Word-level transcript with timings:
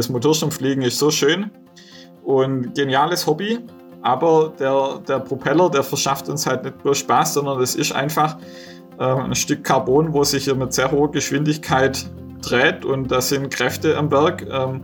das 0.00 0.08
Motorschirmfliegen 0.08 0.82
ist 0.82 0.98
so 0.98 1.10
schön 1.10 1.50
und 2.22 2.74
geniales 2.74 3.26
Hobby, 3.26 3.58
aber 4.00 4.54
der, 4.58 4.98
der 5.06 5.20
Propeller, 5.20 5.68
der 5.68 5.82
verschafft 5.82 6.30
uns 6.30 6.46
halt 6.46 6.64
nicht 6.64 6.82
bloß 6.82 6.98
Spaß, 6.98 7.34
sondern 7.34 7.58
das 7.58 7.74
ist 7.74 7.92
einfach 7.92 8.38
äh, 8.98 9.04
ein 9.04 9.34
Stück 9.34 9.62
Carbon, 9.62 10.14
wo 10.14 10.24
sich 10.24 10.52
mit 10.54 10.72
sehr 10.72 10.90
hoher 10.90 11.10
Geschwindigkeit 11.10 12.06
dreht 12.40 12.86
und 12.86 13.12
da 13.12 13.20
sind 13.20 13.50
Kräfte 13.50 13.98
am 13.98 14.08
Berg, 14.08 14.46
ähm, 14.50 14.80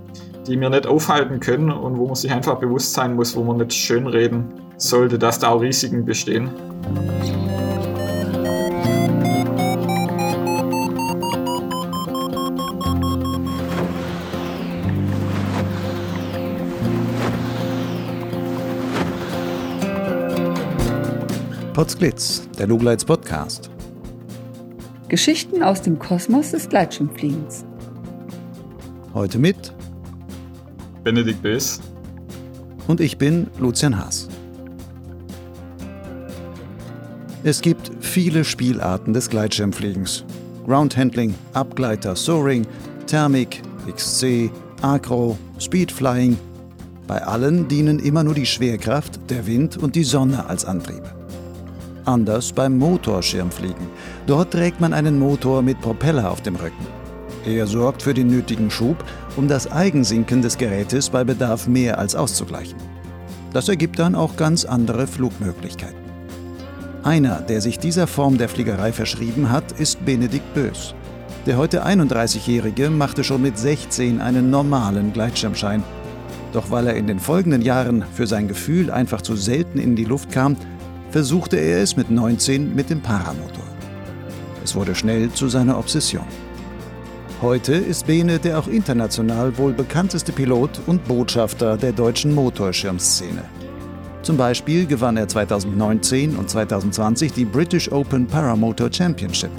die 0.47 0.61
wir 0.61 0.69
nicht 0.69 0.87
aufhalten 0.87 1.41
können 1.41 1.73
und 1.73 1.97
wo 1.97 2.05
man 2.05 2.15
sich 2.15 2.31
einfach 2.31 2.57
bewusst 2.57 2.93
sein 2.93 3.15
muss, 3.15 3.35
wo 3.35 3.43
man 3.43 3.57
nicht 3.57 3.73
schönreden 3.73 4.53
sollte, 4.77 5.19
dass 5.19 5.39
da 5.39 5.49
auch 5.49 5.63
Risiken 5.63 6.05
bestehen. 6.05 6.51
Potsglitz, 21.77 22.49
der 22.59 22.69
Lugleits 22.69 23.05
Podcast. 23.05 23.69
Geschichten 25.09 25.63
aus 25.63 25.83
dem 25.83 25.99
Kosmos 25.99 26.53
des 26.53 26.71
Gleitschirmfliegens. 26.71 27.67
Heute 29.13 29.39
mit 29.39 29.75
Benedikt 31.05 31.43
Bös 31.43 31.79
und 32.87 33.03
ich 33.03 33.19
bin 33.19 33.49
Lucian 33.59 33.99
Haas. 33.99 34.27
Es 37.45 37.61
gibt 37.61 37.91
viele 38.01 38.43
Spielarten 38.43 39.13
des 39.13 39.29
Gleitschirmfliegens. 39.29 40.25
Groundhandling, 40.65 41.35
Abgleiter, 41.53 42.17
Soaring, 42.17 42.67
Thermik, 43.07 43.61
XC, 43.87 44.51
Acro, 44.81 45.37
Speedflying. 45.59 46.39
Bei 47.07 47.23
allen 47.23 47.69
dienen 47.69 47.99
immer 47.99 48.25
nur 48.25 48.33
die 48.33 48.47
Schwerkraft, 48.47 49.21
der 49.29 49.47
Wind 49.47 49.77
und 49.77 49.95
die 49.95 50.05
Sonne 50.05 50.49
als 50.49 50.65
Antrieb. 50.65 51.03
Anders 52.07 52.53
beim 52.53 52.79
Motorschirmfliegen. 52.79 53.89
Dort 54.27 54.53
trägt 54.53 54.81
man 54.81 54.93
einen 54.93 55.19
Motor 55.19 55.63
mit 55.63 55.81
Propeller 55.81 56.31
auf 56.31 56.41
dem 56.41 56.57
Rücken. 56.57 56.87
Er 57.45 57.67
sorgt 57.67 58.03
für 58.03 58.15
den 58.15 58.29
nötigen 58.29 58.71
Schub, 58.71 59.05
um 59.37 59.49
das 59.49 59.71
Eigensinken 59.71 60.43
des 60.43 60.59
Gerätes 60.59 61.11
bei 61.11 61.25
Bedarf 61.25 61.69
mehr 61.69 61.99
als 61.99 62.15
auszugleichen. 62.15 62.79
Das 63.53 63.69
ergibt 63.69 63.99
dann 63.99 64.15
auch 64.15 64.37
ganz 64.37 64.65
andere 64.65 65.07
Flugmöglichkeiten. 65.07 66.07
Einer, 67.03 67.41
der 67.41 67.61
sich 67.61 67.79
dieser 67.79 68.09
Form 68.09 68.37
der 68.37 68.49
Fliegerei 68.49 68.93
verschrieben 68.93 69.51
hat, 69.51 69.73
ist 69.79 70.05
Benedikt 70.05 70.55
Bös. 70.55 70.95
Der 71.47 71.57
heute 71.57 71.87
31-Jährige 71.87 72.91
machte 72.91 73.23
schon 73.23 73.43
mit 73.43 73.57
16 73.57 74.21
einen 74.21 74.51
normalen 74.51 75.13
Gleitschirmschein. 75.13 75.85
Doch 76.53 76.71
weil 76.73 76.89
er 76.89 76.97
in 76.97 77.07
den 77.07 77.21
folgenden 77.21 77.63
Jahren 77.63 78.05
für 78.13 78.27
sein 78.27 78.49
Gefühl 78.49 78.91
einfach 78.91 79.23
zu 79.23 79.37
selten 79.37 79.79
in 79.79 79.95
die 79.95 80.05
Luft 80.05 80.33
kam, 80.33 80.57
versuchte 81.17 81.57
er 81.57 81.83
es 81.83 81.97
mit 81.97 82.11
19 82.11 82.75
mit 82.75 82.91
dem 82.91 83.01
Paramotor. 83.01 83.65
Es 84.63 84.75
wurde 84.75 84.95
schnell 84.95 85.33
zu 85.33 85.49
seiner 85.49 85.79
Obsession. 85.79 86.27
Heute 87.41 87.73
ist 87.73 88.07
Bene 88.07 88.39
der 88.39 88.59
auch 88.59 88.67
international 88.67 89.57
wohl 89.57 89.73
bekannteste 89.73 90.31
Pilot 90.31 90.79
und 90.87 91.03
Botschafter 91.09 91.79
der 91.79 91.93
deutschen 91.93 92.35
Motorschirmszene. 92.35 93.43
Zum 94.21 94.37
Beispiel 94.37 94.85
gewann 94.85 95.17
er 95.17 95.27
2019 95.27 96.37
und 96.37 96.51
2020 96.51 97.33
die 97.33 97.47
British 97.47 97.91
Open 97.91 98.27
Paramotor 98.27 98.93
Championship. 98.93 99.53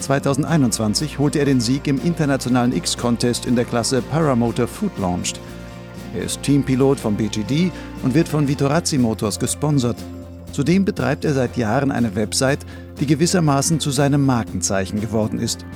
2021 0.00 1.18
holte 1.18 1.38
er 1.38 1.46
den 1.46 1.62
Sieg 1.62 1.86
im 1.86 1.98
internationalen 2.04 2.76
X-Contest 2.76 3.46
in 3.46 3.56
der 3.56 3.64
Klasse 3.64 4.02
Paramotor 4.02 4.66
Food 4.66 4.92
Launched. 4.98 5.40
Er 6.14 6.24
ist 6.24 6.42
Teampilot 6.42 7.00
vom 7.00 7.16
BGD 7.16 7.72
und 8.02 8.14
wird 8.14 8.28
von 8.28 8.46
Vitorazzi 8.46 8.98
Motors 8.98 9.38
gesponsert 9.38 9.96
Zudem 10.54 10.84
betreibt 10.84 11.24
er 11.24 11.34
seit 11.34 11.56
Jahren 11.56 11.90
eine 11.90 12.14
Website, 12.14 12.60
die 13.00 13.06
gewissermaßen 13.06 13.80
zu 13.80 13.90
seinem 13.90 14.24
Markenzeichen 14.24 15.00
geworden 15.00 15.40
ist. 15.40 15.66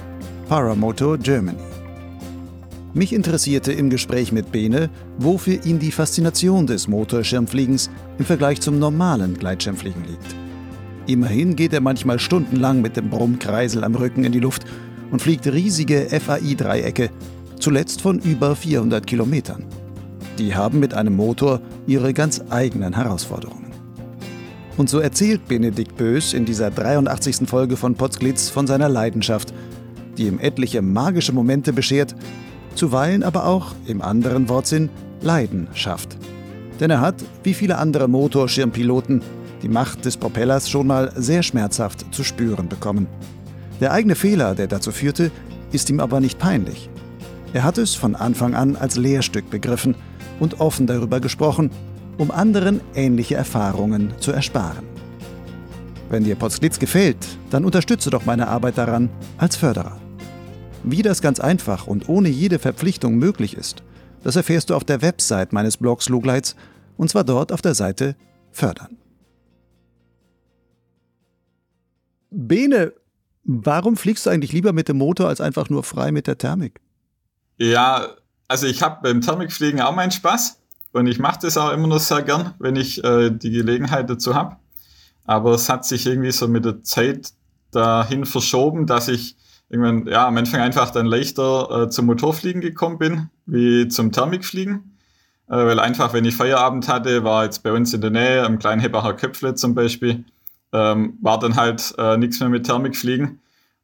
Paramotor 0.48 1.18
Germany. 1.18 1.58
Mich 2.94 3.12
interessierte 3.12 3.72
im 3.72 3.90
Gespräch 3.90 4.30
mit 4.30 4.52
Bene, 4.52 4.88
wofür 5.18 5.66
ihn 5.66 5.80
die 5.80 5.90
Faszination 5.90 6.68
des 6.68 6.86
Motorschirmfliegens 6.86 7.90
im 8.20 8.24
Vergleich 8.24 8.60
zum 8.60 8.78
normalen 8.78 9.36
Gleitschirmfliegen 9.36 10.04
liegt. 10.04 10.36
Immerhin 11.08 11.56
geht 11.56 11.72
er 11.72 11.80
manchmal 11.80 12.20
stundenlang 12.20 12.80
mit 12.80 12.96
dem 12.96 13.10
Brummkreisel 13.10 13.82
am 13.82 13.96
Rücken 13.96 14.22
in 14.22 14.30
die 14.30 14.38
Luft 14.38 14.64
und 15.10 15.20
fliegt 15.20 15.48
riesige 15.48 16.06
FAI-Dreiecke, 16.08 17.10
zuletzt 17.58 18.00
von 18.00 18.20
über 18.20 18.54
400 18.54 19.04
Kilometern. 19.04 19.64
Die 20.38 20.54
haben 20.54 20.78
mit 20.78 20.94
einem 20.94 21.16
Motor 21.16 21.60
ihre 21.88 22.14
ganz 22.14 22.40
eigenen 22.48 22.94
Herausforderungen. 22.94 23.67
Und 24.78 24.88
so 24.88 25.00
erzählt 25.00 25.48
Benedikt 25.48 25.96
Bös 25.96 26.32
in 26.32 26.44
dieser 26.44 26.70
83. 26.70 27.48
Folge 27.48 27.76
von 27.76 27.96
Potsglitz 27.96 28.48
von 28.48 28.68
seiner 28.68 28.88
Leidenschaft, 28.88 29.52
die 30.16 30.28
ihm 30.28 30.38
etliche 30.38 30.82
magische 30.82 31.32
Momente 31.32 31.72
beschert, 31.72 32.14
zuweilen 32.76 33.24
aber 33.24 33.44
auch, 33.44 33.74
im 33.88 34.00
anderen 34.00 34.48
Wortsinn, 34.48 34.88
Leidenschaft. 35.20 36.16
Denn 36.78 36.90
er 36.90 37.00
hat, 37.00 37.16
wie 37.42 37.54
viele 37.54 37.76
andere 37.78 38.06
Motorschirmpiloten, 38.06 39.20
die 39.64 39.68
Macht 39.68 40.04
des 40.04 40.16
Propellers 40.16 40.70
schon 40.70 40.86
mal 40.86 41.12
sehr 41.16 41.42
schmerzhaft 41.42 42.14
zu 42.14 42.22
spüren 42.22 42.68
bekommen. 42.68 43.08
Der 43.80 43.90
eigene 43.90 44.14
Fehler, 44.14 44.54
der 44.54 44.68
dazu 44.68 44.92
führte, 44.92 45.32
ist 45.72 45.90
ihm 45.90 45.98
aber 45.98 46.20
nicht 46.20 46.38
peinlich. 46.38 46.88
Er 47.52 47.64
hat 47.64 47.78
es 47.78 47.96
von 47.96 48.14
Anfang 48.14 48.54
an 48.54 48.76
als 48.76 48.94
Lehrstück 48.94 49.50
begriffen 49.50 49.96
und 50.38 50.60
offen 50.60 50.86
darüber 50.86 51.18
gesprochen, 51.18 51.72
um 52.18 52.30
anderen 52.30 52.80
ähnliche 52.94 53.36
Erfahrungen 53.36 54.12
zu 54.18 54.32
ersparen. 54.32 54.84
Wenn 56.10 56.24
dir 56.24 56.36
Potsglitz 56.36 56.78
gefällt, 56.78 57.18
dann 57.50 57.64
unterstütze 57.64 58.10
doch 58.10 58.24
meine 58.24 58.48
Arbeit 58.48 58.78
daran 58.78 59.08
als 59.36 59.56
Förderer. 59.56 60.00
Wie 60.82 61.02
das 61.02 61.22
ganz 61.22 61.40
einfach 61.40 61.86
und 61.86 62.08
ohne 62.08 62.28
jede 62.28 62.58
Verpflichtung 62.58 63.16
möglich 63.16 63.56
ist, 63.56 63.82
das 64.22 64.36
erfährst 64.36 64.70
du 64.70 64.74
auf 64.74 64.84
der 64.84 65.02
Website 65.02 65.52
meines 65.52 65.76
Blogs 65.76 66.08
Lugleits 66.08 66.56
und 66.96 67.10
zwar 67.10 67.24
dort 67.24 67.52
auf 67.52 67.62
der 67.62 67.74
Seite 67.74 68.16
Fördern. 68.50 68.96
Bene, 72.30 72.92
warum 73.44 73.96
fliegst 73.96 74.26
du 74.26 74.30
eigentlich 74.30 74.52
lieber 74.52 74.72
mit 74.72 74.88
dem 74.88 74.98
Motor 74.98 75.28
als 75.28 75.40
einfach 75.40 75.70
nur 75.70 75.82
frei 75.82 76.12
mit 76.12 76.26
der 76.26 76.38
Thermik? 76.38 76.80
Ja, 77.58 78.08
also 78.48 78.66
ich 78.66 78.82
habe 78.82 79.00
beim 79.02 79.20
Thermikfliegen 79.20 79.80
auch 79.80 79.94
meinen 79.94 80.10
Spaß. 80.10 80.60
Und 80.98 81.06
ich 81.06 81.18
mache 81.18 81.38
das 81.42 81.56
auch 81.56 81.72
immer 81.72 81.86
noch 81.86 82.00
sehr 82.00 82.22
gern, 82.22 82.54
wenn 82.58 82.76
ich 82.76 83.02
äh, 83.04 83.30
die 83.30 83.50
Gelegenheit 83.50 84.10
dazu 84.10 84.34
habe. 84.34 84.56
Aber 85.24 85.52
es 85.52 85.68
hat 85.68 85.84
sich 85.84 86.06
irgendwie 86.06 86.32
so 86.32 86.48
mit 86.48 86.64
der 86.64 86.82
Zeit 86.82 87.30
dahin 87.70 88.24
verschoben, 88.24 88.86
dass 88.86 89.08
ich 89.08 89.36
irgendwann, 89.68 90.06
ja, 90.06 90.26
am 90.26 90.36
Anfang 90.36 90.60
einfach 90.60 90.90
dann 90.90 91.06
leichter 91.06 91.84
äh, 91.84 91.88
zum 91.90 92.06
Motorfliegen 92.06 92.60
gekommen 92.60 92.98
bin, 92.98 93.30
wie 93.46 93.86
zum 93.88 94.10
Thermikfliegen. 94.10 94.96
Äh, 95.48 95.52
weil 95.52 95.78
einfach, 95.78 96.12
wenn 96.12 96.24
ich 96.24 96.34
Feierabend 96.34 96.88
hatte, 96.88 97.22
war 97.24 97.44
jetzt 97.44 97.62
bei 97.62 97.72
uns 97.72 97.94
in 97.94 98.00
der 98.00 98.10
Nähe, 98.10 98.44
am 98.44 98.58
kleinen 98.58 98.80
Hebacher 98.80 99.14
Köpfle 99.14 99.54
zum 99.54 99.74
Beispiel, 99.74 100.24
ähm, 100.72 101.18
war 101.22 101.38
dann 101.38 101.56
halt 101.56 101.94
äh, 101.98 102.16
nichts 102.16 102.40
mehr 102.40 102.48
mit 102.48 102.66
Thermikfliegen. 102.66 103.40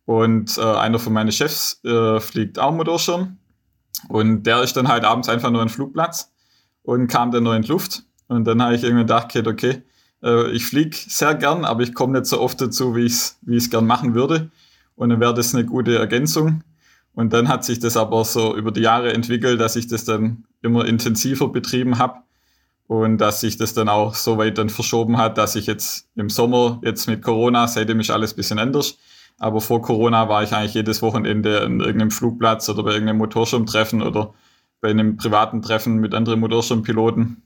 Und 0.07 0.59
äh, 0.59 0.63
einer 0.63 0.99
von 0.99 1.13
meinen 1.13 1.33
Chefs 1.33 1.81
äh, 1.85 2.19
fliegt 2.21 2.59
auch 2.59 2.73
Motorschirm. 2.73 3.37
Und 4.09 4.43
der 4.43 4.63
ist 4.63 4.77
dann 4.77 4.89
halt 4.89 5.05
abends 5.05 5.29
einfach 5.29 5.51
nur 5.51 5.63
ein 5.63 5.69
Flugplatz 5.69 6.34
und 6.85 7.09
kam 7.09 7.33
dann 7.33 7.43
nur 7.43 7.57
in 7.57 7.63
die 7.63 7.69
Luft. 7.69 8.05
Und 8.29 8.45
dann 8.45 8.63
habe 8.63 8.77
ich 8.77 8.85
irgendwie 8.85 9.03
gedacht, 9.03 9.35
okay, 9.37 9.47
okay 9.47 9.83
äh, 10.25 10.51
ich 10.51 10.67
fliege 10.67 10.97
sehr 10.97 11.35
gern, 11.35 11.65
aber 11.65 11.83
ich 11.83 11.95
komme 11.95 12.19
nicht 12.19 12.27
so 12.27 12.41
oft 12.41 12.61
dazu, 12.61 12.97
wie 12.97 13.05
ich 13.05 13.13
es 13.13 13.39
wie 13.43 13.59
gern 13.59 13.87
machen 13.87 14.15
würde. 14.15 14.51
Und 14.97 15.11
dann 15.11 15.21
wäre 15.21 15.35
das 15.35 15.55
eine 15.55 15.65
gute 15.65 15.99
Ergänzung. 15.99 16.63
Und 17.15 17.33
dann 17.33 17.49
hat 17.49 17.65
sich 17.65 17.79
das 17.79 17.97
aber 17.97 18.25
so 18.25 18.57
über 18.57 18.73
die 18.73 18.81
Jahre 18.81 19.13
entwickelt, 19.13 19.61
dass 19.61 19.77
ich 19.77 19.87
das 19.87 20.05
dann 20.05 20.45
immer 20.63 20.85
intensiver 20.85 21.49
betrieben 21.49 21.99
habe 21.99 22.21
und 22.87 23.19
dass 23.19 23.41
sich 23.41 23.57
das 23.57 23.73
dann 23.73 23.89
auch 23.89 24.15
so 24.15 24.37
weit 24.37 24.59
dann 24.59 24.69
verschoben 24.69 25.17
hat, 25.17 25.39
dass 25.39 25.55
ich 25.55 25.67
jetzt 25.67 26.09
im 26.17 26.29
Sommer, 26.29 26.81
jetzt 26.83 27.07
mit 27.07 27.23
Corona, 27.23 27.69
seitdem 27.69 28.01
ist 28.01 28.11
alles 28.11 28.33
ein 28.33 28.37
bisschen 28.37 28.59
anders. 28.59 28.99
Aber 29.39 29.61
vor 29.61 29.83
Corona 29.83 30.29
war 30.29 30.43
ich 30.43 30.53
eigentlich 30.53 30.75
jedes 30.75 31.03
Wochenende 31.03 31.63
an 31.63 31.81
irgendeinem 31.81 32.11
Flugplatz 32.11 32.69
oder 32.69 32.83
bei 32.83 32.93
irgendeinem 32.93 33.19
Motorschirmtreffen 33.19 34.03
oder 34.03 34.35
bei 34.85 34.91
einem 34.91 35.17
privaten 35.17 35.63
Treffen 35.63 35.97
mit 35.97 36.13
anderen 36.13 36.41
Motorschirmpiloten 36.41 37.43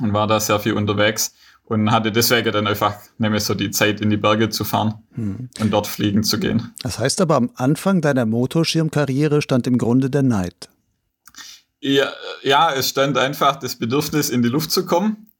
und 0.00 0.12
war 0.14 0.26
da 0.26 0.40
sehr 0.40 0.58
viel 0.60 0.72
unterwegs 0.72 1.34
und 1.64 1.90
hatte 1.90 2.10
deswegen 2.10 2.52
dann 2.52 2.66
einfach 2.66 2.94
nämlich 3.18 3.44
so 3.44 3.52
die 3.52 3.70
Zeit 3.70 4.00
in 4.00 4.08
die 4.08 4.16
Berge 4.16 4.48
zu 4.48 4.64
fahren 4.64 4.94
hm. 5.12 5.50
und 5.60 5.70
dort 5.70 5.86
fliegen 5.86 6.22
zu 6.22 6.40
gehen. 6.40 6.72
Das 6.82 6.98
heißt 6.98 7.20
aber 7.20 7.36
am 7.36 7.50
Anfang 7.54 8.00
deiner 8.00 8.24
Motorschirmkarriere 8.24 9.42
stand 9.42 9.66
im 9.66 9.76
Grunde 9.76 10.08
der 10.08 10.22
Neid. 10.22 10.70
Ja, 11.80 12.08
ja, 12.42 12.72
es 12.72 12.88
stand 12.88 13.18
einfach 13.18 13.56
das 13.56 13.76
Bedürfnis, 13.76 14.30
in 14.30 14.40
die 14.40 14.48
Luft 14.48 14.70
zu 14.70 14.86
kommen, 14.86 15.30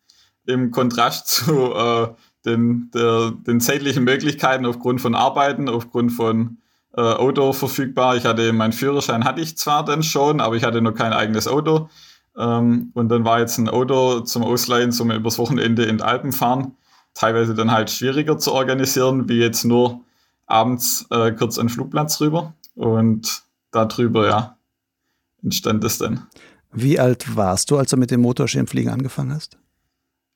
im 0.44 0.70
Kontrast 0.70 1.28
zu 1.28 1.72
äh, 1.72 2.08
den, 2.44 2.90
der, 2.92 3.32
den 3.46 3.62
zeitlichen 3.62 4.04
Möglichkeiten 4.04 4.66
aufgrund 4.66 5.00
von 5.00 5.14
Arbeiten, 5.14 5.70
aufgrund 5.70 6.12
von 6.12 6.58
äh, 7.00 7.14
Auto 7.14 7.54
verfügbar. 7.54 8.16
Ich 8.16 8.26
hatte 8.26 8.52
meinen 8.52 8.72
Führerschein 8.72 9.24
hatte 9.24 9.40
ich 9.40 9.56
zwar 9.56 9.84
dann 9.84 10.02
schon, 10.02 10.40
aber 10.40 10.56
ich 10.56 10.64
hatte 10.64 10.82
noch 10.82 10.92
kein 10.92 11.14
eigenes 11.14 11.48
Auto. 11.48 11.88
Ähm, 12.36 12.90
und 12.92 13.08
dann 13.08 13.24
war 13.24 13.40
jetzt 13.40 13.56
ein 13.56 13.70
Auto 13.70 14.20
zum 14.20 14.44
Ausleihen, 14.44 14.92
zum 14.92 15.10
übers 15.10 15.38
Wochenende 15.38 15.84
in 15.84 15.98
die 15.98 16.04
Alpen 16.04 16.32
fahren. 16.32 16.76
Teilweise 17.14 17.54
dann 17.54 17.70
halt 17.70 17.90
schwieriger 17.90 18.38
zu 18.38 18.52
organisieren, 18.52 19.30
wie 19.30 19.38
jetzt 19.38 19.64
nur 19.64 20.00
abends 20.46 21.06
äh, 21.10 21.32
kurz 21.32 21.54
den 21.56 21.70
Flugplatz 21.70 22.20
rüber. 22.20 22.52
Und 22.74 23.44
darüber, 23.70 24.28
ja, 24.28 24.56
entstand 25.42 25.82
es 25.84 25.96
dann. 25.96 26.26
Wie 26.70 27.00
alt 27.00 27.34
warst 27.34 27.70
du, 27.70 27.78
als 27.78 27.90
du 27.90 27.96
mit 27.96 28.10
dem 28.10 28.20
Motorschirmfliegen 28.20 28.92
angefangen 28.92 29.32
hast? 29.32 29.56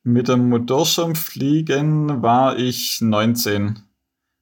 Mit 0.03 0.29
dem 0.29 0.49
Motorschirmfliegen 0.49 2.23
war 2.23 2.59
ich 2.59 3.03
19. 3.03 3.84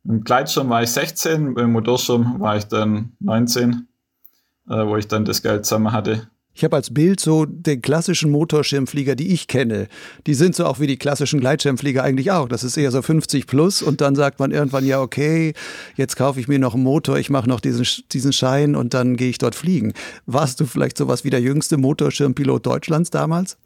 Im 0.04 0.24
Gleitschirm 0.24 0.68
war 0.68 0.82
ich 0.82 0.90
16, 0.90 1.56
im 1.56 1.72
Motorschirm 1.72 2.40
war 2.40 2.56
ich 2.56 2.64
dann 2.64 3.12
19, 3.20 3.86
äh, 4.68 4.86
wo 4.86 4.96
ich 4.96 5.06
dann 5.06 5.24
das 5.24 5.42
Geld 5.42 5.64
zusammen 5.64 5.92
hatte. 5.92 6.28
Ich 6.54 6.64
habe 6.64 6.76
als 6.76 6.92
Bild 6.92 7.18
so 7.18 7.46
den 7.46 7.80
klassischen 7.80 8.30
Motorschirmflieger, 8.30 9.14
die 9.14 9.32
ich 9.32 9.48
kenne. 9.48 9.88
Die 10.26 10.34
sind 10.34 10.54
so 10.54 10.66
auch 10.66 10.80
wie 10.80 10.86
die 10.86 10.98
klassischen 10.98 11.40
Gleitschirmflieger 11.40 12.02
eigentlich 12.02 12.30
auch. 12.30 12.46
Das 12.46 12.62
ist 12.62 12.76
eher 12.76 12.90
so 12.90 13.00
50 13.00 13.46
plus 13.46 13.80
und 13.80 14.02
dann 14.02 14.14
sagt 14.14 14.38
man 14.38 14.50
irgendwann, 14.50 14.84
ja, 14.84 15.00
okay, 15.00 15.54
jetzt 15.96 16.16
kaufe 16.16 16.40
ich 16.40 16.48
mir 16.48 16.58
noch 16.58 16.74
einen 16.74 16.82
Motor, 16.82 17.16
ich 17.16 17.30
mache 17.30 17.48
noch 17.48 17.60
diesen, 17.60 17.86
diesen 18.12 18.34
Schein 18.34 18.76
und 18.76 18.92
dann 18.92 19.16
gehe 19.16 19.30
ich 19.30 19.38
dort 19.38 19.54
fliegen. 19.54 19.94
Warst 20.26 20.60
du 20.60 20.66
vielleicht 20.66 20.98
sowas 20.98 21.24
wie 21.24 21.30
der 21.30 21.40
jüngste 21.40 21.78
Motorschirmpilot 21.78 22.66
Deutschlands 22.66 23.08
damals? 23.08 23.56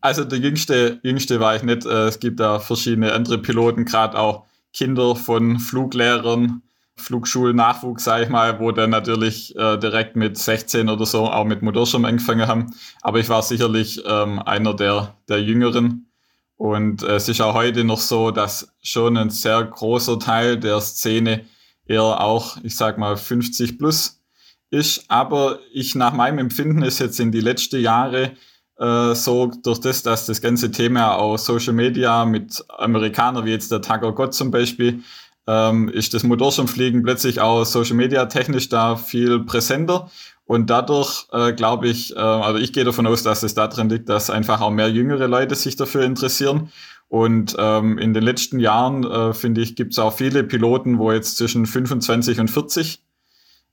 Also 0.00 0.24
der 0.24 0.38
jüngste, 0.38 1.00
jüngste 1.02 1.38
war 1.40 1.56
ich 1.56 1.64
nicht. 1.64 1.84
Äh, 1.84 2.06
es 2.06 2.18
gibt 2.18 2.40
da 2.40 2.60
verschiedene 2.60 3.12
andere 3.12 3.38
Piloten, 3.38 3.84
gerade 3.84 4.18
auch 4.18 4.44
Kinder 4.72 5.16
von 5.16 5.58
Fluglehrern, 5.58 6.62
Flugschulnachwuchs, 6.96 8.04
sage 8.04 8.24
ich 8.24 8.30
mal, 8.30 8.58
wo 8.58 8.72
dann 8.72 8.90
natürlich 8.90 9.54
äh, 9.56 9.76
direkt 9.78 10.16
mit 10.16 10.38
16 10.38 10.88
oder 10.88 11.04
so 11.04 11.26
auch 11.26 11.44
mit 11.44 11.62
Motorschirm 11.62 12.04
angefangen 12.04 12.46
haben. 12.46 12.74
Aber 13.02 13.20
ich 13.20 13.28
war 13.28 13.42
sicherlich 13.42 14.02
ähm, 14.06 14.38
einer 14.40 14.74
der, 14.74 15.14
der 15.28 15.42
Jüngeren. 15.42 16.10
Und 16.56 17.02
äh, 17.02 17.16
es 17.16 17.28
ist 17.28 17.40
auch 17.42 17.54
heute 17.54 17.84
noch 17.84 18.00
so, 18.00 18.30
dass 18.30 18.74
schon 18.82 19.16
ein 19.18 19.30
sehr 19.30 19.62
großer 19.62 20.18
Teil 20.18 20.58
der 20.58 20.80
Szene 20.80 21.44
eher 21.84 22.20
auch, 22.20 22.56
ich 22.62 22.76
sag 22.76 22.96
mal, 22.96 23.16
50 23.16 23.78
plus 23.78 24.22
ist. 24.70 25.04
Aber 25.08 25.58
ich 25.72 25.94
nach 25.94 26.14
meinem 26.14 26.38
Empfinden 26.38 26.82
ist 26.82 26.98
jetzt 26.98 27.20
in 27.20 27.30
die 27.30 27.40
letzten 27.40 27.80
Jahre 27.80 28.32
äh, 28.78 29.14
so 29.14 29.50
durch 29.62 29.80
das, 29.80 30.02
dass 30.02 30.26
das 30.26 30.40
ganze 30.40 30.70
Thema 30.70 31.16
auch 31.16 31.38
Social 31.38 31.72
Media 31.72 32.24
mit 32.24 32.64
Amerikanern 32.68 33.44
wie 33.44 33.50
jetzt 33.50 33.72
der 33.72 33.82
Tucker 33.82 34.12
Gott 34.12 34.34
zum 34.34 34.50
Beispiel 34.50 35.02
ähm, 35.46 35.88
ist 35.88 36.14
das 36.14 36.24
Motorschirmfliegen 36.24 37.02
plötzlich 37.02 37.40
auch 37.40 37.64
Social 37.64 37.96
Media 37.96 38.26
technisch 38.26 38.68
da 38.68 38.96
viel 38.96 39.40
präsenter. 39.40 40.10
Und 40.44 40.70
dadurch 40.70 41.26
äh, 41.32 41.52
glaube 41.52 41.88
ich, 41.88 42.14
äh, 42.14 42.18
also 42.18 42.58
ich 42.58 42.72
gehe 42.72 42.84
davon 42.84 43.06
aus, 43.06 43.22
dass 43.22 43.42
es 43.42 43.54
darin 43.54 43.88
liegt, 43.88 44.08
dass 44.08 44.30
einfach 44.30 44.60
auch 44.60 44.70
mehr 44.70 44.90
jüngere 44.90 45.26
Leute 45.26 45.54
sich 45.54 45.76
dafür 45.76 46.02
interessieren. 46.02 46.70
Und 47.08 47.54
ähm, 47.58 47.98
in 47.98 48.14
den 48.14 48.22
letzten 48.22 48.58
Jahren, 48.58 49.04
äh, 49.04 49.32
finde 49.32 49.60
ich, 49.60 49.76
gibt 49.76 49.92
es 49.92 49.98
auch 49.98 50.12
viele 50.12 50.42
Piloten, 50.42 50.98
wo 50.98 51.12
jetzt 51.12 51.36
zwischen 51.36 51.66
25 51.66 52.40
und 52.40 52.50
40 52.50 53.00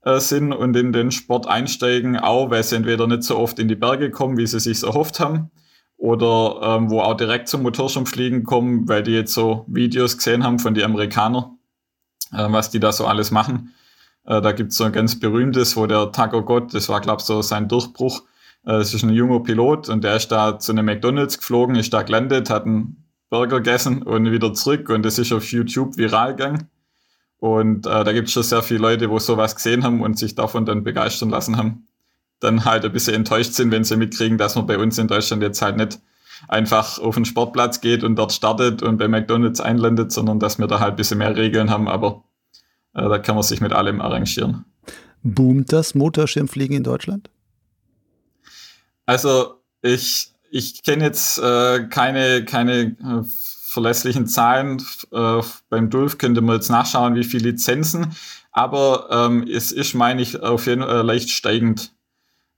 äh, 0.06 0.20
sind 0.20 0.54
und 0.54 0.76
in 0.76 0.94
den 0.94 1.12
Sport 1.12 1.48
einsteigen, 1.48 2.18
auch 2.18 2.50
weil 2.50 2.64
sie 2.64 2.76
entweder 2.76 3.08
nicht 3.08 3.24
so 3.24 3.38
oft 3.38 3.60
in 3.60 3.68
die 3.68 3.76
Berge 3.76 4.12
kommen, 4.12 4.38
wie 4.38 4.48
sie 4.48 4.60
sich 4.60 4.84
erhofft 4.84 5.20
haben, 5.20 5.52
oder 5.98 6.60
ähm, 6.64 6.90
wo 6.90 7.02
auch 7.02 7.16
direkt 7.16 7.48
zum 7.48 7.64
Motorschirmfliegen 7.64 8.44
kommen, 8.44 8.88
weil 8.90 9.04
die 9.04 9.14
jetzt 9.14 9.34
so 9.34 9.66
Videos 9.68 10.18
gesehen 10.18 10.44
haben 10.44 10.60
von 10.60 10.74
den 10.74 10.84
Amerikanern 10.84 11.58
äh, 12.34 12.52
was 12.52 12.70
die 12.70 12.80
da 12.80 12.92
so 12.92 13.06
alles 13.06 13.32
machen. 13.32 13.74
Äh, 14.26 14.42
da 14.42 14.52
gibt's 14.52 14.78
so 14.78 14.84
ein 14.84 14.92
ganz 14.92 15.20
berühmtes, 15.20 15.76
wo 15.76 15.88
der 15.88 16.12
Taco 16.12 16.44
Gott, 16.44 16.74
das 16.74 16.90
war 16.90 17.02
glaube 17.02 17.20
ich 17.22 17.26
so 17.26 17.42
sein 17.42 17.68
Durchbruch, 17.68 18.22
äh, 18.66 18.74
das 18.74 18.94
ist 18.94 19.04
ein 19.04 19.10
junger 19.10 19.42
Pilot 19.42 19.90
und 19.90 20.04
der 20.04 20.16
ist 20.16 20.30
da 20.30 20.60
zu 20.60 20.72
einem 20.72 20.86
McDonalds 20.86 21.38
geflogen, 21.38 21.76
ist 21.76 21.94
da 21.94 22.04
gelandet, 22.04 22.50
hat 22.50 22.66
einen 22.66 23.06
Burger 23.30 23.58
gegessen 23.58 24.04
und 24.04 24.32
wieder 24.32 24.54
zurück 24.54 24.90
und 24.90 25.04
das 25.04 25.20
ist 25.20 25.32
auf 25.32 25.52
YouTube 25.52 25.98
viral 25.98 26.36
gegangen. 26.36 26.70
Und 27.44 27.88
äh, 27.88 28.06
da 28.06 28.14
gibt 28.14 28.30
es 28.30 28.34
schon 28.34 28.44
sehr 28.44 28.64
viele 28.64 28.80
Leute, 28.80 29.10
wo 29.10 29.20
sowas 29.20 29.54
gesehen 29.54 29.84
haben 29.84 30.02
und 30.02 30.18
sich 30.18 30.34
davon 30.34 30.66
dann 30.66 30.86
begeistern 30.86 31.30
lassen 31.30 31.58
haben. 31.58 31.90
Dann 32.40 32.64
halt 32.64 32.86
ein 32.86 32.94
bisschen 32.94 33.16
enttäuscht 33.16 33.52
sind, 33.52 33.70
wenn 33.70 33.84
sie 33.84 33.98
mitkriegen, 33.98 34.38
dass 34.38 34.56
man 34.56 34.66
bei 34.66 34.78
uns 34.78 34.98
in 34.98 35.10
Deutschland 35.10 35.44
jetzt 35.44 35.62
halt 35.62 35.76
nicht 35.76 36.00
einfach 36.48 37.00
auf 37.00 37.16
den 37.16 37.26
Sportplatz 37.26 37.82
geht 37.82 38.06
und 38.06 38.16
dort 38.16 38.32
startet 38.32 38.82
und 38.82 38.96
bei 38.96 39.10
McDonalds 39.10 39.60
einlandet, 39.60 40.14
sondern 40.14 40.40
dass 40.40 40.58
wir 40.58 40.68
da 40.68 40.80
halt 40.80 40.92
ein 40.94 40.96
bisschen 40.96 41.18
mehr 41.18 41.36
Regeln 41.36 41.70
haben, 41.70 41.90
aber 41.90 42.24
äh, 42.94 43.10
da 43.10 43.20
kann 43.20 43.36
man 43.36 43.44
sich 43.44 43.60
mit 43.60 43.74
allem 43.74 44.00
arrangieren. 44.00 44.64
Boomt 45.22 45.74
das 45.74 45.96
Motorschirmfliegen 45.96 46.78
in 46.78 46.84
Deutschland? 46.84 47.30
Also 49.06 49.56
ich, 49.82 50.32
ich 50.50 50.82
kenne 50.82 51.04
jetzt 51.04 51.40
äh, 51.40 51.88
keine, 51.90 52.46
keine 52.46 52.96
äh, 53.02 53.24
verlässlichen 53.74 54.28
Zahlen. 54.28 54.82
Äh, 55.12 55.42
beim 55.70 55.90
Dulf 55.90 56.20
könnte 56.20 56.42
man 56.42 56.56
jetzt 56.56 56.70
nachschauen, 56.70 57.16
wie 57.16 57.24
viele 57.24 57.50
Lizenzen. 57.50 58.16
Aber 58.52 59.08
ähm, 59.10 59.48
es 59.52 59.72
ist, 59.72 59.96
meine 59.96 60.22
ich, 60.22 60.42
auf 60.42 60.68
jeden 60.68 60.84
Fall 60.84 61.04
leicht 61.04 61.32
steigend. 61.32 61.92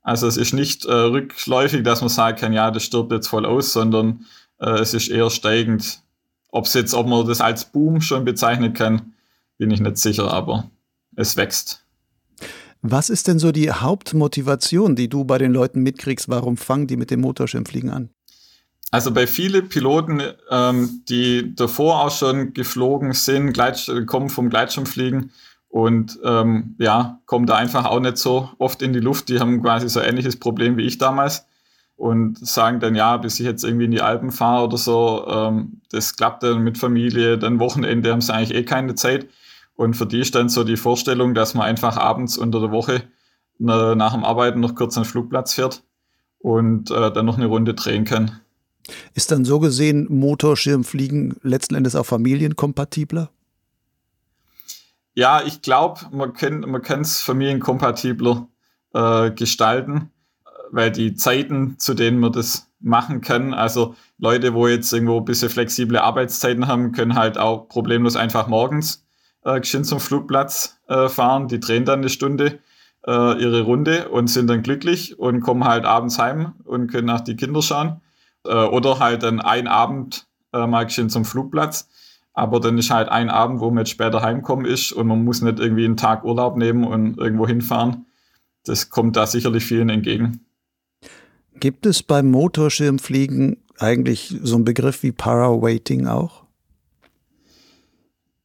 Also 0.02 0.26
es 0.26 0.36
ist 0.36 0.52
nicht 0.52 0.84
äh, 0.84 0.92
rückläufig, 0.92 1.82
dass 1.82 2.02
man 2.02 2.10
sagen 2.10 2.38
kann, 2.38 2.52
ja, 2.52 2.70
das 2.70 2.84
stirbt 2.84 3.12
jetzt 3.12 3.28
voll 3.28 3.46
aus, 3.46 3.72
sondern 3.72 4.26
äh, 4.60 4.78
es 4.78 4.92
ist 4.92 5.08
eher 5.08 5.30
steigend. 5.30 6.02
Ob 6.50 6.66
es 6.66 6.74
jetzt, 6.74 6.92
ob 6.94 7.06
man 7.06 7.26
das 7.26 7.40
als 7.40 7.64
Boom 7.64 8.02
schon 8.02 8.24
bezeichnen 8.24 8.74
kann, 8.74 9.14
bin 9.56 9.70
ich 9.70 9.80
nicht 9.80 9.96
sicher, 9.96 10.30
aber 10.30 10.70
es 11.16 11.36
wächst. 11.36 11.82
Was 12.82 13.08
ist 13.08 13.26
denn 13.26 13.38
so 13.38 13.52
die 13.52 13.72
Hauptmotivation, 13.72 14.96
die 14.96 15.08
du 15.08 15.24
bei 15.24 15.38
den 15.38 15.52
Leuten 15.52 15.82
mitkriegst? 15.82 16.28
Warum 16.28 16.56
fangen 16.56 16.86
die 16.86 16.96
mit 16.96 17.10
dem 17.10 17.22
Motorschirmfliegen 17.22 17.90
an? 17.90 18.10
Also 18.90 19.12
bei 19.12 19.26
vielen 19.26 19.68
Piloten, 19.68 20.22
ähm, 20.50 21.02
die 21.08 21.54
davor 21.54 22.04
auch 22.04 22.10
schon 22.10 22.54
geflogen 22.54 23.12
sind, 23.12 23.52
Gleit, 23.52 23.90
kommen 24.06 24.30
vom 24.30 24.48
Gleitschirmfliegen, 24.48 25.32
und 25.76 26.18
ähm, 26.24 26.74
ja, 26.78 27.20
kommen 27.26 27.44
da 27.44 27.56
einfach 27.56 27.84
auch 27.84 28.00
nicht 28.00 28.16
so 28.16 28.48
oft 28.56 28.80
in 28.80 28.94
die 28.94 29.00
Luft. 29.00 29.28
Die 29.28 29.40
haben 29.40 29.60
quasi 29.60 29.90
so 29.90 30.00
ein 30.00 30.08
ähnliches 30.08 30.38
Problem 30.38 30.78
wie 30.78 30.86
ich 30.86 30.96
damals 30.96 31.46
und 31.96 32.38
sagen 32.38 32.80
dann, 32.80 32.94
ja, 32.94 33.18
bis 33.18 33.38
ich 33.40 33.44
jetzt 33.44 33.62
irgendwie 33.62 33.84
in 33.84 33.90
die 33.90 34.00
Alpen 34.00 34.30
fahre 34.30 34.64
oder 34.64 34.78
so, 34.78 35.26
ähm, 35.28 35.82
das 35.90 36.16
klappt 36.16 36.42
dann 36.42 36.62
mit 36.62 36.78
Familie, 36.78 37.36
dann 37.36 37.60
Wochenende 37.60 38.10
haben 38.10 38.22
sie 38.22 38.32
eigentlich 38.32 38.56
eh 38.56 38.64
keine 38.64 38.94
Zeit. 38.94 39.28
Und 39.74 39.98
für 39.98 40.06
die 40.06 40.20
ist 40.20 40.34
dann 40.34 40.48
so 40.48 40.64
die 40.64 40.78
Vorstellung, 40.78 41.34
dass 41.34 41.52
man 41.52 41.66
einfach 41.66 41.98
abends 41.98 42.38
unter 42.38 42.60
der 42.60 42.70
Woche 42.70 43.02
nach 43.58 44.14
dem 44.14 44.24
Arbeiten 44.24 44.60
noch 44.60 44.74
kurz 44.74 44.96
an 44.96 45.02
den 45.02 45.10
Flugplatz 45.10 45.52
fährt 45.52 45.82
und 46.38 46.90
äh, 46.90 47.12
dann 47.12 47.26
noch 47.26 47.36
eine 47.36 47.46
Runde 47.46 47.74
drehen 47.74 48.06
kann. 48.06 48.40
Ist 49.14 49.30
dann 49.32 49.44
so 49.44 49.58
gesehen 49.58 50.06
Motorschirmfliegen 50.08 51.36
letzten 51.42 51.74
Endes 51.74 51.96
auch 51.96 52.06
familienkompatibler? 52.06 53.30
Ja, 55.14 55.42
ich 55.44 55.62
glaube, 55.62 56.00
man 56.12 56.34
kann 56.34 56.60
man 56.60 56.82
es 57.00 57.22
familienkompatibler 57.22 58.48
äh, 58.92 59.30
gestalten, 59.30 60.10
weil 60.70 60.90
die 60.90 61.14
Zeiten, 61.14 61.78
zu 61.78 61.94
denen 61.94 62.18
man 62.18 62.32
das 62.32 62.70
machen 62.80 63.22
kann, 63.22 63.54
also 63.54 63.94
Leute, 64.18 64.54
wo 64.54 64.68
jetzt 64.68 64.92
irgendwo 64.92 65.18
ein 65.18 65.24
bisschen 65.24 65.48
flexible 65.48 65.98
Arbeitszeiten 65.98 66.66
haben, 66.66 66.92
können 66.92 67.14
halt 67.14 67.38
auch 67.38 67.68
problemlos 67.68 68.14
einfach 68.16 68.46
morgens 68.46 69.06
äh, 69.44 69.60
geschwind 69.60 69.86
zum 69.86 70.00
Flugplatz 70.00 70.78
äh, 70.88 71.08
fahren. 71.08 71.48
Die 71.48 71.60
drehen 71.60 71.84
dann 71.84 72.00
eine 72.00 72.08
Stunde 72.10 72.58
äh, 73.06 73.42
ihre 73.42 73.62
Runde 73.62 74.08
und 74.10 74.28
sind 74.28 74.48
dann 74.48 74.62
glücklich 74.62 75.18
und 75.18 75.40
kommen 75.40 75.64
halt 75.64 75.84
abends 75.84 76.18
heim 76.18 76.52
und 76.64 76.88
können 76.88 77.06
nach 77.06 77.22
die 77.22 77.36
Kinder 77.36 77.62
schauen. 77.62 78.00
Äh, 78.46 78.66
oder 78.66 78.98
halt 78.98 79.22
dann 79.22 79.40
ein 79.40 79.66
Abend 79.66 80.26
äh, 80.52 80.66
mal 80.66 80.84
geschwind 80.84 81.12
zum 81.12 81.24
Flugplatz 81.24 81.88
aber 82.36 82.60
dann 82.60 82.76
ist 82.76 82.90
halt 82.90 83.08
ein 83.08 83.30
Abend, 83.30 83.60
wo 83.60 83.70
man 83.70 83.78
jetzt 83.78 83.90
später 83.90 84.20
heimkommen 84.20 84.66
ist 84.66 84.92
und 84.92 85.06
man 85.06 85.24
muss 85.24 85.40
nicht 85.40 85.58
irgendwie 85.58 85.86
einen 85.86 85.96
Tag 85.96 86.22
Urlaub 86.22 86.58
nehmen 86.58 86.84
und 86.84 87.16
irgendwo 87.16 87.46
hinfahren. 87.46 88.04
Das 88.64 88.90
kommt 88.90 89.16
da 89.16 89.26
sicherlich 89.26 89.64
vielen 89.64 89.88
entgegen. 89.88 90.44
Gibt 91.54 91.86
es 91.86 92.02
beim 92.02 92.30
Motorschirmfliegen 92.30 93.56
eigentlich 93.78 94.36
so 94.42 94.56
einen 94.56 94.66
Begriff 94.66 95.02
wie 95.02 95.12
Parawaiting 95.12 96.06
auch? 96.06 96.44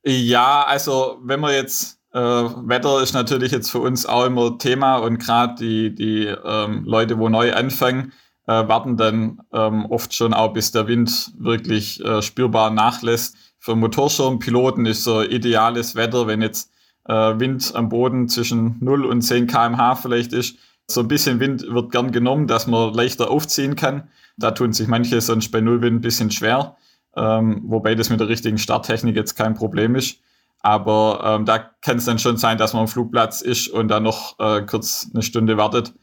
Ja, 0.06 0.64
also 0.64 1.20
wenn 1.22 1.42
man 1.42 1.54
jetzt, 1.54 2.00
äh, 2.14 2.20
Wetter 2.20 3.04
ist 3.04 3.12
natürlich 3.14 3.52
jetzt 3.52 3.70
für 3.70 3.80
uns 3.80 4.06
auch 4.06 4.26
immer 4.26 4.58
Thema 4.58 4.98
und 5.00 5.20
gerade 5.20 5.56
die, 5.56 5.94
die 5.94 6.28
ähm, 6.28 6.86
Leute, 6.86 7.20
wo 7.20 7.28
neu 7.28 7.54
anfangen, 7.54 8.14
äh, 8.48 8.68
warten 8.68 8.98
dann 8.98 9.42
ähm, 9.54 9.86
oft 9.86 10.14
schon 10.14 10.34
auch, 10.34 10.54
bis 10.54 10.72
der 10.72 10.88
Wind 10.88 11.34
wirklich 11.38 12.04
äh, 12.04 12.22
spürbar 12.22 12.72
nachlässt 12.72 13.36
für 13.62 13.76
Motorschirmpiloten 13.76 14.88
ist 14.88 15.04
so 15.04 15.22
ideales 15.22 15.96
Wetter, 15.96 16.26
wenn 16.26 16.42
jetzt 16.42 16.72
äh, 17.06 17.14
Wind 17.14 17.74
am 17.76 17.90
Boden 17.90 18.28
zwischen 18.28 18.78
0 18.82 19.06
und 19.06 19.22
10 19.22 19.46
km/h 19.46 19.96
vielleicht 19.96 20.34
ist. 20.34 20.58
So 20.88 21.02
ein 21.02 21.08
bisschen 21.08 21.40
Wind 21.40 21.66
wird 21.70 21.92
gern 21.92 22.12
genommen, 22.12 22.48
dass 22.48 22.66
man 22.66 22.92
leichter 22.92 23.30
aufziehen 23.30 23.76
kann. 23.76 24.10
Da 24.36 24.52
tun 24.52 24.74
sich 24.74 24.88
manche 24.88 25.22
sonst 25.22 25.52
bei 25.52 25.62
Nullwind 25.62 25.98
ein 25.98 26.02
bisschen 26.02 26.32
schwer, 26.32 26.76
ähm, 27.16 27.62
wobei 27.66 27.94
das 27.94 28.10
mit 28.10 28.20
der 28.20 28.30
richtigen 28.30 28.58
Starttechnik 28.58 29.16
jetzt 29.16 29.36
kein 29.36 29.54
Problem 29.54 29.94
ist. 29.94 30.18
Aber 30.62 31.22
ähm, 31.24 31.46
da 31.46 31.60
kann 31.60 31.98
es 31.98 32.06
dann 32.06 32.18
schon 32.18 32.38
sein, 32.38 32.58
dass 32.58 32.74
man 32.74 32.82
am 32.82 32.88
Flugplatz 32.88 33.42
ist 33.42 33.68
und 33.68 33.90
dann 33.90 34.02
noch 34.02 34.40
äh, 34.40 34.64
kurz 34.64 35.08
eine 35.14 35.22
Stunde 35.22 35.56
wartet, 35.58 35.94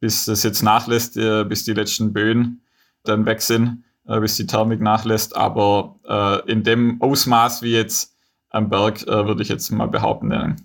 bis 0.00 0.26
das 0.26 0.42
jetzt 0.42 0.62
nachlässt, 0.62 1.16
äh, 1.16 1.44
bis 1.44 1.64
die 1.64 1.72
letzten 1.72 2.12
Böen 2.12 2.62
dann 3.04 3.26
weg 3.26 3.40
sind, 3.40 3.84
äh, 4.06 4.20
bis 4.20 4.36
die 4.36 4.46
Thermik 4.46 4.80
nachlässt. 4.80 5.36
Aber 5.36 5.98
äh, 6.08 6.50
in 6.50 6.62
dem 6.62 7.00
Ausmaß 7.00 7.62
wie 7.62 7.72
jetzt 7.72 8.16
am 8.50 8.70
Berg, 8.70 9.06
würde 9.06 9.42
ich 9.42 9.48
jetzt 9.48 9.70
mal 9.70 9.88
behaupten. 9.88 10.56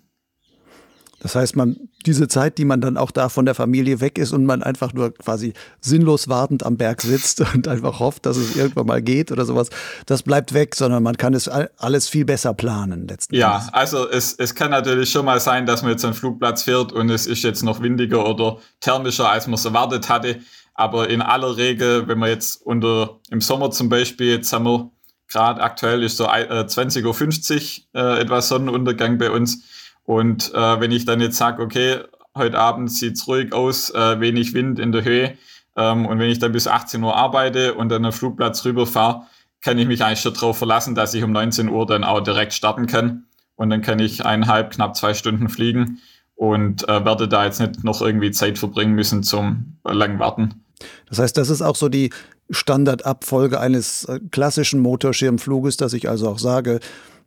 Das 1.21 1.35
heißt, 1.35 1.55
man, 1.55 1.77
diese 2.05 2.27
Zeit, 2.27 2.57
die 2.57 2.65
man 2.65 2.81
dann 2.81 2.97
auch 2.97 3.11
da 3.11 3.29
von 3.29 3.45
der 3.45 3.53
Familie 3.53 4.01
weg 4.01 4.17
ist 4.17 4.33
und 4.33 4.45
man 4.45 4.63
einfach 4.63 4.91
nur 4.93 5.13
quasi 5.13 5.53
sinnlos 5.79 6.27
wartend 6.27 6.65
am 6.65 6.77
Berg 6.77 7.01
sitzt 7.01 7.41
und 7.53 7.67
einfach 7.67 7.99
hofft, 7.99 8.25
dass 8.25 8.37
es 8.37 8.55
irgendwann 8.55 8.87
mal 8.87 9.01
geht 9.01 9.31
oder 9.31 9.45
sowas, 9.45 9.69
das 10.07 10.23
bleibt 10.23 10.53
weg, 10.53 10.75
sondern 10.75 11.03
man 11.03 11.17
kann 11.17 11.33
es 11.35 11.47
alles 11.47 12.09
viel 12.09 12.25
besser 12.25 12.53
planen 12.53 13.07
letzten 13.07 13.35
Ja, 13.35 13.57
Endes. 13.57 13.73
also 13.73 14.09
es, 14.09 14.33
es 14.33 14.55
kann 14.55 14.71
natürlich 14.71 15.11
schon 15.11 15.25
mal 15.25 15.39
sein, 15.39 15.65
dass 15.67 15.83
man 15.83 15.91
jetzt 15.91 16.03
einen 16.03 16.15
Flugplatz 16.15 16.63
fährt 16.63 16.91
und 16.91 17.09
es 17.09 17.27
ist 17.27 17.43
jetzt 17.43 17.63
noch 17.63 17.81
windiger 17.81 18.27
oder 18.27 18.57
thermischer, 18.79 19.29
als 19.29 19.45
man 19.45 19.55
es 19.55 19.65
erwartet 19.65 20.09
hatte. 20.09 20.39
Aber 20.73 21.09
in 21.09 21.21
aller 21.21 21.57
Regel, 21.57 22.07
wenn 22.07 22.17
man 22.17 22.29
jetzt 22.29 22.65
unter 22.65 23.19
im 23.29 23.41
Sommer 23.41 23.69
zum 23.69 23.89
Beispiel, 23.89 24.31
jetzt 24.31 24.51
haben 24.53 24.65
wir 24.65 24.89
gerade 25.27 25.61
aktuell 25.61 26.03
ist 26.03 26.17
so 26.17 26.25
äh, 26.25 26.65
20.50 26.65 27.83
Uhr 27.93 28.01
äh, 28.01 28.21
etwa 28.21 28.41
Sonnenuntergang 28.41 29.17
bei 29.17 29.29
uns 29.31 29.63
und 30.05 30.53
äh, 30.53 30.79
wenn 30.79 30.91
ich 30.91 31.05
dann 31.05 31.22
jetzt 31.22 31.38
sage, 31.38 31.62
okay, 31.62 32.00
heute 32.36 32.60
Abend 32.60 32.91
sieht 32.91 33.17
es 33.17 33.27
ruhig 33.27 33.53
aus, 33.53 33.89
äh, 33.89 34.20
wenig 34.20 34.53
Wind 34.53 34.79
in 34.79 34.91
der 34.91 35.03
Höhe, 35.03 35.38
ähm, 35.75 36.05
und 36.05 36.20
wenn 36.20 36.29
ich 36.29 36.39
dann 36.39 36.51
bis 36.51 36.67
18 36.67 37.03
Uhr 37.03 37.15
arbeite 37.15 37.74
und 37.75 37.89
dann 37.89 38.05
am 38.05 38.12
Flugplatz 38.12 38.65
rüberfahre, 38.65 39.24
kann 39.62 39.77
ich 39.77 39.88
mich 39.88 40.03
eigentlich 40.03 40.22
schon 40.22 40.34
darauf 40.34 40.58
verlassen, 40.58 40.96
dass 40.96 41.13
ich 41.13 41.24
um 41.24 41.31
19 41.31 41.70
Uhr 41.70 41.86
dann 41.86 42.03
auch 42.03 42.22
direkt 42.22 42.53
starten 42.53 42.88
kann. 42.88 43.25
Und 43.55 43.70
dann 43.70 43.81
kann 43.81 44.00
ich 44.00 44.25
eineinhalb, 44.25 44.72
knapp 44.72 44.96
zwei 44.96 45.13
Stunden 45.13 45.48
fliegen 45.48 46.00
und 46.36 46.88
äh, 46.89 47.05
werde 47.05 47.27
da 47.27 47.46
jetzt 47.46 47.60
nicht 47.60 47.84
noch 47.84 48.01
irgendwie 48.01 48.31
Zeit 48.31 48.58
verbringen 48.58 48.93
müssen 48.93 49.22
zum 49.22 49.77
langen 49.84 50.17
Warten. 50.17 50.63
Das 51.08 51.20
heißt, 51.20 51.38
das 51.38 51.50
ist 51.50 51.62
auch 51.62 51.75
so 51.75 51.88
die 51.88 52.12
Standardabfolge 52.50 53.60
eines 53.60 54.05
äh, 54.05 54.20
klassischen 54.31 54.79
Motorschirmfluges, 54.79 55.77
dass 55.77 55.93
ich 55.93 56.10
also 56.10 56.27
auch 56.27 56.39
sage, 56.39 56.79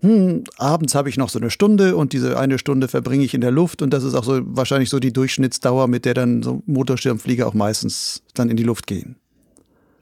hm, 0.05 0.45
abends 0.59 0.95
habe 0.95 1.09
ich 1.09 1.17
noch 1.17 1.31
so 1.31 1.39
eine 1.39 1.49
Stunde 1.49 1.97
und 1.97 2.13
diese 2.13 2.39
eine 2.39 2.59
Stunde 2.59 2.89
verbringe 2.89 3.25
ich 3.25 3.33
in 3.33 3.41
der 3.41 3.51
Luft 3.51 3.81
und 3.81 3.89
das 3.89 4.05
ist 4.05 4.15
auch 4.15 4.25
so 4.25 4.39
wahrscheinlich 4.45 4.91
so 4.91 4.99
die 4.99 5.15
Durchschnittsdauer, 5.15 5.89
mit 5.89 6.05
der 6.05 6.13
dann 6.13 6.43
so 6.43 6.63
Motorschirmflieger 6.67 7.47
auch 7.47 7.55
meistens 7.55 8.23
dann 8.35 8.51
in 8.51 8.59
die 8.59 8.65
Luft 8.65 8.87
gehen. 8.87 9.17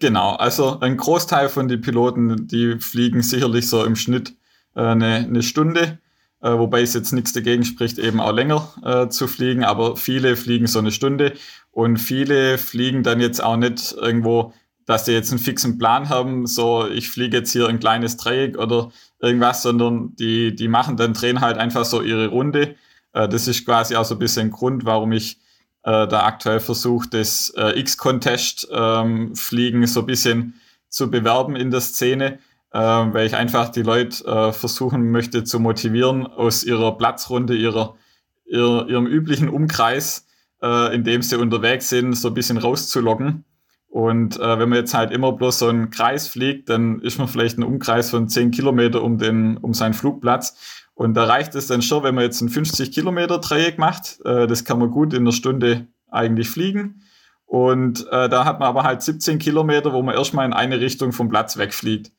Genau, 0.01 0.35
also 0.35 0.81
ein 0.81 0.97
Großteil 0.97 1.49
von 1.49 1.69
den 1.69 1.81
Piloten, 1.83 2.49
die 2.49 2.81
fliegen 2.81 3.23
sicherlich 3.23 3.69
so 3.69 3.85
im 3.85 3.95
Schnitt 3.95 4.35
äh, 4.75 4.81
eine, 4.81 5.19
eine 5.19 5.45
Stunde, 5.45 6.01
äh, 6.41 6.51
wobei 6.51 6.83
es 6.83 6.95
jetzt 6.95 7.13
nichts 7.13 7.33
dagegen 7.33 7.65
spricht, 7.65 8.01
eben 8.01 8.21
auch 8.21 8.33
länger 8.33 8.69
äh, 8.85 9.09
zu 9.09 9.29
fliegen, 9.29 9.63
aber 9.63 9.97
viele 9.97 10.35
fliegen 10.35 10.67
so 10.67 10.81
eine 10.81 10.91
Stunde 10.91 11.35
und 11.71 11.99
viele 11.99 12.59
fliegen 12.59 13.05
dann 13.05 13.21
jetzt 13.21 13.41
auch 13.41 13.57
nicht 13.57 13.93
irgendwo 13.93 14.53
dass 14.87 15.05
die 15.05 15.13
jetzt 15.13 15.31
einen 15.31 15.39
fixen 15.39 15.79
Plan 15.79 16.09
haben, 16.09 16.47
so 16.47 16.89
ich 16.89 17.11
fliege 17.11 17.37
jetzt 17.39 17.53
hier 17.53 17.69
ein 17.69 17.79
kleines 17.79 18.17
Dreieck 18.17 18.59
oder 18.59 18.91
irgendwas, 19.21 19.63
sondern 19.63 20.17
die, 20.17 20.55
die 20.55 20.69
machen 20.69 20.97
dann, 20.97 21.15
drehen 21.15 21.41
halt 21.41 21.59
einfach 21.59 21.85
so 21.85 22.03
ihre 22.03 22.29
Runde. 22.29 22.77
Äh, 23.13 23.29
das 23.29 23.49
ist 23.49 23.65
quasi 23.65 23.97
auch 23.97 24.05
so 24.05 24.15
ein 24.17 24.19
bisschen 24.19 24.51
Grund, 24.51 24.85
warum 24.85 25.13
ich 25.13 25.39
äh, 25.85 26.07
da 26.09 26.25
aktuell 26.25 26.61
versuche, 26.61 27.09
das 27.11 27.51
äh, 27.57 27.79
X-Contest-Fliegen 27.79 29.83
ähm, 29.83 29.87
so 29.87 30.01
ein 30.01 30.07
bisschen 30.07 30.55
zu 30.89 31.11
bewerben 31.11 31.57
in 31.57 31.71
der 31.71 31.81
Szene, 31.81 32.39
äh, 32.73 32.79
weil 32.79 33.27
ich 33.27 33.35
einfach 33.37 33.71
die 33.71 33.83
Leute 33.83 34.25
äh, 34.25 34.53
versuchen 34.53 35.11
möchte 35.11 35.45
zu 35.45 35.61
motivieren, 35.61 36.27
aus 36.27 36.65
ihrer 36.65 36.99
Platzrunde, 36.99 37.55
ihrer, 37.55 37.97
ihrer 38.45 38.89
ihrem 38.89 39.07
üblichen 39.07 39.49
Umkreis, 39.49 40.27
äh, 40.61 40.95
in 40.95 41.05
dem 41.05 41.23
sie 41.23 41.39
unterwegs 41.39 41.89
sind, 41.89 42.15
so 42.15 42.29
ein 42.29 42.35
bisschen 42.35 42.59
rauszulocken 42.59 43.45
und 43.93 44.41
äh, 44.41 44.59
wenn 44.59 44.71
man 44.71 44.79
jetzt 44.79 44.95
halt 44.95 45.13
immer 45.13 45.33
bloß 45.33 45.59
so 45.59 45.69
einen 45.69 45.91
Kreis 45.91 46.27
fliegt, 46.27 46.71
dann 46.71 47.01
ist 47.01 47.19
man 47.19 47.29
vielleicht 47.29 47.59
ein 47.59 47.63
Umkreis 47.63 48.09
von 48.09 48.27
10 48.27 48.51
Kilometer 48.51 49.03
um, 49.03 49.19
den, 49.19 49.59
um 49.59 49.75
seinen 49.75 49.93
Flugplatz. 49.93 50.57
Und 50.95 51.13
da 51.13 51.25
reicht 51.25 51.55
es 51.57 51.67
dann 51.67 51.83
schon, 51.83 52.03
wenn 52.03 52.15
man 52.15 52.25
jetzt 52.25 52.41
ein 52.41 52.49
50 52.49 52.91
Kilometer 52.91 53.37
Dreieck 53.37 53.77
macht. 53.77 54.19
Äh, 54.25 54.47
das 54.47 54.65
kann 54.65 54.79
man 54.79 54.91
gut 54.91 55.13
in 55.13 55.25
einer 55.25 55.33
Stunde 55.33 55.89
eigentlich 56.11 56.49
fliegen. 56.49 57.03
Und 57.45 58.07
äh, 58.11 58.31
da 58.31 58.47
hat 58.47 58.61
man 58.61 58.69
aber 58.71 58.85
halt 58.85 59.03
17 59.03 59.39
Kilometer, 59.39 59.93
wo 59.93 60.01
man 60.01 60.15
erstmal 60.15 60.47
in 60.47 60.55
eine 60.55 60.81
Richtung 60.81 61.13
vom 61.13 61.29
Platz 61.29 61.59
wegfliegt. 61.59 62.13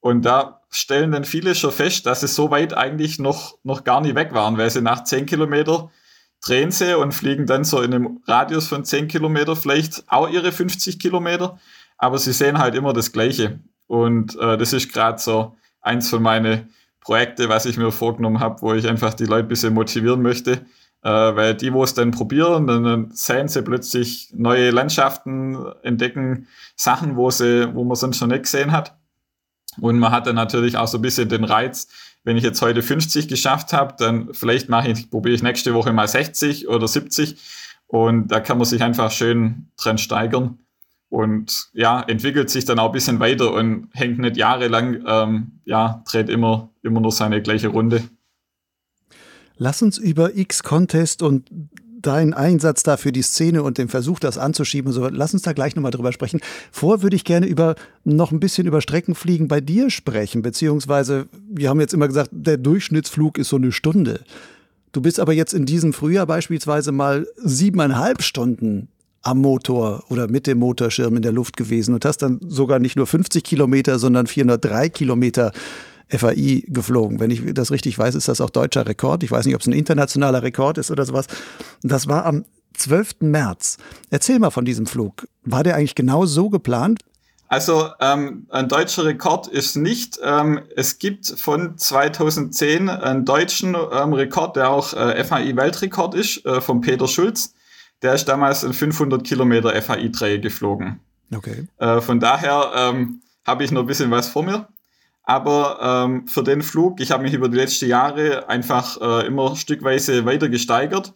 Und 0.00 0.26
da 0.26 0.60
stellen 0.68 1.12
dann 1.12 1.24
viele 1.24 1.54
schon 1.54 1.72
fest, 1.72 2.04
dass 2.04 2.20
sie 2.20 2.28
so 2.28 2.50
weit 2.50 2.76
eigentlich 2.76 3.18
noch, 3.18 3.56
noch 3.62 3.84
gar 3.84 4.02
nicht 4.02 4.14
weg 4.14 4.34
waren, 4.34 4.58
weil 4.58 4.68
sie 4.68 4.82
nach 4.82 5.04
10 5.04 5.24
Kilometer 5.24 5.90
drehen 6.44 6.70
sie 6.70 6.96
und 6.96 7.12
fliegen 7.12 7.46
dann 7.46 7.64
so 7.64 7.80
in 7.80 7.94
einem 7.94 8.20
Radius 8.26 8.68
von 8.68 8.84
10 8.84 9.08
Kilometer 9.08 9.56
vielleicht 9.56 10.04
auch 10.08 10.28
ihre 10.28 10.52
50 10.52 10.98
Kilometer, 10.98 11.58
aber 11.96 12.18
sie 12.18 12.32
sehen 12.32 12.58
halt 12.58 12.74
immer 12.74 12.92
das 12.92 13.12
Gleiche. 13.12 13.60
Und 13.86 14.38
äh, 14.38 14.58
das 14.58 14.72
ist 14.72 14.92
gerade 14.92 15.18
so 15.18 15.56
eins 15.80 16.08
von 16.08 16.22
meinen 16.22 16.70
Projekten, 17.00 17.48
was 17.48 17.66
ich 17.66 17.76
mir 17.76 17.92
vorgenommen 17.92 18.40
habe, 18.40 18.62
wo 18.62 18.72
ich 18.74 18.88
einfach 18.88 19.14
die 19.14 19.26
Leute 19.26 19.46
ein 19.46 19.48
bisschen 19.48 19.74
motivieren 19.74 20.22
möchte. 20.22 20.64
Äh, 21.02 21.36
weil 21.36 21.54
die, 21.54 21.72
wo 21.72 21.84
es 21.84 21.92
dann 21.92 22.12
probieren, 22.12 22.66
dann, 22.66 22.82
dann 22.82 23.10
sehen 23.10 23.48
sie 23.48 23.62
plötzlich 23.62 24.30
neue 24.34 24.70
Landschaften, 24.70 25.66
entdecken 25.82 26.48
Sachen, 26.76 27.16
wo, 27.16 27.30
sie, 27.30 27.74
wo 27.74 27.84
man 27.84 27.94
sonst 27.94 28.20
noch 28.22 28.28
nicht 28.28 28.44
gesehen 28.44 28.72
hat. 28.72 28.96
Und 29.80 29.98
man 29.98 30.12
hat 30.12 30.26
dann 30.26 30.36
natürlich 30.36 30.78
auch 30.78 30.88
so 30.88 30.98
ein 30.98 31.02
bisschen 31.02 31.28
den 31.28 31.44
Reiz, 31.44 31.88
wenn 32.24 32.36
ich 32.36 32.42
jetzt 32.42 32.60
heute 32.62 32.82
50 32.82 33.28
geschafft 33.28 33.72
habe, 33.72 33.94
dann 33.98 34.32
vielleicht 34.32 34.68
mache 34.68 34.90
ich, 34.90 35.10
probiere 35.10 35.34
ich 35.34 35.42
nächste 35.42 35.74
Woche 35.74 35.92
mal 35.92 36.08
60 36.08 36.68
oder 36.68 36.88
70. 36.88 37.36
Und 37.86 38.28
da 38.28 38.40
kann 38.40 38.58
man 38.58 38.64
sich 38.64 38.82
einfach 38.82 39.12
schön 39.12 39.68
dran 39.76 39.98
steigern. 39.98 40.58
Und 41.10 41.68
ja, 41.74 42.00
entwickelt 42.00 42.50
sich 42.50 42.64
dann 42.64 42.78
auch 42.78 42.86
ein 42.86 42.92
bisschen 42.92 43.20
weiter 43.20 43.52
und 43.52 43.88
hängt 43.92 44.18
nicht 44.18 44.36
jahrelang, 44.36 45.04
ähm, 45.06 45.60
ja, 45.64 46.02
dreht 46.10 46.28
immer, 46.28 46.70
immer 46.82 47.00
nur 47.00 47.12
seine 47.12 47.40
gleiche 47.40 47.68
Runde. 47.68 48.02
Lass 49.56 49.82
uns 49.82 49.98
über 49.98 50.34
X-Contest 50.34 51.22
und 51.22 51.48
deinen 52.06 52.34
Einsatz 52.34 52.82
da 52.82 52.96
für 52.96 53.12
die 53.12 53.22
Szene 53.22 53.62
und 53.62 53.78
den 53.78 53.88
Versuch, 53.88 54.18
das 54.18 54.38
anzuschieben 54.38 54.92
so. 54.92 55.08
Lass 55.08 55.32
uns 55.32 55.42
da 55.42 55.52
gleich 55.52 55.74
nochmal 55.76 55.90
drüber 55.90 56.12
sprechen. 56.12 56.40
Vor 56.70 57.02
würde 57.02 57.16
ich 57.16 57.24
gerne 57.24 57.46
über 57.46 57.74
noch 58.04 58.32
ein 58.32 58.40
bisschen 58.40 58.66
über 58.66 58.80
Streckenfliegen 58.80 59.48
bei 59.48 59.60
dir 59.60 59.90
sprechen, 59.90 60.42
beziehungsweise 60.42 61.26
wir 61.48 61.68
haben 61.68 61.80
jetzt 61.80 61.94
immer 61.94 62.08
gesagt, 62.08 62.30
der 62.32 62.56
Durchschnittsflug 62.56 63.38
ist 63.38 63.48
so 63.48 63.56
eine 63.56 63.72
Stunde. 63.72 64.20
Du 64.92 65.00
bist 65.00 65.18
aber 65.18 65.32
jetzt 65.32 65.54
in 65.54 65.66
diesem 65.66 65.92
Frühjahr 65.92 66.26
beispielsweise 66.26 66.92
mal 66.92 67.26
siebeneinhalb 67.36 68.22
Stunden 68.22 68.88
am 69.22 69.40
Motor 69.40 70.04
oder 70.08 70.28
mit 70.28 70.46
dem 70.46 70.58
Motorschirm 70.58 71.16
in 71.16 71.22
der 71.22 71.32
Luft 71.32 71.56
gewesen 71.56 71.94
und 71.94 72.04
hast 72.04 72.18
dann 72.18 72.38
sogar 72.46 72.78
nicht 72.78 72.96
nur 72.96 73.06
50 73.06 73.42
Kilometer, 73.42 73.98
sondern 73.98 74.26
403 74.26 74.90
Kilometer 74.90 75.52
FAI 76.08 76.64
geflogen. 76.66 77.20
Wenn 77.20 77.30
ich 77.30 77.42
das 77.54 77.70
richtig 77.70 77.98
weiß, 77.98 78.14
ist 78.14 78.28
das 78.28 78.40
auch 78.40 78.50
deutscher 78.50 78.86
Rekord. 78.86 79.22
Ich 79.22 79.30
weiß 79.30 79.46
nicht, 79.46 79.54
ob 79.54 79.60
es 79.60 79.66
ein 79.66 79.72
internationaler 79.72 80.42
Rekord 80.42 80.78
ist 80.78 80.90
oder 80.90 81.04
sowas. 81.04 81.26
Das 81.82 82.08
war 82.08 82.26
am 82.26 82.44
12. 82.74 83.16
März. 83.20 83.78
Erzähl 84.10 84.38
mal 84.38 84.50
von 84.50 84.64
diesem 84.64 84.86
Flug. 84.86 85.26
War 85.44 85.62
der 85.62 85.76
eigentlich 85.76 85.94
genau 85.94 86.26
so 86.26 86.50
geplant? 86.50 87.00
Also 87.48 87.90
ähm, 88.00 88.46
ein 88.50 88.68
deutscher 88.68 89.04
Rekord 89.04 89.46
ist 89.46 89.76
nicht. 89.76 90.18
Ähm, 90.22 90.60
es 90.76 90.98
gibt 90.98 91.26
von 91.26 91.76
2010 91.78 92.88
einen 92.88 93.24
deutschen 93.24 93.76
ähm, 93.92 94.12
Rekord, 94.12 94.56
der 94.56 94.70
auch 94.70 94.92
äh, 94.94 95.22
FAI-Weltrekord 95.22 96.14
ist, 96.14 96.44
äh, 96.46 96.60
von 96.60 96.80
Peter 96.80 97.06
Schulz. 97.06 97.54
Der 98.02 98.14
ist 98.14 98.24
damals 98.24 98.64
in 98.64 98.72
500 98.72 99.22
Kilometer 99.24 99.70
FAI-Dreieck 99.80 100.42
geflogen. 100.42 101.00
Okay. 101.34 101.68
Äh, 101.78 102.00
von 102.00 102.18
daher 102.18 102.72
ähm, 102.74 103.22
habe 103.46 103.64
ich 103.64 103.70
noch 103.70 103.82
ein 103.82 103.86
bisschen 103.86 104.10
was 104.10 104.28
vor 104.28 104.42
mir. 104.42 104.68
Aber 105.24 105.78
ähm, 106.06 106.28
für 106.28 106.42
den 106.42 106.62
Flug, 106.62 107.00
ich 107.00 107.10
habe 107.10 107.22
mich 107.22 107.32
über 107.32 107.48
die 107.48 107.56
letzten 107.56 107.88
Jahre 107.88 108.48
einfach 108.48 109.00
äh, 109.00 109.26
immer 109.26 109.56
stückweise 109.56 110.26
weiter 110.26 110.48
gesteigert. 110.48 111.14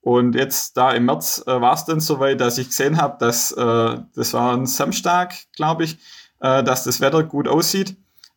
Und 0.00 0.36
jetzt 0.36 0.76
da 0.76 0.92
im 0.92 1.06
März 1.06 1.42
äh, 1.46 1.60
war 1.60 1.74
es 1.74 1.84
dann 1.84 2.00
soweit, 2.00 2.40
dass 2.40 2.56
ich 2.58 2.68
gesehen 2.68 3.00
habe, 3.00 3.16
dass 3.18 3.50
äh, 3.52 3.98
das 4.14 4.32
war 4.32 4.56
ein 4.56 4.66
Samstag, 4.66 5.34
glaube 5.56 5.84
ich, 5.84 5.98
äh, 6.40 6.62
dass 6.62 6.84
das 6.84 7.00
Wetter 7.00 7.24
gut 7.24 7.48
aussieht. 7.48 7.96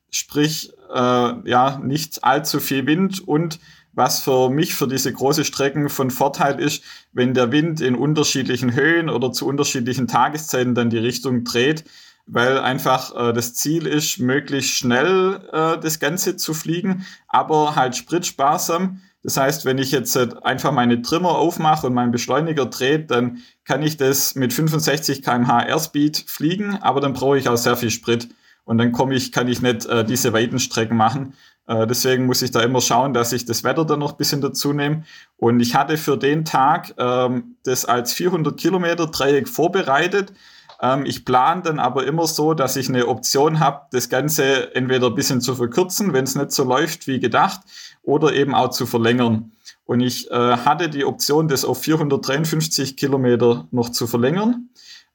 Sprich, 0.10 0.74
äh, 0.94 1.50
ja, 1.50 1.80
nicht 1.82 2.24
allzu 2.24 2.60
viel 2.60 2.88
Wind 2.88 3.26
und 3.26 3.60
was 3.94 4.22
für 4.22 4.50
mich 4.50 4.74
für 4.74 4.88
diese 4.88 5.14
große 5.14 5.46
Strecken 5.46 5.90
von 5.90 6.12
Vorteil 6.12 6.60
ist, 6.60 6.84
wenn 7.12 7.34
der 7.34 7.52
Wind 7.52 7.82
in 7.82 7.96
unterschiedlichen 7.96 8.74
Höhen 8.74 9.10
oder 9.10 9.32
zu 9.32 9.46
unterschiedlichen 9.46 10.08
Tageszeiten 10.08 10.76
dann 10.76 10.90
die 10.90 10.98
Richtung 10.98 11.44
dreht, 11.44 11.84
weil 12.26 12.60
einfach 12.60 13.16
äh, 13.16 13.34
das 13.34 13.54
Ziel 13.54 13.88
ist, 13.88 14.20
möglichst 14.20 14.72
schnell 14.72 15.42
äh, 15.52 15.78
das 15.80 16.00
Ganze 16.00 16.38
zu 16.38 16.54
fliegen, 16.54 17.06
aber 17.28 17.76
halt 17.76 17.96
spritsparsam. 17.96 19.02
Das 19.24 19.38
heißt, 19.38 19.66
wenn 19.66 19.78
ich 19.78 19.92
jetzt 19.92 20.16
äh, 20.16 20.30
einfach 20.44 20.72
meine 20.72 21.02
Trimmer 21.02 21.32
aufmache 21.32 21.88
und 21.88 21.94
meinen 21.94 22.12
Beschleuniger 22.12 22.66
drehe, 22.66 23.00
dann 23.00 23.40
kann 23.66 23.84
ich 23.84 23.98
das 23.98 24.36
mit 24.36 24.54
65 24.54 25.22
kmh 25.22 25.66
Airspeed 25.66 26.26
fliegen, 26.28 26.78
aber 26.82 27.02
dann 27.02 27.14
brauche 27.14 27.38
ich 27.38 27.48
auch 27.48 27.58
sehr 27.58 27.78
viel 27.78 27.92
Sprit. 27.92 28.30
Und 28.64 28.78
dann 28.78 28.92
komme 28.92 29.16
ich, 29.16 29.32
kann 29.32 29.48
ich 29.48 29.62
nicht 29.62 29.86
äh, 29.88 30.06
diese 30.06 30.34
weiten 30.34 30.60
Strecken 30.60 30.96
machen, 30.96 31.34
äh, 31.72 31.88
deswegen 31.88 32.26
muss 32.26 32.42
ich 32.42 32.52
da 32.52 32.62
immer 32.62 32.82
schauen, 32.82 33.14
dass 33.14 33.32
ich 33.34 33.46
das 33.46 33.64
Wetter 33.64 33.86
dann 33.86 34.00
noch 34.00 34.14
ein 34.14 34.18
bisschen 34.18 34.42
dazu 34.42 34.74
nehme. 34.74 35.04
Und 35.38 35.60
ich 35.60 35.76
hatte 35.76 35.98
für 35.98 36.18
den 36.18 36.44
Tag 36.44 36.94
ähm, 36.98 37.56
das 37.64 37.86
als 37.86 38.14
400 38.14 38.58
Kilometer 38.60 39.08
Dreieck 39.08 39.48
vorbereitet. 39.48 40.34
Ähm, 40.82 41.06
ich 41.06 41.24
plane 41.24 41.62
dann 41.62 41.80
aber 41.80 42.06
immer 42.06 42.28
so, 42.28 42.54
dass 42.54 42.76
ich 42.76 42.90
eine 42.90 43.08
Option 43.08 43.60
habe, 43.60 43.86
das 43.92 44.10
Ganze 44.10 44.76
entweder 44.76 45.08
ein 45.08 45.16
bisschen 45.16 45.40
zu 45.40 45.56
verkürzen, 45.56 46.14
wenn 46.14 46.24
es 46.24 46.36
nicht 46.36 46.52
so 46.52 46.64
läuft 46.64 47.08
wie 47.08 47.20
gedacht, 47.20 47.62
oder 48.02 48.34
eben 48.34 48.56
auch 48.56 48.72
zu 48.72 48.86
verlängern. 48.86 49.52
Und 49.86 50.02
ich 50.02 50.30
äh, 50.32 50.34
hatte 50.34 50.90
die 50.90 51.06
Option, 51.06 51.48
das 51.48 51.66
auf 51.66 51.82
453 51.82 52.98
Kilometer 52.98 53.68
noch 53.72 53.90
zu 53.90 54.08
verlängern. 54.08 54.70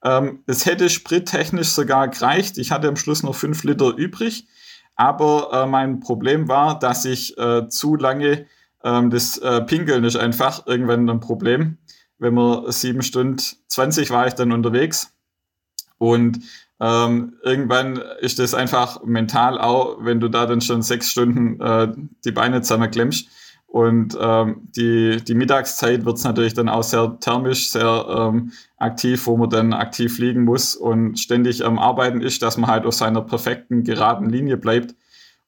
Ähm, 0.04 0.40
es 0.46 0.66
hätte 0.66 0.88
sprittechnisch 0.88 1.68
sogar 1.68 2.08
gereicht. 2.08 2.58
Ich 2.58 2.70
hatte 2.70 2.88
am 2.88 2.96
Schluss 2.96 3.23
noch 3.23 3.35
fünf 3.35 3.64
Liter 3.64 3.96
übrig. 3.96 4.46
Aber 4.94 5.50
äh, 5.52 5.66
mein 5.66 6.00
Problem 6.00 6.49
war, 6.49 6.78
dass 6.78 7.04
ich 7.04 7.37
äh, 7.38 7.68
zu 7.68 7.96
lange 7.96 8.46
ähm, 8.85 9.11
das 9.11 9.38
äh, 9.38 9.62
Pinkeln 9.62 10.04
ist 10.04 10.16
einfach 10.16 10.66
irgendwann 10.66 11.08
ein 11.11 11.20
Problem. 11.20 11.78
Wenn 12.18 12.35
man 12.35 12.70
sieben 12.70 13.02
Stunden 13.02 13.42
20 13.68 14.11
war 14.11 14.26
ich 14.26 14.35
dann 14.35 14.52
unterwegs 14.52 15.15
und 15.99 16.41
ähm, 16.79 17.35
irgendwann 17.43 17.97
ist 18.21 18.38
das 18.38 18.55
einfach 18.55 19.03
mental 19.05 19.59
auch, 19.59 19.97
wenn 20.00 20.21
du 20.21 20.29
da 20.29 20.47
dann 20.47 20.61
schon 20.61 20.83
sechs 20.83 21.11
Stunden 21.11 21.61
äh, 21.61 21.88
die 22.25 22.33
Beine 22.33 22.61
zusammenklemmst. 22.61 23.29
Und 23.67 24.17
ähm, 24.21 24.69
die, 24.76 25.23
die 25.23 25.35
Mittagszeit 25.35 26.05
wird 26.05 26.17
es 26.17 26.25
natürlich 26.25 26.55
dann 26.55 26.69
auch 26.69 26.83
sehr 26.83 27.19
thermisch, 27.21 27.71
sehr 27.71 28.07
ähm, 28.09 28.53
aktiv, 28.79 29.26
wo 29.26 29.37
man 29.37 29.50
dann 29.50 29.73
aktiv 29.73 30.17
fliegen 30.17 30.45
muss 30.45 30.76
und 30.76 31.19
ständig 31.19 31.65
am 31.65 31.79
Arbeiten 31.79 32.21
ist, 32.21 32.43
dass 32.43 32.57
man 32.57 32.71
halt 32.71 32.87
auf 32.87 32.95
seiner 32.95 33.23
perfekten, 33.23 33.83
geraden 33.83 34.31
Linie 34.31 34.57
bleibt. 34.57 34.95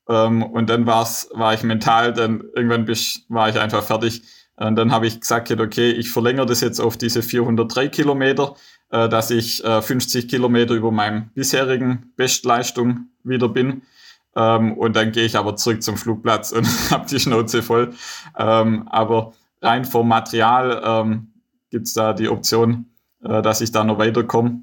Ähm, 0.09 0.43
und 0.43 0.69
dann 0.69 0.87
war's, 0.87 1.29
war 1.33 1.55
ich 1.55 1.63
mental, 1.63 2.13
dann 2.13 2.43
irgendwann 2.55 2.87
bis, 2.87 3.25
war 3.29 3.49
ich 3.49 3.59
einfach 3.59 3.85
fertig. 3.85 4.23
Und 4.57 4.77
dann 4.77 4.91
habe 4.91 5.07
ich 5.07 5.21
gesagt, 5.21 5.51
okay, 5.53 5.93
ich 5.93 6.11
verlängere 6.11 6.47
das 6.47 6.61
jetzt 6.61 6.81
auf 6.81 6.97
diese 6.97 7.23
403 7.23 7.89
Kilometer 7.89 8.57
äh, 8.91 9.09
dass 9.09 9.31
ich 9.31 9.65
äh, 9.65 9.83
50 9.83 10.29
Kilometer 10.29 10.75
über 10.75 10.91
meinem 10.91 11.31
bisherigen 11.35 12.13
Bestleistung 12.17 13.09
wieder 13.23 13.49
bin. 13.49 13.83
Ähm, 14.37 14.75
und 14.75 14.97
dann 14.97 15.13
gehe 15.13 15.25
ich 15.25 15.37
aber 15.37 15.57
zurück 15.57 15.83
zum 15.83 15.97
Flugplatz 15.97 16.53
und 16.53 16.67
habe 16.91 17.07
die 17.07 17.21
Schnauze 17.21 17.63
voll. 17.63 17.93
Ähm, 18.37 18.89
aber 18.89 19.33
rein 19.61 19.85
vom 19.85 20.09
Material 20.09 20.83
ähm, 20.85 21.33
gibt 21.71 21.87
es 21.87 21.95
da 21.95 22.13
die 22.13 22.29
Option, 22.29 22.87
äh, 23.23 23.43
dass 23.43 23.61
ich 23.61 23.73
da 23.73 23.85
noch 23.85 23.99
weiterkomme. 23.99 24.63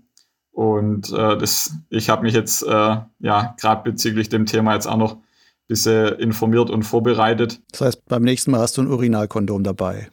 Und 0.51 1.11
äh, 1.11 1.37
das, 1.37 1.75
ich 1.89 2.09
habe 2.09 2.23
mich 2.23 2.33
jetzt 2.33 2.63
äh, 2.63 2.97
ja 3.19 3.55
gerade 3.59 3.91
bezüglich 3.91 4.29
dem 4.29 4.45
Thema 4.45 4.73
jetzt 4.73 4.87
auch 4.87 4.97
noch 4.97 5.15
ein 5.15 5.23
bisschen 5.67 6.15
informiert 6.19 6.69
und 6.69 6.83
vorbereitet. 6.83 7.59
Das 7.71 7.81
heißt, 7.81 8.05
beim 8.05 8.23
nächsten 8.23 8.51
Mal 8.51 8.61
hast 8.61 8.77
du 8.77 8.81
ein 8.81 8.87
Urinalkondom 8.87 9.63
dabei. 9.63 10.09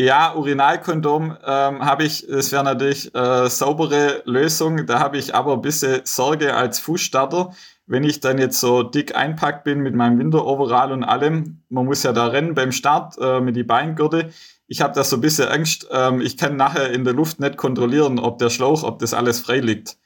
Ja, 0.00 0.32
Urinalkondom 0.36 1.36
ähm, 1.44 1.84
habe 1.84 2.04
ich, 2.04 2.24
das 2.24 2.52
wäre 2.52 2.62
natürlich 2.62 3.12
äh, 3.16 3.50
saubere 3.50 4.22
Lösung. 4.26 4.86
Da 4.86 5.00
habe 5.00 5.18
ich 5.18 5.34
aber 5.34 5.54
ein 5.54 5.60
bisschen 5.60 6.02
Sorge 6.04 6.54
als 6.54 6.78
Fußstarter, 6.78 7.52
wenn 7.88 8.04
ich 8.04 8.20
dann 8.20 8.38
jetzt 8.38 8.60
so 8.60 8.84
dick 8.84 9.16
einpackt 9.16 9.64
bin 9.64 9.80
mit 9.80 9.96
meinem 9.96 10.20
Winteroverall 10.20 10.92
und 10.92 11.02
allem. 11.02 11.64
Man 11.68 11.86
muss 11.86 12.04
ja 12.04 12.12
da 12.12 12.28
rennen 12.28 12.54
beim 12.54 12.70
Start 12.70 13.16
äh, 13.20 13.40
mit 13.40 13.56
die 13.56 13.64
Beingürte. 13.64 14.30
Ich 14.68 14.82
habe 14.82 14.94
da 14.94 15.02
so 15.02 15.16
ein 15.16 15.20
bisschen 15.20 15.48
Angst. 15.48 15.88
Ähm, 15.90 16.20
ich 16.20 16.36
kann 16.36 16.54
nachher 16.54 16.92
in 16.92 17.02
der 17.02 17.14
Luft 17.14 17.40
nicht 17.40 17.56
kontrollieren, 17.56 18.20
ob 18.20 18.38
der 18.38 18.50
Schlauch, 18.50 18.84
ob 18.84 19.00
das 19.00 19.14
alles 19.14 19.40
frei 19.40 19.58
liegt. 19.58 19.96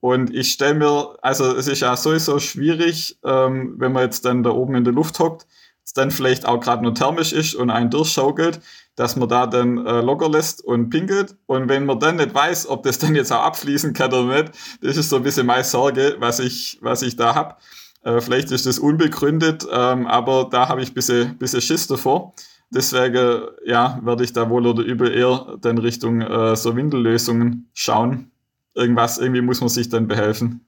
Und 0.00 0.34
ich 0.34 0.50
stelle 0.50 0.74
mir, 0.74 1.16
also 1.22 1.54
es 1.54 1.68
ist 1.68 1.82
ja 1.82 1.96
sowieso 1.96 2.40
schwierig, 2.40 3.20
ähm, 3.22 3.76
wenn 3.78 3.92
man 3.92 4.02
jetzt 4.02 4.24
dann 4.24 4.42
da 4.42 4.50
oben 4.50 4.74
in 4.74 4.82
der 4.82 4.92
Luft 4.92 5.20
hockt, 5.20 5.46
es 5.86 5.94
dann 5.94 6.10
vielleicht 6.10 6.44
auch 6.44 6.60
gerade 6.60 6.82
nur 6.82 6.94
thermisch 6.94 7.32
ist 7.32 7.54
und 7.54 7.70
einen 7.70 7.88
durchschaukelt 7.88 8.60
dass 8.96 9.14
man 9.14 9.28
da 9.28 9.46
dann 9.46 9.86
äh, 9.86 10.00
locker 10.00 10.28
lässt 10.28 10.64
und 10.64 10.90
pinkelt. 10.90 11.36
Und 11.46 11.68
wenn 11.68 11.84
man 11.84 12.00
dann 12.00 12.16
nicht 12.16 12.34
weiß, 12.34 12.68
ob 12.68 12.82
das 12.82 12.98
dann 12.98 13.14
jetzt 13.14 13.30
auch 13.30 13.44
abfließen 13.44 13.92
kann 13.92 14.12
oder 14.12 14.42
nicht, 14.42 14.52
das 14.80 14.96
ist 14.96 15.10
so 15.10 15.16
ein 15.16 15.22
bisschen 15.22 15.46
meine 15.46 15.64
Sorge, 15.64 16.16
was 16.18 16.40
ich, 16.40 16.78
was 16.80 17.02
ich 17.02 17.14
da 17.16 17.34
hab. 17.34 17.60
Äh, 18.02 18.20
vielleicht 18.20 18.50
ist 18.50 18.66
das 18.66 18.78
unbegründet, 18.78 19.66
ähm, 19.70 20.06
aber 20.06 20.48
da 20.50 20.68
habe 20.68 20.82
ich 20.82 20.90
ein 20.90 20.94
bisschen, 20.94 21.36
bisschen 21.36 21.60
Schiss 21.60 21.86
davor. 21.86 22.32
Deswegen, 22.70 23.42
ja, 23.64 24.00
werde 24.02 24.24
ich 24.24 24.32
da 24.32 24.50
wohl 24.50 24.66
oder 24.66 24.82
übel 24.82 25.12
eher 25.14 25.56
dann 25.60 25.78
Richtung 25.78 26.20
äh, 26.22 26.56
so 26.56 26.74
Windellösungen 26.74 27.68
schauen. 27.74 28.30
Irgendwas, 28.74 29.18
irgendwie 29.18 29.42
muss 29.42 29.60
man 29.60 29.68
sich 29.68 29.88
dann 29.88 30.08
behelfen. 30.08 30.66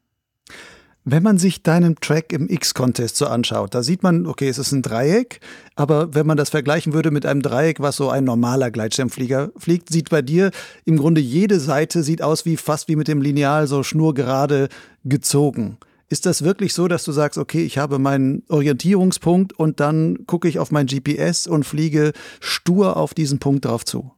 Wenn 1.11 1.23
man 1.23 1.39
sich 1.39 1.63
deinen 1.63 1.97
Track 1.97 2.35
im 2.35 2.51
X-Contest 2.51 3.17
so 3.17 3.29
anschaut, 3.29 3.75
da 3.75 3.83
sieht 3.83 4.03
man, 4.03 4.27
okay, 4.27 4.47
es 4.47 4.59
ist 4.59 4.73
ein 4.73 4.83
Dreieck, 4.83 5.41
aber 5.75 6.15
wenn 6.15 6.27
man 6.27 6.37
das 6.37 6.51
vergleichen 6.51 6.93
würde 6.93 7.11
mit 7.11 7.25
einem 7.25 7.41
Dreieck, 7.41 7.81
was 7.81 7.97
so 7.97 8.11
ein 8.11 8.25
normaler 8.25 8.71
Gleitschirmflieger 8.71 9.51
fliegt, 9.57 9.91
sieht 9.91 10.11
bei 10.11 10.21
dir 10.21 10.51
im 10.85 10.99
Grunde 10.99 11.23
jede 11.23 11.61
Seite 11.61 12.03
sieht 12.03 12.21
aus 12.21 12.45
wie 12.45 12.59
fast 12.59 12.89
wie 12.89 12.97
mit 12.97 13.09
dem 13.09 13.23
Lineal 13.23 13.67
so 13.67 13.83
schnurgerade 13.83 14.69
gezogen. 15.03 15.79
Ist 16.11 16.27
das 16.27 16.45
wirklich 16.45 16.75
so, 16.75 16.89
dass 16.89 17.05
du 17.05 17.13
sagst, 17.13 17.39
okay, 17.39 17.65
ich 17.65 17.79
habe 17.79 17.99
meinen 17.99 18.43
Orientierungspunkt 18.51 19.55
und 19.55 19.81
dann 19.81 20.27
gucke 20.27 20.47
ich 20.47 20.59
auf 20.59 20.71
mein 20.71 20.85
GPS 20.85 21.47
und 21.47 21.65
fliege 21.65 22.13
stur 22.39 22.99
auf 22.99 23.15
diesen 23.15 23.39
Punkt 23.39 23.65
drauf 23.65 23.87
zu? 23.87 24.13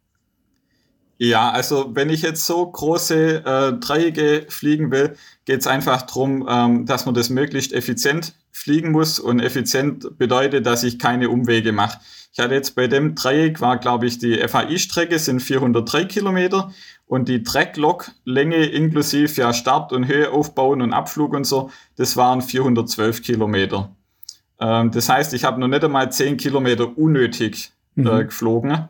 Ja, 1.23 1.51
also 1.51 1.91
wenn 1.95 2.09
ich 2.09 2.23
jetzt 2.23 2.47
so 2.47 2.67
große 2.67 3.45
äh, 3.45 3.73
Dreiecke 3.75 4.47
fliegen 4.49 4.91
will, 4.91 5.17
geht 5.45 5.61
es 5.61 5.67
einfach 5.67 6.01
darum, 6.01 6.49
ähm, 6.49 6.87
dass 6.87 7.05
man 7.05 7.15
das 7.15 7.29
möglichst 7.29 7.75
effizient 7.75 8.33
fliegen 8.53 8.91
muss. 8.91 9.21
Und 9.21 9.39
effizient 9.41 10.17
bedeutet, 10.17 10.65
dass 10.65 10.83
ich 10.83 10.99
keine 10.99 11.29
Umwege 11.29 11.73
mache. 11.73 12.01
Ich 12.33 12.39
hatte 12.41 12.55
jetzt 12.55 12.75
bei 12.75 12.87
dem 12.87 13.17
Dreieck, 13.17 13.61
war 13.61 13.77
glaube 13.77 14.07
ich, 14.07 14.19
die 14.19 14.37
FAI-Strecke 14.37 15.19
sind 15.19 15.41
403 15.41 16.07
Kilometer 16.07 16.73
und 17.05 17.29
die 17.29 17.43
Tracklog-Länge 17.43 18.65
inklusive 18.65 19.43
ja 19.43 19.53
Start 19.53 19.93
und 19.93 20.09
Höhe 20.09 20.31
aufbauen 20.31 20.81
und 20.81 20.95
Abflug 20.95 21.35
und 21.35 21.45
so, 21.45 21.71
das 21.97 22.17
waren 22.17 22.41
412 22.41 23.21
Kilometer. 23.21 23.95
Ähm, 24.59 24.91
das 24.91 25.11
heißt, 25.11 25.35
ich 25.35 25.45
habe 25.45 25.61
noch 25.61 25.69
nicht 25.69 25.85
einmal 25.85 26.11
10 26.11 26.39
Kilometer 26.39 26.97
unnötig 26.97 27.73
äh, 27.99 28.01
mhm. 28.01 28.27
geflogen. 28.27 28.89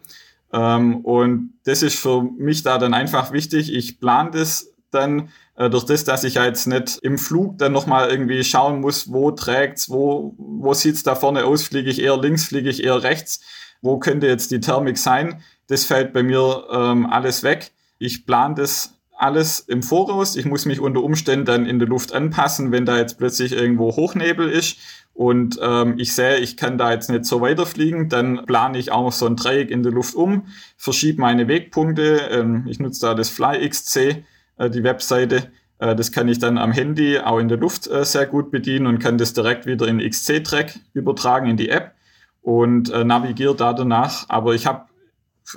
Ähm, 0.52 1.04
und 1.04 1.54
das 1.64 1.82
ist 1.82 1.98
für 1.98 2.22
mich 2.22 2.62
da 2.62 2.78
dann 2.78 2.94
einfach 2.94 3.32
wichtig. 3.32 3.72
Ich 3.72 4.00
plane 4.00 4.30
das 4.32 4.72
dann 4.90 5.28
äh, 5.56 5.70
durch 5.70 5.84
das, 5.84 6.04
dass 6.04 6.24
ich 6.24 6.34
ja 6.34 6.44
jetzt 6.44 6.66
nicht 6.66 6.98
im 7.02 7.18
Flug 7.18 7.58
dann 7.58 7.72
nochmal 7.72 8.10
irgendwie 8.10 8.42
schauen 8.42 8.80
muss, 8.80 9.12
wo 9.12 9.30
trägt's, 9.30 9.88
wo, 9.88 10.34
wo 10.38 10.74
sieht's 10.74 11.02
da 11.02 11.14
vorne 11.14 11.44
aus, 11.44 11.62
fliege 11.62 11.90
ich 11.90 12.00
eher 12.00 12.16
links, 12.16 12.46
fliege 12.46 12.70
ich 12.70 12.82
eher 12.82 13.02
rechts, 13.02 13.40
wo 13.82 13.98
könnte 13.98 14.26
jetzt 14.26 14.50
die 14.50 14.60
Thermik 14.60 14.98
sein. 14.98 15.42
Das 15.68 15.84
fällt 15.84 16.12
bei 16.12 16.22
mir 16.22 16.64
ähm, 16.72 17.06
alles 17.06 17.42
weg. 17.42 17.70
Ich 17.98 18.26
plane 18.26 18.56
das 18.56 18.94
alles 19.16 19.60
im 19.60 19.82
Voraus. 19.82 20.34
Ich 20.34 20.46
muss 20.46 20.64
mich 20.64 20.80
unter 20.80 21.02
Umständen 21.02 21.44
dann 21.44 21.66
in 21.66 21.78
der 21.78 21.86
Luft 21.86 22.12
anpassen, 22.12 22.72
wenn 22.72 22.86
da 22.86 22.96
jetzt 22.96 23.18
plötzlich 23.18 23.52
irgendwo 23.52 23.94
Hochnebel 23.94 24.48
ist 24.48 24.78
und 25.20 25.58
ähm, 25.60 25.96
ich 25.98 26.14
sehe, 26.14 26.38
ich 26.38 26.56
kann 26.56 26.78
da 26.78 26.92
jetzt 26.92 27.10
nicht 27.10 27.26
so 27.26 27.42
weiterfliegen, 27.42 28.08
dann 28.08 28.46
plane 28.46 28.78
ich 28.78 28.90
auch 28.90 29.04
noch 29.04 29.12
so 29.12 29.26
ein 29.26 29.36
Dreieck 29.36 29.70
in 29.70 29.82
der 29.82 29.92
Luft 29.92 30.14
um, 30.14 30.46
verschiebe 30.78 31.20
meine 31.20 31.46
Wegpunkte. 31.46 32.30
Ähm, 32.30 32.64
ich 32.66 32.80
nutze 32.80 33.02
da 33.02 33.12
das 33.12 33.28
FlyXC, 33.28 34.24
äh, 34.56 34.70
die 34.70 34.82
Webseite. 34.82 35.50
Äh, 35.78 35.94
das 35.94 36.10
kann 36.10 36.26
ich 36.26 36.38
dann 36.38 36.56
am 36.56 36.72
Handy 36.72 37.18
auch 37.18 37.38
in 37.38 37.48
der 37.48 37.58
Luft 37.58 37.86
äh, 37.86 38.02
sehr 38.06 38.24
gut 38.24 38.50
bedienen 38.50 38.86
und 38.86 38.98
kann 38.98 39.18
das 39.18 39.34
direkt 39.34 39.66
wieder 39.66 39.86
in 39.88 39.98
XC-Track 39.98 40.80
übertragen 40.94 41.50
in 41.50 41.58
die 41.58 41.68
App 41.68 41.92
und 42.40 42.90
äh, 42.90 43.04
navigiere 43.04 43.54
da 43.54 43.74
danach. 43.74 44.24
Aber 44.30 44.54
ich 44.54 44.66
habe 44.66 44.86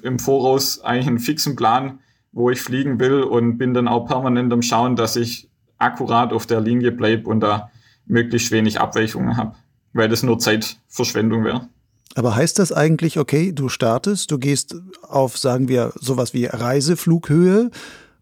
im 0.02 0.19
Voraus 0.19 0.82
eigentlich 0.82 1.08
einen 1.08 1.19
fixen 1.19 1.56
Plan, 1.56 1.99
wo 2.34 2.49
ich 2.49 2.60
fliegen 2.60 2.99
will 2.99 3.23
und 3.23 3.58
bin 3.60 3.73
dann 3.73 3.88
auch 3.88 4.08
permanent 4.08 4.52
am 4.52 4.62
Schauen, 4.62 4.97
dass 4.97 5.15
ich 5.15 5.49
akkurat 5.78 6.34
auf 6.34 6.47
der 6.47 6.60
Linie 6.60 6.91
bleibe 6.91 7.30
und 7.30 7.39
da 7.39 7.71
möglichst 8.13 8.52
wenig 8.52 8.80
Abweichungen 8.80 9.36
habe, 9.36 9.56
weil 9.91 10.08
das 10.08 10.23
nur 10.23 10.39
Zeitverschwendung 10.39 11.43
wäre. 11.43 11.67
Aber 12.15 12.36
heißt 12.36 12.60
das 12.60 12.71
eigentlich, 12.71 13.17
okay, 13.17 13.52
du 13.52 13.69
startest, 13.69 14.32
du 14.32 14.38
gehst 14.38 14.76
auf, 15.02 15.38
sagen 15.38 15.67
wir, 15.67 15.91
sowas 15.99 16.34
wie 16.34 16.45
Reiseflughöhe 16.45 17.71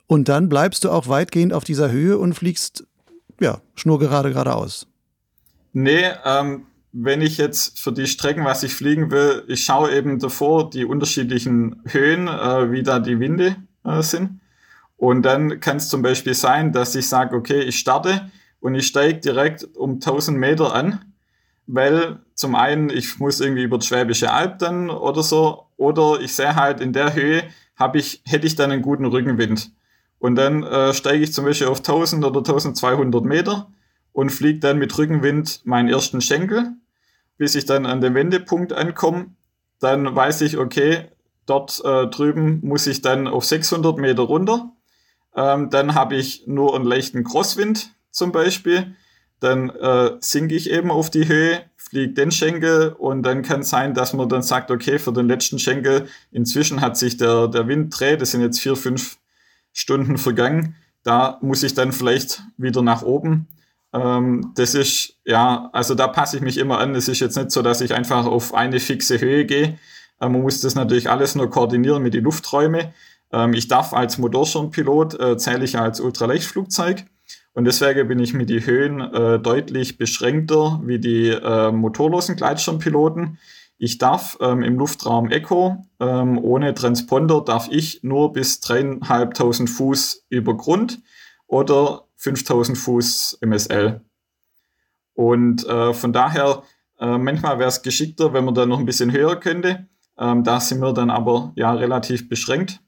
und 0.08 0.30
dann 0.30 0.47
bleibst 0.49 0.86
du 0.86 0.89
auch 0.89 1.10
weitgehend 1.10 1.54
auf 1.54 1.65
dieser 1.65 1.91
Höhe 1.91 2.17
und 2.17 2.34
fliegst, 2.34 2.88
ja, 3.41 3.60
schnurgerade 3.75 4.30
geradeaus? 4.30 4.88
Nee, 5.73 6.06
ähm, 6.25 6.67
wenn 6.93 7.21
ich 7.21 7.38
jetzt 7.38 7.80
für 7.80 7.91
die 7.91 8.08
Strecken, 8.08 8.45
was 8.45 8.63
ich 8.63 8.73
fliegen 8.73 9.12
will, 9.12 9.43
ich 9.47 9.63
schaue 9.63 9.93
eben 9.93 10.19
davor 10.19 10.69
die 10.69 10.86
unterschiedlichen 10.86 11.82
Höhen, 11.86 12.27
äh, 12.27 12.71
wie 12.71 12.84
da 12.84 12.99
die 12.99 13.19
Winde 13.19 13.58
äh, 13.84 14.01
sind. 14.01 14.39
Und 14.95 15.23
dann 15.23 15.60
kann 15.60 15.77
es 15.77 15.89
zum 15.89 16.01
Beispiel 16.01 16.34
sein, 16.34 16.71
dass 16.71 16.95
ich 16.95 17.10
sage, 17.10 17.36
okay, 17.36 17.62
ich 17.62 17.80
starte 17.80 18.32
und 18.62 18.76
ich 18.76 18.88
steige 18.88 19.19
direkt 19.19 19.76
um 19.76 19.95
1000 19.95 20.38
Meter 20.38 20.74
an, 20.74 21.13
weil 21.67 22.19
zum 22.34 22.56
einen 22.56 22.89
ich 22.89 23.19
muss 23.19 23.41
irgendwie 23.41 23.63
über 23.63 23.78
die 23.78 23.86
Schwäbische 23.86 24.32
Alb 24.32 24.60
dann 24.60 24.89
oder 24.89 25.24
so, 25.24 25.65
oder 25.76 26.21
ich 26.21 26.34
sehe 26.34 26.56
halt 26.56 26.80
in 26.80 26.93
der 26.93 27.13
Höhe 27.13 27.43
habe 27.76 27.97
ich, 27.97 28.21
hätte 28.26 28.47
ich 28.47 28.56
dann 28.56 28.71
einen 28.71 28.82
guten 28.82 29.06
Rückenwind. 29.06 29.71
Und 30.19 30.36
dann 30.36 30.63
äh, 30.63 30.93
steige 30.93 31.24
ich 31.24 31.34
zum 31.34 31.45
Beispiel 31.45 31.67
auf 31.67 31.80
1000 31.80 32.24
oder 32.24 32.39
1200 32.39 33.26
Meter 33.26 33.71
und 34.13 34.32
fliege 34.32 34.60
dann 34.60 34.78
mit 34.78 34.95
Rückenwind 34.97 35.65
meinen 35.65 35.89
ersten 35.89 36.21
Schenkel 36.21 36.76
bis 37.41 37.56
ich 37.56 37.65
dann 37.65 37.88
an 37.88 38.02
den 38.02 38.13
Wendepunkt 38.13 38.71
ankomme. 38.71 39.32
Dann 39.80 40.15
weiß 40.15 40.41
ich, 40.41 40.60
okay, 40.60 41.08
dort 41.47 41.84
äh, 41.84 42.06
drüben 42.06 42.60
muss 42.62 42.86
ich 42.86 43.02
dann 43.02 43.28
auf 43.28 43.45
600 43.45 43.97
Meter 43.97 44.21
runter. 44.21 44.71
Ähm, 45.36 45.71
dann 45.71 45.95
habe 45.95 46.17
ich 46.17 46.45
nur 46.45 46.76
einen 46.76 46.86
leichten 46.86 47.24
Crosswind 47.24 47.95
zum 48.12 48.32
Beispiel. 48.32 48.95
Dann 49.39 49.69
äh, 49.71 50.12
sinke 50.19 50.56
ich 50.56 50.69
eben 50.69 50.91
auf 50.91 51.10
die 51.10 51.28
Höhe, 51.28 51.63
fliege 51.76 52.13
den 52.13 52.32
Schenkel 52.32 52.89
und 52.97 53.24
dann 53.24 53.41
kann 53.41 53.62
es 53.62 53.69
sein, 53.69 53.95
dass 53.95 54.13
man 54.13 54.30
dann 54.30 54.43
sagt, 54.43 54.69
okay, 54.69 55.00
für 55.00 55.12
den 55.12 55.28
letzten 55.28 55.58
Schenkel, 55.58 56.08
inzwischen 56.32 56.82
hat 56.82 56.95
sich 56.95 57.17
der, 57.17 57.47
der 57.47 57.67
Wind 57.67 57.97
dreht, 58.00 58.21
das 58.21 58.32
sind 58.32 58.41
jetzt 58.41 58.60
vier, 58.60 58.76
fünf 58.76 59.17
Stunden 59.74 60.17
vergangen. 60.17 60.76
Da 61.04 61.39
muss 61.41 61.63
ich 61.63 61.74
dann 61.74 61.91
vielleicht 61.91 62.43
wieder 62.58 62.84
nach 62.84 63.02
oben. 63.02 63.47
Ähm, 63.93 64.52
das 64.56 64.76
ist, 64.76 65.17
ja, 65.26 65.69
also 65.74 65.95
da 65.95 66.08
passe 66.08 66.38
ich 66.38 66.43
mich 66.43 66.58
immer 66.58 66.80
an. 66.80 66.95
Es 66.95 67.08
ist 67.08 67.19
jetzt 67.19 67.36
nicht 67.36 67.52
so, 67.52 67.62
dass 67.62 67.82
ich 67.82 67.93
einfach 67.93 68.26
auf 68.26 68.54
eine 68.54 68.80
fixe 68.80 69.19
Höhe 69.19 69.45
gehe. 69.45 69.80
Äh, 70.19 70.30
man 70.30 70.41
muss 70.41 70.62
das 70.62 70.76
natürlich 70.76 71.10
alles 71.10 71.36
nur 71.36 71.50
koordinieren 71.50 72.04
mit 72.04 72.13
den 72.13 72.24
Lufträumen. 72.24 72.93
Ähm, 73.32 73.54
ich 73.54 73.67
darf 73.67 73.93
als 73.93 74.17
Motorschirmpilot, 74.17 75.19
äh, 75.19 75.38
zähle 75.38 75.65
ich 75.65 75.78
als 75.78 76.00
Ultraleichtflugzeug. 76.00 77.06
Und 77.53 77.65
deswegen 77.65 78.07
bin 78.07 78.19
ich 78.19 78.33
mit 78.33 78.49
den 78.49 78.65
Höhen 78.65 79.01
äh, 79.01 79.39
deutlich 79.39 79.97
beschränkter 79.97 80.81
wie 80.85 80.99
die 80.99 81.29
äh, 81.29 81.71
motorlosen 81.71 82.35
Gleitschirmpiloten. 82.35 83.39
Ich 83.77 83.97
darf 83.97 84.37
ähm, 84.41 84.63
im 84.63 84.77
Luftraum 84.77 85.29
Echo 85.31 85.85
ähm, 85.99 86.37
ohne 86.37 86.73
Transponder 86.73 87.41
darf 87.41 87.67
ich 87.69 88.03
nur 88.03 88.31
bis 88.31 88.59
dreieinhalbtausend 88.59 89.69
Fuß 89.69 90.27
über 90.29 90.55
Grund 90.55 91.01
oder 91.47 92.05
5000 92.17 92.77
Fuß 92.77 93.39
MSL. 93.41 94.01
Und 95.13 95.65
äh, 95.67 95.93
von 95.93 96.13
daher, 96.13 96.63
äh, 96.99 97.17
manchmal 97.17 97.59
wäre 97.59 97.69
es 97.69 97.81
geschickter, 97.81 98.33
wenn 98.33 98.45
man 98.45 98.53
da 98.53 98.65
noch 98.65 98.79
ein 98.79 98.85
bisschen 98.85 99.11
höher 99.11 99.35
könnte. 99.35 99.87
Ähm, 100.17 100.43
da 100.43 100.59
sind 100.59 100.79
wir 100.79 100.93
dann 100.93 101.09
aber 101.09 101.51
ja 101.55 101.73
relativ 101.73 102.29
beschränkt. 102.29 102.79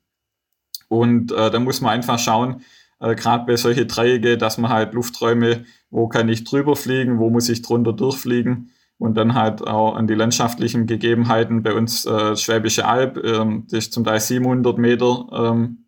Und 0.88 1.32
äh, 1.32 1.50
da 1.50 1.60
muss 1.60 1.82
man 1.82 1.92
einfach 1.92 2.20
schauen, 2.20 2.62
äh, 3.04 3.16
gerade 3.16 3.46
bei 3.46 3.58
solchen 3.58 3.88
Dreiecke, 3.88 4.38
dass 4.38 4.58
man 4.58 4.72
halt 4.72 4.94
Lufträume, 4.94 5.66
wo 5.90 6.08
kann 6.08 6.30
ich 6.30 6.46
drüber 6.46 6.76
fliegen, 6.76 7.20
wo 7.20 7.30
muss 7.30 7.50
ich 7.50 7.62
drunter 7.62 7.92
durchfliegen 7.92 8.72
und 8.98 9.16
dann 9.16 9.36
halt 9.36 9.62
auch 9.62 9.96
an 9.96 10.08
die 10.08 10.14
landschaftlichen 10.14 10.88
Gegebenheiten. 10.88 11.64
Bei 11.64 11.74
uns 11.74 12.06
äh, 12.06 12.38
Schwäbische 12.38 12.88
Alb, 12.88 13.22
ähm, 13.24 13.66
das 13.70 13.80
ist 13.86 13.94
zum 13.94 14.06
Teil 14.06 14.22
700 14.22 14.78
Meter 14.78 15.28
ähm, 15.34 15.86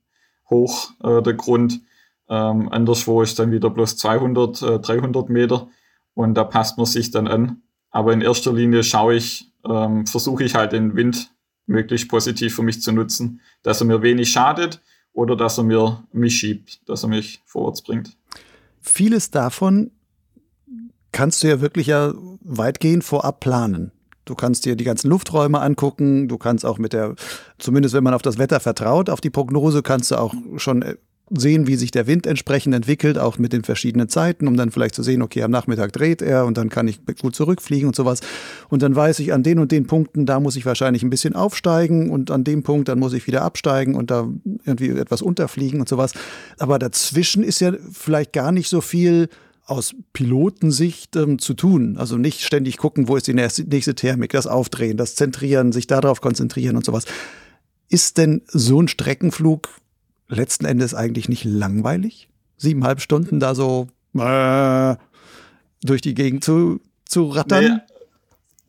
hoch 0.50 0.92
äh, 1.02 1.22
der 1.22 1.34
Grund. 1.34 1.82
Ähm, 2.28 2.68
anderswo 2.70 3.22
ist 3.22 3.40
dann 3.40 3.52
wieder 3.52 3.70
bloß 3.70 3.96
200, 3.96 4.62
äh, 4.62 4.80
300 4.80 5.30
Meter 5.30 5.70
und 6.16 6.34
da 6.34 6.44
passt 6.44 6.78
man 6.78 6.86
sich 6.86 7.12
dann 7.12 7.28
an. 7.28 7.62
Aber 7.92 8.12
in 8.12 8.20
erster 8.20 8.52
Linie 8.52 8.84
schaue 8.84 9.16
ich, 9.16 9.54
ähm, 9.66 10.06
versuche 10.06 10.44
ich 10.44 10.56
halt 10.56 10.74
den 10.74 10.96
Wind 10.98 11.32
möglichst 11.66 12.10
positiv 12.10 12.56
für 12.56 12.64
mich 12.64 12.82
zu 12.82 12.92
nutzen, 12.92 13.40
dass 13.64 13.80
er 13.80 13.88
mir 13.88 14.02
wenig 14.02 14.30
schadet 14.30 14.82
oder 15.16 15.36
dass 15.36 15.58
er 15.58 15.64
mir 15.64 16.04
mich 16.12 16.38
schiebt, 16.38 16.88
dass 16.88 17.04
er 17.04 17.10
mich 17.10 17.42
vorwärts 17.46 17.82
bringt. 17.82 18.16
Vieles 18.82 19.32
davon 19.32 19.90
kannst 21.12 21.42
du 21.42 21.48
ja 21.48 21.62
wirklich 21.62 21.88
ja 21.88 22.14
weitgehend 22.42 23.04
vorab 23.04 23.40
planen. 23.40 23.92
Du 24.26 24.36
kannst 24.36 24.66
dir 24.66 24.76
die 24.76 24.84
ganzen 24.84 25.10
Lufträume 25.10 25.62
angucken, 25.62 26.28
du 26.28 26.38
kannst 26.38 26.66
auch 26.66 26.78
mit 26.78 26.94
der, 26.94 27.16
zumindest 27.58 27.96
wenn 27.96 28.04
man 28.04 28.14
auf 28.14 28.22
das 28.22 28.38
Wetter 28.38 28.60
vertraut, 28.60 29.10
auf 29.10 29.22
die 29.22 29.30
Prognose, 29.30 29.82
kannst 29.82 30.12
du 30.12 30.18
auch 30.18 30.34
schon 30.58 30.82
äh, 30.82 30.96
sehen, 31.32 31.66
wie 31.66 31.76
sich 31.76 31.90
der 31.90 32.06
Wind 32.06 32.28
entsprechend 32.28 32.76
entwickelt, 32.76 33.18
auch 33.18 33.40
mit 33.40 33.52
den 33.52 33.64
verschiedenen 33.64 34.10
Zeiten, 34.10 34.48
um 34.48 34.56
dann 34.56 34.72
vielleicht 34.72 34.94
zu 34.94 35.02
sehen, 35.02 35.24
okay, 35.24 35.42
am 35.42 35.50
Nachmittag 35.50 35.92
dreht 35.92 36.22
er 36.22 36.46
und 36.46 36.58
dann 36.58 36.70
kann 36.70 36.88
ich 36.88 37.00
gut 37.20 37.36
zurückfliegen 37.36 37.88
und 37.88 37.96
sowas. 37.96 38.20
Und 38.70 38.84
dann 38.84 38.96
weiß 38.96 39.20
ich, 39.20 39.34
an 39.34 39.42
den 39.42 39.58
und 39.58 39.72
den 39.72 39.88
Punkten, 39.88 40.28
da 40.28 40.40
muss 40.40 40.56
ich 40.56 40.66
wahrscheinlich 40.66 41.02
ein 41.02 41.10
bisschen 41.10 41.36
aufsteigen 41.36 42.12
und 42.12 42.30
an 42.30 42.44
dem 42.44 42.62
Punkt, 42.62 42.90
dann 42.90 43.00
muss 43.00 43.14
ich 43.14 43.26
wieder 43.26 43.42
absteigen 43.42 43.96
und 43.96 44.12
da 44.12 44.30
irgendwie 44.66 44.90
etwas 44.90 45.24
unterfliegen 45.24 45.80
und 45.80 45.90
sowas. 45.90 46.14
Aber 46.60 46.78
dazwischen 46.78 47.44
ist 47.44 47.60
ja 47.60 47.74
vielleicht 47.92 48.32
gar 48.32 48.52
nicht 48.52 48.70
so 48.70 48.82
viel 48.82 49.30
aus 49.66 49.96
Pilotensicht 50.14 51.16
ähm, 51.16 51.40
zu 51.40 51.56
tun. 51.56 51.98
Also 51.98 52.18
nicht 52.18 52.42
ständig 52.42 52.78
gucken, 52.78 53.08
wo 53.08 53.16
ist 53.16 53.26
die 53.26 53.34
nächste 53.34 53.96
Thermik, 53.96 54.32
das 54.32 54.46
Aufdrehen, 54.46 54.96
das 54.96 55.16
Zentrieren, 55.16 55.72
sich 55.72 55.88
darauf 55.88 56.22
konzentrieren 56.22 56.76
und 56.76 56.86
sowas. 56.86 57.06
Ist 57.90 58.20
denn 58.20 58.44
so 58.48 58.80
ein 58.80 58.88
Streckenflug 58.88 59.70
letzten 60.28 60.66
Endes 60.66 60.94
eigentlich 60.94 61.30
nicht 61.30 61.44
langweilig? 61.44 62.30
Siebeneinhalb 62.58 63.02
Stunden 63.02 63.40
da 63.40 63.56
so 63.56 63.88
äh, 64.18 64.96
durch 65.82 66.02
die 66.02 66.14
Gegend 66.14 66.44
zu, 66.44 66.80
zu 67.06 67.30
rattern? 67.30 67.64
Nee, 67.64 67.96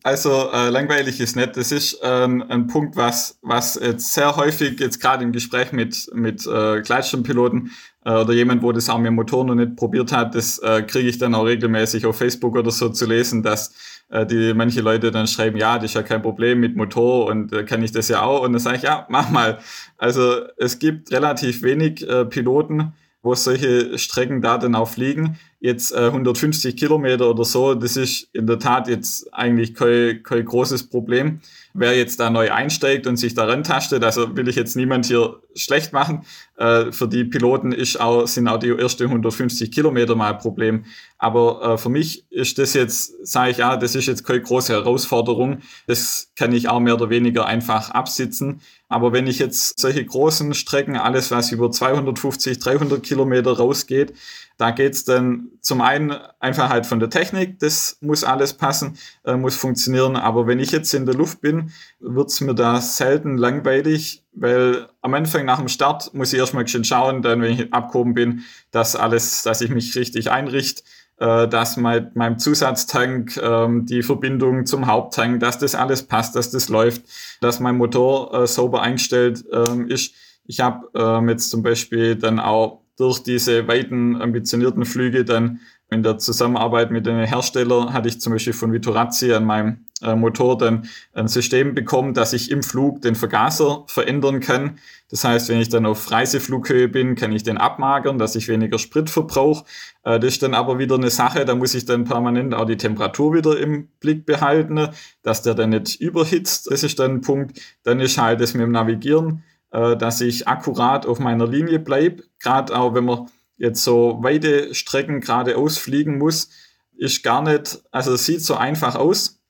also 0.07 0.51
äh, 0.53 0.69
langweilig 0.69 1.19
ist 1.19 1.35
nicht. 1.35 1.57
Das 1.57 1.73
ist 1.73 1.99
ähm, 2.01 2.45
ein 2.49 2.69
Punkt, 2.69 2.95
was, 2.95 3.39
was 3.43 3.75
jetzt 3.75 4.13
sehr 4.13 4.37
häufig 4.37 4.79
jetzt 4.79 5.01
gerade 5.01 5.25
im 5.25 5.33
Gespräch 5.33 5.73
mit, 5.73 6.09
mit 6.15 6.47
äh, 6.47 6.81
Gleitschirmpiloten 6.81 7.73
äh, 8.05 8.13
oder 8.13 8.33
jemand, 8.33 8.63
wo 8.63 8.71
das 8.71 8.89
auch 8.89 8.99
mit 8.99 9.09
dem 9.09 9.17
Motor 9.17 9.45
noch 9.45 9.57
nicht 9.57 9.75
probiert 9.75 10.13
hat, 10.13 10.37
das 10.37 10.61
äh, 10.61 10.83
kriege 10.83 11.09
ich 11.09 11.19
dann 11.19 11.35
auch 11.35 11.45
regelmäßig 11.45 12.07
auf 12.07 12.19
Facebook 12.19 12.55
oder 12.57 12.71
so 12.71 12.89
zu 12.91 13.05
lesen, 13.05 13.43
dass 13.43 13.73
die 14.09 14.55
manche 14.55 14.81
Leute 14.81 15.11
dann 15.11 15.27
schreiben, 15.27 15.57
ja, 15.57 15.77
das 15.77 15.87
ist 15.87 15.95
ja 15.95 16.03
kein 16.03 16.23
Problem 16.23 16.61
mit 16.61 16.77
Motor 16.77 17.27
und 17.27 17.53
äh, 17.53 17.65
kann 17.65 17.83
ich 17.83 17.93
das 17.93 18.09
ja 18.09 18.23
auch. 18.23 18.43
Und 18.43 18.53
dann 18.53 18.61
sage 18.61 18.77
ich, 18.77 18.83
ja, 18.83 19.07
mach 19.09 19.31
mal. 19.31 19.59
Also 19.99 20.43
es 20.57 20.79
gibt 20.79 21.11
relativ 21.11 21.63
wenig 21.63 22.09
äh, 22.09 22.25
Piloten, 22.25 22.93
wo 23.23 23.35
solche 23.35 23.99
Strecken 23.99 24.41
da 24.41 24.59
dann 24.59 24.75
auch 24.77 24.89
fliegen. 24.89 25.39
Jetzt 25.59 25.93
äh, 25.93 26.07
150 26.07 26.77
Kilometer 26.77 27.29
oder 27.29 27.45
so, 27.45 27.75
das 27.75 27.97
ist 27.97 28.29
in 28.33 28.47
der 28.47 28.59
Tat 28.59 28.87
jetzt 28.89 29.33
eigentlich 29.35 29.75
kein, 29.75 30.23
kein 30.23 30.45
großes 30.45 30.89
Problem 30.89 31.41
wer 31.77 31.97
jetzt 31.97 32.21
da 32.21 32.31
neu 32.31 32.51
einsteigt 32.51 33.07
und 33.07 33.17
sich 33.17 33.35
daran 33.35 33.63
tastet, 33.63 34.03
also 34.03 34.37
will 34.37 34.49
ich 34.49 34.57
jetzt 34.57 34.77
niemand 34.77 35.07
hier 35.07 35.41
schlecht 35.55 35.93
machen. 35.93 36.25
Äh, 36.57 36.93
für 36.93 37.09
die 37.09 37.25
Piloten 37.25 37.73
ist 37.73 38.01
auch, 38.01 38.27
sind 38.27 38.49
auch 38.49 38.59
die 38.59 38.71
ersten 38.71 39.05
150 39.05 39.71
Kilometer 39.71 40.15
mal 40.15 40.33
ein 40.33 40.39
Problem. 40.39 40.85
Aber 41.19 41.63
äh, 41.63 41.79
für 41.79 41.89
mich 41.89 42.31
ist 42.31 42.59
das 42.59 42.75
jetzt, 42.75 43.27
sage 43.27 43.51
ich 43.51 43.59
ja, 43.59 43.77
das 43.77 43.95
ist 43.95 44.07
jetzt 44.07 44.25
keine 44.25 44.43
große 44.43 44.73
Herausforderung. 44.73 45.59
Das 45.87 46.33
kann 46.37 46.53
ich 46.53 46.69
auch 46.69 46.81
mehr 46.81 46.95
oder 46.95 47.11
weniger 47.11 47.47
einfach 47.47 47.91
absitzen. 47.91 48.61
Aber 48.89 49.13
wenn 49.13 49.27
ich 49.27 49.39
jetzt 49.39 49.79
solche 49.79 50.05
großen 50.05 50.55
Strecken, 50.55 50.97
alles 50.97 51.31
was 51.31 51.51
über 51.53 51.71
250, 51.71 52.59
300 52.59 53.03
Kilometer 53.03 53.57
rausgeht, 53.57 54.15
da 54.59 54.71
geht's 54.71 55.05
dann 55.05 55.49
zum 55.61 55.81
einen 55.81 56.13
einfach 56.41 56.71
halt 56.71 56.87
von 56.87 56.99
der 56.99 57.11
Technik, 57.11 57.59
das 57.59 57.99
muss 58.01 58.25
alles 58.25 58.55
passen, 58.55 58.97
äh, 59.25 59.37
muss 59.37 59.57
funktionieren. 59.57 60.17
Aber 60.17 60.47
wenn 60.47 60.61
ich 60.61 60.71
jetzt 60.71 60.95
in 60.95 61.05
der 61.05 61.15
Luft 61.15 61.41
bin, 61.41 61.73
wird's 62.01 62.41
mir 62.41 62.55
da 62.55 62.81
selten 62.81 63.37
langweilig, 63.37 64.25
weil 64.33 64.89
am 65.03 65.15
Anfang 65.15 65.45
nach 65.45 65.59
dem 65.59 65.69
Start 65.69 66.15
muss 66.15 66.33
ich 66.33 66.39
erstmal 66.39 66.67
schön 66.67 66.85
schauen, 66.85 67.23
dann 67.23 67.43
wenn 67.43 67.53
ich 67.53 67.73
abgehoben 67.73 68.15
bin, 68.15 68.45
dass 68.71 68.97
alles, 68.97 69.43
dass 69.43 69.61
ich 69.61 69.71
mich 69.71 69.95
richtig 69.95 70.31
einrichte, 70.31 70.83
äh, 71.19 71.49
dass 71.49 71.77
mit 71.77 72.17
meinem 72.17 72.39
Zusatztank 72.39 73.37
ähm, 73.37 73.85
die 73.85 74.03
Verbindung 74.03 74.65
zum 74.65 74.87
Haupttank, 74.87 75.41
dass 75.41 75.59
das 75.59 75.75
alles 75.75 76.03
passt, 76.03 76.35
dass 76.35 76.51
das 76.51 76.69
läuft, 76.69 77.03
dass 77.41 77.61
mein 77.61 77.77
Motor 77.77 78.33
äh, 78.35 78.47
sauber 78.47 78.83
eingestellt 78.83 79.45
ähm, 79.53 79.89
ist. 79.89 80.15
Ich 80.47 80.61
habe 80.61 80.89
ähm, 80.95 81.29
jetzt 81.29 81.51
zum 81.51 81.63
Beispiel 81.63 82.17
dann 82.17 82.39
auch 82.39 82.86
durch 82.97 83.23
diese 83.23 83.69
weiten, 83.69 84.21
ambitionierten 84.21 84.85
Flüge 84.85 85.25
dann 85.25 85.61
in 85.89 86.03
der 86.03 86.19
Zusammenarbeit 86.19 86.91
mit 86.91 87.07
den 87.07 87.25
Herstellern 87.25 87.93
hatte 87.93 88.09
ich 88.09 88.21
zum 88.21 88.33
Beispiel 88.33 88.53
von 88.53 88.73
Vitorazzi 88.73 89.33
an 89.33 89.45
meinem 89.45 89.87
äh, 90.03 90.17
Motor 90.17 90.59
dann 90.59 90.89
ein 91.13 91.29
System 91.29 91.75
bekommen, 91.75 92.13
dass 92.13 92.33
ich 92.33 92.51
im 92.51 92.65
Flug 92.65 93.03
den 93.03 93.15
Vergaser 93.15 93.85
verändern 93.87 94.41
kann. 94.41 94.79
Das 95.11 95.23
heißt, 95.23 95.49
wenn 95.49 95.61
ich 95.61 95.69
dann 95.69 95.87
auf 95.87 96.11
Reiseflughöhe 96.11 96.89
bin, 96.89 97.15
kann 97.15 97.31
ich 97.31 97.45
den 97.45 97.57
abmagern, 97.57 98.19
dass 98.19 98.35
ich 98.35 98.49
weniger 98.49 98.81
Sprit 98.81 99.11
verbrauche. 99.11 99.65
Äh, 100.03 100.19
das 100.19 100.35
ist 100.35 100.43
dann 100.43 100.55
aber 100.55 100.81
wieder 100.81 100.97
eine 100.97 101.11
Sache, 101.11 101.45
da 101.45 101.55
muss 101.55 101.75
ich 101.75 101.85
dann 101.85 102.05
permanent 102.05 102.53
auch 102.53 102.67
die 102.67 102.77
Temperatur 102.77 103.35
wieder 103.35 103.57
im 103.57 103.87
Blick 104.01 104.27
behalten, 104.27 104.89
dass 105.23 105.43
der 105.43 105.55
dann 105.55 105.71
nicht 105.71 106.01
überhitzt. 106.01 106.69
Das 106.69 106.83
ist 106.83 106.99
dann 106.99 107.13
ein 107.13 107.21
Punkt. 107.21 107.61
Dann 107.85 108.01
ist 108.01 108.19
halt 108.19 108.41
das 108.41 108.55
mit 108.55 108.63
dem 108.63 108.73
Navigieren 108.73 109.45
äh, 109.71 109.97
dass 109.97 110.21
ich 110.21 110.49
akkurat 110.49 111.07
auf 111.07 111.19
meiner 111.19 111.47
Linie 111.47 111.79
bleibe. 111.79 112.25
Gerade 112.41 112.77
auch 112.77 112.95
wenn 112.95 113.05
man 113.05 113.29
jetzt 113.57 113.83
so 113.85 114.19
weite 114.23 114.75
Strecken 114.75 115.21
geradeaus 115.21 115.79
fliegen 115.79 116.19
muss, 116.19 116.51
ist 116.97 117.23
gar 117.23 117.43
nicht, 117.43 117.83
also 117.91 118.15
es 118.15 118.25
sieht 118.25 118.43
so 118.43 118.55
einfach 118.55 118.95
aus, 118.95 119.41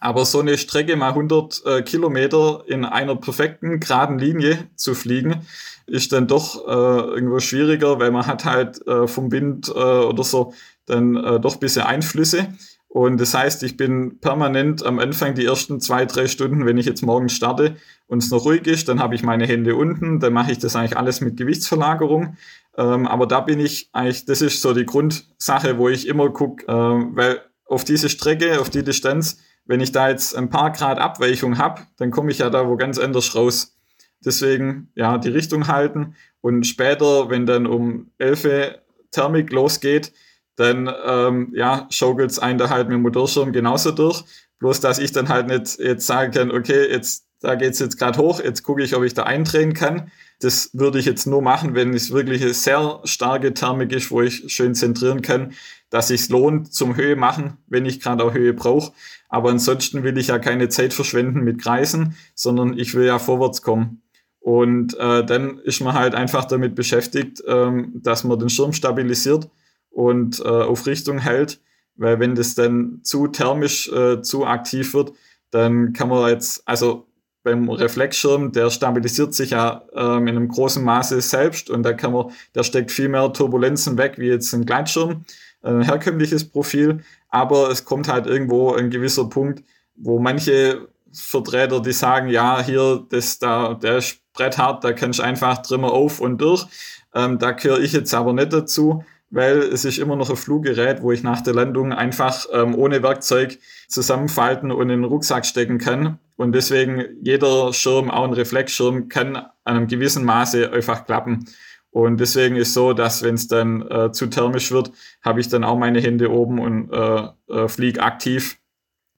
aber 0.00 0.24
so 0.24 0.40
eine 0.40 0.58
Strecke 0.58 0.96
mal 0.96 1.08
100 1.08 1.62
äh, 1.64 1.82
Kilometer 1.82 2.64
in 2.66 2.84
einer 2.84 3.16
perfekten 3.16 3.80
geraden 3.80 4.18
Linie 4.18 4.68
zu 4.76 4.94
fliegen, 4.94 5.46
ist 5.86 6.12
dann 6.12 6.26
doch 6.26 6.66
äh, 6.66 6.70
irgendwo 6.70 7.40
schwieriger, 7.40 7.98
weil 7.98 8.10
man 8.10 8.26
hat 8.26 8.44
halt 8.44 8.86
äh, 8.86 9.06
vom 9.06 9.32
Wind 9.32 9.68
äh, 9.68 9.72
oder 9.72 10.24
so 10.24 10.52
dann 10.86 11.16
äh, 11.16 11.40
doch 11.40 11.56
bisschen 11.56 11.82
Einflüsse. 11.82 12.48
Und 12.96 13.20
das 13.20 13.34
heißt, 13.34 13.62
ich 13.62 13.76
bin 13.76 14.20
permanent 14.20 14.82
am 14.82 14.98
Anfang 14.98 15.34
die 15.34 15.44
ersten 15.44 15.82
zwei, 15.82 16.06
drei 16.06 16.28
Stunden, 16.28 16.64
wenn 16.64 16.78
ich 16.78 16.86
jetzt 16.86 17.02
morgen 17.02 17.28
starte 17.28 17.76
und 18.06 18.22
es 18.22 18.30
noch 18.30 18.46
ruhig 18.46 18.66
ist, 18.66 18.88
dann 18.88 19.00
habe 19.00 19.14
ich 19.14 19.22
meine 19.22 19.46
Hände 19.46 19.76
unten, 19.76 20.18
dann 20.18 20.32
mache 20.32 20.52
ich 20.52 20.58
das 20.60 20.76
eigentlich 20.76 20.96
alles 20.96 21.20
mit 21.20 21.36
Gewichtsverlagerung. 21.36 22.38
Ähm, 22.78 23.06
aber 23.06 23.26
da 23.26 23.40
bin 23.40 23.60
ich 23.60 23.90
eigentlich, 23.92 24.24
das 24.24 24.40
ist 24.40 24.62
so 24.62 24.72
die 24.72 24.86
Grundsache, 24.86 25.76
wo 25.76 25.90
ich 25.90 26.08
immer 26.08 26.30
gucke, 26.30 26.64
äh, 26.68 26.72
weil 26.72 27.42
auf 27.66 27.84
diese 27.84 28.08
Strecke, 28.08 28.62
auf 28.62 28.70
die 28.70 28.82
Distanz, 28.82 29.42
wenn 29.66 29.80
ich 29.80 29.92
da 29.92 30.08
jetzt 30.08 30.34
ein 30.34 30.48
paar 30.48 30.72
Grad 30.72 30.98
Abweichung 30.98 31.58
habe, 31.58 31.82
dann 31.98 32.10
komme 32.10 32.30
ich 32.30 32.38
ja 32.38 32.48
da 32.48 32.66
wo 32.66 32.78
ganz 32.78 32.98
anders 32.98 33.34
raus. 33.34 33.76
Deswegen, 34.24 34.88
ja, 34.94 35.18
die 35.18 35.28
Richtung 35.28 35.68
halten 35.68 36.14
und 36.40 36.66
später, 36.66 37.28
wenn 37.28 37.44
dann 37.44 37.66
um 37.66 38.10
11 38.16 38.78
Thermik 39.10 39.52
losgeht, 39.52 40.12
dann 40.56 40.90
ähm, 41.06 41.52
ja, 41.54 41.86
schaukelt 41.90 42.30
es 42.30 42.38
einen 42.38 42.58
da 42.58 42.70
halt 42.70 42.88
mit 42.88 42.94
dem 42.94 43.02
Motorschirm 43.02 43.52
genauso 43.52 43.92
durch. 43.92 44.24
Bloß, 44.58 44.80
dass 44.80 44.98
ich 44.98 45.12
dann 45.12 45.28
halt 45.28 45.48
nicht 45.48 45.78
jetzt 45.78 46.06
sagen 46.06 46.32
kann, 46.32 46.50
okay, 46.50 46.90
jetzt 46.90 47.26
da 47.40 47.54
geht's 47.54 47.78
jetzt 47.78 47.98
gerade 47.98 48.18
hoch, 48.18 48.40
jetzt 48.40 48.62
gucke 48.62 48.82
ich, 48.82 48.96
ob 48.96 49.04
ich 49.04 49.14
da 49.14 49.24
eindrehen 49.24 49.74
kann. 49.74 50.10
Das 50.40 50.70
würde 50.72 50.98
ich 50.98 51.06
jetzt 51.06 51.26
nur 51.26 51.42
machen, 51.42 51.74
wenn 51.74 51.94
es 51.94 52.10
wirklich 52.10 52.42
eine 52.42 52.54
sehr 52.54 53.00
starke 53.04 53.54
Thermik 53.54 53.92
ist, 53.92 54.10
wo 54.10 54.22
ich 54.22 54.52
schön 54.52 54.74
zentrieren 54.74 55.22
kann, 55.22 55.52
dass 55.90 56.08
sich 56.08 56.28
lohnt 56.28 56.72
zum 56.72 56.96
Höhe 56.96 57.16
machen, 57.16 57.58
wenn 57.66 57.86
ich 57.86 58.00
gerade 58.00 58.24
auch 58.24 58.34
Höhe 58.34 58.52
brauche. 58.52 58.92
Aber 59.28 59.50
ansonsten 59.50 60.02
will 60.02 60.18
ich 60.18 60.28
ja 60.28 60.38
keine 60.38 60.68
Zeit 60.68 60.94
verschwenden 60.94 61.40
mit 61.40 61.60
Kreisen, 61.60 62.16
sondern 62.34 62.78
ich 62.78 62.94
will 62.94 63.06
ja 63.06 63.18
vorwärts 63.18 63.62
kommen. 63.62 64.02
Und 64.40 64.96
äh, 64.98 65.24
dann 65.24 65.58
ist 65.58 65.80
man 65.80 65.94
halt 65.94 66.14
einfach 66.14 66.44
damit 66.44 66.74
beschäftigt, 66.74 67.42
ähm, 67.46 67.92
dass 67.94 68.24
man 68.24 68.38
den 68.38 68.48
Schirm 68.48 68.72
stabilisiert 68.72 69.48
und 69.96 70.40
äh, 70.40 70.48
auf 70.48 70.86
Richtung 70.86 71.18
hält. 71.18 71.58
Weil 71.94 72.20
wenn 72.20 72.34
das 72.34 72.54
dann 72.54 73.00
zu 73.02 73.28
thermisch 73.28 73.90
äh, 73.90 74.20
zu 74.20 74.44
aktiv 74.44 74.92
wird, 74.92 75.12
dann 75.50 75.94
kann 75.94 76.10
man 76.10 76.28
jetzt, 76.28 76.62
also 76.68 77.06
beim 77.42 77.70
Reflexschirm, 77.70 78.52
der 78.52 78.68
stabilisiert 78.68 79.32
sich 79.32 79.50
ja 79.50 79.84
ähm, 79.94 80.26
in 80.26 80.36
einem 80.36 80.48
großen 80.48 80.84
Maße 80.84 81.22
selbst 81.22 81.70
und 81.70 81.82
da 81.82 81.94
kann 81.94 82.12
man, 82.12 82.30
der 82.54 82.64
steckt 82.64 82.90
viel 82.90 83.08
mehr 83.08 83.32
Turbulenzen 83.32 83.96
weg 83.96 84.18
wie 84.18 84.26
jetzt 84.26 84.52
ein 84.52 84.66
Gleitschirm, 84.66 85.24
ein 85.62 85.80
herkömmliches 85.80 86.46
Profil. 86.46 87.02
Aber 87.30 87.70
es 87.70 87.86
kommt 87.86 88.08
halt 88.08 88.26
irgendwo 88.26 88.74
ein 88.74 88.90
gewisser 88.90 89.30
Punkt, 89.30 89.64
wo 89.94 90.18
manche 90.18 90.88
Vertreter, 91.10 91.80
die 91.80 91.92
sagen, 91.92 92.28
ja, 92.28 92.62
hier, 92.62 93.06
das 93.08 93.38
da, 93.38 93.72
der 93.72 93.98
ist 93.98 94.18
bretthart, 94.34 94.84
da 94.84 94.92
kannst 94.92 95.20
du 95.20 95.22
einfach 95.22 95.62
drimmer 95.62 95.92
auf 95.92 96.20
und 96.20 96.38
durch. 96.38 96.66
Ähm, 97.14 97.38
da 97.38 97.52
gehöre 97.52 97.80
ich 97.80 97.92
jetzt 97.92 98.12
aber 98.12 98.34
nicht 98.34 98.52
dazu 98.52 99.02
weil 99.30 99.58
es 99.58 99.84
ist 99.84 99.98
immer 99.98 100.16
noch 100.16 100.30
ein 100.30 100.36
Fluggerät, 100.36 101.02
wo 101.02 101.12
ich 101.12 101.22
nach 101.22 101.40
der 101.40 101.54
Landung 101.54 101.92
einfach 101.92 102.46
ähm, 102.52 102.74
ohne 102.74 103.02
Werkzeug 103.02 103.58
zusammenfalten 103.88 104.70
und 104.70 104.82
in 104.82 105.00
den 105.00 105.04
Rucksack 105.04 105.46
stecken 105.46 105.78
kann. 105.78 106.18
Und 106.36 106.52
deswegen 106.52 107.04
jeder 107.22 107.72
Schirm, 107.72 108.10
auch 108.10 108.24
ein 108.24 108.32
Reflexschirm, 108.32 109.08
kann 109.08 109.36
an 109.36 109.50
einem 109.64 109.86
gewissen 109.88 110.24
Maße 110.24 110.72
einfach 110.72 111.06
klappen. 111.06 111.46
Und 111.90 112.20
deswegen 112.20 112.56
ist 112.56 112.74
so, 112.74 112.92
dass 112.92 113.22
wenn 113.22 113.36
es 113.36 113.48
dann 113.48 113.82
äh, 113.88 114.12
zu 114.12 114.26
thermisch 114.26 114.70
wird, 114.70 114.92
habe 115.22 115.40
ich 115.40 115.48
dann 115.48 115.64
auch 115.64 115.78
meine 115.78 116.00
Hände 116.00 116.30
oben 116.30 116.58
und 116.58 116.92
äh, 116.92 117.28
äh, 117.48 117.68
fliege 117.68 118.02
aktiv 118.02 118.58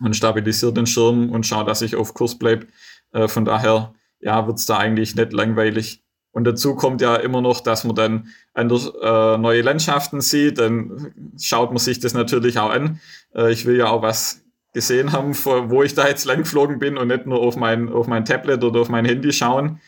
und 0.01 0.15
stabilisiere 0.15 0.73
den 0.73 0.87
Schirm 0.87 1.31
und 1.31 1.45
schaue, 1.45 1.65
dass 1.65 1.83
ich 1.83 1.97
auf 1.97 2.15
Kurs 2.15 2.39
bleibe. 2.39 2.69
Äh, 3.13 3.27
von 3.27 3.45
daher 3.45 3.95
ja, 4.21 4.47
wird 4.47 4.59
es 4.59 4.67
da 4.67 4.79
eigentlich 4.79 5.17
nicht 5.17 5.33
langweilig. 5.33 6.05
Und 6.33 6.45
dazu 6.45 6.75
kommt 6.75 7.01
ja 7.01 7.17
immer 7.17 7.41
noch, 7.41 7.61
dass 7.61 7.85
man 7.85 7.97
dann 7.97 8.29
anders, 8.55 8.93
äh, 9.03 9.39
neue 9.39 9.63
Landschaften 9.63 10.21
sieht. 10.21 10.59
Dann 10.59 11.33
schaut 11.41 11.71
man 11.71 11.79
sich 11.79 12.01
das 12.01 12.15
natürlich 12.15 12.59
auch 12.59 12.71
an. 12.71 13.01
Äh, 13.35 13.53
ich 13.53 13.67
will 13.67 13.77
ja 13.77 13.89
auch 13.89 14.03
was 14.03 14.45
gesehen 14.75 15.13
haben, 15.13 15.35
wo 15.35 15.83
ich 15.83 15.95
da 15.95 16.07
jetzt 16.07 16.25
lang 16.27 16.39
geflogen 16.39 16.79
bin 16.79 16.99
und 16.99 17.09
nicht 17.09 17.27
nur 17.27 17.41
auf 17.41 17.57
mein, 17.57 17.89
auf 17.89 18.07
mein 18.07 18.25
Tablet 18.25 18.63
oder 18.63 18.81
auf 18.81 18.89
mein 18.89 19.05
Handy 19.07 19.33
schauen. 19.33 19.81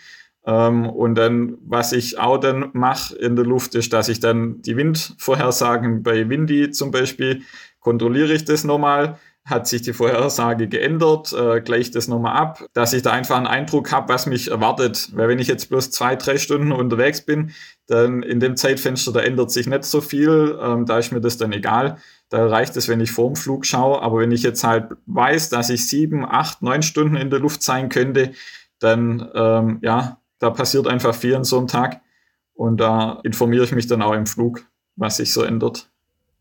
Ähm, 0.46 0.88
und 0.88 1.14
dann, 1.16 1.58
was 1.60 1.92
ich 1.92 2.18
auch 2.18 2.38
dann 2.38 2.70
mache 2.72 3.14
in 3.14 3.36
der 3.36 3.44
Luft, 3.44 3.74
ist, 3.74 3.92
dass 3.92 4.08
ich 4.08 4.20
dann 4.20 4.62
die 4.62 4.76
Windvorhersagen 4.76 6.02
bei 6.02 6.28
Windy 6.28 6.70
zum 6.70 6.90
Beispiel 6.90 7.42
kontrolliere 7.80 8.32
ich 8.32 8.44
das 8.44 8.64
nochmal 8.64 9.18
hat 9.50 9.66
sich 9.66 9.82
die 9.82 9.92
Vorhersage 9.92 10.68
geändert, 10.68 11.32
äh, 11.32 11.60
gleicht 11.60 11.94
das 11.94 12.08
nochmal 12.08 12.36
ab, 12.36 12.64
dass 12.72 12.92
ich 12.92 13.02
da 13.02 13.12
einfach 13.12 13.36
einen 13.36 13.46
Eindruck 13.46 13.92
habe, 13.92 14.08
was 14.08 14.26
mich 14.26 14.50
erwartet. 14.50 15.10
Weil 15.12 15.28
wenn 15.28 15.38
ich 15.38 15.48
jetzt 15.48 15.68
bloß 15.68 15.90
zwei, 15.90 16.16
drei 16.16 16.38
Stunden 16.38 16.72
unterwegs 16.72 17.20
bin, 17.20 17.52
dann 17.86 18.22
in 18.22 18.40
dem 18.40 18.56
Zeitfenster, 18.56 19.12
da 19.12 19.20
ändert 19.20 19.50
sich 19.50 19.66
nicht 19.66 19.84
so 19.84 20.00
viel, 20.00 20.58
ähm, 20.62 20.86
da 20.86 20.98
ist 20.98 21.12
mir 21.12 21.20
das 21.20 21.36
dann 21.36 21.52
egal. 21.52 21.98
Da 22.28 22.46
reicht 22.46 22.76
es, 22.76 22.88
wenn 22.88 23.00
ich 23.00 23.10
vorm 23.10 23.36
Flug 23.36 23.66
schaue. 23.66 24.00
Aber 24.00 24.20
wenn 24.20 24.30
ich 24.30 24.42
jetzt 24.42 24.62
halt 24.64 24.92
weiß, 25.06 25.48
dass 25.50 25.68
ich 25.68 25.88
sieben, 25.88 26.24
acht, 26.24 26.62
neun 26.62 26.82
Stunden 26.82 27.16
in 27.16 27.30
der 27.30 27.40
Luft 27.40 27.62
sein 27.62 27.88
könnte, 27.88 28.32
dann 28.78 29.28
ähm, 29.34 29.78
ja, 29.82 30.18
da 30.38 30.50
passiert 30.50 30.86
einfach 30.86 31.14
viel 31.14 31.34
an 31.34 31.44
so 31.44 31.58
einem 31.58 31.66
Tag. 31.66 32.00
Und 32.54 32.78
da 32.78 33.20
informiere 33.24 33.64
ich 33.64 33.72
mich 33.72 33.86
dann 33.86 34.02
auch 34.02 34.14
im 34.14 34.26
Flug, 34.26 34.64
was 34.96 35.16
sich 35.16 35.32
so 35.32 35.42
ändert. 35.42 35.90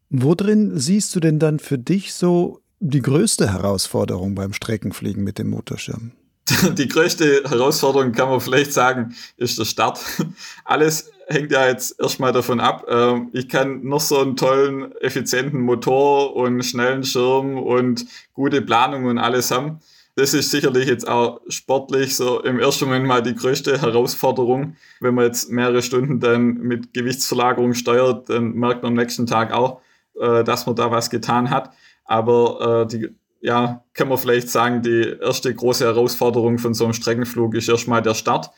Wo 0.10 0.36
drin 0.36 0.78
siehst 0.78 1.16
du 1.16 1.20
denn 1.20 1.40
dann 1.40 1.60
für 1.60 1.78
dich 1.78 2.14
so 2.14 2.62
die 2.80 3.02
größte 3.02 3.52
Herausforderung 3.52 4.36
beim 4.36 4.54
Streckenfliegen 4.54 5.24
mit 5.24 5.38
dem 5.38 5.50
Motorschirm? 5.50 6.12
Die 6.74 6.88
größte 6.88 7.44
Herausforderung 7.48 8.12
kann 8.12 8.30
man 8.30 8.40
vielleicht 8.40 8.74
sagen, 8.74 9.14
ist 9.38 9.60
der 9.60 9.66
Start. 9.66 10.00
Alles 10.66 11.12
hängt 11.28 11.52
ja 11.52 11.68
jetzt 11.68 12.00
erstmal 12.00 12.32
davon 12.32 12.60
ab. 12.60 12.86
Ähm, 12.90 13.30
ich 13.34 13.50
kann 13.50 13.84
noch 13.84 14.02
so 14.02 14.20
einen 14.20 14.36
tollen, 14.36 14.92
effizienten 15.02 15.62
Motor 15.62 16.36
und 16.36 16.64
schnellen 16.64 17.04
Schirm 17.04 17.58
und 17.58 18.06
gute 18.34 18.62
Planung 18.64 19.06
und 19.06 19.20
alles 19.20 19.52
haben. 19.52 19.80
Das 20.16 20.34
ist 20.34 20.50
sicherlich 20.50 20.88
jetzt 20.88 21.08
auch 21.08 21.40
sportlich 21.50 22.16
so 22.16 22.42
im 22.42 22.60
ersten 22.60 22.86
Moment 22.86 23.06
mal 23.06 23.22
die 23.22 23.36
größte 23.36 23.80
Herausforderung. 23.80 24.76
Wenn 25.00 25.14
man 25.14 25.26
jetzt 25.26 25.52
mehrere 25.52 25.82
Stunden 25.84 26.20
dann 26.20 26.56
mit 26.56 26.94
Gewichtsverlagerung 26.94 27.74
steuert, 27.74 28.28
dann 28.30 28.54
merkt 28.54 28.82
man 28.82 28.94
am 28.94 28.98
nächsten 28.98 29.28
Tag 29.28 29.54
auch, 29.54 29.82
äh, 30.20 30.44
dass 30.44 30.66
man 30.66 30.76
da 30.76 30.90
was 30.90 31.12
getan 31.12 31.52
hat. 31.52 31.72
Aber 32.10 32.82
äh, 32.82 32.88
die, 32.88 33.10
ja, 33.40 33.86
kann 33.94 34.10
man 34.10 34.18
vielleicht 34.18 34.50
sagen, 34.50 34.82
die 34.82 35.16
erste 35.22 35.54
große 35.54 35.86
Herausforderung 35.86 36.58
von 36.58 36.74
so 36.74 36.86
einem 36.86 36.94
Streckenflug 36.94 37.54
ist 37.54 37.70
erstmal 37.70 38.02
der 38.02 38.16
Start 38.16 38.50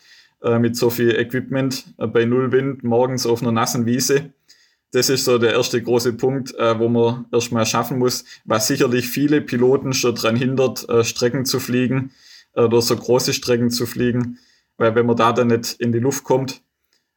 äh, 0.41 0.57
mit 0.57 0.77
so 0.77 0.89
viel 0.89 1.13
Equipment 1.19 1.83
äh, 1.97 2.07
bei 2.07 2.23
Null 2.23 2.53
Wind 2.53 2.85
morgens 2.85 3.25
auf 3.25 3.41
einer 3.41 3.51
nassen 3.51 3.85
Wiese. 3.85 4.31
Das 4.93 5.09
ist 5.09 5.25
so 5.25 5.37
der 5.37 5.51
erste 5.51 5.83
große 5.83 6.13
Punkt, 6.13 6.55
äh, 6.55 6.79
wo 6.79 6.87
man 6.87 7.25
erstmal 7.33 7.65
schaffen 7.65 7.99
muss, 7.99 8.23
was 8.45 8.67
sicherlich 8.67 9.09
viele 9.09 9.41
Piloten 9.41 9.91
schon 9.91 10.15
daran 10.15 10.37
hindert, 10.37 10.87
äh, 10.87 11.03
Strecken 11.03 11.43
zu 11.43 11.59
fliegen 11.59 12.11
äh, 12.53 12.61
oder 12.61 12.81
so 12.81 12.95
große 12.95 13.33
Strecken 13.33 13.69
zu 13.69 13.85
fliegen. 13.85 14.39
Weil 14.77 14.95
wenn 14.95 15.05
man 15.05 15.17
da 15.17 15.33
dann 15.33 15.47
nicht 15.47 15.73
in 15.73 15.91
die 15.91 15.99
Luft 15.99 16.23
kommt, 16.23 16.61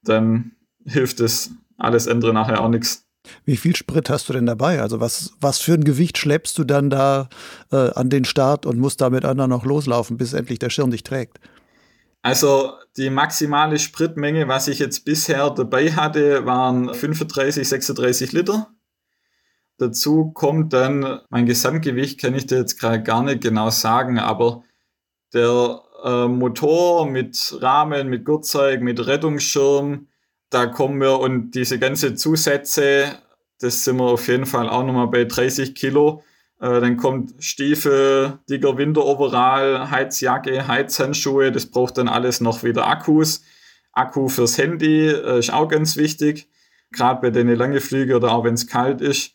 dann 0.03 0.51
hilft 0.85 1.20
das 1.20 1.53
alles 1.79 2.09
andere 2.09 2.35
nachher 2.35 2.61
auch 2.61 2.68
nichts. 2.68 3.03
Wie 3.44 3.56
viel 3.56 3.74
Sprit 3.74 4.10
hast 4.10 4.28
du 4.28 4.32
denn 4.32 4.46
dabei? 4.46 4.80
Also 4.80 5.00
was, 5.00 5.32
was 5.40 5.58
für 5.58 5.74
ein 5.74 5.84
Gewicht 5.84 6.18
schleppst 6.18 6.58
du 6.58 6.64
dann 6.64 6.90
da 6.90 7.28
äh, 7.72 7.90
an 7.94 8.10
den 8.10 8.24
Start 8.24 8.66
und 8.66 8.78
musst 8.78 9.00
damit 9.00 9.24
anderen 9.24 9.50
noch 9.50 9.64
loslaufen, 9.64 10.16
bis 10.16 10.32
endlich 10.32 10.58
der 10.58 10.70
Schirm 10.70 10.90
dich 10.90 11.02
trägt? 11.02 11.38
Also 12.22 12.72
die 12.96 13.10
maximale 13.10 13.78
Spritmenge, 13.78 14.48
was 14.48 14.68
ich 14.68 14.78
jetzt 14.78 15.04
bisher 15.04 15.50
dabei 15.50 15.92
hatte, 15.92 16.46
waren 16.46 16.94
35, 16.94 17.68
36 17.68 18.32
Liter. 18.32 18.68
Dazu 19.76 20.30
kommt 20.32 20.72
dann 20.72 21.20
mein 21.28 21.46
Gesamtgewicht, 21.46 22.20
kann 22.20 22.34
ich 22.34 22.46
dir 22.46 22.58
jetzt 22.58 22.78
gerade 22.78 23.02
gar 23.02 23.22
nicht 23.22 23.42
genau 23.42 23.70
sagen, 23.70 24.18
aber 24.18 24.62
der 25.34 25.82
äh, 26.04 26.28
Motor 26.28 27.10
mit 27.10 27.58
Rahmen, 27.60 28.08
mit 28.08 28.24
Gurtzeug, 28.24 28.80
mit 28.82 29.04
Rettungsschirm, 29.04 30.06
da 30.54 30.66
kommen 30.66 31.00
wir 31.00 31.18
und 31.18 31.50
diese 31.50 31.80
ganze 31.80 32.14
Zusätze, 32.14 33.18
das 33.58 33.82
sind 33.82 33.96
wir 33.96 34.04
auf 34.04 34.28
jeden 34.28 34.46
Fall 34.46 34.68
auch 34.68 34.84
nochmal 34.84 35.08
bei 35.08 35.24
30 35.24 35.74
Kilo. 35.74 36.22
Äh, 36.60 36.80
dann 36.80 36.96
kommt 36.96 37.34
Stiefel, 37.42 38.38
dicker 38.48 38.78
Winteroverall, 38.78 39.90
Heizjacke, 39.90 40.68
Heizhandschuhe, 40.68 41.50
das 41.50 41.66
braucht 41.66 41.98
dann 41.98 42.08
alles 42.08 42.40
noch 42.40 42.62
wieder 42.62 42.86
Akkus. 42.86 43.42
Akku 43.92 44.28
fürs 44.28 44.56
Handy 44.56 45.08
äh, 45.08 45.40
ist 45.40 45.52
auch 45.52 45.68
ganz 45.68 45.96
wichtig, 45.96 46.48
gerade 46.92 47.20
bei 47.20 47.30
den 47.30 47.48
langen 47.48 47.80
Flügen 47.80 48.14
oder 48.14 48.30
auch 48.32 48.44
wenn 48.44 48.54
es 48.54 48.68
kalt 48.68 49.00
ist. 49.00 49.32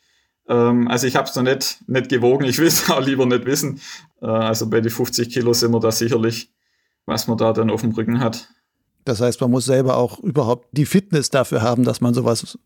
Ähm, 0.48 0.88
also 0.88 1.06
ich 1.06 1.18
habe 1.18 1.28
es 1.28 1.36
noch 1.36 1.44
nicht, 1.44 1.80
nicht 1.88 2.08
gewogen, 2.08 2.46
ich 2.46 2.60
will 2.60 2.68
es 2.68 2.90
auch 2.90 3.02
lieber 3.02 3.26
nicht 3.26 3.46
wissen. 3.46 3.82
Äh, 4.22 4.28
also 4.28 4.70
bei 4.70 4.80
den 4.80 4.92
50 4.92 5.30
Kilo 5.30 5.52
sind 5.52 5.74
wir 5.74 5.82
da 5.82 5.92
sicherlich, 5.92 6.50
was 7.06 7.28
man 7.28 7.38
da 7.38 7.52
dann 7.52 7.70
auf 7.70 7.82
dem 7.82 7.92
Rücken 7.92 8.22
hat. 8.22 8.48
Das 9.06 9.22
heißt, 9.22 9.42
man 9.42 9.52
muss 9.52 9.66
selber 9.66 9.98
auch 9.98 10.20
überhaupt 10.20 10.68
die 10.72 10.86
Fitness 10.86 11.30
dafür 11.30 11.62
haben, 11.62 11.84
dass 11.84 12.02
man 12.02 12.14
sowas 12.14 12.58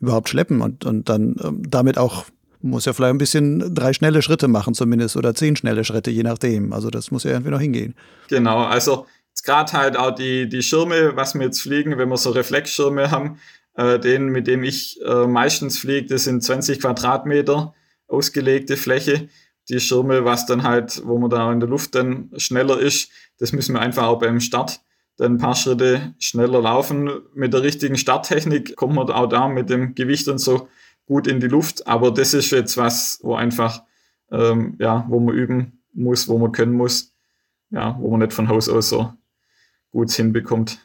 überhaupt 0.00 0.28
schleppen 0.28 0.60
und, 0.60 0.84
und 0.84 1.08
dann 1.08 1.36
ähm, 1.42 1.62
damit 1.68 1.98
auch 1.98 2.24
muss 2.62 2.84
ja 2.84 2.92
vielleicht 2.92 3.14
ein 3.14 3.18
bisschen 3.18 3.74
drei 3.74 3.92
schnelle 3.92 4.22
Schritte 4.22 4.48
machen 4.48 4.74
zumindest 4.74 5.16
oder 5.16 5.34
zehn 5.34 5.56
schnelle 5.56 5.84
Schritte, 5.84 6.10
je 6.10 6.22
nachdem. 6.22 6.72
Also 6.72 6.90
das 6.90 7.10
muss 7.10 7.24
ja 7.24 7.30
irgendwie 7.30 7.50
noch 7.50 7.60
hingehen. 7.60 7.94
Genau, 8.28 8.64
also 8.64 9.06
gerade 9.44 9.72
halt 9.72 9.96
auch 9.96 10.14
die, 10.14 10.48
die 10.48 10.62
Schirme, 10.62 11.16
was 11.16 11.34
wir 11.34 11.42
jetzt 11.42 11.62
fliegen, 11.62 11.96
wenn 11.96 12.08
wir 12.08 12.16
so 12.16 12.30
Reflexschirme 12.30 13.10
haben, 13.10 13.38
äh, 13.74 13.98
den, 13.98 14.26
mit 14.26 14.46
dem 14.46 14.62
ich 14.62 15.00
äh, 15.02 15.26
meistens 15.26 15.78
fliege, 15.78 16.08
das 16.08 16.24
sind 16.24 16.42
20 16.42 16.80
Quadratmeter 16.80 17.74
ausgelegte 18.08 18.76
Fläche. 18.76 19.28
Die 19.68 19.80
Schirme, 19.80 20.24
was 20.24 20.46
dann 20.46 20.64
halt, 20.64 21.00
wo 21.04 21.18
man 21.18 21.30
da 21.30 21.50
in 21.52 21.60
der 21.60 21.68
Luft 21.68 21.94
dann 21.94 22.30
schneller 22.36 22.78
ist, 22.78 23.10
das 23.38 23.52
müssen 23.52 23.74
wir 23.74 23.80
einfach 23.80 24.04
auch 24.04 24.18
beim 24.18 24.40
Start 24.40 24.80
dann 25.20 25.34
ein 25.34 25.38
paar 25.38 25.54
Schritte 25.54 26.14
schneller 26.18 26.62
laufen. 26.62 27.10
Mit 27.34 27.52
der 27.52 27.62
richtigen 27.62 27.98
Starttechnik 27.98 28.74
kommt 28.74 28.94
man 28.94 29.10
auch 29.10 29.28
da 29.28 29.48
mit 29.48 29.68
dem 29.68 29.94
Gewicht 29.94 30.28
und 30.28 30.38
so 30.38 30.68
gut 31.04 31.26
in 31.26 31.40
die 31.40 31.46
Luft. 31.46 31.86
Aber 31.86 32.10
das 32.10 32.32
ist 32.32 32.50
jetzt 32.52 32.78
was, 32.78 33.20
wo 33.22 33.34
einfach, 33.34 33.82
ähm, 34.30 34.76
ja, 34.78 35.04
wo 35.08 35.20
man 35.20 35.34
üben 35.34 35.82
muss, 35.92 36.26
wo 36.26 36.38
man 36.38 36.52
können 36.52 36.72
muss, 36.72 37.12
ja, 37.68 37.98
wo 38.00 38.10
man 38.10 38.20
nicht 38.20 38.32
von 38.32 38.48
Haus 38.48 38.70
aus 38.70 38.88
so 38.88 39.12
gut 39.90 40.10
hinbekommt. 40.10 40.78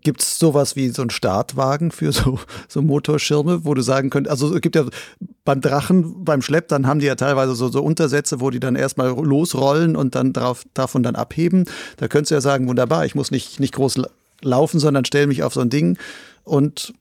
Gibt 0.00 0.22
es 0.22 0.38
sowas 0.40 0.74
wie 0.74 0.88
so 0.88 1.02
einen 1.02 1.10
Startwagen 1.10 1.92
für 1.92 2.10
so, 2.10 2.40
so 2.66 2.82
Motorschirme, 2.82 3.64
wo 3.64 3.74
du 3.74 3.82
sagen 3.82 4.10
könntest, 4.10 4.32
also 4.32 4.52
es 4.52 4.60
gibt 4.62 4.74
ja 4.74 4.84
beim 5.48 5.62
Drachen, 5.62 6.24
beim 6.26 6.42
Schlepp, 6.42 6.68
dann 6.68 6.86
haben 6.86 7.00
die 7.00 7.06
ja 7.06 7.14
teilweise 7.14 7.54
so, 7.54 7.68
so 7.68 7.82
Untersätze, 7.82 8.38
wo 8.38 8.50
die 8.50 8.60
dann 8.60 8.76
erstmal 8.76 9.08
losrollen 9.08 9.96
und 9.96 10.14
dann 10.14 10.34
drauf, 10.34 10.64
davon 10.74 11.02
dann 11.02 11.16
abheben. 11.16 11.64
Da 11.96 12.06
könntest 12.06 12.32
du 12.32 12.34
ja 12.34 12.42
sagen, 12.42 12.68
wunderbar, 12.68 13.06
ich 13.06 13.14
muss 13.14 13.30
nicht, 13.30 13.58
nicht 13.58 13.74
groß 13.74 14.02
laufen, 14.42 14.78
sondern 14.78 15.06
stelle 15.06 15.26
mich 15.26 15.42
auf 15.42 15.54
so 15.54 15.62
ein 15.62 15.70
Ding 15.70 15.96
und 16.44 16.92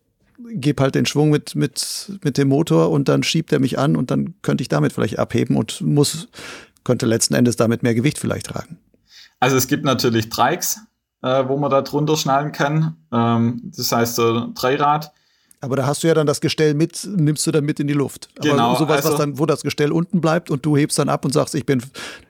gebe 0.49 0.81
halt 0.81 0.95
den 0.95 1.05
Schwung 1.05 1.29
mit, 1.29 1.55
mit, 1.55 2.19
mit 2.23 2.37
dem 2.37 2.47
Motor 2.47 2.89
und 2.89 3.09
dann 3.09 3.21
schiebt 3.21 3.51
er 3.51 3.59
mich 3.59 3.77
an 3.77 3.97
und 3.97 4.11
dann 4.11 4.35
könnte 4.43 4.61
ich 4.61 4.69
damit 4.69 4.93
vielleicht 4.93 5.19
abheben 5.19 5.57
und 5.57 5.81
muss, 5.81 6.29
könnte 6.85 7.05
letzten 7.05 7.33
Endes 7.33 7.57
damit 7.57 7.83
mehr 7.83 7.95
Gewicht 7.95 8.17
vielleicht 8.17 8.45
tragen. 8.45 8.77
Also 9.41 9.57
es 9.57 9.67
gibt 9.67 9.83
natürlich 9.83 10.29
Trikes, 10.29 10.79
äh, 11.21 11.43
wo 11.49 11.57
man 11.57 11.69
da 11.69 11.81
drunter 11.81 12.15
schnallen 12.15 12.53
kann. 12.53 12.95
Ähm, 13.11 13.73
das 13.75 13.91
heißt 13.91 14.15
so 14.15 14.53
Dreirad. 14.55 15.11
Aber 15.59 15.75
da 15.75 15.87
hast 15.87 16.03
du 16.03 16.07
ja 16.07 16.13
dann 16.13 16.27
das 16.27 16.41
Gestell 16.41 16.73
mit, 16.73 17.07
nimmst 17.15 17.45
du 17.47 17.51
dann 17.51 17.63
mit 17.63 17.79
in 17.79 17.87
die 17.87 17.93
Luft. 17.93 18.29
Aber 18.37 18.49
genau. 18.49 18.75
Sowas, 18.75 18.97
also, 18.97 19.09
was 19.09 19.17
dann, 19.17 19.39
wo 19.39 19.45
das 19.45 19.63
Gestell 19.63 19.91
unten 19.91 20.21
bleibt 20.21 20.51
und 20.51 20.65
du 20.65 20.77
hebst 20.77 20.99
dann 20.99 21.09
ab 21.09 21.25
und 21.25 21.33
sagst, 21.33 21.55
ich 21.55 21.65
bin 21.65 21.81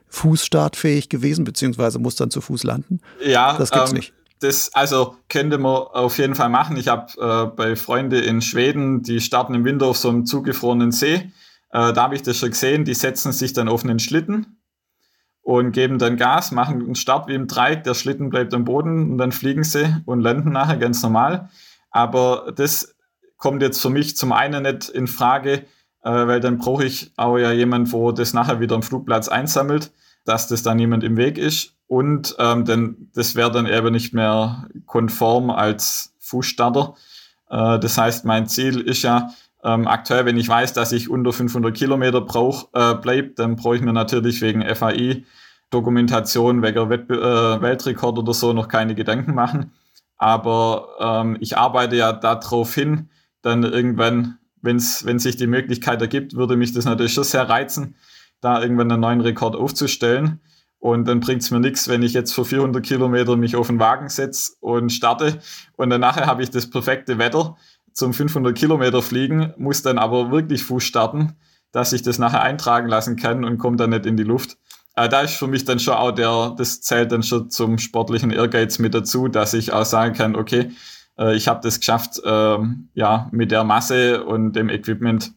fußstartfähig 0.08 1.08
gewesen, 1.08 1.44
beziehungsweise 1.44 1.98
muss 1.98 2.16
dann 2.16 2.30
zu 2.30 2.40
Fuß 2.40 2.64
landen. 2.64 3.00
Ja, 3.24 3.56
das 3.58 3.70
gibt's 3.70 3.90
ähm, 3.90 3.98
nicht. 3.98 4.12
Das 4.40 4.72
also 4.72 5.16
könnte 5.28 5.58
man 5.58 5.74
auf 5.74 6.18
jeden 6.18 6.34
Fall 6.34 6.48
machen. 6.48 6.76
Ich 6.76 6.88
habe 6.88 7.12
äh, 7.20 7.54
bei 7.54 7.76
Freunden 7.76 8.22
in 8.22 8.40
Schweden, 8.40 9.02
die 9.02 9.20
starten 9.20 9.54
im 9.54 9.64
Winter 9.64 9.86
auf 9.86 9.98
so 9.98 10.08
einem 10.08 10.26
zugefrorenen 10.26 10.92
See. 10.92 11.14
Äh, 11.14 11.92
da 11.92 11.96
habe 11.96 12.14
ich 12.14 12.22
das 12.22 12.38
schon 12.38 12.50
gesehen. 12.50 12.84
Die 12.84 12.94
setzen 12.94 13.32
sich 13.32 13.52
dann 13.52 13.68
auf 13.68 13.84
einen 13.84 13.98
Schlitten 13.98 14.58
und 15.42 15.72
geben 15.72 15.98
dann 15.98 16.16
Gas, 16.16 16.52
machen 16.52 16.82
einen 16.82 16.94
Start 16.94 17.26
wie 17.28 17.34
im 17.34 17.48
Dreieck, 17.48 17.82
der 17.82 17.94
Schlitten 17.94 18.30
bleibt 18.30 18.54
am 18.54 18.64
Boden 18.64 19.12
und 19.12 19.18
dann 19.18 19.32
fliegen 19.32 19.64
sie 19.64 19.96
und 20.04 20.20
landen 20.20 20.52
nachher 20.52 20.76
ganz 20.76 21.02
normal. 21.02 21.48
Aber 21.90 22.52
das 22.54 22.94
kommt 23.38 23.62
jetzt 23.62 23.80
für 23.80 23.90
mich 23.90 24.16
zum 24.16 24.32
einen 24.32 24.64
nicht 24.64 24.88
in 24.88 25.06
Frage, 25.06 25.64
äh, 26.02 26.10
weil 26.10 26.40
dann 26.40 26.58
brauche 26.58 26.84
ich 26.84 27.12
auch 27.16 27.38
ja 27.38 27.52
jemand, 27.52 27.92
wo 27.92 28.12
das 28.12 28.34
nachher 28.34 28.60
wieder 28.60 28.74
am 28.74 28.82
Flugplatz 28.82 29.28
einsammelt, 29.28 29.92
dass 30.24 30.48
das 30.48 30.62
da 30.62 30.74
niemand 30.74 31.04
im 31.04 31.16
Weg 31.16 31.38
ist. 31.38 31.74
Und 31.86 32.36
ähm, 32.38 32.66
denn 32.66 33.10
das 33.14 33.34
wäre 33.34 33.50
dann 33.50 33.66
eben 33.66 33.92
nicht 33.92 34.12
mehr 34.12 34.68
konform 34.86 35.50
als 35.50 36.14
Fußstarter. 36.18 36.94
Äh, 37.48 37.78
das 37.78 37.96
heißt, 37.96 38.24
mein 38.26 38.46
Ziel 38.46 38.80
ist 38.80 39.02
ja, 39.02 39.30
ähm, 39.64 39.88
aktuell, 39.88 40.24
wenn 40.26 40.36
ich 40.36 40.48
weiß, 40.48 40.72
dass 40.72 40.92
ich 40.92 41.08
unter 41.08 41.32
500 41.32 41.74
Kilometer 41.74 42.20
brauch, 42.20 42.68
äh, 42.74 42.94
bleibt, 42.94 43.38
dann 43.38 43.56
brauche 43.56 43.76
ich 43.76 43.82
mir 43.82 43.92
natürlich 43.92 44.40
wegen 44.40 44.62
FAI 44.74 45.24
Dokumentation, 45.70 46.62
wegen 46.62 46.88
Wett 46.90 47.10
äh, 47.10 47.62
Weltrekord 47.62 48.18
oder 48.18 48.34
so 48.34 48.52
noch 48.52 48.68
keine 48.68 48.94
Gedanken 48.94 49.34
machen. 49.34 49.72
Aber 50.16 50.88
ähm, 51.00 51.36
ich 51.40 51.56
arbeite 51.56 51.96
ja 51.96 52.12
darauf 52.12 52.74
hin, 52.74 53.08
dann 53.42 53.62
irgendwann, 53.62 54.38
wenn's, 54.62 55.04
wenn 55.04 55.18
sich 55.18 55.36
die 55.36 55.46
Möglichkeit 55.46 56.00
ergibt, 56.00 56.34
würde 56.34 56.56
mich 56.56 56.72
das 56.72 56.84
natürlich 56.84 57.14
schon 57.14 57.24
sehr 57.24 57.48
reizen, 57.48 57.96
da 58.40 58.62
irgendwann 58.62 58.90
einen 58.90 59.00
neuen 59.00 59.20
Rekord 59.20 59.56
aufzustellen. 59.56 60.40
Und 60.80 61.08
dann 61.08 61.20
bringt 61.20 61.42
es 61.42 61.50
mir 61.50 61.58
nichts, 61.58 61.88
wenn 61.88 62.02
ich 62.02 62.12
jetzt 62.12 62.32
für 62.32 62.44
400 62.44 62.84
Kilometer 62.84 63.36
mich 63.36 63.56
auf 63.56 63.66
den 63.66 63.80
Wagen 63.80 64.08
setze 64.08 64.52
und 64.60 64.90
starte. 64.90 65.40
Und 65.76 65.90
dann 65.90 66.00
nachher 66.00 66.26
habe 66.26 66.42
ich 66.42 66.50
das 66.50 66.70
perfekte 66.70 67.18
Wetter 67.18 67.56
zum 67.92 68.14
500 68.14 68.56
Kilometer 68.56 69.02
fliegen, 69.02 69.52
muss 69.56 69.82
dann 69.82 69.98
aber 69.98 70.30
wirklich 70.30 70.62
Fuß 70.62 70.84
starten, 70.84 71.34
dass 71.72 71.92
ich 71.92 72.02
das 72.02 72.18
nachher 72.18 72.42
eintragen 72.42 72.88
lassen 72.88 73.16
kann 73.16 73.44
und 73.44 73.58
komme 73.58 73.76
dann 73.76 73.90
nicht 73.90 74.06
in 74.06 74.16
die 74.16 74.22
Luft. 74.22 74.56
Äh, 74.94 75.08
da 75.08 75.20
ist 75.20 75.34
für 75.34 75.48
mich 75.48 75.64
dann 75.64 75.80
schon 75.80 75.94
auch 75.94 76.12
der, 76.12 76.54
das 76.56 76.80
zählt 76.80 77.12
dann 77.12 77.22
schon 77.22 77.50
zum 77.50 77.78
sportlichen 77.78 78.30
Ehrgeiz 78.30 78.78
mit 78.78 78.94
dazu, 78.94 79.28
dass 79.28 79.54
ich 79.54 79.72
auch 79.72 79.84
sagen 79.84 80.14
kann, 80.14 80.36
okay, 80.36 80.70
äh, 81.18 81.36
ich 81.36 81.48
habe 81.48 81.60
das 81.62 81.80
geschafft, 81.80 82.20
äh, 82.24 82.58
ja, 82.94 83.28
mit 83.32 83.50
der 83.50 83.64
Masse 83.64 84.24
und 84.24 84.54
dem 84.54 84.68
Equipment 84.68 85.32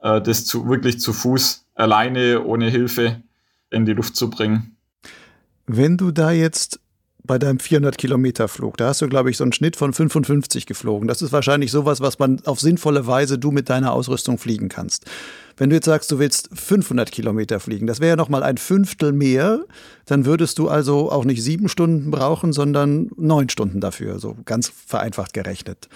äh, 0.00 0.20
das 0.20 0.44
zu, 0.44 0.68
wirklich 0.68 1.00
zu 1.00 1.12
Fuß 1.12 1.66
alleine, 1.74 2.44
ohne 2.44 2.68
Hilfe 2.68 3.22
in 3.70 3.86
die 3.86 3.92
Luft 3.92 4.16
zu 4.16 4.28
bringen. 4.28 4.76
Wenn 5.66 5.96
du 5.96 6.10
da 6.10 6.30
jetzt 6.30 6.80
bei 7.24 7.38
deinem 7.38 7.60
400 7.60 7.96
Kilometer 7.96 8.48
Flug, 8.48 8.76
da 8.76 8.88
hast 8.88 9.00
du, 9.00 9.08
glaube 9.08 9.30
ich, 9.30 9.36
so 9.36 9.44
einen 9.44 9.52
Schnitt 9.52 9.76
von 9.76 9.92
55 9.92 10.66
geflogen. 10.66 11.08
Das 11.08 11.22
ist 11.22 11.32
wahrscheinlich 11.32 11.70
sowas, 11.70 12.00
was 12.00 12.18
man 12.18 12.44
auf 12.44 12.60
sinnvolle 12.60 13.06
Weise 13.06 13.38
du 13.38 13.52
mit 13.52 13.70
deiner 13.70 13.92
Ausrüstung 13.92 14.38
fliegen 14.38 14.68
kannst. 14.68 15.06
Wenn 15.56 15.70
du 15.70 15.76
jetzt 15.76 15.86
sagst, 15.86 16.10
du 16.10 16.18
willst 16.18 16.48
500 16.52 17.10
Kilometer 17.10 17.60
fliegen, 17.60 17.86
das 17.86 18.00
wäre 18.00 18.10
ja 18.10 18.16
noch 18.16 18.28
mal 18.28 18.42
ein 18.42 18.58
Fünftel 18.58 19.12
mehr, 19.12 19.60
dann 20.06 20.24
würdest 20.24 20.58
du 20.58 20.68
also 20.68 21.10
auch 21.10 21.24
nicht 21.24 21.42
sieben 21.42 21.68
Stunden 21.68 22.10
brauchen, 22.10 22.52
sondern 22.52 23.10
neun 23.16 23.48
Stunden 23.48 23.80
dafür, 23.80 24.18
so 24.18 24.36
ganz 24.44 24.68
vereinfacht 24.68 25.32
gerechnet. 25.32 25.88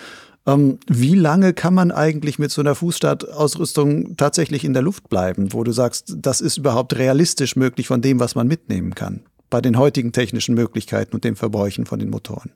Ähm, 0.46 0.78
wie 0.86 1.14
lange 1.14 1.54
kann 1.54 1.74
man 1.74 1.90
eigentlich 1.90 2.38
mit 2.38 2.50
so 2.50 2.60
einer 2.60 2.74
Fußstartausrüstung 2.74 4.16
tatsächlich 4.16 4.64
in 4.64 4.72
der 4.72 4.82
Luft 4.82 5.08
bleiben, 5.08 5.52
wo 5.52 5.64
du 5.64 5.72
sagst, 5.72 6.14
das 6.18 6.40
ist 6.40 6.58
überhaupt 6.58 6.96
realistisch 6.96 7.56
möglich 7.56 7.88
von 7.88 8.02
dem, 8.02 8.20
was 8.20 8.34
man 8.34 8.46
mitnehmen 8.46 8.94
kann? 8.94 9.22
bei 9.50 9.60
den 9.60 9.78
heutigen 9.78 10.12
technischen 10.12 10.54
Möglichkeiten 10.54 11.14
und 11.14 11.24
den 11.24 11.36
Verbräuchen 11.36 11.86
von 11.86 11.98
den 11.98 12.10
Motoren? 12.10 12.50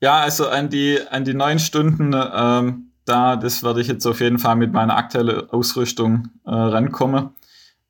Ja, 0.00 0.18
also 0.20 0.48
an 0.48 0.68
die, 0.68 0.98
an 1.10 1.24
die 1.24 1.34
neun 1.34 1.58
Stunden, 1.58 2.14
ähm, 2.14 2.90
da, 3.06 3.36
das 3.36 3.62
werde 3.62 3.80
ich 3.80 3.88
jetzt 3.88 4.06
auf 4.06 4.20
jeden 4.20 4.38
Fall 4.38 4.56
mit 4.56 4.72
meiner 4.72 4.96
aktuellen 4.96 5.48
Ausrüstung 5.50 6.28
äh, 6.44 6.50
rankommen. 6.50 7.30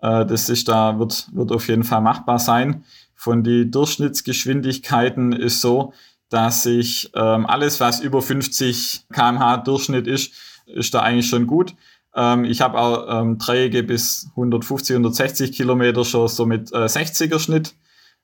Äh, 0.00 0.26
das 0.26 0.48
ist 0.48 0.68
da, 0.68 0.98
wird, 0.98 1.28
wird 1.32 1.52
auf 1.52 1.68
jeden 1.68 1.84
Fall 1.84 2.02
machbar 2.02 2.38
sein. 2.38 2.84
Von 3.14 3.42
die 3.42 3.70
Durchschnittsgeschwindigkeiten 3.70 5.32
ist 5.32 5.60
so, 5.60 5.92
dass 6.28 6.66
ich 6.66 7.10
ähm, 7.14 7.46
alles, 7.46 7.80
was 7.80 8.00
über 8.00 8.20
50 8.20 9.06
km/h 9.12 9.58
Durchschnitt 9.58 10.06
ist, 10.06 10.32
ist 10.66 10.92
da 10.94 11.00
eigentlich 11.00 11.28
schon 11.28 11.46
gut. 11.46 11.74
Ähm, 12.14 12.44
ich 12.44 12.60
habe 12.60 12.78
auch 12.78 13.22
ähm, 13.22 13.38
Träge 13.38 13.82
bis 13.82 14.28
150, 14.30 14.96
160 14.96 15.52
Kilometer 15.52 16.04
schon 16.04 16.28
so 16.28 16.46
mit 16.46 16.72
äh, 16.72 16.86
60er 16.86 17.38
Schnitt 17.38 17.74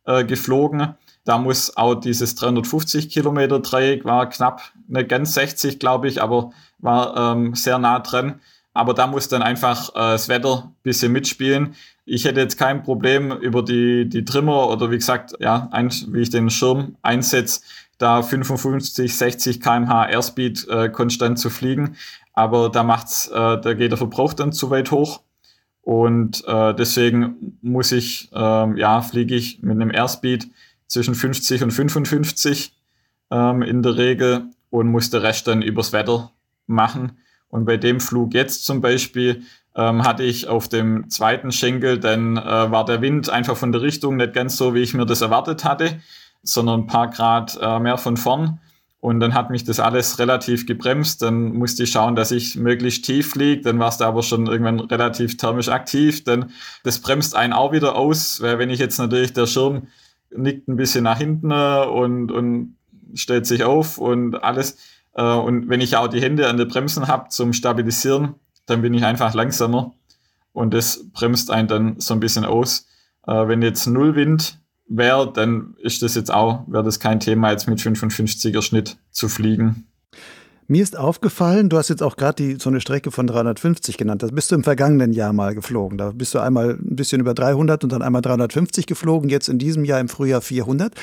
äh, 0.05 0.25
geflogen. 0.25 0.95
Da 1.25 1.39
muss 1.39 1.77
auch 1.77 1.95
dieses 1.95 2.35
350 2.35 3.09
Kilometer 3.09 3.61
Dreieck 3.61 4.05
war 4.05 4.29
knapp, 4.29 4.73
nicht 4.89 5.09
ganz 5.09 5.35
60, 5.35 5.79
glaube 5.79 6.09
ich, 6.09 6.21
aber 6.21 6.51
war 6.79 7.35
ähm, 7.35 7.55
sehr 7.55 7.79
nah 7.79 8.01
dran. 8.01 8.41
Aber 8.75 8.95
da 8.95 9.07
muss 9.07 9.29
dann 9.29 9.43
einfach 9.43 9.91
äh, 9.91 10.13
das 10.13 10.29
Wetter 10.29 10.65
ein 10.65 10.75
bisschen 10.83 11.13
mitspielen. 11.13 11.75
Ich 12.05 12.25
hätte 12.25 12.41
jetzt 12.41 12.59
kein 12.59 12.83
Problem 12.83 13.31
über 13.31 13.63
die, 13.63 14.09
die 14.09 14.25
Trimmer 14.25 14.69
oder 14.69 14.91
wie 14.91 14.97
gesagt, 14.97 15.35
ja, 15.39 15.69
ein, 15.71 15.91
wie 16.09 16.23
ich 16.23 16.31
den 16.31 16.51
Schirm 16.51 16.97
einsetze, 17.03 17.61
da 17.99 18.23
55, 18.23 19.17
60 19.17 19.61
kmh 19.61 20.09
Airspeed 20.09 20.67
äh, 20.69 20.89
konstant 20.89 21.39
zu 21.39 21.51
fliegen. 21.51 21.97
Aber 22.33 22.71
da 22.71 22.83
macht's, 22.83 23.29
äh, 23.29 23.61
da 23.61 23.75
geht 23.75 23.93
der 23.93 23.99
Verbrauch 23.99 24.33
dann 24.33 24.53
zu 24.53 24.71
weit 24.71 24.91
hoch. 24.91 25.21
Und 25.83 26.45
äh, 26.47 26.75
deswegen 26.75 27.59
muss 27.61 27.93
ich, 27.93 28.31
äh, 28.33 28.81
ja, 28.81 29.03
fliege 29.03 29.35
ich 29.35 29.63
mit 29.63 29.73
einem 29.73 29.91
Airspeed 29.91 30.49
zwischen 30.93 31.15
50 31.15 31.63
und 31.63 31.71
55 31.71 32.73
ähm, 33.31 33.63
in 33.63 33.83
der 33.83 33.97
Regel 33.97 34.45
und 34.71 34.89
muss 34.89 35.11
der 35.11 35.23
Rest 35.23 35.49
dann 35.49 35.63
übers 35.63 35.93
Wetter 35.93 36.31
machen. 36.67 37.19
Und 37.49 37.65
bei 37.65 37.77
dem 37.77 37.99
Flug 38.01 38.35
jetzt 38.35 38.65
zum 38.65 38.81
Beispiel 38.81 39.43
ähm, 39.75 40.05
hatte 40.05 40.23
ich 40.23 40.49
auf 40.49 40.69
dem 40.69 41.09
zweiten 41.09 41.51
Schenkel, 41.51 41.99
dann 41.99 42.37
äh, 42.37 42.43
war 42.43 42.85
der 42.85 43.01
Wind 43.01 43.31
einfach 43.31 43.57
von 43.57 43.73
der 43.73 43.83
Richtung 43.83 44.17
nicht 44.17 44.35
ganz 44.35 44.57
so, 44.57 44.75
wie 44.75 44.81
ich 44.81 44.95
mir 44.95 45.07
das 45.07 45.23
erwartet 45.23 45.65
hatte, 45.65 46.01
sondern 46.43 46.81
ein 46.81 46.87
paar 46.87 47.09
Grad 47.09 47.59
äh, 47.61 47.79
mehr 47.79 47.97
von 47.97 48.17
vorn. 48.17 48.61
Und 49.01 49.19
dann 49.19 49.35
hat 49.35 49.51
mich 49.51 49.65
das 49.65 49.81
alles 49.81 50.21
relativ 50.21 50.65
gebremst. 50.65 51.23
Dann 51.23 51.55
musste 51.55 51.83
ich 51.83 51.91
schauen, 51.91 52.15
dass 52.15 52.31
ich 52.31 52.55
möglichst 52.55 53.05
tief 53.05 53.31
fliege. 53.31 53.63
Dann 53.63 53.79
war 53.81 53.89
es 53.89 53.97
da 53.97 54.07
aber 54.07 54.23
schon 54.23 54.47
irgendwann 54.47 54.79
relativ 54.79 55.37
thermisch 55.37 55.69
aktiv. 55.69 56.23
Dann 56.23 56.53
das 56.85 57.01
bremst 57.01 57.35
einen 57.35 57.53
auch 57.53 57.73
wieder 57.73 57.97
aus, 57.97 58.41
weil 58.41 58.61
wenn 58.61 58.71
ich 58.71 58.79
jetzt 58.79 58.99
natürlich 58.99 59.33
der 59.33 59.47
Schirm 59.47 59.89
nickt 60.37 60.69
ein 60.69 60.77
bisschen 60.77 61.05
nach 61.05 61.19
hinten 61.19 61.53
und, 61.53 62.31
und 62.31 62.77
stellt 63.15 63.47
sich 63.47 63.65
auf 63.65 63.99
und 63.99 64.43
alles. 64.43 64.79
Äh, 65.15 65.23
und 65.23 65.69
wenn 65.69 65.81
ich 65.81 65.97
auch 65.97 66.09
die 66.09 66.21
Hände 66.21 66.49
an 66.49 66.57
den 66.57 66.69
Bremsen 66.69 67.09
habe 67.09 67.29
zum 67.29 67.53
Stabilisieren, 67.53 68.35
dann 68.67 68.83
bin 68.83 68.95
ich 68.95 69.05
einfach 69.05 69.35
langsamer. 69.35 69.95
Und 70.53 70.75
das 70.75 71.11
bremst 71.13 71.51
einen 71.51 71.69
dann 71.69 72.01
so 72.01 72.15
ein 72.15 72.21
bisschen 72.21 72.45
aus. 72.45 72.87
Äh, 73.27 73.49
wenn 73.49 73.63
jetzt 73.63 73.87
Null 73.87 74.15
Wind 74.15 74.61
wäre, 74.87 75.33
dann 75.33 75.75
ist 75.81 76.03
das 76.03 76.15
jetzt 76.15 76.33
auch, 76.33 76.65
wäre 76.67 76.85
das 76.85 77.01
kein 77.01 77.21
Thema, 77.21 77.51
jetzt 77.51 77.69
mit 77.69 77.81
55er 77.81 78.63
Schnitt 78.63 78.99
zu 79.11 79.29
fliegen. 79.29 79.87
Mir 80.73 80.83
ist 80.83 80.97
aufgefallen, 80.97 81.69
du 81.69 81.77
hast 81.77 81.91
jetzt 81.91 82.03
auch 82.03 82.17
gerade 82.17 82.59
so 82.59 82.71
eine 82.71 82.81
Strecke 82.81 83.11
von 83.11 83.27
350 83.27 83.99
genannt. 83.99 84.23
Das 84.23 84.33
bist 84.33 84.51
du 84.51 84.55
im 84.55 84.65
vergangenen 84.65 85.13
Jahr 85.13 85.35
mal 85.35 85.55
geflogen. 85.55 85.99
Da 85.99 86.13
bist 86.13 86.33
du 86.33 86.39
einmal 86.39 86.79
ein 86.81 86.97
bisschen 86.97 87.21
über 87.21 87.35
300 87.35 87.85
und 87.85 87.93
dann 87.93 88.01
einmal 88.01 88.23
350 88.23 88.87
geflogen, 88.87 89.29
jetzt 89.29 89.51
in 89.51 89.59
diesem 89.59 89.85
Jahr 89.85 90.01
im 90.01 90.09
Frühjahr 90.09 90.41
400. 90.41 90.95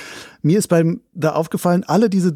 Mir 0.42 0.58
ist 0.58 0.70
beim 0.70 1.02
da 1.14 1.34
aufgefallen, 1.34 1.84
alle 1.84 2.10
diese 2.10 2.34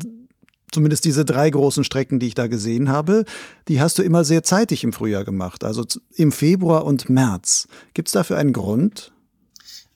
zumindest 0.71 1.05
diese 1.05 1.25
drei 1.25 1.49
großen 1.49 1.83
Strecken, 1.83 2.19
die 2.19 2.27
ich 2.27 2.35
da 2.35 2.45
gesehen 2.45 2.89
habe, 2.89 3.25
die 3.67 3.81
hast 3.81 3.97
du 3.97 4.03
immer 4.03 4.23
sehr 4.23 4.43
zeitig 4.43 4.83
im 4.83 4.93
Frühjahr 4.93 5.25
gemacht, 5.25 5.63
also 5.63 5.83
im 6.15 6.31
Februar 6.31 6.85
und 6.85 7.09
März. 7.09 7.67
Gibt 7.95 8.09
es 8.09 8.11
dafür 8.11 8.37
einen 8.37 8.53
Grund? 8.53 9.11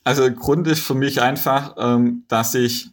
Also 0.02 0.28
Grund 0.28 0.66
ist 0.66 0.80
für 0.80 0.94
mich 0.94 1.22
einfach, 1.22 1.76
ähm, 1.78 2.24
dass 2.26 2.56
ich 2.56 2.90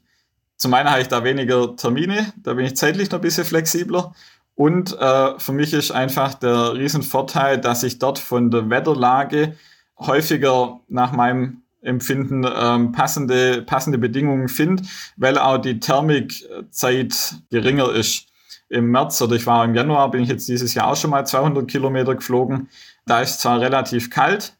zum 0.57 0.73
einen 0.73 0.89
habe 0.89 1.01
ich 1.01 1.07
da 1.09 1.23
weniger 1.23 1.75
Termine, 1.75 2.33
da 2.37 2.53
bin 2.53 2.65
ich 2.65 2.77
zeitlich 2.77 3.11
noch 3.11 3.19
ein 3.19 3.21
bisschen 3.21 3.45
flexibler. 3.45 4.13
Und 4.55 4.97
äh, 4.97 5.37
für 5.37 5.51
mich 5.51 5.73
ist 5.73 5.91
einfach 5.91 6.33
der 6.33 6.73
Riesenvorteil, 6.73 7.59
dass 7.59 7.83
ich 7.83 7.99
dort 7.99 8.19
von 8.19 8.51
der 8.51 8.69
Wetterlage 8.69 9.55
häufiger 9.99 10.79
nach 10.87 11.11
meinem 11.11 11.61
Empfinden 11.81 12.45
ähm, 12.45 12.91
passende, 12.91 13.61
passende 13.61 13.97
Bedingungen 13.97 14.49
finde, 14.49 14.83
weil 15.17 15.37
auch 15.37 15.57
die 15.57 15.79
Thermikzeit 15.79 17.35
geringer 17.51 17.91
ist. 17.91 18.27
Im 18.67 18.89
März 18.89 19.21
oder 19.21 19.35
ich 19.35 19.45
war 19.45 19.63
im 19.63 19.75
Januar, 19.75 20.09
bin 20.09 20.23
ich 20.23 20.29
jetzt 20.29 20.47
dieses 20.47 20.73
Jahr 20.73 20.87
auch 20.87 20.95
schon 20.95 21.11
mal 21.11 21.23
200 21.23 21.67
Kilometer 21.67 22.15
geflogen. 22.15 22.67
Da 23.05 23.21
ist 23.21 23.39
zwar 23.39 23.61
relativ 23.61 24.09
kalt, 24.09 24.57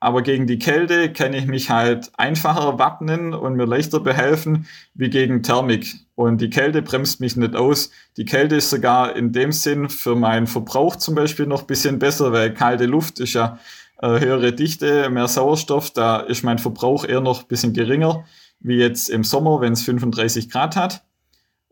aber 0.00 0.22
gegen 0.22 0.46
die 0.46 0.58
Kälte 0.58 1.12
kann 1.12 1.34
ich 1.34 1.46
mich 1.46 1.68
halt 1.68 2.10
einfacher 2.16 2.78
wappnen 2.78 3.34
und 3.34 3.54
mir 3.54 3.66
leichter 3.66 4.00
behelfen 4.00 4.66
wie 4.94 5.10
gegen 5.10 5.42
Thermik. 5.42 5.94
Und 6.14 6.40
die 6.40 6.50
Kälte 6.50 6.80
bremst 6.80 7.20
mich 7.20 7.36
nicht 7.36 7.54
aus. 7.54 7.90
Die 8.16 8.24
Kälte 8.24 8.56
ist 8.56 8.70
sogar 8.70 9.14
in 9.14 9.32
dem 9.32 9.52
Sinn 9.52 9.90
für 9.90 10.16
meinen 10.16 10.46
Verbrauch 10.46 10.96
zum 10.96 11.14
Beispiel 11.14 11.46
noch 11.46 11.62
bisschen 11.62 11.98
besser, 11.98 12.32
weil 12.32 12.54
kalte 12.54 12.86
Luft 12.86 13.20
ist 13.20 13.34
ja 13.34 13.58
äh, 14.00 14.18
höhere 14.20 14.54
Dichte, 14.54 15.10
mehr 15.10 15.28
Sauerstoff. 15.28 15.90
Da 15.90 16.20
ist 16.20 16.42
mein 16.42 16.58
Verbrauch 16.58 17.04
eher 17.04 17.20
noch 17.20 17.42
bisschen 17.42 17.74
geringer 17.74 18.24
wie 18.60 18.76
jetzt 18.76 19.08
im 19.08 19.24
Sommer, 19.24 19.60
wenn 19.60 19.72
es 19.72 19.82
35 19.82 20.50
Grad 20.50 20.76
hat. 20.76 21.02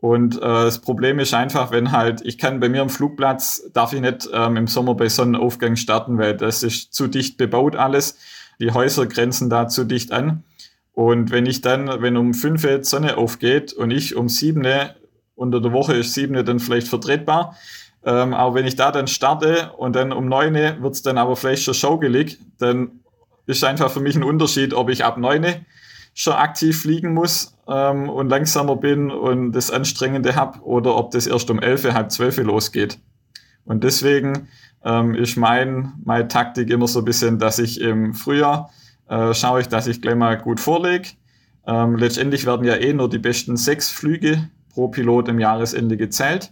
Und 0.01 0.37
äh, 0.37 0.39
das 0.39 0.79
Problem 0.79 1.19
ist 1.19 1.33
einfach, 1.33 1.71
wenn 1.71 1.91
halt, 1.91 2.21
ich 2.23 2.37
kann 2.37 2.59
bei 2.59 2.69
mir 2.69 2.81
am 2.81 2.89
Flugplatz, 2.89 3.69
darf 3.73 3.91
ich 3.91 3.99
nicht 3.99 4.29
ähm, 4.33 4.55
im 4.55 4.67
Sommer 4.67 4.95
bei 4.95 5.09
Sonnenaufgang 5.09 5.75
starten, 5.75 6.17
weil 6.17 6.37
das 6.37 6.63
ist 6.63 6.93
zu 6.93 7.07
dicht 7.07 7.37
bebaut 7.37 7.75
alles. 7.75 8.17
Die 8.59 8.71
Häuser 8.71 9.07
grenzen 9.07 9.49
da 9.49 9.67
zu 9.67 9.83
dicht 9.83 10.11
an. 10.11 10.43
Und 10.93 11.31
wenn 11.31 11.45
ich 11.45 11.61
dann, 11.61 12.01
wenn 12.01 12.17
um 12.17 12.33
fünf 12.33 12.63
jetzt 12.63 12.89
Sonne 12.89 13.17
aufgeht 13.17 13.73
und 13.73 13.91
ich 13.91 14.15
um 14.15 14.29
sieben, 14.29 14.65
unter 15.35 15.61
der 15.61 15.71
Woche 15.73 15.95
ist 15.95 16.13
sieben 16.13 16.45
dann 16.45 16.59
vielleicht 16.59 16.87
vertretbar, 16.87 17.55
ähm, 18.03 18.33
aber 18.33 18.55
wenn 18.55 18.65
ich 18.65 18.75
da 18.75 18.91
dann 18.91 19.07
starte 19.07 19.73
und 19.77 19.95
dann 19.95 20.13
um 20.13 20.27
neun 20.27 20.53
wird 20.53 20.93
es 20.93 21.01
dann 21.01 21.17
aber 21.17 21.35
vielleicht 21.35 21.63
schon 21.63 21.73
schaugelig, 21.73 22.39
dann 22.57 23.01
ist 23.45 23.63
einfach 23.63 23.91
für 23.91 23.99
mich 23.99 24.15
ein 24.15 24.23
Unterschied, 24.23 24.73
ob 24.73 24.89
ich 24.89 25.03
ab 25.03 25.17
neun 25.17 25.65
schon 26.19 26.33
aktiv 26.33 26.81
fliegen 26.81 27.13
muss 27.13 27.55
ähm, 27.65 28.09
und 28.09 28.27
langsamer 28.27 28.75
bin 28.75 29.09
und 29.09 29.53
das 29.53 29.71
Anstrengende 29.71 30.35
habe 30.35 30.59
oder 30.63 30.97
ob 30.97 31.11
das 31.11 31.27
erst 31.27 31.49
um 31.49 31.61
11, 31.61 31.93
halb 31.93 32.11
12 32.11 32.39
losgeht. 32.39 32.99
Und 33.63 33.85
deswegen 33.85 34.49
ähm, 34.83 35.15
ist 35.15 35.37
mein, 35.37 35.93
meine 36.03 36.27
Taktik 36.27 36.69
immer 36.71 36.89
so 36.89 36.99
ein 36.99 37.05
bisschen, 37.05 37.39
dass 37.39 37.57
ich 37.57 37.79
im 37.79 38.13
Frühjahr 38.13 38.69
äh, 39.07 39.33
schaue 39.33 39.61
ich, 39.61 39.69
dass 39.69 39.87
ich 39.87 40.01
gleich 40.01 40.17
mal 40.17 40.37
gut 40.37 40.59
vorlege. 40.59 41.07
Ähm, 41.65 41.95
letztendlich 41.95 42.45
werden 42.45 42.65
ja 42.65 42.75
eh 42.75 42.91
nur 42.91 43.09
die 43.09 43.19
besten 43.19 43.55
sechs 43.55 43.89
Flüge 43.89 44.49
pro 44.73 44.89
Pilot 44.89 45.29
im 45.29 45.39
Jahresende 45.39 45.95
gezählt. 45.95 46.51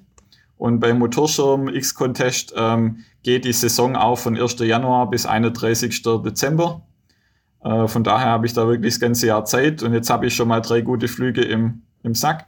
Und 0.57 0.79
beim 0.79 0.97
Motorschirm 0.99 1.67
X-Contest 1.67 2.53
ähm, 2.55 3.03
geht 3.21 3.43
die 3.43 3.51
Saison 3.51 3.97
auch 3.97 4.17
von 4.17 4.37
1. 4.37 4.59
Januar 4.59 5.09
bis 5.09 5.25
31. 5.25 6.03
Dezember. 6.23 6.86
Äh, 7.67 7.87
von 7.87 8.03
daher 8.03 8.27
habe 8.27 8.45
ich 8.45 8.53
da 8.53 8.67
wirklich 8.67 8.93
das 8.93 8.99
ganze 8.99 9.27
Jahr 9.27 9.45
Zeit 9.45 9.83
und 9.83 9.93
jetzt 9.93 10.09
habe 10.09 10.25
ich 10.25 10.35
schon 10.35 10.47
mal 10.47 10.61
drei 10.61 10.81
gute 10.81 11.07
Flüge 11.07 11.41
im, 11.41 11.81
im 12.03 12.15
Sack. 12.15 12.45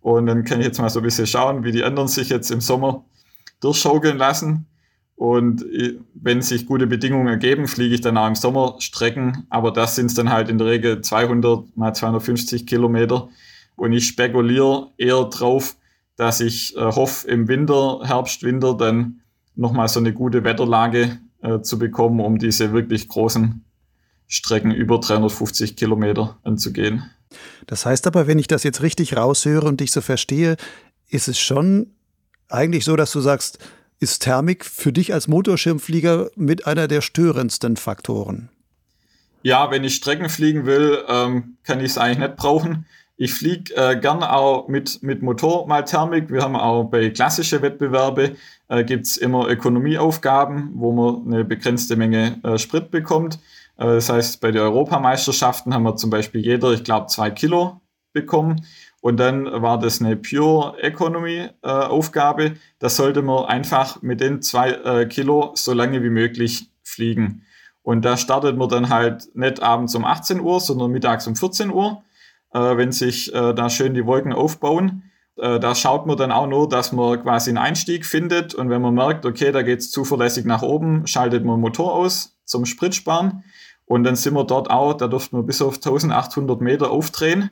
Und 0.00 0.26
dann 0.26 0.44
kann 0.44 0.60
ich 0.60 0.66
jetzt 0.66 0.80
mal 0.80 0.88
so 0.88 1.00
ein 1.00 1.04
bisschen 1.04 1.26
schauen, 1.26 1.64
wie 1.64 1.72
die 1.72 1.84
anderen 1.84 2.08
sich 2.08 2.28
jetzt 2.28 2.50
im 2.50 2.60
Sommer 2.60 3.04
durchschaukeln 3.60 4.18
lassen. 4.18 4.66
Und 5.16 5.64
wenn 6.14 6.42
sich 6.42 6.66
gute 6.66 6.86
Bedingungen 6.86 7.26
ergeben, 7.26 7.66
fliege 7.66 7.94
ich 7.94 8.02
dann 8.02 8.18
auch 8.18 8.28
im 8.28 8.34
Sommer 8.34 8.76
Strecken. 8.78 9.46
Aber 9.48 9.72
das 9.72 9.96
sind 9.96 10.16
dann 10.18 10.30
halt 10.30 10.48
in 10.48 10.58
der 10.58 10.66
Regel 10.66 11.00
200 11.00 11.76
mal 11.76 11.94
250 11.94 12.66
Kilometer. 12.66 13.28
Und 13.76 13.92
ich 13.92 14.06
spekuliere 14.06 14.90
eher 14.96 15.24
drauf, 15.24 15.76
dass 16.16 16.40
ich 16.40 16.76
äh, 16.76 16.80
hoffe, 16.80 17.28
im 17.28 17.48
Winter, 17.48 18.00
Herbst, 18.04 18.42
Winter 18.42 18.74
dann 18.74 19.20
nochmal 19.54 19.88
so 19.88 20.00
eine 20.00 20.12
gute 20.12 20.44
Wetterlage 20.44 21.18
äh, 21.42 21.60
zu 21.60 21.78
bekommen, 21.78 22.20
um 22.20 22.38
diese 22.38 22.72
wirklich 22.72 23.08
großen 23.08 23.65
Strecken 24.28 24.72
über 24.72 24.98
350 24.98 25.76
Kilometer 25.76 26.38
anzugehen. 26.42 27.10
Das 27.66 27.86
heißt 27.86 28.06
aber, 28.06 28.26
wenn 28.26 28.38
ich 28.38 28.46
das 28.46 28.62
jetzt 28.62 28.82
richtig 28.82 29.16
raushöre 29.16 29.66
und 29.66 29.80
dich 29.80 29.92
so 29.92 30.00
verstehe, 30.00 30.56
ist 31.08 31.28
es 31.28 31.38
schon 31.38 31.92
eigentlich 32.48 32.84
so, 32.84 32.96
dass 32.96 33.12
du 33.12 33.20
sagst, 33.20 33.58
ist 33.98 34.22
Thermik 34.22 34.64
für 34.64 34.92
dich 34.92 35.14
als 35.14 35.26
Motorschirmflieger 35.28 36.30
mit 36.36 36.66
einer 36.66 36.86
der 36.86 37.00
störendsten 37.00 37.76
Faktoren? 37.76 38.50
Ja, 39.42 39.70
wenn 39.70 39.84
ich 39.84 39.94
Strecken 39.94 40.28
fliegen 40.28 40.66
will, 40.66 41.04
ähm, 41.08 41.56
kann 41.62 41.80
ich 41.80 41.92
es 41.92 41.98
eigentlich 41.98 42.18
nicht 42.18 42.36
brauchen. 42.36 42.86
Ich 43.16 43.32
fliege 43.32 43.74
äh, 43.74 43.98
gern 43.98 44.22
auch 44.22 44.68
mit, 44.68 45.02
mit 45.02 45.22
Motor 45.22 45.66
mal 45.66 45.82
Thermik. 45.82 46.30
Wir 46.30 46.42
haben 46.42 46.56
auch 46.56 46.84
bei 46.84 47.08
klassischen 47.10 47.62
Wettbewerbe 47.62 48.36
äh, 48.68 48.84
gibt 48.84 49.06
es 49.06 49.16
immer 49.16 49.48
Ökonomieaufgaben, 49.48 50.72
wo 50.74 50.92
man 50.92 51.32
eine 51.32 51.44
begrenzte 51.44 51.96
Menge 51.96 52.38
äh, 52.42 52.58
Sprit 52.58 52.90
bekommt. 52.90 53.38
Das 53.76 54.08
heißt, 54.08 54.40
bei 54.40 54.52
den 54.52 54.62
Europameisterschaften 54.62 55.74
haben 55.74 55.82
wir 55.82 55.96
zum 55.96 56.08
Beispiel 56.08 56.40
jeder, 56.40 56.72
ich 56.72 56.82
glaube, 56.82 57.08
zwei 57.08 57.30
Kilo 57.30 57.80
bekommen. 58.12 58.64
Und 59.00 59.18
dann 59.18 59.44
war 59.62 59.78
das 59.78 60.00
eine 60.00 60.16
Pure 60.16 60.82
Economy 60.82 61.48
äh, 61.62 61.68
Aufgabe. 61.68 62.56
Da 62.80 62.88
sollte 62.88 63.22
man 63.22 63.44
einfach 63.44 64.02
mit 64.02 64.20
den 64.20 64.42
zwei 64.42 64.70
äh, 64.70 65.06
Kilo 65.06 65.52
so 65.54 65.72
lange 65.74 66.02
wie 66.02 66.10
möglich 66.10 66.70
fliegen. 66.82 67.42
Und 67.82 68.04
da 68.04 68.16
startet 68.16 68.56
man 68.56 68.68
dann 68.68 68.88
halt 68.88 69.28
nicht 69.36 69.62
abends 69.62 69.94
um 69.94 70.04
18 70.04 70.40
Uhr, 70.40 70.58
sondern 70.58 70.90
mittags 70.90 71.28
um 71.28 71.36
14 71.36 71.70
Uhr, 71.70 72.02
äh, 72.52 72.76
wenn 72.76 72.90
sich 72.90 73.32
äh, 73.32 73.54
da 73.54 73.70
schön 73.70 73.94
die 73.94 74.06
Wolken 74.06 74.32
aufbauen. 74.32 75.04
Äh, 75.36 75.60
da 75.60 75.74
schaut 75.76 76.06
man 76.06 76.16
dann 76.16 76.32
auch 76.32 76.48
nur, 76.48 76.68
dass 76.68 76.90
man 76.90 77.22
quasi 77.22 77.50
einen 77.50 77.58
Einstieg 77.58 78.06
findet. 78.06 78.54
Und 78.54 78.70
wenn 78.70 78.82
man 78.82 78.94
merkt, 78.94 79.24
okay, 79.24 79.52
da 79.52 79.62
geht 79.62 79.78
es 79.78 79.92
zuverlässig 79.92 80.46
nach 80.46 80.62
oben, 80.62 81.06
schaltet 81.06 81.44
man 81.44 81.56
den 81.56 81.60
Motor 81.60 81.94
aus 81.94 82.36
zum 82.44 82.64
Spritsparen. 82.64 83.44
Und 83.86 84.04
dann 84.04 84.16
sind 84.16 84.34
wir 84.34 84.44
dort 84.44 84.68
auch, 84.68 84.94
da 84.94 85.06
durften 85.06 85.38
wir 85.38 85.44
bis 85.44 85.62
auf 85.62 85.76
1800 85.76 86.60
Meter 86.60 86.90
aufdrehen. 86.90 87.50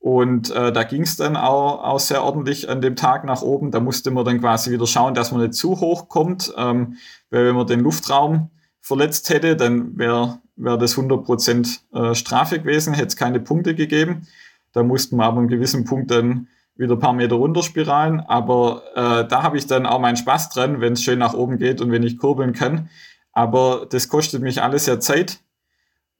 Und 0.00 0.50
äh, 0.50 0.72
da 0.72 0.82
ging 0.82 1.02
es 1.02 1.16
dann 1.16 1.36
auch, 1.36 1.84
auch 1.84 2.00
sehr 2.00 2.24
ordentlich 2.24 2.68
an 2.68 2.80
dem 2.80 2.96
Tag 2.96 3.24
nach 3.24 3.42
oben. 3.42 3.70
Da 3.70 3.80
musste 3.80 4.10
man 4.10 4.24
dann 4.24 4.40
quasi 4.40 4.70
wieder 4.70 4.86
schauen, 4.86 5.14
dass 5.14 5.30
man 5.30 5.42
nicht 5.42 5.54
zu 5.54 5.78
hoch 5.80 6.08
kommt. 6.08 6.52
Ähm, 6.56 6.96
weil 7.30 7.46
wenn 7.46 7.54
man 7.54 7.66
den 7.66 7.80
Luftraum 7.80 8.50
verletzt 8.80 9.28
hätte, 9.30 9.56
dann 9.56 9.96
wäre 9.98 10.40
wär 10.56 10.76
das 10.76 10.96
100% 10.96 11.80
äh, 11.92 12.14
Strafe 12.14 12.58
gewesen, 12.58 12.94
hätte 12.94 13.08
es 13.08 13.16
keine 13.16 13.40
Punkte 13.40 13.74
gegeben. 13.74 14.26
Da 14.72 14.82
mussten 14.82 15.16
wir 15.16 15.24
aber 15.24 15.38
einen 15.38 15.48
gewissen 15.48 15.84
Punkt 15.84 16.10
dann 16.10 16.48
wieder 16.76 16.94
ein 16.94 16.98
paar 17.00 17.12
Meter 17.12 17.36
runterspiralen. 17.36 18.20
Aber 18.20 18.82
äh, 18.94 19.28
da 19.28 19.42
habe 19.42 19.58
ich 19.58 19.66
dann 19.66 19.86
auch 19.86 20.00
meinen 20.00 20.16
Spaß 20.16 20.48
dran, 20.48 20.80
wenn 20.80 20.94
es 20.94 21.02
schön 21.02 21.18
nach 21.18 21.34
oben 21.34 21.58
geht 21.58 21.80
und 21.80 21.92
wenn 21.92 22.02
ich 22.02 22.18
kurbeln 22.18 22.54
kann. 22.54 22.88
Aber 23.32 23.86
das 23.88 24.08
kostet 24.08 24.42
mich 24.42 24.62
alles 24.62 24.86
ja 24.86 24.98
Zeit 24.98 25.40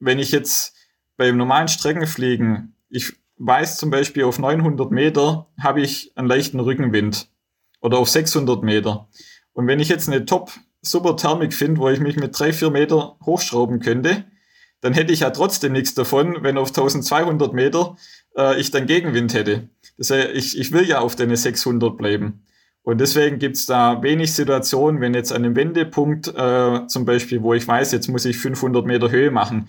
wenn 0.01 0.19
ich 0.19 0.31
jetzt 0.31 0.75
beim 1.15 1.37
normalen 1.37 1.67
Streckenfliegen, 1.67 2.75
ich 2.89 3.13
weiß 3.37 3.77
zum 3.77 3.89
Beispiel 3.89 4.23
auf 4.23 4.39
900 4.39 4.91
Meter 4.91 5.47
habe 5.59 5.81
ich 5.81 6.11
einen 6.15 6.27
leichten 6.27 6.59
Rückenwind 6.59 7.29
oder 7.79 7.97
auf 7.97 8.09
600 8.09 8.63
Meter. 8.63 9.07
Und 9.53 9.67
wenn 9.67 9.79
ich 9.79 9.89
jetzt 9.89 10.09
eine 10.09 10.25
top 10.25 10.51
super 10.81 11.15
Thermik 11.15 11.53
finde, 11.53 11.79
wo 11.79 11.89
ich 11.89 11.99
mich 11.99 12.17
mit 12.17 12.37
drei, 12.37 12.51
vier 12.53 12.71
Meter 12.71 13.17
hochschrauben 13.23 13.79
könnte, 13.79 14.25
dann 14.81 14.93
hätte 14.93 15.13
ich 15.13 15.19
ja 15.19 15.29
trotzdem 15.29 15.73
nichts 15.73 15.93
davon, 15.93 16.37
wenn 16.41 16.57
auf 16.57 16.69
1200 16.69 17.53
Meter 17.53 17.95
äh, 18.35 18.59
ich 18.59 18.71
dann 18.71 18.87
Gegenwind 18.87 19.33
hätte. 19.33 19.69
Das 19.97 20.09
heißt, 20.09 20.29
ich, 20.33 20.57
ich 20.57 20.71
will 20.71 20.87
ja 20.87 20.99
auf 20.99 21.15
deine 21.15 21.37
600 21.37 21.95
bleiben. 21.97 22.43
Und 22.83 22.99
deswegen 22.99 23.37
gibt's 23.37 23.67
da 23.67 24.01
wenig 24.01 24.33
Situationen, 24.33 25.01
wenn 25.01 25.13
jetzt 25.13 25.31
an 25.31 25.45
einem 25.45 25.55
Wendepunkt 25.55 26.33
äh, 26.35 26.87
zum 26.87 27.05
Beispiel, 27.05 27.43
wo 27.43 27.53
ich 27.53 27.67
weiß, 27.67 27.91
jetzt 27.91 28.07
muss 28.07 28.25
ich 28.25 28.37
500 28.37 28.85
Meter 28.87 29.11
Höhe 29.11 29.29
machen, 29.29 29.67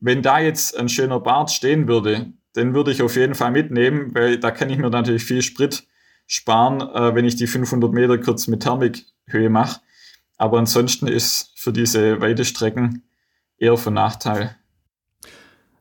wenn 0.00 0.22
da 0.22 0.40
jetzt 0.40 0.76
ein 0.76 0.88
schöner 0.88 1.20
Bart 1.20 1.50
stehen 1.50 1.86
würde, 1.86 2.32
den 2.56 2.74
würde 2.74 2.90
ich 2.90 3.02
auf 3.02 3.16
jeden 3.16 3.34
Fall 3.34 3.52
mitnehmen, 3.52 4.14
weil 4.14 4.38
da 4.38 4.50
kann 4.50 4.70
ich 4.70 4.78
mir 4.78 4.90
natürlich 4.90 5.24
viel 5.24 5.42
Sprit 5.42 5.86
sparen, 6.26 6.80
äh, 6.80 7.14
wenn 7.14 7.24
ich 7.24 7.36
die 7.36 7.46
500 7.46 7.92
Meter 7.92 8.18
kurz 8.18 8.46
mit 8.46 8.62
Thermikhöhe 8.62 9.50
mache. 9.50 9.80
Aber 10.36 10.58
ansonsten 10.58 11.06
ist 11.06 11.52
für 11.56 11.72
diese 11.72 12.20
weite 12.20 12.44
Strecken 12.44 13.02
eher 13.58 13.76
von 13.76 13.94
Nachteil. 13.94 14.56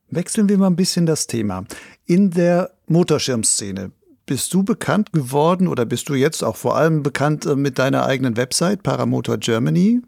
Wechseln 0.09 0.49
wir 0.49 0.57
mal 0.57 0.67
ein 0.67 0.75
bisschen 0.75 1.05
das 1.05 1.27
Thema. 1.27 1.65
In 2.05 2.31
der 2.31 2.71
Motorschirmszene 2.87 3.91
bist 4.25 4.53
du 4.53 4.63
bekannt 4.63 5.13
geworden 5.13 5.67
oder 5.67 5.85
bist 5.85 6.09
du 6.09 6.13
jetzt 6.13 6.43
auch 6.43 6.55
vor 6.55 6.75
allem 6.75 7.03
bekannt 7.03 7.45
äh, 7.45 7.55
mit 7.55 7.79
deiner 7.79 8.05
eigenen 8.05 8.37
Website 8.37 8.83
Paramotor 8.83 9.37
Germany? 9.37 10.01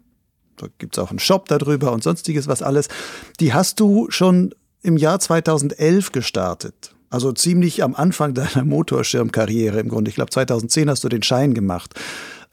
Da 0.56 0.66
gibt 0.78 0.96
es 0.96 1.02
auch 1.02 1.10
einen 1.10 1.18
Shop 1.18 1.48
darüber 1.48 1.92
und 1.92 2.02
sonstiges 2.02 2.48
was 2.48 2.62
alles. 2.62 2.88
Die 3.40 3.52
hast 3.52 3.80
du 3.80 4.10
schon 4.10 4.54
im 4.82 4.96
Jahr 4.96 5.20
2011 5.20 6.12
gestartet. 6.12 6.94
Also 7.10 7.30
ziemlich 7.32 7.82
am 7.82 7.94
Anfang 7.94 8.34
deiner 8.34 8.64
Motorschirmkarriere 8.64 9.80
im 9.80 9.88
Grunde. 9.88 10.08
Ich 10.08 10.14
glaube, 10.14 10.30
2010 10.30 10.90
hast 10.90 11.04
du 11.04 11.08
den 11.08 11.22
Schein 11.22 11.54
gemacht. 11.54 11.94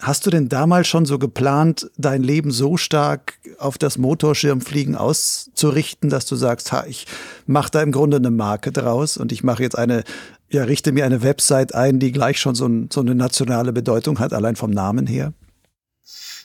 Hast 0.02 0.26
du 0.26 0.30
denn 0.30 0.48
damals 0.48 0.88
schon 0.88 1.06
so 1.06 1.20
geplant, 1.20 1.92
dein 1.98 2.24
Leben 2.24 2.52
so 2.52 2.78
stark 2.78 3.34
auf 3.58 3.78
das 3.78 3.98
Motorschirmfliegen 3.98 4.96
auszurichten, 4.96 6.10
dass 6.10 6.26
du 6.26 6.38
sagst, 6.38 6.72
ha, 6.72 6.86
ich 6.88 7.06
mache 7.48 7.72
da 7.72 7.82
im 7.82 7.92
Grunde 7.92 8.16
eine 8.16 8.32
Marke 8.32 8.72
draus 8.72 9.18
und 9.18 9.34
ich 9.34 9.44
mache 9.44 9.62
jetzt 9.62 9.78
eine, 9.78 10.06
ja, 10.50 10.64
richte 10.64 10.94
mir 10.94 11.04
eine 11.04 11.22
Website 11.22 11.76
ein, 11.76 12.00
die 12.00 12.14
gleich 12.14 12.40
schon 12.40 12.56
so, 12.56 12.66
ein, 12.66 12.90
so 12.94 13.02
eine 13.02 13.14
nationale 13.14 13.74
Bedeutung 13.74 14.20
hat, 14.20 14.32
allein 14.32 14.56
vom 14.56 14.72
Namen 14.72 15.06
her? 15.06 15.34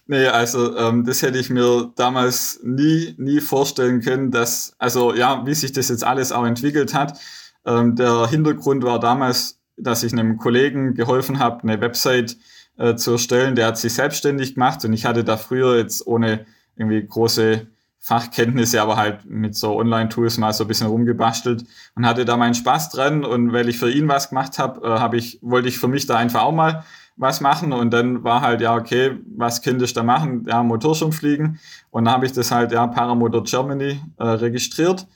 Nee, 0.07 0.27
also 0.27 0.77
ähm, 0.77 1.05
das 1.05 1.23
hätte 1.23 1.39
ich 1.39 1.49
mir 1.49 1.91
damals 1.97 2.61
nie, 2.63 3.15
nie 3.17 3.41
vorstellen 3.41 4.03
können, 4.03 4.31
dass, 4.31 4.75
also 4.79 5.15
ja, 5.15 5.47
wie 5.47 5.55
sich 5.55 5.73
das 5.73 5.89
jetzt 5.89 6.05
alles 6.05 6.31
auch 6.31 6.45
entwickelt 6.45 6.93
hat. 6.93 7.19
Ähm, 7.65 7.97
der 7.97 8.29
Hintergrund 8.29 8.85
war 8.85 9.01
damals, 9.01 9.61
dass 9.79 10.03
ich 10.03 10.13
einem 10.13 10.37
Kollegen 10.37 10.95
geholfen 10.95 11.39
habe, 11.39 11.63
eine 11.63 11.81
Website 11.81 12.37
äh, 12.77 12.97
zu 12.97 13.13
erstellen. 13.13 13.55
Der 13.55 13.69
hat 13.69 13.79
sich 13.79 13.95
selbstständig 13.95 14.55
gemacht 14.55 14.85
und 14.85 14.93
ich 14.93 15.07
hatte 15.07 15.25
da 15.25 15.39
früher 15.39 15.79
jetzt 15.79 16.07
ohne 16.07 16.45
irgendwie 16.77 17.07
große 17.07 17.67
Fachkenntnisse, 17.99 18.83
aber 18.83 18.97
halt 18.97 19.25
mit 19.25 19.57
so 19.57 19.75
Online-Tools 19.77 20.37
mal 20.37 20.53
so 20.53 20.65
ein 20.65 20.69
bisschen 20.69 20.89
rumgebastelt 20.89 21.65
und 21.95 22.07
hatte 22.07 22.27
da 22.27 22.37
meinen 22.37 22.55
Spaß 22.55 22.91
dran. 22.91 23.25
Und 23.25 23.55
weil 23.55 23.71
ich 23.71 23.79
für 23.79 23.91
ihn 23.91 24.09
was 24.09 24.29
gemacht 24.29 24.59
habe, 24.59 24.87
äh, 24.87 24.99
hab 24.99 25.15
ich, 25.15 25.39
wollte 25.41 25.69
ich 25.69 25.79
für 25.79 25.89
mich 25.89 26.07
da 26.07 26.19
einfach 26.19 26.43
auch 26.43 26.53
mal 26.53 26.85
was 27.17 27.41
machen. 27.41 27.73
Und 27.73 27.93
dann 27.93 28.25
war 28.25 28.41
halt, 28.41 28.61
ja, 28.61 28.75
okay, 28.75 29.19
was 29.37 29.63
könnte 29.63 29.85
ich 29.85 29.93
da 29.93 30.03
machen? 30.03 30.45
Ja, 30.49 30.63
Motorschirm 30.63 31.13
fliegen. 31.13 31.59
Und 31.91 32.07
dann 32.07 32.15
habe 32.15 32.27
ich 32.27 32.33
das 32.33 32.51
halt, 32.51 32.73
ja, 32.73 32.87
Paramotor 32.87 33.45
Germany 33.45 34.01
äh, 34.19 34.25
registriert 34.25 35.07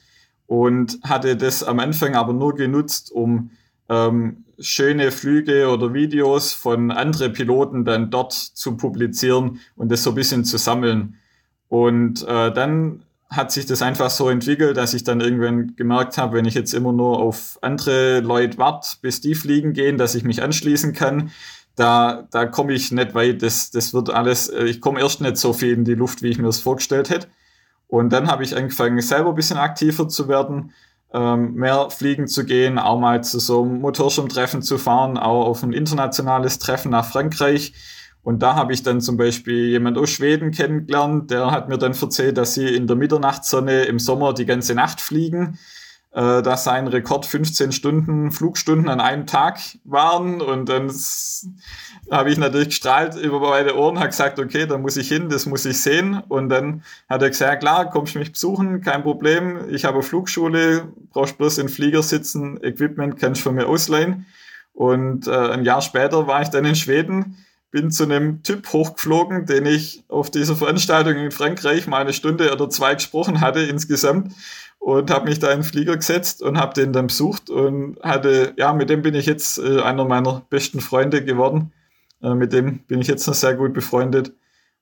und 0.47 0.99
hatte 1.03 1.37
das 1.37 1.63
am 1.63 1.79
Anfang 1.79 2.15
aber 2.15 2.33
nur 2.33 2.55
genutzt, 2.55 3.13
um 3.13 3.51
ähm, 3.89 4.45
schöne 4.59 5.11
Flüge 5.11 5.69
oder 5.69 5.95
Videos 5.95 6.53
von 6.53 6.91
anderen 6.91 7.33
Piloten 7.33 7.85
dann 7.85 8.11
dort 8.11 8.33
zu 8.33 8.77
publizieren 8.77 9.61
und 9.77 9.91
das 9.91 10.03
so 10.03 10.11
ein 10.11 10.17
bisschen 10.17 10.45
zu 10.45 10.59
sammeln. 10.59 11.17
Und 11.69 12.27
äh, 12.27 12.53
dann 12.53 13.03
hat 13.31 13.53
sich 13.53 13.67
das 13.67 13.83
einfach 13.83 14.09
so 14.09 14.31
entwickelt, 14.31 14.77
dass 14.79 14.95
ich 14.95 15.05
dann 15.05 15.21
irgendwann 15.21 15.77
gemerkt 15.77 16.17
habe, 16.17 16.37
wenn 16.37 16.47
ich 16.47 16.55
jetzt 16.55 16.73
immer 16.73 16.93
nur 16.93 17.19
auf 17.19 17.59
andere 17.61 18.21
Leute 18.21 18.57
warte, 18.57 18.97
bis 19.03 19.21
die 19.21 19.35
fliegen 19.35 19.75
gehen, 19.75 19.99
dass 19.99 20.15
ich 20.15 20.25
mich 20.25 20.43
anschließen 20.43 20.95
kann, 20.95 21.31
da, 21.79 22.27
da 22.31 22.47
komme 22.47 22.73
ich 22.73 22.91
nicht 22.91 23.15
weit. 23.15 23.43
Das, 23.43 23.71
das 23.71 23.95
wird 23.95 24.11
alles, 24.11 24.49
äh, 24.49 24.65
ich 24.65 24.81
komme 24.81 25.01
erst 25.01 25.21
nicht 25.21 25.37
so 25.37 25.53
viel 25.53 25.73
in 25.73 25.85
die 25.85 25.95
Luft, 25.95 26.23
wie 26.23 26.29
ich 26.29 26.39
mir 26.39 26.47
das 26.47 26.61
vorgestellt 26.61 27.11
hätte. 27.11 27.29
Und 27.87 28.13
dann 28.13 28.29
habe 28.29 28.45
ich 28.45 28.57
angefangen, 28.57 29.01
selber 29.01 29.31
ein 29.31 29.35
bisschen 29.35 29.57
aktiver 29.57 30.09
zu 30.09 30.29
werden 30.29 30.73
ähm, 31.13 31.55
mehr 31.55 31.89
fliegen 31.91 32.27
zu 32.27 32.45
gehen, 32.45 32.79
auch 32.79 32.99
mal 32.99 33.23
zu 33.25 33.39
so 33.39 33.63
einem 33.63 33.81
Motorschirmtreffen 33.81 34.63
zu 34.63 34.77
fahren, 34.77 35.17
auch 35.17 35.47
auf 35.47 35.63
ein 35.63 35.73
internationales 35.73 36.59
Treffen 36.59 36.91
nach 36.91 37.07
Frankreich. 37.07 37.73
Und 38.23 38.43
da 38.43 38.57
habe 38.57 38.75
ich 38.75 38.83
dann 38.83 39.01
zum 39.01 39.17
Beispiel 39.17 39.69
jemand 39.69 39.97
aus 39.97 40.11
Schweden 40.11 40.51
kennengelernt, 40.51 41.31
der 41.31 41.51
hat 41.51 41.69
mir 41.69 41.79
dann 41.79 41.95
erzählt, 41.95 42.37
dass 42.37 42.55
sie 42.55 42.75
in 42.75 42.87
der 42.87 42.97
Mitternachtssonne 42.97 43.85
im 43.85 43.99
Sommer 43.99 44.35
die 44.35 44.45
ganze 44.45 44.75
Nacht 44.75 45.01
fliegen 45.01 45.59
dass 46.11 46.65
sein 46.65 46.89
Rekord 46.89 47.27
15 47.27 47.71
Stunden 47.73 48.33
Flugstunden 48.33 48.89
an 48.89 49.01
einem 49.01 49.27
Tag 49.27 49.61
waren. 49.85 50.41
Und 50.41 50.69
dann 50.69 50.91
habe 52.11 52.31
ich 52.31 52.39
natürlich 52.39 52.69
gestrahlt 52.69 53.15
über 53.17 53.41
beide 53.41 53.77
Ohren, 53.77 53.99
habe 53.99 54.09
gesagt, 54.09 54.39
okay, 54.39 54.67
da 54.67 54.79
muss 54.79 54.97
ich 54.97 55.09
hin, 55.09 55.29
das 55.29 55.47
muss 55.47 55.67
ich 55.67 55.81
sehen. 55.81 56.23
Und 56.29 56.49
dann 56.49 56.83
hat 57.09 57.23
er 57.23 57.29
gesagt, 57.29 57.61
klar, 57.61 57.91
kommst 57.91 58.17
mich 58.17 58.33
besuchen, 58.33 58.81
kein 58.81 59.03
Problem. 59.03 59.69
Ich 59.69 59.85
habe 59.85 60.03
Flugschule, 60.03 60.89
brauchst 61.11 61.37
bloß 61.37 61.59
in 61.59 61.69
Flieger 61.69 62.03
sitzen, 62.03 62.59
Equipment 62.63 63.19
kannst 63.19 63.43
du 63.43 63.45
von 63.45 63.55
mir 63.55 63.67
ausleihen. 63.67 64.27
Und 64.73 65.27
äh, 65.27 65.33
ein 65.33 65.65
Jahr 65.65 65.83
später 65.83 66.27
war 66.27 66.41
ich 66.41 66.49
dann 66.49 66.65
in 66.65 66.77
Schweden, 66.77 67.37
bin 67.71 67.91
zu 67.91 68.05
einem 68.05 68.43
Typ 68.43 68.73
hochgeflogen, 68.73 69.45
den 69.45 69.67
ich 69.67 70.05
auf 70.09 70.31
dieser 70.31 70.57
Veranstaltung 70.57 71.17
in 71.17 71.31
Frankreich 71.31 71.87
mal 71.87 72.01
eine 72.01 72.15
Stunde 72.15 72.51
oder 72.53 72.71
zwei 72.71 72.95
gesprochen 72.95 73.41
hatte 73.41 73.61
insgesamt 73.61 74.33
und 74.79 75.11
habe 75.11 75.29
mich 75.29 75.39
da 75.39 75.51
in 75.51 75.59
den 75.61 75.65
Flieger 75.65 75.97
gesetzt 75.97 76.43
und 76.43 76.59
habe 76.59 76.75
den 76.75 76.93
dann 76.93 77.09
besucht 77.09 77.51
und 77.51 78.01
hatte, 78.03 78.55
ja, 78.57 78.73
mit 78.73 78.91
dem 78.91 79.03
bin 79.03 79.15
ich 79.15 79.27
jetzt 79.27 79.59
äh, 79.59 79.81
einer 79.81 80.05
meiner 80.05 80.47
besten 80.51 80.81
Freunde 80.81 81.25
geworden. 81.25 81.73
Äh, 82.23 82.35
mit 82.35 82.53
dem 82.53 82.81
bin 82.81 83.01
ich 83.01 83.09
jetzt 83.09 83.27
noch 83.27 83.35
sehr 83.35 83.55
gut 83.55 83.75
befreundet. 83.75 84.33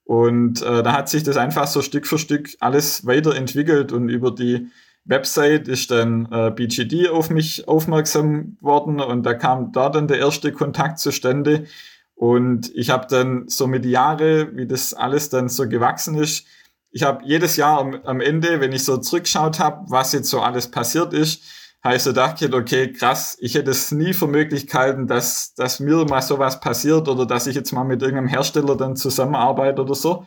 Und 0.04 0.62
äh, 0.62 0.82
da 0.82 0.92
hat 0.92 1.08
sich 1.08 1.24
das 1.24 1.36
einfach 1.36 1.66
so 1.66 1.82
Stück 1.82 2.06
für 2.06 2.18
Stück 2.18 2.50
alles 2.60 3.06
weiterentwickelt 3.06 3.90
und 3.92 4.08
über 4.08 4.30
die 4.30 4.68
Website 5.04 5.68
ist 5.68 5.90
dann 5.90 6.28
äh, 6.30 6.50
BGD 6.50 7.08
auf 7.08 7.30
mich 7.30 7.66
aufmerksam 7.66 8.56
worden 8.60 9.00
und 9.00 9.24
da 9.24 9.34
kam 9.34 9.72
da 9.72 9.88
dann 9.88 10.08
der 10.08 10.18
erste 10.18 10.52
Kontakt 10.52 10.98
zustande. 10.98 11.66
Und 12.14 12.74
ich 12.74 12.90
habe 12.90 13.06
dann 13.08 13.48
so 13.48 13.66
mit 13.66 13.84
Jahre, 13.84 14.56
wie 14.56 14.66
das 14.66 14.94
alles 14.94 15.28
dann 15.28 15.48
so 15.48 15.68
gewachsen 15.68 16.16
ist, 16.16 16.46
ich 16.90 17.02
habe 17.02 17.24
jedes 17.24 17.56
Jahr 17.56 17.80
am, 17.80 17.94
am, 18.04 18.20
Ende, 18.20 18.60
wenn 18.60 18.72
ich 18.72 18.84
so 18.84 18.96
zurückgeschaut 18.96 19.58
habe, 19.58 19.84
was 19.88 20.12
jetzt 20.12 20.30
so 20.30 20.40
alles 20.40 20.70
passiert 20.70 21.12
ist, 21.12 21.42
habe 21.82 21.96
ich 21.96 22.02
so 22.02 22.10
gedacht, 22.10 22.42
okay, 22.52 22.92
krass, 22.92 23.36
ich 23.40 23.54
hätte 23.54 23.70
es 23.70 23.92
nie 23.92 24.12
für 24.12 24.26
möglich 24.26 24.66
gehalten, 24.66 25.06
dass, 25.06 25.54
dass 25.54 25.78
mir 25.78 26.04
mal 26.04 26.22
sowas 26.22 26.60
passiert 26.60 27.08
oder 27.08 27.26
dass 27.26 27.46
ich 27.46 27.54
jetzt 27.54 27.72
mal 27.72 27.84
mit 27.84 28.02
irgendeinem 28.02 28.28
Hersteller 28.28 28.76
dann 28.76 28.96
zusammenarbeite 28.96 29.82
oder 29.82 29.94
so. 29.94 30.26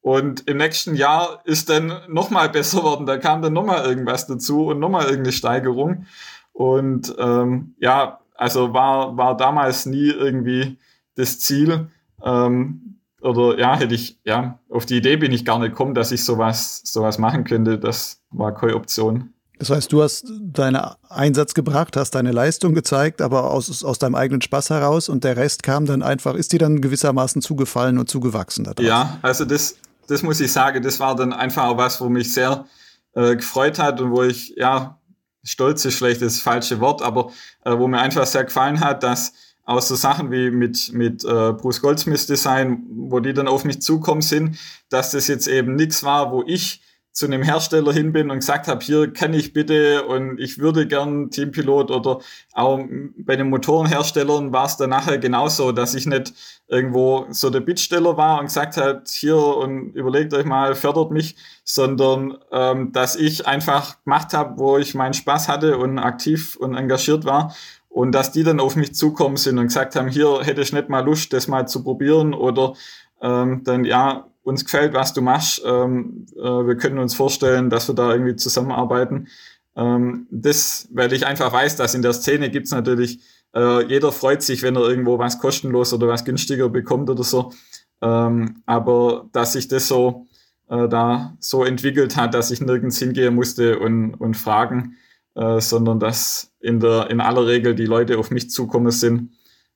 Und 0.00 0.48
im 0.48 0.58
nächsten 0.58 0.94
Jahr 0.94 1.40
ist 1.44 1.68
dann 1.68 1.92
nochmal 2.06 2.48
besser 2.48 2.84
worden. 2.84 3.06
Da 3.06 3.18
kam 3.18 3.42
dann 3.42 3.54
nochmal 3.54 3.84
irgendwas 3.84 4.28
dazu 4.28 4.66
und 4.66 4.78
nochmal 4.78 5.06
irgendeine 5.06 5.32
Steigerung. 5.32 6.06
Und 6.52 7.12
ähm, 7.18 7.74
ja, 7.80 8.20
also 8.36 8.72
war, 8.72 9.16
war 9.16 9.36
damals 9.36 9.84
nie 9.86 10.08
irgendwie 10.10 10.78
das 11.16 11.40
Ziel, 11.40 11.88
ähm, 12.24 12.95
oder 13.20 13.58
ja, 13.58 13.76
hätte 13.76 13.94
ich, 13.94 14.18
ja, 14.24 14.58
auf 14.68 14.86
die 14.86 14.96
Idee 14.96 15.16
bin 15.16 15.32
ich 15.32 15.44
gar 15.44 15.58
nicht 15.58 15.70
gekommen, 15.70 15.94
dass 15.94 16.12
ich 16.12 16.24
sowas, 16.24 16.82
sowas 16.84 17.18
machen 17.18 17.44
könnte. 17.44 17.78
Das 17.78 18.20
war 18.30 18.54
keine 18.54 18.76
Option. 18.76 19.32
Das 19.58 19.70
heißt, 19.70 19.90
du 19.90 20.02
hast 20.02 20.26
deinen 20.28 20.76
Einsatz 21.08 21.54
gebracht, 21.54 21.96
hast 21.96 22.14
deine 22.14 22.30
Leistung 22.30 22.74
gezeigt, 22.74 23.22
aber 23.22 23.50
aus, 23.50 23.82
aus 23.82 23.98
deinem 23.98 24.14
eigenen 24.14 24.42
Spaß 24.42 24.68
heraus 24.68 25.08
und 25.08 25.24
der 25.24 25.36
Rest 25.38 25.62
kam 25.62 25.86
dann 25.86 26.02
einfach, 26.02 26.34
ist 26.34 26.52
dir 26.52 26.58
dann 26.58 26.82
gewissermaßen 26.82 27.40
zugefallen 27.40 27.98
und 27.98 28.10
zugewachsen 28.10 28.64
daraus? 28.64 28.84
Ja, 28.84 29.18
also 29.22 29.46
das, 29.46 29.76
das 30.08 30.22
muss 30.22 30.40
ich 30.40 30.52
sagen, 30.52 30.82
das 30.82 31.00
war 31.00 31.16
dann 31.16 31.32
einfach 31.32 31.64
auch 31.64 31.78
was, 31.78 32.00
wo 32.02 32.10
mich 32.10 32.34
sehr 32.34 32.66
äh, 33.14 33.34
gefreut 33.34 33.78
hat 33.78 33.98
und 34.00 34.10
wo 34.10 34.24
ich, 34.24 34.54
ja, 34.56 34.98
stolz 35.42 35.86
ist 35.86 35.96
vielleicht 35.96 36.20
das 36.20 36.38
falsche 36.38 36.80
Wort, 36.80 37.00
aber 37.00 37.30
äh, 37.64 37.72
wo 37.78 37.88
mir 37.88 37.98
einfach 37.98 38.26
sehr 38.26 38.44
gefallen 38.44 38.80
hat, 38.80 39.02
dass 39.02 39.32
aus 39.66 39.88
so 39.88 39.96
Sachen 39.96 40.30
wie 40.30 40.50
mit, 40.50 40.92
mit 40.92 41.24
äh, 41.24 41.52
Bruce 41.52 41.82
Goldsmiths 41.82 42.26
Design, 42.26 42.84
wo 42.88 43.20
die 43.20 43.34
dann 43.34 43.48
auf 43.48 43.64
mich 43.64 43.82
zukommen 43.82 44.22
sind, 44.22 44.56
dass 44.88 45.10
das 45.10 45.26
jetzt 45.26 45.48
eben 45.48 45.74
nichts 45.74 46.02
war, 46.04 46.32
wo 46.32 46.44
ich 46.46 46.80
zu 47.16 47.24
einem 47.24 47.42
Hersteller 47.42 47.94
hin 47.94 48.12
bin 48.12 48.30
und 48.30 48.40
gesagt 48.40 48.68
habe, 48.68 48.84
hier 48.84 49.10
kann 49.10 49.32
ich 49.32 49.54
bitte 49.54 50.04
und 50.04 50.38
ich 50.38 50.58
würde 50.58 50.86
gern 50.86 51.30
Teampilot 51.30 51.90
oder 51.90 52.20
auch 52.52 52.78
bei 53.16 53.36
den 53.36 53.48
Motorenherstellern 53.48 54.52
war 54.52 54.66
es 54.66 54.76
dann 54.76 54.90
nachher 54.90 55.16
genauso, 55.16 55.72
dass 55.72 55.94
ich 55.94 56.04
nicht 56.04 56.34
irgendwo 56.68 57.26
so 57.30 57.48
der 57.48 57.60
Bittsteller 57.60 58.18
war 58.18 58.38
und 58.38 58.46
gesagt 58.46 58.76
hat, 58.76 59.08
hier 59.08 59.38
und 59.38 59.94
überlegt 59.94 60.34
euch 60.34 60.44
mal, 60.44 60.74
fördert 60.74 61.10
mich, 61.10 61.36
sondern 61.64 62.36
ähm, 62.52 62.92
dass 62.92 63.16
ich 63.16 63.46
einfach 63.46 64.04
gemacht 64.04 64.34
habe, 64.34 64.58
wo 64.58 64.76
ich 64.76 64.94
meinen 64.94 65.14
Spaß 65.14 65.48
hatte 65.48 65.78
und 65.78 65.98
aktiv 65.98 66.56
und 66.56 66.74
engagiert 66.74 67.24
war 67.24 67.56
und 67.96 68.12
dass 68.12 68.30
die 68.30 68.42
dann 68.42 68.60
auf 68.60 68.76
mich 68.76 68.94
zukommen 68.94 69.38
sind 69.38 69.58
und 69.58 69.68
gesagt 69.68 69.96
haben, 69.96 70.08
hier 70.08 70.42
hätte 70.42 70.60
ich 70.60 70.70
nicht 70.70 70.90
mal 70.90 71.00
Lust, 71.00 71.32
das 71.32 71.48
mal 71.48 71.66
zu 71.66 71.82
probieren 71.82 72.34
oder 72.34 72.74
ähm, 73.22 73.62
dann, 73.64 73.86
ja, 73.86 74.26
uns 74.42 74.66
gefällt, 74.66 74.92
was 74.92 75.14
du 75.14 75.22
machst, 75.22 75.62
ähm, 75.64 76.26
äh, 76.36 76.42
wir 76.42 76.76
können 76.76 76.98
uns 76.98 77.14
vorstellen, 77.14 77.70
dass 77.70 77.88
wir 77.88 77.94
da 77.94 78.12
irgendwie 78.12 78.36
zusammenarbeiten. 78.36 79.28
Ähm, 79.76 80.26
das, 80.30 80.88
weil 80.92 81.10
ich 81.14 81.24
einfach 81.24 81.50
weiß, 81.50 81.76
dass 81.76 81.94
in 81.94 82.02
der 82.02 82.12
Szene 82.12 82.50
gibt's 82.50 82.70
natürlich, 82.70 83.20
äh, 83.54 83.86
jeder 83.86 84.12
freut 84.12 84.42
sich, 84.42 84.62
wenn 84.62 84.76
er 84.76 84.86
irgendwo 84.86 85.18
was 85.18 85.38
kostenlos 85.38 85.94
oder 85.94 86.06
was 86.06 86.26
günstiger 86.26 86.68
bekommt 86.68 87.08
oder 87.08 87.24
so. 87.24 87.54
Ähm, 88.02 88.62
aber 88.66 89.30
dass 89.32 89.54
sich 89.54 89.68
das 89.68 89.88
so 89.88 90.26
äh, 90.68 90.86
da 90.86 91.34
so 91.40 91.64
entwickelt 91.64 92.18
hat, 92.18 92.34
dass 92.34 92.50
ich 92.50 92.60
nirgends 92.60 92.98
hingehen 92.98 93.34
musste 93.34 93.78
und, 93.78 94.12
und 94.16 94.36
fragen, 94.36 94.96
äh, 95.34 95.60
sondern 95.60 95.98
dass 95.98 96.52
in, 96.66 96.80
der, 96.80 97.10
in 97.10 97.20
aller 97.20 97.46
Regel 97.46 97.74
die 97.74 97.86
Leute 97.86 98.18
auf 98.18 98.30
mich 98.30 98.50
zukommen 98.50 98.90
sind. 98.90 99.30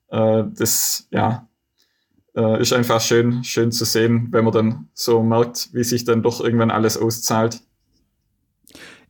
Äh, 0.09 0.43
das 0.53 1.07
ja, 1.11 1.47
äh, 2.35 2.61
ist 2.61 2.73
einfach 2.73 3.01
schön, 3.01 3.43
schön 3.43 3.71
zu 3.71 3.85
sehen, 3.85 4.27
wenn 4.31 4.43
man 4.43 4.53
dann 4.53 4.89
so 4.93 5.23
merkt, 5.23 5.69
wie 5.73 5.83
sich 5.83 6.03
dann 6.03 6.21
doch 6.21 6.41
irgendwann 6.41 6.71
alles 6.71 6.97
auszahlt. 6.97 7.61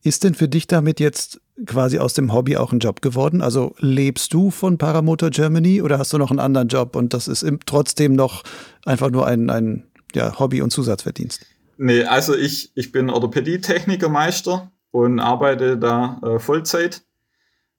Ist 0.03 0.23
denn 0.23 0.33
für 0.33 0.47
dich 0.47 0.67
damit 0.67 0.99
jetzt 0.99 1.41
quasi 1.65 1.99
aus 1.99 2.13
dem 2.13 2.33
Hobby 2.33 2.57
auch 2.57 2.71
ein 2.71 2.79
Job 2.79 3.01
geworden? 3.01 3.41
Also 3.41 3.75
lebst 3.79 4.33
du 4.33 4.49
von 4.49 4.77
Paramotor 4.77 5.29
Germany 5.29 5.81
oder 5.81 5.99
hast 5.99 6.13
du 6.13 6.17
noch 6.17 6.31
einen 6.31 6.39
anderen 6.39 6.67
Job 6.67 6.95
und 6.95 7.13
das 7.13 7.27
ist 7.27 7.45
trotzdem 7.65 8.13
noch 8.13 8.43
einfach 8.85 9.11
nur 9.11 9.27
ein, 9.27 9.49
ein 9.49 9.83
ja, 10.15 10.39
Hobby- 10.39 10.61
und 10.61 10.71
Zusatzverdienst? 10.71 11.45
Nee, 11.77 12.03
also 12.03 12.35
ich, 12.35 12.71
ich 12.75 12.91
bin 12.91 13.09
Orthopädie-Technikermeister 13.09 14.71
und 14.91 15.19
arbeite 15.19 15.77
da 15.77 16.19
äh, 16.23 16.39
Vollzeit. 16.39 17.03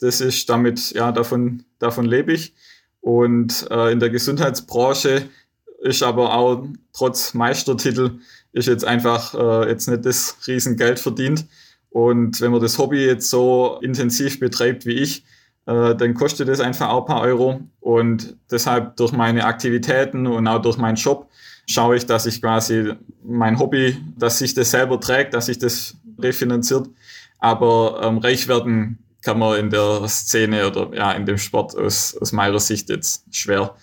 Das 0.03 0.21
ist 0.21 0.49
damit, 0.51 0.91
ja, 0.93 1.13
davon, 1.13 1.65
davon 1.79 2.05
lebe 2.05 2.33
ich. 2.33 2.55
Und 3.01 3.67
äh, 3.71 3.93
in 3.93 4.01
der 4.01 4.11
Gesundheitsbranche 4.11 5.29
ist 5.81 6.03
aber 6.03 6.35
auch 6.35 6.67
trotz 6.93 7.35
Meistertitel 7.35 8.19
ist 8.53 8.69
jetzt 8.69 8.85
einfach 8.85 9.35
äh, 9.35 9.69
jetzt 9.69 9.89
nicht 9.89 10.05
das 10.05 10.37
Riesengeld 10.47 11.01
verdient. 11.01 11.47
Und 11.91 12.41
wenn 12.41 12.53
man 12.53 12.61
das 12.61 12.79
Hobby 12.79 13.05
jetzt 13.05 13.29
so 13.31 13.79
intensiv 13.83 14.41
betreibt 14.41 14.87
wie 14.87 14.95
ich, 14.95 15.25
äh, 15.67 15.95
dann 15.95 16.15
kostet 16.15 16.49
es 16.49 16.61
einfach 16.61 16.89
auch 16.89 17.03
ein 17.03 17.07
paar 17.07 17.23
Euro. 17.23 17.61
Und 17.81 18.37
deshalb 18.51 18.97
durch 18.97 19.13
meine 19.13 19.45
Aktivitäten 19.45 20.27
und 20.27 20.47
auch 20.49 20.61
durch 20.61 20.77
meinen 20.79 20.97
Job 20.97 21.29
schaue 21.67 21.97
ich, 21.97 22.07
dass 22.07 22.27
ich 22.27 22.41
quasi 22.41 22.93
mein 23.23 23.59
Hobby, 23.59 23.99
dass 24.19 24.39
sich 24.39 24.55
das 24.55 24.71
selber 24.71 25.01
trägt, 25.01 25.35
dass 25.35 25.47
sich 25.47 25.59
das 25.59 25.97
refinanziert. 26.19 26.89
Aber 27.39 28.01
ähm, 28.03 28.19
reich 28.19 28.49
werden 28.49 29.02
kann 29.23 29.39
man 29.39 29.59
in 29.59 29.71
der 29.71 30.07
Szene 30.09 30.67
oder 30.67 30.91
ja 30.95 31.13
in 31.13 31.27
dem 31.27 31.39
Sport 31.39 31.77
aus, 31.77 32.17
aus 32.21 32.33
meiner 32.33 32.59
Sicht 32.59 32.89
jetzt 32.89 33.25
schwer. 33.35 33.75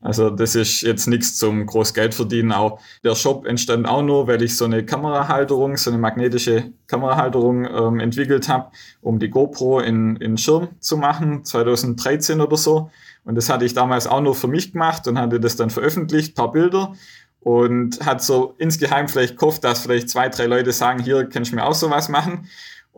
Also 0.00 0.30
das 0.30 0.54
ist 0.54 0.82
jetzt 0.82 1.08
nichts 1.08 1.36
zum 1.36 1.66
groß 1.66 1.92
Geld 1.92 2.14
verdienen. 2.14 2.52
Auch 2.52 2.78
der 3.02 3.16
Shop 3.16 3.46
entstand 3.46 3.88
auch 3.88 4.02
nur, 4.02 4.28
weil 4.28 4.42
ich 4.42 4.56
so 4.56 4.64
eine 4.64 4.84
Kamerahalterung, 4.84 5.76
so 5.76 5.90
eine 5.90 5.98
magnetische 5.98 6.72
Kamerahalterung 6.86 7.66
ähm, 7.66 8.00
entwickelt 8.00 8.48
habe, 8.48 8.70
um 9.02 9.18
die 9.18 9.28
GoPro 9.28 9.80
in, 9.80 10.16
in 10.16 10.38
Schirm 10.38 10.68
zu 10.78 10.96
machen, 10.96 11.44
2013 11.44 12.40
oder 12.40 12.56
so. 12.56 12.90
Und 13.24 13.34
das 13.34 13.50
hatte 13.50 13.64
ich 13.64 13.74
damals 13.74 14.06
auch 14.06 14.20
nur 14.20 14.36
für 14.36 14.46
mich 14.46 14.72
gemacht 14.72 15.08
und 15.08 15.18
hatte 15.18 15.40
das 15.40 15.56
dann 15.56 15.70
veröffentlicht, 15.70 16.36
paar 16.36 16.52
Bilder 16.52 16.94
und 17.40 18.04
hat 18.04 18.22
so 18.22 18.54
insgeheim 18.58 19.08
vielleicht 19.08 19.36
gehofft, 19.36 19.64
dass 19.64 19.80
vielleicht 19.80 20.10
zwei, 20.10 20.28
drei 20.28 20.46
Leute 20.46 20.72
sagen, 20.72 21.02
hier 21.02 21.28
kannst 21.28 21.52
du 21.52 21.56
mir 21.56 21.64
auch 21.64 21.74
sowas 21.74 22.08
machen. 22.08 22.48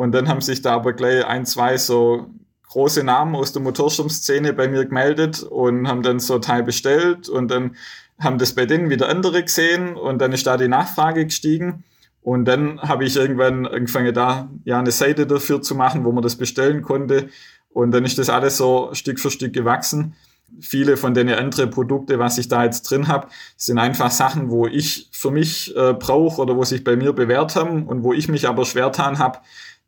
Und 0.01 0.12
dann 0.12 0.30
haben 0.30 0.40
sich 0.40 0.62
da 0.62 0.76
aber 0.76 0.94
gleich 0.94 1.26
ein, 1.26 1.44
zwei 1.44 1.76
so 1.76 2.30
große 2.70 3.05
Namen 3.05 3.34
aus 3.36 3.53
der 3.53 3.61
Motorschirmszene 3.61 4.55
bei 4.55 4.66
mir 4.66 4.86
gemeldet 4.86 5.42
und 5.42 5.86
haben 5.88 6.03
dann 6.03 6.20
so 6.20 6.38
Teil 6.38 6.62
bestellt 6.62 7.28
und 7.28 7.51
dann 7.51 7.76
haben 8.18 8.38
das 8.38 8.55
bei 8.55 8.64
denen 8.64 8.88
wieder 8.88 9.11
andere 9.11 9.42
gesehen 9.42 9.96
und 9.96 10.18
dann 10.22 10.32
ist 10.32 10.46
da 10.46 10.57
die 10.57 10.68
Nachfrage 10.68 11.26
gestiegen. 11.26 11.84
Und 12.22 12.46
dann 12.46 12.80
habe 12.80 13.05
ich 13.05 13.14
irgendwann 13.14 13.66
angefangen, 13.66 14.14
da 14.14 14.48
ja 14.64 14.78
eine 14.78 14.90
Seite 14.90 15.26
dafür 15.26 15.61
zu 15.61 15.74
machen, 15.74 16.03
wo 16.07 16.12
man 16.12 16.22
das 16.22 16.36
bestellen 16.36 16.80
konnte. 16.80 17.28
Und 17.68 17.90
dann 17.90 18.07
ist 18.07 18.16
das 18.16 18.30
alles 18.30 18.57
so 18.57 18.88
Stück 18.94 19.20
für 19.20 19.30
Stück 19.30 19.53
gewachsen. 19.53 20.14
Viele 20.62 20.96
von 20.96 21.12
den 21.12 21.28
anderen 21.28 21.68
Produkte, 21.68 22.18
was 22.18 22.38
ich 22.38 22.48
da 22.48 22.64
jetzt 22.64 22.82
drin 22.90 23.07
habe, 23.07 23.28
sind 23.59 23.76
einfach 23.76 24.11
Sachen, 24.11 24.48
wo 24.48 24.66
ich 24.66 25.11
für 25.12 25.30
mich 25.30 25.76
äh, 25.76 25.92
brauche 25.92 26.40
oder 26.40 26.57
wo 26.57 26.64
sich 26.64 26.84
bei 26.84 26.96
mir 26.96 27.12
bewährt 27.12 27.55
haben 27.55 27.86
und 27.86 28.03
wo 28.03 28.14
ich 28.14 28.28
mich 28.28 28.48
aber 28.48 28.64
schwer 28.64 28.86
getan 28.86 29.18
habe, 29.18 29.40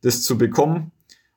das 0.03 0.23
zu 0.23 0.37
bekommen 0.37 0.93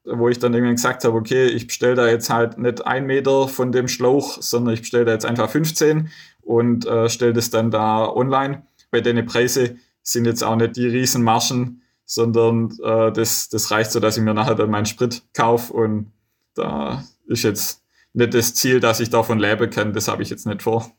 wo 0.06 0.30
ich 0.30 0.40
dann 0.40 0.54
irgendwann 0.54 0.76
gesagt 0.76 1.04
habe, 1.04 1.18
okay, 1.18 1.48
ich 1.48 1.68
bestelle 1.68 1.96
da 1.96 2.08
jetzt 2.08 2.30
halt 2.30 2.58
nicht 2.58 2.86
ein 2.86 3.06
Meter 3.06 3.48
von 3.48 3.72
dem 3.72 3.88
Schlauch, 3.88 4.42
sondern 4.42 4.74
ich 4.74 4.82
bestelle 4.82 5.06
da 5.06 5.12
jetzt 5.12 5.26
einfach 5.26 5.50
15 5.50 6.10
und 6.42 6.86
äh, 6.86 7.10
stelle 7.10 7.34
das 7.34 7.50
dann 7.50 7.72
da 7.72 8.08
online. 8.08 8.66
Bei 8.92 9.02
den 9.02 9.26
Preise 9.26 9.78
sind 10.04 10.26
jetzt 10.26 10.44
auch 10.44 10.56
nicht 10.56 10.76
die 10.76 10.88
riesen 10.88 11.24
Marschen, 11.24 11.82
sondern 12.06 12.72
äh, 12.84 13.12
das, 13.12 13.50
das 13.50 13.72
reicht 13.72 13.92
so, 13.92 14.00
dass 14.00 14.18
ich 14.18 14.24
mir 14.24 14.36
nachher 14.36 14.56
dann 14.56 14.70
meinen 14.70 14.86
Sprit 14.86 15.24
kaufe 15.34 15.74
und 15.74 16.12
da 16.54 17.04
ist 17.26 17.44
jetzt 17.44 17.82
nicht 18.14 18.34
das 18.34 18.54
Ziel, 18.54 18.80
dass 18.80 19.00
ich 19.00 19.10
davon 19.10 19.40
leben 19.40 19.70
kann, 19.70 19.94
das 19.94 20.08
habe 20.08 20.22
ich 20.22 20.30
jetzt 20.30 20.46
nicht 20.46 20.62
vor. 20.62 20.92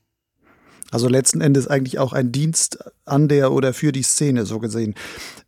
Also 0.90 1.08
letzten 1.08 1.40
Endes 1.40 1.66
eigentlich 1.66 1.98
auch 1.98 2.12
ein 2.12 2.30
Dienst 2.32 2.78
an 3.04 3.28
der 3.28 3.52
oder 3.52 3.72
für 3.72 3.92
die 3.92 4.02
Szene, 4.02 4.46
so 4.46 4.58
gesehen. 4.58 4.94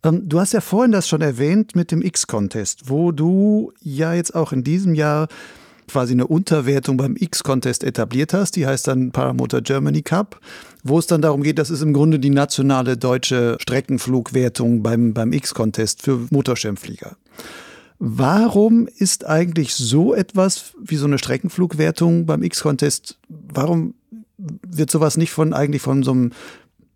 Ähm, 0.03 0.27
du 0.27 0.39
hast 0.39 0.53
ja 0.53 0.61
vorhin 0.61 0.91
das 0.91 1.07
schon 1.07 1.21
erwähnt 1.21 1.75
mit 1.75 1.91
dem 1.91 2.01
X-Contest, 2.01 2.89
wo 2.89 3.11
du 3.11 3.71
ja 3.81 4.13
jetzt 4.13 4.35
auch 4.35 4.51
in 4.51 4.63
diesem 4.63 4.95
Jahr 4.95 5.27
quasi 5.89 6.13
eine 6.13 6.27
Unterwertung 6.27 6.97
beim 6.97 7.15
X-Contest 7.17 7.83
etabliert 7.83 8.33
hast. 8.33 8.55
Die 8.55 8.67
heißt 8.67 8.87
dann 8.87 9.11
Paramotor 9.11 9.61
Germany 9.61 10.01
Cup, 10.01 10.39
wo 10.83 10.99
es 10.99 11.07
dann 11.07 11.21
darum 11.21 11.41
geht, 11.43 11.57
das 11.57 11.69
ist 11.69 11.81
im 11.81 11.93
Grunde 11.93 12.19
die 12.19 12.29
nationale 12.29 12.95
deutsche 12.95 13.57
Streckenflugwertung 13.59 14.83
beim, 14.83 15.13
beim 15.13 15.33
X-Contest 15.33 16.03
für 16.03 16.27
Motorschirmflieger. 16.29 17.17
Warum 17.97 18.87
ist 18.87 19.25
eigentlich 19.25 19.75
so 19.75 20.13
etwas 20.13 20.73
wie 20.81 20.95
so 20.95 21.05
eine 21.05 21.17
Streckenflugwertung 21.17 22.25
beim 22.25 22.43
X-Contest, 22.43 23.17
warum 23.27 23.95
wird 24.39 24.89
sowas 24.89 25.17
nicht 25.17 25.31
von 25.31 25.53
eigentlich 25.53 25.81
von 25.81 26.03
so 26.03 26.11
einem 26.11 26.31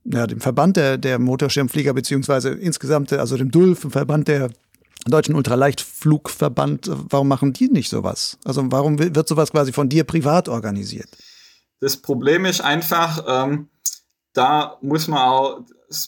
ja, 0.06 0.28
dem 0.28 0.42
Verband 0.42 0.78
der, 0.78 0.98
der 0.98 1.20
Motorschirmflieger, 1.20 1.94
beziehungsweise 1.94 2.50
insgesamt, 2.50 3.14
also 3.14 3.38
dem 3.38 3.52
DULF, 3.52 3.82
dem 3.82 3.92
Verband 3.92 4.28
der 4.28 4.50
Deutschen 5.06 5.36
Ultraleichtflugverband, 5.36 6.90
warum 7.10 7.28
machen 7.28 7.54
die 7.54 7.68
nicht 7.68 7.90
sowas? 7.90 8.38
Also 8.46 8.64
warum 8.72 9.00
wird 9.00 9.28
sowas 9.28 9.52
quasi 9.52 9.74
von 9.74 9.90
dir 9.90 10.06
privat 10.06 10.48
organisiert? 10.48 11.10
Das 11.80 11.98
Problem 11.98 12.46
ist 12.46 12.62
einfach, 12.62 13.24
ähm, 13.28 13.70
da 14.34 14.78
muss 14.82 15.08
man 15.08 15.20
auch, 15.20 15.62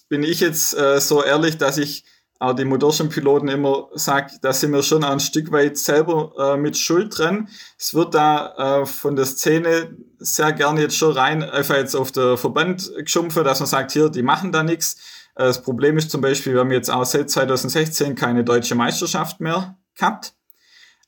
bin 0.08 0.24
ich 0.24 0.40
jetzt 0.40 0.74
äh, 0.78 1.02
so 1.02 1.24
ehrlich, 1.24 1.58
dass 1.58 1.78
ich 1.78 2.06
auch 2.40 2.54
die 2.54 2.66
Motorschirmpiloten 2.66 3.50
immer 3.50 3.90
sagt, 3.94 4.44
da 4.44 4.54
sind 4.54 4.72
wir 4.72 4.84
schon 4.84 5.04
ein 5.04 5.20
Stück 5.20 5.52
weit 5.52 5.78
selber 5.78 6.34
äh, 6.38 6.58
mit 6.58 6.78
Schuld 6.78 7.18
dran. 7.18 7.50
Es 7.78 7.94
wird 7.94 8.14
da 8.14 8.82
äh, 8.82 8.86
von 8.86 9.16
der 9.16 9.26
Szene 9.26 9.96
sehr 10.20 10.54
gerne 10.54 10.82
jetzt 10.82 10.98
schon 10.98 11.14
rein, 11.14 11.44
einfach 11.44 11.76
jetzt 11.76 11.96
auf 11.96 12.12
der 12.12 12.38
Verband 12.38 12.92
geschumpft, 12.98 13.38
dass 13.38 13.60
man 13.60 13.68
sagt, 13.68 13.92
hier, 13.92 14.10
die 14.10 14.24
machen 14.24 14.52
da 14.52 14.64
nichts. 14.64 14.96
Äh, 15.36 15.46
das 15.46 15.62
Problem 15.62 15.98
ist 15.98 16.12
zum 16.12 16.22
Beispiel, 16.22 16.54
wir 16.54 16.62
haben 16.62 16.72
jetzt 16.72 16.90
auch 16.90 17.06
seit 17.06 17.30
2016 17.30 18.16
keine 18.16 18.44
deutsche 18.44 18.76
Meisterschaft 18.76 19.40
mehr 19.40 19.78
gehabt. 19.96 20.34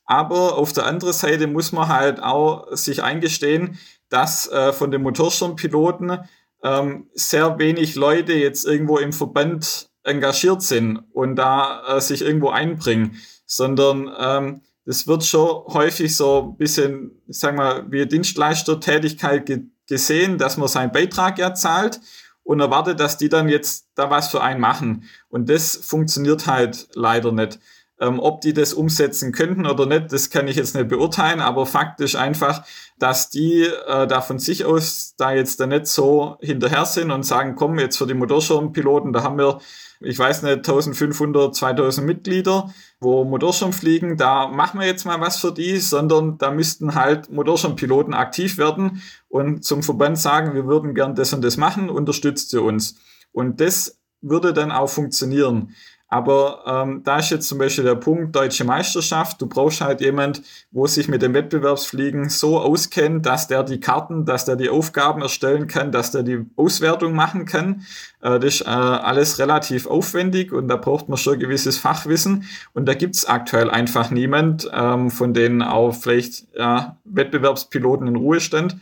Aber 0.04 0.56
auf 0.56 0.72
der 0.72 0.86
anderen 0.86 1.12
Seite 1.12 1.46
muss 1.46 1.72
man 1.72 1.88
halt 1.88 2.22
auch 2.22 2.74
sich 2.74 3.02
eingestehen, 3.02 3.78
dass 4.08 4.50
äh, 4.50 4.72
von 4.72 4.90
den 4.90 5.02
Motorschirmpiloten 5.02 6.20
ähm, 6.62 7.10
sehr 7.12 7.58
wenig 7.58 7.94
Leute 7.94 8.32
jetzt 8.32 8.64
irgendwo 8.66 8.98
im 8.98 9.12
Verband 9.12 9.90
engagiert 10.02 10.62
sind 10.62 11.04
und 11.12 11.36
da 11.36 11.96
äh, 11.96 12.00
sich 12.00 12.22
irgendwo 12.22 12.48
einbringen, 12.48 13.20
sondern 13.44 14.10
ähm, 14.18 14.62
das 14.88 15.06
wird 15.06 15.22
schon 15.22 15.66
häufig 15.66 16.16
so 16.16 16.54
ein 16.54 16.56
bisschen, 16.56 17.10
ich 17.26 17.38
sag 17.38 17.54
mal, 17.54 17.84
wie 17.90 18.06
Dienstleistertätigkeit 18.06 19.44
ge 19.44 19.64
gesehen, 19.86 20.38
dass 20.38 20.56
man 20.56 20.68
seinen 20.68 20.92
Beitrag 20.92 21.38
ja 21.38 21.52
zahlt 21.54 22.00
und 22.42 22.60
erwartet, 22.60 22.98
dass 22.98 23.18
die 23.18 23.28
dann 23.28 23.50
jetzt 23.50 23.88
da 23.94 24.08
was 24.08 24.28
für 24.28 24.42
einen 24.42 24.60
machen. 24.60 25.04
Und 25.28 25.50
das 25.50 25.76
funktioniert 25.76 26.46
halt 26.46 26.88
leider 26.94 27.32
nicht. 27.32 27.58
Ähm, 28.00 28.20
ob 28.20 28.40
die 28.40 28.52
das 28.52 28.74
umsetzen 28.74 29.32
könnten 29.32 29.66
oder 29.66 29.86
nicht, 29.86 30.12
das 30.12 30.30
kann 30.30 30.46
ich 30.46 30.56
jetzt 30.56 30.76
nicht 30.76 30.88
beurteilen, 30.88 31.40
aber 31.40 31.66
faktisch 31.66 32.14
einfach, 32.14 32.64
dass 32.98 33.28
die 33.28 33.62
äh, 33.62 34.06
da 34.06 34.20
von 34.20 34.38
sich 34.38 34.64
aus 34.64 35.14
da 35.16 35.32
jetzt 35.32 35.58
da 35.58 35.66
nicht 35.66 35.86
so 35.86 36.36
hinterher 36.40 36.84
sind 36.84 37.10
und 37.10 37.24
sagen, 37.24 37.56
komm, 37.56 37.78
jetzt 37.78 37.98
für 37.98 38.06
die 38.06 38.14
Motorschirmpiloten, 38.14 39.12
da 39.12 39.22
haben 39.22 39.38
wir 39.38 39.58
ich 40.00 40.18
weiß 40.18 40.42
nicht, 40.42 40.58
1500, 40.58 41.54
2000 41.54 42.06
Mitglieder, 42.06 42.72
wo 43.00 43.24
Motorschirm 43.24 43.72
fliegen, 43.72 44.16
da 44.16 44.46
machen 44.48 44.80
wir 44.80 44.86
jetzt 44.86 45.04
mal 45.04 45.20
was 45.20 45.38
für 45.38 45.52
die, 45.52 45.78
sondern 45.78 46.38
da 46.38 46.50
müssten 46.50 46.94
halt 46.94 47.30
Motorschirmpiloten 47.30 48.14
aktiv 48.14 48.58
werden 48.58 49.02
und 49.28 49.64
zum 49.64 49.82
Verband 49.82 50.18
sagen, 50.18 50.54
wir 50.54 50.66
würden 50.66 50.94
gern 50.94 51.14
das 51.14 51.32
und 51.32 51.42
das 51.42 51.56
machen, 51.56 51.90
unterstützt 51.90 52.52
ihr 52.52 52.62
uns. 52.62 52.96
Und 53.32 53.60
das 53.60 53.98
würde 54.20 54.52
dann 54.52 54.72
auch 54.72 54.88
funktionieren. 54.88 55.74
Aber 56.10 56.62
ähm, 56.66 57.02
da 57.04 57.18
ist 57.18 57.28
jetzt 57.28 57.48
zum 57.48 57.58
Beispiel 57.58 57.84
der 57.84 57.94
Punkt 57.94 58.34
Deutsche 58.34 58.64
Meisterschaft. 58.64 59.42
Du 59.42 59.46
brauchst 59.46 59.82
halt 59.82 60.00
jemand, 60.00 60.40
wo 60.70 60.86
sich 60.86 61.06
mit 61.06 61.20
dem 61.20 61.34
Wettbewerbsfliegen 61.34 62.30
so 62.30 62.58
auskennt, 62.58 63.26
dass 63.26 63.46
der 63.46 63.62
die 63.62 63.78
Karten, 63.78 64.24
dass 64.24 64.46
der 64.46 64.56
die 64.56 64.70
Aufgaben 64.70 65.20
erstellen 65.20 65.66
kann, 65.66 65.92
dass 65.92 66.10
der 66.10 66.22
die 66.22 66.46
Auswertung 66.56 67.12
machen 67.12 67.44
kann. 67.44 67.82
Äh, 68.22 68.38
das 68.40 68.54
ist 68.54 68.60
äh, 68.62 68.70
alles 68.70 69.38
relativ 69.38 69.86
aufwendig 69.86 70.50
und 70.50 70.68
da 70.68 70.76
braucht 70.76 71.10
man 71.10 71.18
schon 71.18 71.38
gewisses 71.38 71.76
Fachwissen. 71.76 72.44
Und 72.72 72.86
da 72.86 72.94
gibt's 72.94 73.26
aktuell 73.26 73.68
einfach 73.68 74.10
niemand, 74.10 74.66
ähm, 74.72 75.10
von 75.10 75.34
denen 75.34 75.60
auch 75.60 75.92
vielleicht 75.92 76.46
ja, 76.56 76.96
Wettbewerbspiloten 77.04 78.06
in 78.06 78.16
Ruhestand. 78.16 78.78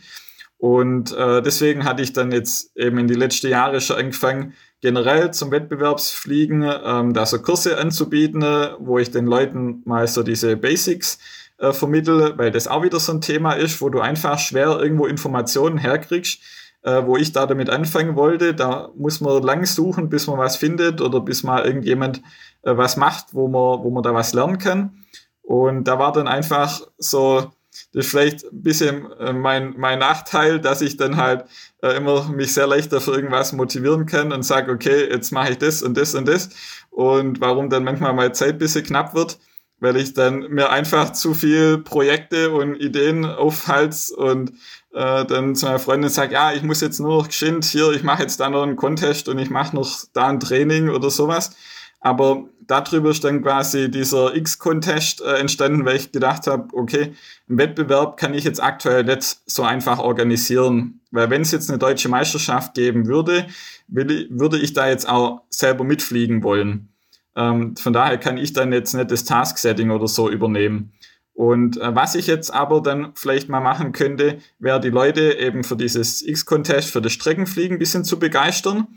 Und 0.59 1.15
äh, 1.15 1.41
deswegen 1.41 1.83
hatte 1.83 2.01
ich 2.01 2.13
dann 2.13 2.31
jetzt 2.31 2.75
eben 2.75 2.97
in 2.97 3.07
die 3.07 3.13
letzten 3.13 3.47
Jahre 3.47 3.79
schon 3.79 3.97
angefangen, 3.97 4.53
generell 4.81 5.31
zum 5.31 5.51
Wettbewerbsfliegen 5.51 6.63
ähm, 6.83 7.13
da 7.13 7.25
so 7.25 7.41
Kurse 7.41 7.77
anzubieten, 7.77 8.43
wo 8.79 8.99
ich 8.99 9.11
den 9.11 9.25
Leuten 9.25 9.81
mal 9.85 10.07
so 10.07 10.23
diese 10.23 10.55
Basics 10.55 11.17
äh, 11.57 11.73
vermittle, 11.73 12.37
weil 12.37 12.51
das 12.51 12.67
auch 12.67 12.83
wieder 12.83 12.99
so 12.99 13.11
ein 13.11 13.21
Thema 13.21 13.53
ist, 13.53 13.81
wo 13.81 13.89
du 13.89 13.99
einfach 13.99 14.39
schwer 14.39 14.79
irgendwo 14.79 15.07
Informationen 15.07 15.77
herkriegst, 15.77 16.39
äh, 16.83 17.03
wo 17.05 17.17
ich 17.17 17.31
da 17.31 17.45
damit 17.45 17.69
anfangen 17.69 18.15
wollte. 18.15 18.53
Da 18.53 18.91
muss 18.95 19.21
man 19.21 19.41
lang 19.41 19.65
suchen, 19.65 20.09
bis 20.09 20.27
man 20.27 20.37
was 20.37 20.57
findet 20.57 21.01
oder 21.01 21.19
bis 21.19 21.43
mal 21.43 21.65
irgendjemand 21.65 22.21
äh, 22.61 22.77
was 22.77 22.97
macht, 22.97 23.33
wo 23.33 23.47
man, 23.47 23.83
wo 23.83 23.89
man 23.89 24.03
da 24.03 24.13
was 24.13 24.33
lernen 24.33 24.59
kann. 24.59 25.03
Und 25.41 25.85
da 25.85 25.97
war 25.97 26.11
dann 26.11 26.27
einfach 26.27 26.81
so 26.97 27.51
das 27.93 28.05
ist 28.05 28.11
vielleicht 28.11 28.43
ein 28.45 28.61
bisschen 28.63 29.11
äh, 29.13 29.33
mein, 29.33 29.73
mein 29.77 29.99
Nachteil, 29.99 30.59
dass 30.59 30.81
ich 30.81 30.97
dann 30.97 31.17
halt 31.17 31.45
äh, 31.81 31.95
immer 31.97 32.27
mich 32.29 32.53
sehr 32.53 32.67
leichter 32.67 33.01
für 33.01 33.11
irgendwas 33.15 33.53
motivieren 33.53 34.05
kann 34.05 34.31
und 34.31 34.43
sage, 34.43 34.71
okay, 34.71 35.09
jetzt 35.09 35.31
mache 35.31 35.51
ich 35.51 35.57
das 35.57 35.81
und 35.81 35.95
das 35.97 36.13
und 36.15 36.27
das. 36.27 36.49
Und 36.91 37.41
warum 37.41 37.69
dann 37.69 37.83
manchmal 37.83 38.13
meine 38.13 38.33
Zeit 38.33 38.53
ein 38.55 38.57
bisschen 38.59 38.83
knapp 38.83 39.15
wird. 39.15 39.37
weil 39.79 39.97
ich 39.97 40.13
dann 40.13 40.39
mir 40.49 40.71
einfach 40.71 41.13
zu 41.13 41.33
viel 41.33 41.77
Projekte 41.77 42.51
und 42.51 42.75
Ideen 42.75 43.25
aufhals 43.25 44.11
und 44.11 44.51
äh, 44.93 45.25
dann 45.25 45.55
zu 45.55 45.65
meiner 45.65 45.79
Freundin 45.79 46.09
sage, 46.09 46.33
ja, 46.33 46.51
ich 46.53 46.63
muss 46.63 46.81
jetzt 46.81 46.99
nur 46.99 47.17
noch 47.19 47.27
geschwind 47.27 47.65
hier, 47.65 47.91
ich 47.91 48.03
mache 48.03 48.23
jetzt 48.23 48.39
da 48.39 48.49
noch 48.49 48.63
einen 48.63 48.75
Contest 48.75 49.29
und 49.29 49.37
ich 49.37 49.49
mache 49.49 49.75
noch 49.75 49.99
da 50.13 50.27
ein 50.27 50.39
Training 50.39 50.89
oder 50.89 51.09
sowas. 51.11 51.51
Aber 51.99 52.45
darüber 52.67 53.09
ist 53.09 53.23
dann 53.23 53.41
quasi 53.41 53.89
dieser 53.89 54.35
X-Contest 54.35 55.21
äh, 55.21 55.37
entstanden, 55.37 55.85
weil 55.85 55.95
ich 55.95 56.11
gedacht 56.11 56.47
habe, 56.47 56.67
okay, 56.73 57.13
einen 57.49 57.57
Wettbewerb 57.57 58.17
kann 58.17 58.33
ich 58.33 58.43
jetzt 58.43 58.61
aktuell 58.61 59.03
nicht 59.03 59.37
so 59.45 59.63
einfach 59.63 59.99
organisieren. 59.99 61.01
Weil 61.11 61.29
wenn 61.29 61.41
es 61.41 61.51
jetzt 61.51 61.69
eine 61.69 61.79
deutsche 61.79 62.09
Meisterschaft 62.09 62.73
geben 62.73 63.07
würde, 63.07 63.47
will, 63.87 64.27
würde 64.29 64.57
ich 64.57 64.73
da 64.73 64.87
jetzt 64.87 65.07
auch 65.07 65.41
selber 65.49 65.83
mitfliegen 65.83 66.43
wollen. 66.43 66.89
Ähm, 67.35 67.75
von 67.75 67.93
daher 67.93 68.17
kann 68.17 68.37
ich 68.37 68.53
dann 68.53 68.73
jetzt 68.73 68.93
nicht 68.93 69.11
das 69.11 69.23
Task-Setting 69.23 69.91
oder 69.91 70.07
so 70.07 70.29
übernehmen. 70.29 70.91
Und 71.33 71.79
äh, 71.79 71.95
was 71.95 72.15
ich 72.15 72.25
jetzt 72.25 72.51
aber 72.51 72.81
dann 72.81 73.11
vielleicht 73.13 73.47
mal 73.47 73.59
machen 73.59 73.91
könnte, 73.91 74.39
wäre 74.57 74.79
die 74.79 74.89
Leute 74.89 75.37
eben 75.37 75.63
für 75.63 75.77
dieses 75.77 76.25
X-Contest, 76.25 76.89
für 76.89 76.99
das 76.99 77.13
Streckenfliegen 77.13 77.77
ein 77.77 77.79
bisschen 77.79 78.03
zu 78.03 78.17
begeistern. 78.17 78.87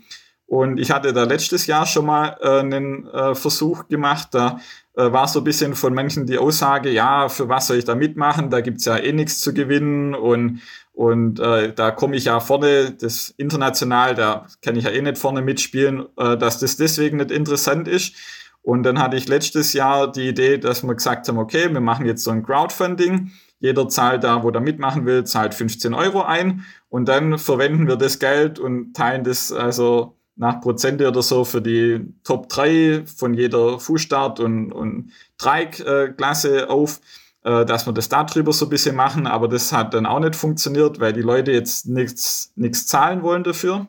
Und 0.51 0.81
ich 0.81 0.91
hatte 0.91 1.13
da 1.13 1.23
letztes 1.23 1.65
Jahr 1.65 1.85
schon 1.85 2.05
mal 2.05 2.35
äh, 2.41 2.59
einen 2.59 3.07
äh, 3.07 3.35
Versuch 3.35 3.87
gemacht. 3.87 4.27
Da 4.31 4.59
äh, 4.97 5.09
war 5.09 5.25
so 5.29 5.39
ein 5.39 5.45
bisschen 5.45 5.75
von 5.75 5.93
manchen 5.93 6.25
die 6.25 6.37
Aussage, 6.37 6.89
ja, 6.89 7.29
für 7.29 7.47
was 7.47 7.67
soll 7.67 7.77
ich 7.77 7.85
da 7.85 7.95
mitmachen? 7.95 8.49
Da 8.49 8.59
gibt's 8.59 8.83
ja 8.83 8.97
eh 8.97 9.13
nichts 9.13 9.39
zu 9.39 9.53
gewinnen 9.53 10.13
und, 10.13 10.59
und 10.91 11.39
äh, 11.39 11.71
da 11.73 11.91
komme 11.91 12.17
ich 12.17 12.25
ja 12.25 12.41
vorne, 12.41 12.91
das 12.91 13.29
international, 13.37 14.13
da 14.13 14.45
kann 14.61 14.75
ich 14.75 14.83
ja 14.83 14.89
eh 14.89 15.01
nicht 15.01 15.17
vorne 15.19 15.41
mitspielen, 15.41 16.07
äh, 16.17 16.35
dass 16.35 16.59
das 16.59 16.75
deswegen 16.75 17.15
nicht 17.15 17.31
interessant 17.31 17.87
ist. 17.87 18.13
Und 18.61 18.83
dann 18.83 18.99
hatte 18.99 19.15
ich 19.15 19.29
letztes 19.29 19.71
Jahr 19.71 20.11
die 20.11 20.27
Idee, 20.27 20.57
dass 20.57 20.83
wir 20.83 20.93
gesagt 20.93 21.29
haben, 21.29 21.37
okay, 21.37 21.71
wir 21.71 21.79
machen 21.79 22.05
jetzt 22.05 22.25
so 22.25 22.31
ein 22.31 22.43
Crowdfunding. 22.43 23.31
Jeder 23.61 23.87
zahlt 23.87 24.25
da, 24.25 24.43
wo 24.43 24.51
der 24.51 24.61
mitmachen 24.61 25.05
will, 25.05 25.23
zahlt 25.23 25.53
15 25.53 25.93
Euro 25.93 26.23
ein 26.23 26.65
und 26.89 27.07
dann 27.07 27.37
verwenden 27.37 27.87
wir 27.87 27.95
das 27.95 28.19
Geld 28.19 28.59
und 28.59 28.93
teilen 28.93 29.23
das 29.23 29.53
also 29.53 30.17
nach 30.41 30.59
Prozente 30.59 31.07
oder 31.07 31.21
so 31.21 31.45
für 31.45 31.61
die 31.61 32.03
Top 32.23 32.49
3 32.49 33.03
von 33.05 33.35
jeder 33.35 33.77
Fußstart- 33.79 34.41
und, 34.41 34.71
und 34.71 35.11
Dreieck-Klasse 35.37 36.67
auf, 36.67 36.99
äh, 37.43 37.63
dass 37.63 37.85
wir 37.85 37.93
das 37.93 38.09
darüber 38.09 38.51
so 38.51 38.65
ein 38.65 38.69
bisschen 38.69 38.95
machen. 38.95 39.27
Aber 39.27 39.47
das 39.47 39.71
hat 39.71 39.93
dann 39.93 40.07
auch 40.07 40.19
nicht 40.19 40.35
funktioniert, 40.35 40.99
weil 40.99 41.13
die 41.13 41.21
Leute 41.21 41.51
jetzt 41.51 41.85
nichts 41.85 42.53
nichts 42.55 42.87
zahlen 42.87 43.21
wollen 43.21 43.43
dafür. 43.43 43.87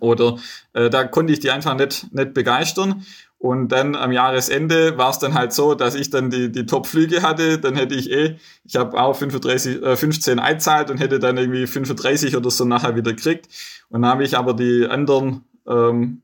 Oder 0.00 0.38
äh, 0.72 0.88
da 0.88 1.04
konnte 1.04 1.34
ich 1.34 1.40
die 1.40 1.50
einfach 1.50 1.74
nicht, 1.74 2.14
nicht 2.14 2.32
begeistern. 2.32 3.04
Und 3.36 3.68
dann 3.68 3.94
am 3.94 4.10
Jahresende 4.10 4.96
war 4.96 5.10
es 5.10 5.18
dann 5.18 5.34
halt 5.34 5.52
so, 5.52 5.74
dass 5.74 5.94
ich 5.94 6.10
dann 6.10 6.30
die, 6.30 6.50
die 6.50 6.64
Top-Flüge 6.64 7.22
hatte. 7.22 7.58
Dann 7.58 7.76
hätte 7.76 7.94
ich 7.94 8.10
eh, 8.10 8.36
ich 8.64 8.76
habe 8.76 8.98
auch 8.98 9.14
35, 9.14 9.82
äh, 9.82 9.96
15 9.96 10.38
einzahlt 10.38 10.90
und 10.90 10.98
hätte 10.98 11.18
dann 11.18 11.36
irgendwie 11.36 11.66
35 11.66 12.36
oder 12.36 12.50
so 12.50 12.64
nachher 12.64 12.96
wieder 12.96 13.12
gekriegt. 13.12 13.48
Und 13.90 14.02
dann 14.02 14.10
habe 14.10 14.24
ich 14.24 14.36
aber 14.36 14.54
die 14.54 14.86
anderen 14.88 15.44
ähm, 15.68 16.22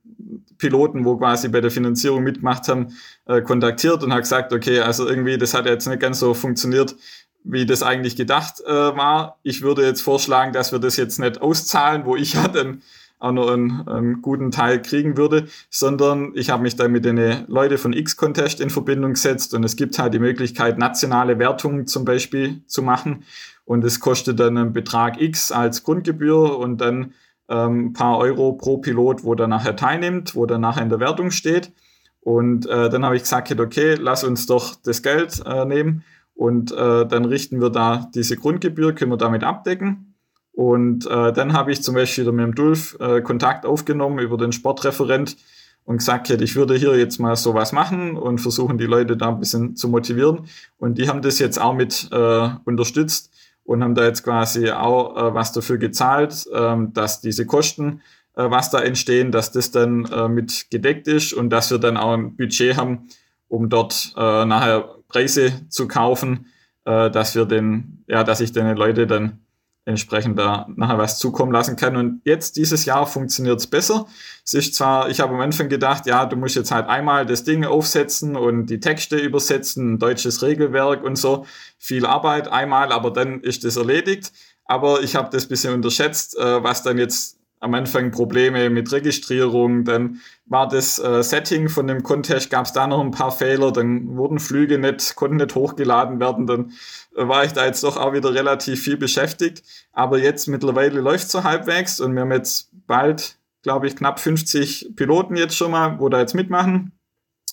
Piloten, 0.58 1.04
wo 1.04 1.16
quasi 1.16 1.48
bei 1.48 1.60
der 1.60 1.70
Finanzierung 1.70 2.22
mitgemacht 2.22 2.68
haben, 2.68 2.96
äh, 3.26 3.42
kontaktiert 3.42 4.02
und 4.02 4.12
hat 4.12 4.22
gesagt, 4.22 4.52
okay, 4.52 4.80
also 4.80 5.08
irgendwie, 5.08 5.38
das 5.38 5.54
hat 5.54 5.66
jetzt 5.66 5.86
nicht 5.86 6.00
ganz 6.00 6.18
so 6.20 6.34
funktioniert, 6.34 6.96
wie 7.44 7.66
das 7.66 7.82
eigentlich 7.82 8.16
gedacht 8.16 8.62
äh, 8.66 8.72
war. 8.72 9.38
Ich 9.42 9.62
würde 9.62 9.84
jetzt 9.84 10.00
vorschlagen, 10.00 10.52
dass 10.52 10.72
wir 10.72 10.78
das 10.78 10.96
jetzt 10.96 11.18
nicht 11.18 11.42
auszahlen, 11.42 12.06
wo 12.06 12.16
ich 12.16 12.32
ja 12.34 12.48
dann 12.48 12.82
auch 13.18 13.32
noch 13.32 13.50
einen, 13.50 13.86
einen 13.88 14.22
guten 14.22 14.50
Teil 14.50 14.82
kriegen 14.82 15.16
würde, 15.16 15.46
sondern 15.70 16.32
ich 16.34 16.50
habe 16.50 16.62
mich 16.62 16.76
dann 16.76 16.92
mit 16.92 17.04
den 17.04 17.46
Leuten 17.46 17.78
von 17.78 17.92
X-Contest 17.92 18.60
in 18.60 18.70
Verbindung 18.70 19.14
gesetzt 19.14 19.54
und 19.54 19.64
es 19.64 19.76
gibt 19.76 19.98
halt 19.98 20.12
die 20.14 20.18
Möglichkeit, 20.18 20.78
nationale 20.78 21.38
Wertungen 21.38 21.86
zum 21.86 22.04
Beispiel 22.04 22.62
zu 22.66 22.82
machen 22.82 23.24
und 23.64 23.82
es 23.84 24.00
kostet 24.00 24.40
dann 24.40 24.58
einen 24.58 24.72
Betrag 24.72 25.20
X 25.20 25.52
als 25.52 25.84
Grundgebühr 25.84 26.58
und 26.58 26.80
dann 26.80 27.14
ähm, 27.48 27.92
paar 27.92 28.18
Euro 28.18 28.52
pro 28.52 28.78
Pilot, 28.78 29.24
wo 29.24 29.34
der 29.34 29.48
nachher 29.48 29.76
teilnimmt, 29.76 30.34
wo 30.34 30.46
der 30.46 30.58
nachher 30.58 30.82
in 30.82 30.88
der 30.88 31.00
Wertung 31.00 31.30
steht. 31.30 31.72
Und 32.20 32.66
äh, 32.66 32.88
dann 32.88 33.04
habe 33.04 33.16
ich 33.16 33.22
gesagt, 33.22 33.58
okay, 33.60 33.96
lass 34.00 34.24
uns 34.24 34.46
doch 34.46 34.76
das 34.82 35.02
Geld 35.02 35.42
äh, 35.44 35.64
nehmen 35.66 36.04
und 36.34 36.72
äh, 36.72 37.06
dann 37.06 37.26
richten 37.26 37.60
wir 37.60 37.70
da 37.70 38.08
diese 38.14 38.36
Grundgebühr, 38.36 38.94
können 38.94 39.12
wir 39.12 39.18
damit 39.18 39.44
abdecken. 39.44 40.14
Und 40.52 41.06
äh, 41.06 41.32
dann 41.32 41.52
habe 41.52 41.72
ich 41.72 41.82
zum 41.82 41.94
Beispiel 41.96 42.30
mit 42.32 42.44
dem 42.44 42.54
Dulf 42.54 42.96
äh, 43.00 43.20
Kontakt 43.20 43.66
aufgenommen 43.66 44.20
über 44.20 44.36
den 44.36 44.52
Sportreferent 44.52 45.36
und 45.84 45.98
gesagt, 45.98 46.30
ich 46.30 46.56
würde 46.56 46.76
hier 46.76 46.96
jetzt 46.96 47.18
mal 47.18 47.36
sowas 47.36 47.72
machen 47.72 48.16
und 48.16 48.40
versuchen 48.40 48.78
die 48.78 48.86
Leute 48.86 49.16
da 49.16 49.28
ein 49.28 49.40
bisschen 49.40 49.76
zu 49.76 49.88
motivieren. 49.88 50.46
Und 50.78 50.96
die 50.98 51.08
haben 51.08 51.22
das 51.22 51.38
jetzt 51.38 51.60
auch 51.60 51.74
mit 51.74 52.08
äh, 52.10 52.48
unterstützt 52.64 53.33
und 53.64 53.82
haben 53.82 53.94
da 53.94 54.04
jetzt 54.04 54.22
quasi 54.22 54.70
auch 54.70 55.16
äh, 55.16 55.34
was 55.34 55.52
dafür 55.52 55.78
gezahlt, 55.78 56.46
ähm, 56.54 56.92
dass 56.92 57.20
diese 57.20 57.46
Kosten, 57.46 58.02
äh, 58.36 58.48
was 58.50 58.70
da 58.70 58.80
entstehen, 58.80 59.32
dass 59.32 59.52
das 59.52 59.70
dann 59.70 60.04
äh, 60.06 60.28
mit 60.28 60.70
gedeckt 60.70 61.08
ist 61.08 61.32
und 61.32 61.50
dass 61.50 61.70
wir 61.70 61.78
dann 61.78 61.96
auch 61.96 62.12
ein 62.12 62.36
Budget 62.36 62.76
haben, 62.76 63.08
um 63.48 63.68
dort 63.68 64.14
äh, 64.16 64.44
nachher 64.44 64.96
Preise 65.08 65.68
zu 65.68 65.88
kaufen, 65.88 66.46
äh, 66.84 67.10
dass 67.10 67.34
wir 67.34 67.46
den, 67.46 68.04
ja, 68.06 68.24
dass 68.24 68.40
ich 68.40 68.52
den 68.52 68.76
Leute 68.76 69.06
dann 69.06 69.43
entsprechend 69.86 70.38
da 70.38 70.66
nachher 70.76 70.98
was 70.98 71.18
zukommen 71.18 71.52
lassen 71.52 71.76
kann. 71.76 71.96
Und 71.96 72.22
jetzt 72.24 72.56
dieses 72.56 72.84
Jahr 72.84 73.06
funktioniert 73.06 73.60
es 73.60 73.66
besser. 73.66 74.06
Es 74.44 74.54
ist 74.54 74.74
zwar, 74.74 75.10
ich 75.10 75.20
habe 75.20 75.34
am 75.34 75.40
Anfang 75.40 75.68
gedacht, 75.68 76.06
ja, 76.06 76.24
du 76.26 76.36
musst 76.36 76.56
jetzt 76.56 76.70
halt 76.70 76.88
einmal 76.88 77.26
das 77.26 77.44
Ding 77.44 77.64
aufsetzen 77.64 78.36
und 78.36 78.66
die 78.66 78.80
Texte 78.80 79.16
übersetzen, 79.16 79.98
deutsches 79.98 80.42
Regelwerk 80.42 81.04
und 81.04 81.16
so. 81.16 81.46
Viel 81.78 82.06
Arbeit 82.06 82.48
einmal, 82.48 82.92
aber 82.92 83.10
dann 83.10 83.40
ist 83.40 83.64
das 83.64 83.76
erledigt. 83.76 84.32
Aber 84.64 85.02
ich 85.02 85.14
habe 85.14 85.28
das 85.30 85.46
bisschen 85.46 85.74
unterschätzt, 85.74 86.38
äh, 86.38 86.62
was 86.62 86.82
dann 86.82 86.96
jetzt 86.96 87.38
am 87.64 87.72
Anfang 87.72 88.10
Probleme 88.10 88.68
mit 88.68 88.92
Registrierung, 88.92 89.84
dann 89.84 90.20
war 90.44 90.68
das 90.68 90.98
äh, 90.98 91.22
Setting 91.22 91.70
von 91.70 91.86
dem 91.86 92.02
Contest, 92.02 92.50
gab 92.50 92.66
es 92.66 92.72
da 92.72 92.86
noch 92.86 93.00
ein 93.00 93.10
paar 93.10 93.32
Fehler, 93.32 93.72
dann 93.72 94.18
wurden 94.18 94.38
Flüge 94.38 94.78
nicht, 94.78 95.16
konnten 95.16 95.36
nicht 95.36 95.54
hochgeladen 95.54 96.20
werden, 96.20 96.46
dann 96.46 96.72
äh, 97.16 97.26
war 97.26 97.44
ich 97.44 97.52
da 97.52 97.64
jetzt 97.64 97.82
doch 97.82 97.96
auch 97.96 98.12
wieder 98.12 98.34
relativ 98.34 98.82
viel 98.82 98.98
beschäftigt. 98.98 99.62
Aber 99.92 100.18
jetzt 100.18 100.46
mittlerweile 100.46 101.00
läuft 101.00 101.30
so 101.30 101.42
halbwegs 101.42 102.00
und 102.00 102.14
wir 102.14 102.20
haben 102.20 102.32
jetzt 102.32 102.68
bald, 102.86 103.38
glaube 103.62 103.86
ich, 103.86 103.96
knapp 103.96 104.20
50 104.20 104.90
Piloten 104.94 105.34
jetzt 105.34 105.56
schon 105.56 105.70
mal, 105.70 105.98
wo 105.98 106.10
da 106.10 106.20
jetzt 106.20 106.34
mitmachen. 106.34 106.92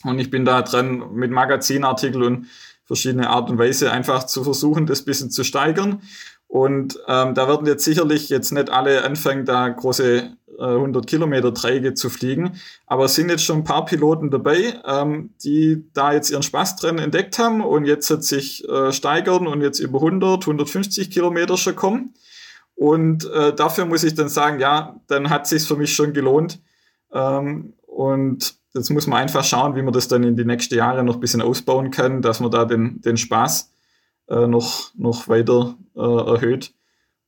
Und 0.04 0.20
ich 0.20 0.30
bin 0.30 0.44
da 0.44 0.62
dran 0.62 1.14
mit 1.14 1.32
Magazinartikel 1.32 2.22
und 2.22 2.48
verschiedene 2.84 3.30
Art 3.30 3.50
und 3.50 3.58
Weise 3.58 3.94
einfach 3.94 4.26
zu 4.26 4.44
versuchen, 4.44 4.88
das 4.88 5.06
bisschen 5.06 5.32
zu 5.32 5.46
steigern. 5.46 6.02
Und 6.52 7.00
ähm, 7.08 7.34
da 7.34 7.48
werden 7.48 7.66
jetzt 7.66 7.86
sicherlich 7.86 8.28
jetzt 8.28 8.52
nicht 8.52 8.70
alle 8.70 9.06
anfangen, 9.06 9.46
da 9.46 9.70
große 9.70 10.36
äh, 10.60 10.62
100 10.62 11.08
Kilometer 11.08 11.54
Träge 11.54 11.94
zu 11.94 12.10
fliegen, 12.10 12.60
aber 12.86 13.06
es 13.06 13.16
sind 13.16 13.30
jetzt 13.30 13.46
schon 13.46 13.60
ein 13.60 13.64
paar 13.64 13.86
Piloten 13.86 14.30
dabei, 14.32 14.82
ähm, 14.86 15.30
die 15.46 15.86
da 15.94 16.12
jetzt 16.12 16.30
ihren 16.30 16.44
Spaß 16.44 16.76
drin 16.76 16.98
entdeckt 17.00 17.40
haben 17.40 17.62
und 17.62 17.86
jetzt 17.86 18.10
hat 18.10 18.26
sich 18.26 18.68
äh, 18.68 18.92
steigern 18.92 19.48
und 19.48 19.62
jetzt 19.62 19.80
über 19.80 20.00
100, 20.00 20.44
150 20.44 21.10
Kilometer 21.10 21.56
schon 21.56 21.78
kommen. 21.78 22.16
Und 22.76 23.32
äh, 23.32 23.56
dafür 23.56 23.86
muss 23.86 24.04
ich 24.04 24.16
dann 24.16 24.28
sagen, 24.28 24.60
ja, 24.60 25.00
dann 25.08 25.30
hat 25.30 25.48
sich 25.48 25.66
für 25.66 25.78
mich 25.78 25.96
schon 25.96 26.12
gelohnt. 26.12 26.60
Ähm, 27.14 27.76
und 27.88 28.56
jetzt 28.74 28.90
muss 28.90 29.08
man 29.08 29.22
einfach 29.22 29.46
schauen, 29.46 29.78
wie 29.78 29.84
man 29.84 29.94
das 29.94 30.10
dann 30.10 30.24
in 30.24 30.36
die 30.36 30.44
nächsten 30.44 30.76
Jahre 30.76 31.06
noch 31.06 31.14
ein 31.14 31.22
bisschen 31.22 31.42
ausbauen 31.42 31.92
kann, 31.92 32.22
dass 32.22 32.42
man 32.42 32.52
da 32.52 32.66
den, 32.66 33.00
den 33.00 33.16
Spaß 33.16 33.72
äh, 34.32 34.48
noch, 34.48 34.92
noch 34.96 35.28
weiter 35.28 35.76
äh, 35.96 36.00
erhöht. 36.00 36.74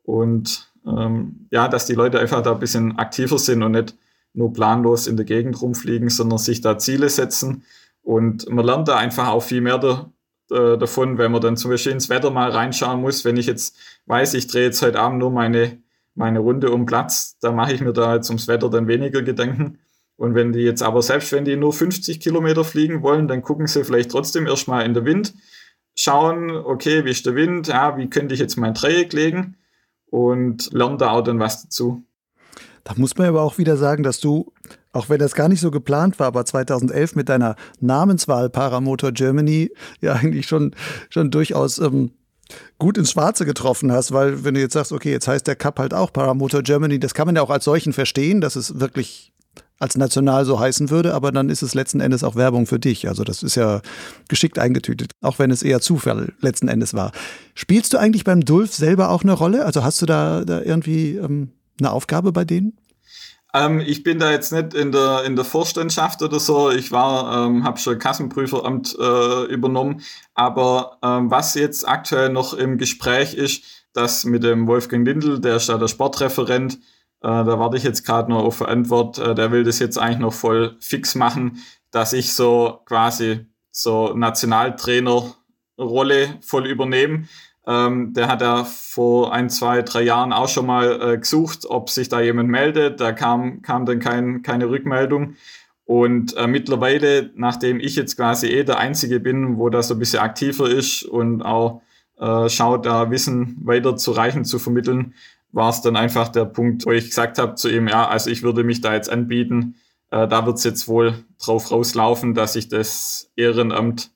Und 0.04 0.72
ähm, 0.86 1.48
ja, 1.52 1.68
dass 1.68 1.86
die 1.86 1.94
Leute 1.94 2.20
einfach 2.20 2.42
da 2.42 2.54
ein 2.54 2.60
bisschen 2.60 2.98
aktiver 2.98 3.38
sind 3.38 3.62
und 3.62 3.74
nicht 3.74 3.96
nur 4.34 4.54
planlos 4.54 5.08
in 5.08 5.18
der 5.18 5.26
Gegend 5.26 5.62
rumfliegen, 5.62 6.10
sondern 6.10 6.40
sich 6.40 6.62
da 6.62 6.78
Ziele 6.78 7.10
setzen. 7.10 7.64
Und 8.02 8.50
man 8.50 8.66
lernt 8.66 8.88
da 8.88 8.98
einfach 8.98 9.28
auch 9.28 9.44
viel 9.44 9.62
mehr 9.62 9.78
da, 9.78 10.12
äh, 10.52 10.78
davon, 10.78 11.18
wenn 11.18 11.32
man 11.32 11.42
dann 11.42 11.58
zum 11.58 11.72
Beispiel 11.72 11.92
ins 11.92 12.10
Wetter 12.10 12.32
mal 12.32 12.50
reinschauen 12.50 13.02
muss. 13.02 13.26
Wenn 13.26 13.38
ich 13.38 13.46
jetzt 13.46 13.78
weiß, 14.08 14.34
ich 14.34 14.48
drehe 14.48 14.66
jetzt 14.66 14.82
heute 14.82 15.00
Abend 15.00 15.20
nur 15.20 15.32
meine, 15.32 15.78
meine 16.16 16.40
Runde 16.40 16.72
um 16.72 16.86
Platz, 16.86 17.38
da 17.40 17.52
mache 17.52 17.74
ich 17.74 17.82
mir 17.82 17.94
da 17.94 18.16
jetzt 18.16 18.30
ums 18.30 18.48
Wetter 18.48 18.70
dann 18.70 18.88
weniger 18.88 19.22
Gedanken. 19.22 19.80
Und 20.16 20.36
wenn 20.36 20.54
die 20.54 20.60
jetzt 20.60 20.84
aber 20.84 21.02
selbst, 21.02 21.32
wenn 21.32 21.46
die 21.46 21.56
nur 21.56 21.74
50 21.74 22.20
Kilometer 22.20 22.64
fliegen 22.64 23.02
wollen, 23.02 23.28
dann 23.28 23.42
gucken 23.42 23.68
sie 23.68 23.84
vielleicht 23.84 24.12
trotzdem 24.12 24.48
erstmal 24.48 24.86
in 24.86 24.94
der 24.94 25.06
Wind, 25.06 25.34
schauen, 25.96 26.52
okay, 26.52 27.06
wie 27.06 27.12
ist 27.12 27.26
der 27.26 27.36
Wind, 27.36 27.68
ja, 27.68 27.98
wie 27.98 28.10
könnte 28.10 28.34
ich 28.34 28.40
jetzt 28.40 28.58
mein 28.58 28.74
Dreieck 28.74 29.14
legen 29.14 29.58
und 30.08 30.72
lernen 30.74 30.98
da 30.98 31.12
auch 31.12 31.22
dann 31.22 31.40
was 31.40 31.64
dazu. 31.64 32.04
Da 32.84 32.94
muss 32.98 33.18
man 33.18 33.28
aber 33.28 33.42
auch 33.42 33.58
wieder 33.58 33.78
sagen, 33.78 34.04
dass 34.04 34.20
du, 34.20 34.52
auch 34.92 35.10
wenn 35.10 35.20
das 35.20 35.36
gar 35.36 35.48
nicht 35.48 35.62
so 35.62 35.72
geplant 35.72 36.20
war, 36.20 36.28
aber 36.28 36.46
2011 36.46 37.16
mit 37.16 37.30
deiner 37.30 37.56
Namenswahl 37.80 38.50
Paramotor 38.50 39.12
Germany 39.12 39.72
ja 40.02 40.14
eigentlich 40.14 40.48
schon, 40.48 40.76
schon 41.10 41.32
durchaus 41.32 41.80
ähm, 41.80 42.12
gut 42.78 42.98
ins 42.98 43.12
Schwarze 43.12 43.46
getroffen 43.46 43.92
hast, 43.92 44.12
weil 44.12 44.44
wenn 44.44 44.54
du 44.54 44.60
jetzt 44.60 44.74
sagst, 44.74 44.92
okay, 44.92 45.12
jetzt 45.12 45.28
heißt 45.28 45.48
der 45.48 45.56
Cup 45.56 45.80
halt 45.80 45.94
auch 45.94 46.12
Paramotor 46.12 46.62
Germany, 46.62 47.00
das 47.00 47.14
kann 47.14 47.26
man 47.26 47.36
ja 47.36 47.42
auch 47.42 47.50
als 47.50 47.66
solchen 47.66 47.94
verstehen, 47.94 48.42
dass 48.42 48.56
es 48.56 48.80
wirklich 48.80 49.33
als 49.84 49.98
national 49.98 50.46
so 50.46 50.60
heißen 50.60 50.90
würde, 50.90 51.14
aber 51.14 51.32
dann 51.32 51.50
ist 51.50 51.62
es 51.62 51.76
letzten 51.76 52.00
Endes 52.00 52.24
auch 52.24 52.36
Werbung 52.36 52.66
für 52.66 52.80
dich. 52.80 53.08
Also 53.08 53.24
das 53.24 53.44
ist 53.44 53.56
ja 53.56 53.82
geschickt 54.30 54.58
eingetütet, 54.58 55.12
auch 55.22 55.38
wenn 55.38 55.52
es 55.52 55.62
eher 55.62 55.82
Zufall 55.82 56.34
letzten 56.40 56.70
Endes 56.70 56.94
war. 56.94 57.12
Spielst 57.54 57.94
du 57.94 57.98
eigentlich 57.98 58.24
beim 58.24 58.42
Dulf 58.42 58.74
selber 58.74 59.10
auch 59.10 59.24
eine 59.24 59.34
Rolle? 59.34 59.66
Also 59.66 59.84
hast 59.84 60.02
du 60.02 60.06
da, 60.06 60.46
da 60.46 60.62
irgendwie 60.62 61.18
ähm, 61.18 61.52
eine 61.80 61.92
Aufgabe 61.92 62.32
bei 62.32 62.46
denen? 62.46 62.78
Ähm, 63.54 63.82
ich 63.82 64.04
bin 64.04 64.20
da 64.20 64.32
jetzt 64.32 64.52
nicht 64.52 64.74
in 64.74 64.92
der, 64.92 65.26
in 65.26 65.36
der 65.36 65.46
Vorstandschaft 65.46 66.22
oder 66.24 66.40
so. 66.40 66.72
Ich 66.72 66.92
war, 66.92 67.46
ähm, 67.46 67.64
habe 67.64 67.78
schon 67.78 68.00
Kassenprüferamt 68.00 68.98
äh, 69.00 69.44
übernommen. 69.46 70.02
Aber 70.34 70.98
ähm, 71.04 71.30
was 71.30 71.54
jetzt 71.54 71.88
aktuell 71.88 72.30
noch 72.30 72.54
im 72.54 72.78
Gespräch 72.78 73.36
ist, 73.36 73.64
dass 73.94 74.24
mit 74.24 74.44
dem 74.44 74.66
Wolfgang 74.66 75.06
Lindl, 75.06 75.40
der 75.40 75.58
ist 75.58 75.70
da 75.70 75.78
der 75.78 75.88
Sportreferent, 75.88 76.80
da 77.28 77.58
warte 77.58 77.78
ich 77.78 77.84
jetzt 77.84 78.06
gerade 78.06 78.30
nur 78.30 78.44
auf 78.44 78.62
Antwort. 78.62 79.18
Äh, 79.18 79.34
der 79.34 79.52
will 79.52 79.64
das 79.64 79.80
jetzt 79.80 79.98
eigentlich 79.98 80.20
noch 80.20 80.34
voll 80.34 80.76
fix 80.80 81.16
machen, 81.16 81.58
dass 81.92 82.14
ich 82.14 82.34
so 82.34 82.82
quasi 82.86 83.48
so 83.72 84.14
Nationaltrainerrolle 84.14 86.38
voll 86.42 86.68
übernehme. 86.68 87.24
Ähm, 87.66 88.14
der 88.14 88.28
hat 88.28 88.42
ja 88.42 88.66
vor 88.66 89.34
ein, 89.34 89.50
zwei, 89.50 89.84
drei 89.84 90.02
Jahren 90.02 90.34
auch 90.34 90.50
schon 90.50 90.66
mal 90.66 91.02
äh, 91.02 91.18
gesucht, 91.18 91.66
ob 91.66 91.90
sich 91.90 92.10
da 92.10 92.20
jemand 92.20 92.50
meldet. 92.50 93.00
Da 93.00 93.14
kam, 93.14 93.62
kam 93.62 93.86
dann 93.86 94.00
kein, 94.00 94.42
keine 94.42 94.70
Rückmeldung. 94.70 95.36
Und 95.86 96.36
äh, 96.36 96.48
mittlerweile, 96.48 97.32
nachdem 97.36 97.80
ich 97.80 97.96
jetzt 97.96 98.18
quasi 98.18 98.48
eh 98.48 98.64
der 98.64 98.80
Einzige 98.80 99.22
bin, 99.22 99.58
wo 99.58 99.70
das 99.70 99.88
so 99.88 99.96
ein 99.96 100.00
bisschen 100.00 100.20
aktiver 100.20 100.70
ist 100.70 101.04
und 101.04 101.42
auch 101.42 101.82
äh, 102.20 102.50
schaut, 102.50 102.86
da 102.86 103.12
Wissen 103.12 103.58
weiter 103.64 103.96
zu 103.96 104.12
reichen, 104.12 104.46
zu 104.46 104.60
vermitteln, 104.60 105.14
war 105.54 105.70
es 105.70 105.82
dann 105.82 105.96
einfach 105.96 106.28
der 106.28 106.46
Punkt, 106.46 106.86
wo 106.86 106.92
ich 106.92 107.06
gesagt 107.06 107.38
habe 107.38 107.56
zu 107.56 107.70
ihm, 107.70 107.88
ja, 107.88 108.08
also 108.08 108.30
ich 108.30 108.44
würde 108.44 108.64
mich 108.64 108.82
da 108.82 108.94
jetzt 108.94 109.10
anbieten. 109.10 109.76
Äh, 110.10 110.28
da 110.28 110.46
wird 110.46 110.58
es 110.58 110.64
jetzt 110.64 110.88
wohl 110.88 111.24
drauf 111.42 111.72
rauslaufen, 111.72 112.34
dass 112.34 112.56
ich 112.56 112.68
das 112.68 113.32
Ehrenamt 113.36 114.12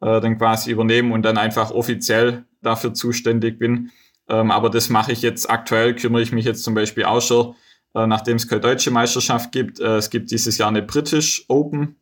äh, 0.00 0.20
dann 0.20 0.38
quasi 0.38 0.70
übernehme 0.70 1.12
und 1.12 1.22
dann 1.22 1.38
einfach 1.38 1.72
offiziell 1.72 2.44
dafür 2.62 2.94
zuständig 2.94 3.58
bin. 3.58 3.90
Ähm, 4.28 4.52
aber 4.52 4.70
das 4.70 4.88
mache 4.88 5.10
ich 5.10 5.22
jetzt 5.22 5.50
aktuell, 5.50 5.96
kümmere 5.96 6.22
ich 6.22 6.32
mich 6.32 6.44
jetzt 6.44 6.62
zum 6.62 6.74
Beispiel 6.74 7.04
auch 7.04 7.20
schon, 7.20 7.56
äh, 7.96 8.06
nachdem 8.06 8.36
es 8.36 8.46
keine 8.46 8.60
deutsche 8.60 8.92
Meisterschaft 8.92 9.50
gibt. 9.50 9.80
Äh, 9.80 9.96
es 9.96 10.08
gibt 10.08 10.30
dieses 10.30 10.56
Jahr 10.56 10.68
eine 10.68 10.82
British 10.82 11.44
Open, 11.48 11.96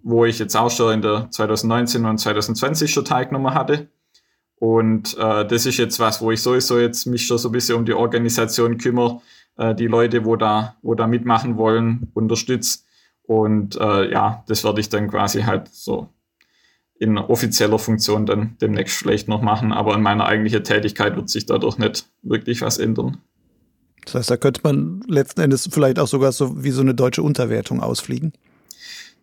wo 0.00 0.24
ich 0.24 0.38
jetzt 0.38 0.56
auch 0.56 0.70
schon 0.70 0.94
in 0.94 1.02
der 1.02 1.28
2019 1.28 2.04
und 2.04 2.18
2020 2.18 2.92
schon 2.92 3.04
teilgenommen 3.04 3.52
hatte. 3.52 3.88
Und 4.62 5.18
äh, 5.18 5.44
das 5.44 5.66
ist 5.66 5.78
jetzt 5.78 5.98
was, 5.98 6.22
wo 6.22 6.30
ich 6.30 6.40
sowieso 6.40 6.78
jetzt 6.78 7.06
mich 7.06 7.26
schon 7.26 7.36
so 7.36 7.48
ein 7.48 7.52
bisschen 7.52 7.74
um 7.74 7.84
die 7.84 7.94
Organisation 7.94 8.78
kümmere, 8.78 9.20
äh, 9.56 9.74
die 9.74 9.88
Leute, 9.88 10.24
wo 10.24 10.36
da, 10.36 10.76
wo 10.82 10.94
da 10.94 11.08
mitmachen 11.08 11.56
wollen, 11.56 12.12
unterstütze. 12.14 12.78
Und 13.24 13.74
äh, 13.80 14.12
ja, 14.12 14.44
das 14.46 14.62
werde 14.62 14.80
ich 14.80 14.88
dann 14.88 15.10
quasi 15.10 15.42
halt 15.42 15.66
so 15.72 16.10
in 16.94 17.18
offizieller 17.18 17.80
Funktion 17.80 18.24
dann 18.24 18.56
demnächst 18.60 18.98
vielleicht 18.98 19.26
noch 19.26 19.42
machen. 19.42 19.72
Aber 19.72 19.96
in 19.96 20.02
meiner 20.02 20.26
eigentlichen 20.26 20.62
Tätigkeit 20.62 21.16
wird 21.16 21.28
sich 21.28 21.44
dadurch 21.44 21.78
nicht 21.78 22.06
wirklich 22.22 22.62
was 22.62 22.78
ändern. 22.78 23.18
Das 24.04 24.14
heißt, 24.14 24.30
da 24.30 24.36
könnte 24.36 24.60
man 24.62 25.02
letzten 25.08 25.40
Endes 25.40 25.68
vielleicht 25.72 25.98
auch 25.98 26.06
sogar 26.06 26.30
so 26.30 26.62
wie 26.62 26.70
so 26.70 26.82
eine 26.82 26.94
deutsche 26.94 27.24
Unterwertung 27.24 27.80
ausfliegen. 27.80 28.32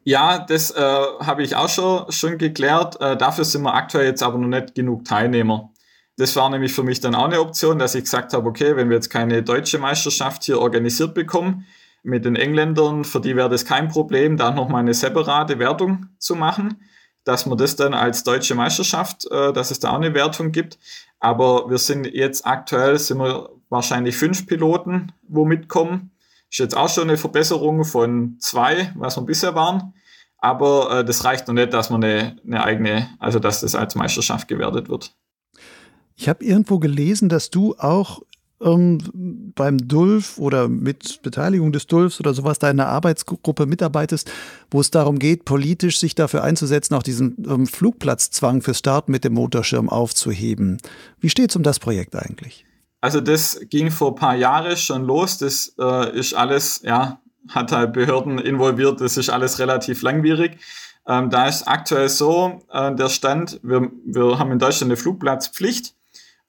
Ja, 0.09 0.39
das 0.39 0.71
äh, 0.71 0.81
habe 0.81 1.43
ich 1.43 1.55
auch 1.55 1.69
schon, 1.69 2.11
schon 2.11 2.39
geklärt. 2.39 2.99
Äh, 2.99 3.15
dafür 3.15 3.45
sind 3.45 3.61
wir 3.61 3.75
aktuell 3.75 4.07
jetzt 4.07 4.23
aber 4.23 4.39
noch 4.39 4.47
nicht 4.47 4.73
genug 4.73 5.05
Teilnehmer. 5.05 5.71
Das 6.17 6.35
war 6.35 6.49
nämlich 6.49 6.73
für 6.73 6.81
mich 6.81 6.99
dann 6.99 7.13
auch 7.13 7.25
eine 7.25 7.39
Option, 7.39 7.77
dass 7.77 7.93
ich 7.93 8.05
gesagt 8.05 8.33
habe, 8.33 8.49
okay, 8.49 8.75
wenn 8.75 8.89
wir 8.89 8.95
jetzt 8.95 9.11
keine 9.11 9.43
deutsche 9.43 9.77
Meisterschaft 9.77 10.45
hier 10.45 10.59
organisiert 10.59 11.13
bekommen, 11.13 11.67
mit 12.01 12.25
den 12.25 12.35
Engländern, 12.35 13.03
für 13.03 13.21
die 13.21 13.35
wäre 13.35 13.49
das 13.49 13.65
kein 13.65 13.87
Problem, 13.87 14.35
da 14.35 14.49
nochmal 14.49 14.79
eine 14.79 14.95
separate 14.95 15.59
Wertung 15.59 16.07
zu 16.17 16.33
machen, 16.33 16.81
dass 17.23 17.45
man 17.45 17.59
das 17.59 17.75
dann 17.75 17.93
als 17.93 18.23
deutsche 18.23 18.55
Meisterschaft, 18.55 19.29
äh, 19.29 19.53
dass 19.53 19.69
es 19.69 19.79
da 19.79 19.91
auch 19.91 20.01
eine 20.01 20.15
Wertung 20.15 20.51
gibt. 20.51 20.79
Aber 21.19 21.69
wir 21.69 21.77
sind 21.77 22.07
jetzt 22.07 22.47
aktuell, 22.47 22.97
sind 22.97 23.19
wir 23.19 23.51
wahrscheinlich 23.69 24.17
fünf 24.17 24.47
Piloten, 24.47 25.11
wo 25.27 25.45
mitkommen. 25.45 26.09
Ist 26.49 26.59
jetzt 26.59 26.75
auch 26.75 26.89
schon 26.89 27.09
eine 27.09 27.17
Verbesserung 27.17 27.83
von 27.83 28.37
zwei, 28.39 28.91
was 28.95 29.17
wir 29.17 29.23
bisher 29.23 29.55
waren. 29.55 29.93
Aber 30.37 30.99
äh, 30.99 31.05
das 31.05 31.25
reicht 31.25 31.47
noch 31.47 31.53
nicht, 31.53 31.73
dass 31.73 31.89
man 31.89 32.03
eine, 32.03 32.37
eine 32.45 32.63
eigene, 32.63 33.09
also 33.19 33.39
dass 33.39 33.61
das 33.61 33.75
als 33.75 33.95
Meisterschaft 33.95 34.47
gewertet 34.47 34.89
wird. 34.89 35.13
Ich 36.15 36.27
habe 36.27 36.43
irgendwo 36.43 36.79
gelesen, 36.79 37.29
dass 37.29 37.49
du 37.49 37.75
auch 37.77 38.21
ähm, 38.61 38.99
beim 39.55 39.77
Dulf 39.77 40.37
oder 40.37 40.67
mit 40.67 41.21
Beteiligung 41.21 41.71
des 41.71 41.87
Dulfs 41.87 42.19
oder 42.19 42.33
sowas 42.33 42.59
da 42.59 42.69
in 42.69 42.79
einer 42.79 42.89
Arbeitsgruppe 42.89 43.65
mitarbeitest, 43.65 44.31
wo 44.71 44.81
es 44.81 44.91
darum 44.91 45.19
geht, 45.19 45.45
politisch 45.45 45.99
sich 45.99 46.15
dafür 46.15 46.43
einzusetzen, 46.43 46.95
auch 46.95 47.03
diesen 47.03 47.37
ähm, 47.47 47.67
Flugplatzzwang 47.67 48.61
fürs 48.61 48.79
Starten 48.79 49.11
mit 49.11 49.23
dem 49.23 49.33
Motorschirm 49.33 49.89
aufzuheben. 49.89 50.77
Wie 51.19 51.29
steht 51.29 51.51
es 51.51 51.55
um 51.55 51.63
das 51.63 51.79
Projekt 51.79 52.15
eigentlich? 52.15 52.65
Also 53.01 53.21
das 53.21 53.59
ging 53.69 53.91
vor 53.91 54.11
ein 54.11 54.15
paar 54.15 54.35
Jahren 54.35 54.75
schon 54.75 55.03
los. 55.03 55.37
Das 55.37 55.73
äh, 55.79 56.17
ist 56.17 56.33
alles, 56.33 56.81
ja, 56.83 57.19
hat 57.47 57.71
halt 57.71 57.93
Behörden 57.93 58.39
involviert. 58.39 59.01
Das 59.01 59.17
ist 59.17 59.29
alles 59.29 59.59
relativ 59.59 60.01
langwierig. 60.01 60.59
Ähm, 61.07 61.29
da 61.29 61.47
ist 61.47 61.67
aktuell 61.67 62.09
so 62.09 62.61
äh, 62.71 62.93
der 62.93 63.09
Stand, 63.09 63.59
wir, 63.63 63.89
wir 64.05 64.37
haben 64.37 64.51
in 64.51 64.59
Deutschland 64.59 64.91
eine 64.91 64.97
Flugplatzpflicht. 64.97 65.95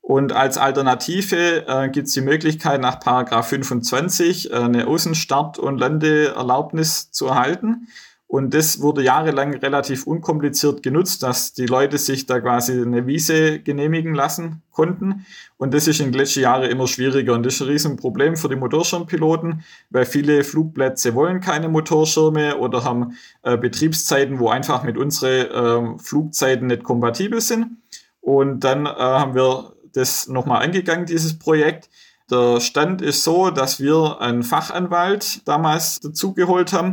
Und 0.02 0.32
als 0.32 0.58
Alternative 0.58 1.66
äh, 1.68 1.88
gibt 1.88 2.08
es 2.08 2.14
die 2.14 2.20
Möglichkeit, 2.20 2.80
nach 2.80 2.98
Paragraph 2.98 3.48
25 3.48 4.50
äh, 4.50 4.54
eine 4.54 4.86
Außenstart- 4.86 5.58
und 5.58 5.78
Landeerlaubnis 5.78 7.12
zu 7.12 7.26
erhalten. 7.26 7.86
Und 8.30 8.54
das 8.54 8.80
wurde 8.80 9.02
jahrelang 9.02 9.54
relativ 9.56 10.06
unkompliziert 10.06 10.84
genutzt, 10.84 11.24
dass 11.24 11.52
die 11.52 11.66
Leute 11.66 11.98
sich 11.98 12.26
da 12.26 12.38
quasi 12.38 12.80
eine 12.80 13.08
Wiese 13.08 13.58
genehmigen 13.58 14.14
lassen 14.14 14.62
konnten. 14.70 15.26
Und 15.56 15.74
das 15.74 15.88
ist 15.88 15.98
in 15.98 16.12
Jahren 16.12 16.70
immer 16.70 16.86
schwieriger. 16.86 17.34
Und 17.34 17.44
das 17.44 17.54
ist 17.54 17.62
ein 17.62 17.66
Riesenproblem 17.66 18.36
für 18.36 18.48
die 18.48 18.54
Motorschirmpiloten, 18.54 19.64
weil 19.90 20.06
viele 20.06 20.44
Flugplätze 20.44 21.16
wollen 21.16 21.40
keine 21.40 21.68
Motorschirme 21.68 22.56
oder 22.58 22.84
haben 22.84 23.16
äh, 23.42 23.56
Betriebszeiten, 23.56 24.38
wo 24.38 24.48
einfach 24.48 24.84
mit 24.84 24.96
unseren 24.96 25.96
äh, 25.96 25.98
Flugzeiten 25.98 26.68
nicht 26.68 26.84
kompatibel 26.84 27.40
sind. 27.40 27.78
Und 28.20 28.60
dann 28.60 28.86
äh, 28.86 28.90
haben 28.90 29.34
wir 29.34 29.72
das 29.92 30.28
nochmal 30.28 30.62
angegangen, 30.62 31.04
dieses 31.04 31.36
Projekt. 31.36 31.90
Der 32.30 32.60
Stand 32.60 33.02
ist 33.02 33.24
so, 33.24 33.50
dass 33.50 33.80
wir 33.80 34.20
einen 34.20 34.44
Fachanwalt 34.44 35.48
damals 35.48 35.98
dazugeholt 35.98 36.72
haben, 36.72 36.92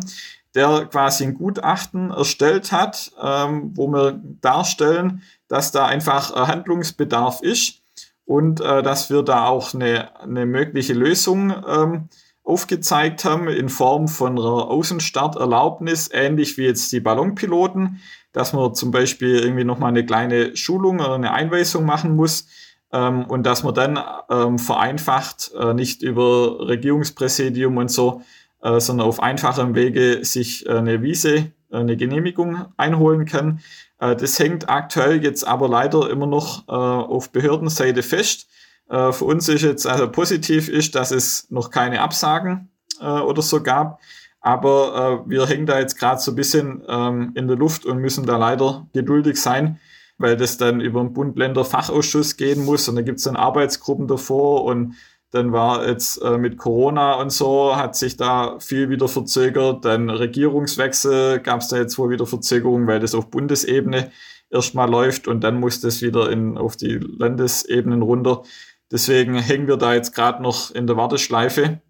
der 0.58 0.88
quasi 0.92 1.24
ein 1.24 1.36
Gutachten 1.36 2.10
erstellt 2.12 2.72
hat, 2.72 3.12
ähm, 3.22 3.72
wo 3.76 3.88
wir 3.88 4.20
darstellen, 4.42 5.22
dass 5.48 5.72
da 5.72 5.86
einfach 5.86 6.36
Handlungsbedarf 6.36 7.42
ist 7.42 7.82
und 8.26 8.60
äh, 8.60 8.82
dass 8.84 9.10
wir 9.10 9.22
da 9.24 9.46
auch 9.46 9.74
eine, 9.74 10.20
eine 10.20 10.46
mögliche 10.46 10.94
Lösung 10.94 11.54
ähm, 11.68 12.10
aufgezeigt 12.44 13.24
haben 13.24 13.48
in 13.48 13.70
Form 13.70 14.08
von 14.08 14.32
einer 14.32 14.70
Außenstarterlaubnis, 14.70 16.10
ähnlich 16.12 16.58
wie 16.58 16.66
jetzt 16.66 16.92
die 16.92 17.02
Ballonpiloten, 17.02 18.02
dass 18.32 18.54
man 18.54 18.74
zum 18.74 18.92
Beispiel 18.92 19.40
irgendwie 19.40 19.64
nochmal 19.64 19.90
eine 19.90 20.06
kleine 20.06 20.56
Schulung 20.56 21.00
oder 21.00 21.16
eine 21.16 21.34
Einweisung 21.34 21.86
machen 21.86 22.16
muss 22.16 22.48
ähm, 22.92 23.26
und 23.26 23.44
dass 23.44 23.64
man 23.64 23.76
dann 23.76 24.00
ähm, 24.30 24.60
vereinfacht, 24.60 25.52
äh, 25.60 25.74
nicht 25.74 26.02
über 26.02 26.68
Regierungspräsidium 26.68 27.78
und 27.78 27.92
so 27.92 28.22
äh, 28.22 28.24
sondern 28.80 29.08
auf 29.08 29.22
einfachem 29.22 29.76
Wege 29.76 30.24
sich 30.24 30.66
äh, 30.66 30.74
eine 30.74 31.02
Wiese, 31.02 31.36
äh, 31.36 31.52
eine 31.72 31.98
Genehmigung 31.98 32.66
einholen 32.78 33.26
kann. 33.26 33.60
Äh, 34.00 34.16
das 34.16 34.40
hängt 34.40 34.70
aktuell 34.70 35.24
jetzt 35.24 35.48
aber 35.48 35.68
leider 35.68 36.10
immer 36.10 36.28
noch 36.28 36.68
äh, 36.68 36.72
auf 36.72 37.32
Behördenseite 37.32 38.04
fest. 38.04 38.48
Äh, 38.90 39.12
für 39.12 39.26
uns 39.26 39.50
ist 39.50 39.64
jetzt 39.64 39.88
also 39.88 40.10
positiv 40.10 40.70
ist, 40.70 40.96
dass 40.96 41.12
es 41.12 41.50
noch 41.50 41.72
keine 41.72 42.02
Absagen 42.02 42.70
oder 43.00 43.44
so 43.44 43.62
gab. 43.62 44.00
Aber 44.42 45.24
wir 45.28 45.46
hängen 45.46 45.68
da 45.68 45.78
jetzt 45.78 46.00
gerade 46.00 46.20
so 46.20 46.32
ein 46.32 46.36
bisschen 46.36 46.82
ähm, 46.88 47.32
in 47.36 47.48
der 47.48 47.56
Luft 47.56 47.86
und 47.86 48.00
müssen 48.00 48.26
da 48.26 48.38
leider 48.38 48.88
geduldig 48.92 49.40
sein, 49.40 49.80
weil 50.18 50.36
das 50.36 50.58
dann 50.58 50.82
über 50.82 51.02
den 51.02 51.14
Bund-Länder-Fachausschuss 51.14 52.38
gehen 52.38 52.66
muss 52.66 52.90
und 52.90 52.96
da 52.96 53.04
gibt 53.04 53.20
es 53.20 53.26
dann 53.26 53.36
Arbeitsgruppen 53.36 54.08
davor 54.08 54.64
und 54.64 54.96
dann 55.32 55.52
war 55.52 55.86
jetzt 55.88 56.22
äh, 56.22 56.38
mit 56.38 56.58
Corona 56.58 57.16
und 57.16 57.32
so, 57.32 57.76
hat 57.76 57.96
sich 57.96 58.16
da 58.16 58.60
viel 58.60 58.90
wieder 58.90 59.08
verzögert. 59.08 59.84
Dann 59.84 60.10
Regierungswechsel 60.10 61.40
gab 61.40 61.62
es 61.62 61.68
da 61.68 61.78
jetzt 61.78 61.98
wohl 61.98 62.10
wieder 62.10 62.26
Verzögerungen, 62.26 62.88
weil 62.88 63.00
das 63.00 63.14
auf 63.14 63.30
Bundesebene 63.30 64.12
erstmal 64.50 64.90
läuft 64.90 65.28
und 65.28 65.44
dann 65.44 65.60
muss 65.60 65.82
das 65.82 66.02
wieder 66.02 66.30
in, 66.32 66.58
auf 66.58 66.78
die 66.78 66.98
Landesebenen 66.98 68.02
runter. 68.02 68.44
Deswegen 68.90 69.36
hängen 69.36 69.68
wir 69.68 69.78
da 69.78 69.94
jetzt 69.94 70.16
gerade 70.16 70.42
noch 70.42 70.72
in 70.72 70.88
der 70.88 70.96
Warteschleife. 70.96 71.82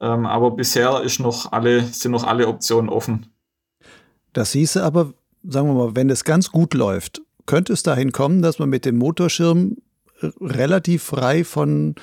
Ähm, 0.00 0.26
aber 0.26 0.50
bisher 0.50 1.00
ist 1.02 1.20
noch 1.20 1.52
alle, 1.52 1.82
sind 1.84 2.10
noch 2.12 2.24
alle 2.24 2.48
Optionen 2.48 2.88
offen. 2.88 3.26
Das 4.32 4.52
hieße 4.52 4.82
aber, 4.82 5.12
sagen 5.46 5.68
wir 5.68 5.74
mal, 5.74 5.96
wenn 5.96 6.10
es 6.10 6.24
ganz 6.24 6.50
gut 6.50 6.74
läuft, 6.74 7.22
könnte 7.46 7.72
es 7.72 7.82
dahin 7.82 8.10
kommen, 8.10 8.42
dass 8.42 8.58
man 8.58 8.68
mit 8.68 8.84
dem 8.84 8.98
Motorschirm 8.98 9.76
relativ 10.40 11.04
frei 11.04 11.44
von 11.44 11.94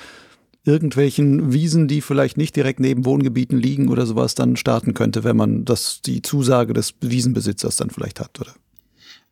irgendwelchen 0.68 1.52
Wiesen, 1.52 1.88
die 1.88 2.00
vielleicht 2.00 2.36
nicht 2.36 2.54
direkt 2.54 2.78
neben 2.78 3.04
Wohngebieten 3.04 3.58
liegen 3.58 3.88
oder 3.88 4.06
sowas, 4.06 4.34
dann 4.34 4.56
starten 4.56 4.94
könnte, 4.94 5.24
wenn 5.24 5.36
man 5.36 5.64
das 5.64 6.02
die 6.02 6.22
Zusage 6.22 6.74
des 6.74 6.94
Wiesenbesitzers 7.00 7.76
dann 7.76 7.90
vielleicht 7.90 8.20
hat, 8.20 8.38
oder? 8.40 8.52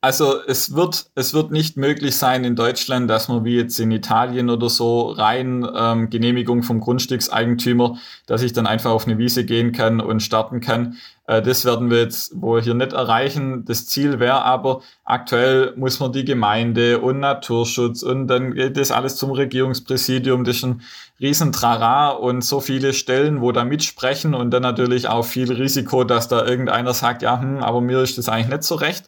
Also 0.03 0.41
es 0.47 0.75
wird, 0.75 1.07
es 1.15 1.35
wird 1.35 1.51
nicht 1.51 1.77
möglich 1.77 2.17
sein 2.17 2.45
in 2.45 2.55
Deutschland, 2.55 3.09
dass 3.11 3.29
man 3.29 3.45
wie 3.45 3.57
jetzt 3.57 3.81
in 3.81 3.91
Italien 3.91 4.51
oder 4.51 4.69
so 4.69 5.11
rein 5.11 5.67
ähm, 5.75 6.11
Genehmigung 6.11 6.63
vom 6.63 6.81
Grundstückseigentümer, 6.81 7.97
dass 8.27 8.43
ich 8.43 8.53
dann 8.53 8.67
einfach 8.67 8.91
auf 8.91 9.07
eine 9.07 9.19
Wiese 9.19 9.45
gehen 9.45 9.73
kann 9.73 10.01
und 10.01 10.23
starten 10.23 10.61
kann. 10.61 10.97
Äh, 11.27 11.43
das 11.43 11.65
werden 11.65 11.91
wir 11.91 11.99
jetzt 11.99 12.41
wohl 12.41 12.63
hier 12.63 12.75
nicht 12.75 12.93
erreichen. 12.93 13.65
Das 13.65 13.87
Ziel 13.87 14.21
wäre 14.21 14.45
aber, 14.45 14.83
aktuell 15.05 15.73
muss 15.77 15.99
man 15.99 16.13
die 16.13 16.25
Gemeinde 16.25 17.01
und 17.01 17.21
Naturschutz 17.21 18.03
und 18.03 18.29
dann 18.29 18.55
geht 18.55 18.77
das 18.77 18.91
alles 18.91 19.17
zum 19.17 19.31
Regierungspräsidium. 19.31 20.45
Das 20.45 20.57
ist 20.57 20.65
ein 20.65 20.83
riesen 21.21 21.53
Trara 21.53 22.11
und 22.11 22.43
so 22.43 22.61
viele 22.61 22.93
Stellen, 22.93 23.41
wo 23.41 23.51
da 23.51 23.65
mitsprechen 23.65 24.35
und 24.35 24.51
dann 24.51 24.63
natürlich 24.63 25.09
auch 25.09 25.25
viel 25.25 25.51
Risiko, 25.51 26.05
dass 26.05 26.29
da 26.29 26.45
irgendeiner 26.45 26.93
sagt, 26.95 27.23
ja, 27.23 27.41
hm, 27.41 27.63
aber 27.63 27.81
mir 27.81 28.03
ist 28.03 28.19
das 28.19 28.29
eigentlich 28.29 28.51
nicht 28.51 28.65
so 28.65 28.75
recht. 28.75 29.07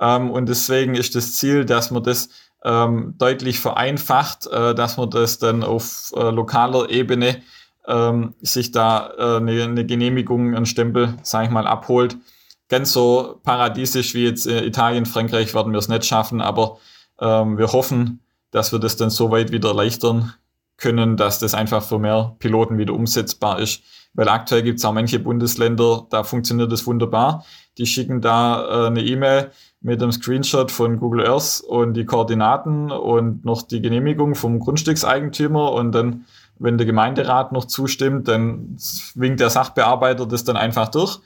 Ähm, 0.00 0.30
und 0.30 0.48
deswegen 0.48 0.94
ist 0.94 1.14
das 1.14 1.34
Ziel, 1.34 1.64
dass 1.64 1.90
man 1.90 2.02
das 2.02 2.28
ähm, 2.64 3.14
deutlich 3.18 3.60
vereinfacht, 3.60 4.46
äh, 4.46 4.74
dass 4.74 4.96
man 4.96 5.10
das 5.10 5.38
dann 5.38 5.62
auf 5.62 6.12
äh, 6.16 6.30
lokaler 6.30 6.90
Ebene 6.90 7.42
ähm, 7.86 8.34
sich 8.40 8.72
da 8.72 9.10
äh, 9.16 9.36
eine, 9.36 9.62
eine 9.62 9.86
Genehmigung, 9.86 10.54
einen 10.54 10.66
Stempel, 10.66 11.14
sage 11.22 11.46
ich 11.46 11.50
mal, 11.50 11.66
abholt. 11.66 12.16
Ganz 12.68 12.92
so 12.92 13.40
paradiesisch 13.44 14.14
wie 14.14 14.24
jetzt 14.24 14.46
äh, 14.46 14.64
Italien, 14.64 15.06
Frankreich 15.06 15.54
werden 15.54 15.72
wir 15.72 15.78
es 15.78 15.88
nicht 15.88 16.04
schaffen, 16.04 16.40
aber 16.40 16.78
ähm, 17.20 17.58
wir 17.58 17.72
hoffen, 17.72 18.20
dass 18.50 18.72
wir 18.72 18.80
das 18.80 18.96
dann 18.96 19.10
so 19.10 19.30
weit 19.30 19.52
wieder 19.52 19.68
erleichtern 19.68 20.34
können, 20.76 21.16
dass 21.16 21.38
das 21.38 21.54
einfach 21.54 21.82
für 21.82 21.98
mehr 21.98 22.36
Piloten 22.38 22.78
wieder 22.78 22.92
umsetzbar 22.92 23.60
ist. 23.60 23.82
Weil 24.14 24.28
aktuell 24.28 24.62
gibt 24.62 24.78
es 24.78 24.84
auch 24.84 24.92
manche 24.92 25.18
Bundesländer, 25.18 26.06
da 26.10 26.24
funktioniert 26.24 26.72
das 26.72 26.86
wunderbar. 26.86 27.44
Die 27.78 27.86
schicken 27.86 28.20
da 28.20 28.84
äh, 28.84 28.86
eine 28.86 29.02
E-Mail, 29.02 29.50
mit 29.86 30.02
einem 30.02 30.10
Screenshot 30.10 30.72
von 30.72 30.98
Google 30.98 31.24
Earth 31.24 31.60
und 31.60 31.94
die 31.94 32.04
Koordinaten 32.04 32.90
und 32.90 33.44
noch 33.44 33.62
die 33.62 33.80
Genehmigung 33.80 34.34
vom 34.34 34.58
Grundstückseigentümer 34.58 35.70
und 35.70 35.92
dann, 35.92 36.24
wenn 36.58 36.76
der 36.76 36.88
Gemeinderat 36.88 37.52
noch 37.52 37.66
zustimmt, 37.66 38.26
dann 38.26 38.76
winkt 39.14 39.38
der 39.38 39.48
Sachbearbeiter 39.48 40.26
das 40.26 40.42
dann 40.42 40.56
einfach 40.56 40.88
durch. 40.88 41.20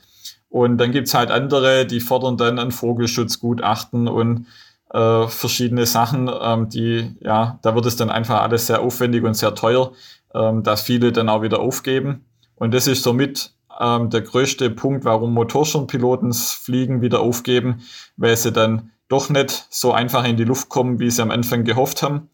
Und 0.50 0.76
dann 0.76 0.92
gibt's 0.92 1.14
halt 1.14 1.30
andere, 1.30 1.86
die 1.86 2.00
fordern 2.00 2.36
dann 2.36 2.58
ein 2.58 2.70
Vogelschutzgutachten 2.70 4.08
und 4.08 4.46
äh, 4.92 5.26
verschiedene 5.26 5.86
Sachen, 5.86 6.30
ähm, 6.42 6.68
die, 6.68 7.16
ja, 7.20 7.58
da 7.62 7.74
wird 7.74 7.86
es 7.86 7.96
dann 7.96 8.10
einfach 8.10 8.42
alles 8.42 8.66
sehr 8.66 8.82
aufwendig 8.82 9.24
und 9.24 9.38
sehr 9.38 9.54
teuer, 9.54 9.92
ähm, 10.34 10.62
dass 10.62 10.82
viele 10.82 11.12
dann 11.12 11.30
auch 11.30 11.40
wieder 11.40 11.60
aufgeben. 11.60 12.26
Und 12.56 12.74
das 12.74 12.86
ist 12.86 13.04
somit 13.04 13.54
ähm, 13.80 14.10
der 14.10 14.20
größte 14.20 14.70
Punkt, 14.70 15.04
warum 15.04 15.34
Motorschirmpiloten 15.34 16.32
Fliegen 16.32 17.00
wieder 17.00 17.20
aufgeben, 17.20 17.82
weil 18.16 18.36
sie 18.36 18.52
dann 18.52 18.90
doch 19.08 19.28
nicht 19.30 19.66
so 19.70 19.92
einfach 19.92 20.24
in 20.24 20.36
die 20.36 20.44
Luft 20.44 20.68
kommen, 20.68 21.00
wie 21.00 21.10
sie 21.10 21.22
am 21.22 21.30
Anfang 21.30 21.64
gehofft 21.64 22.02
haben, 22.02 22.28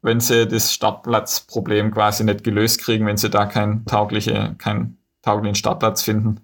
wenn 0.00 0.20
sie 0.20 0.46
das 0.46 0.72
Startplatzproblem 0.72 1.90
quasi 1.90 2.24
nicht 2.24 2.44
gelöst 2.44 2.80
kriegen, 2.80 3.06
wenn 3.06 3.16
sie 3.16 3.28
da 3.28 3.46
keinen 3.46 3.84
taugliche, 3.84 4.54
keinen 4.58 4.98
tauglichen 5.22 5.56
Startplatz 5.56 6.02
finden. 6.02 6.40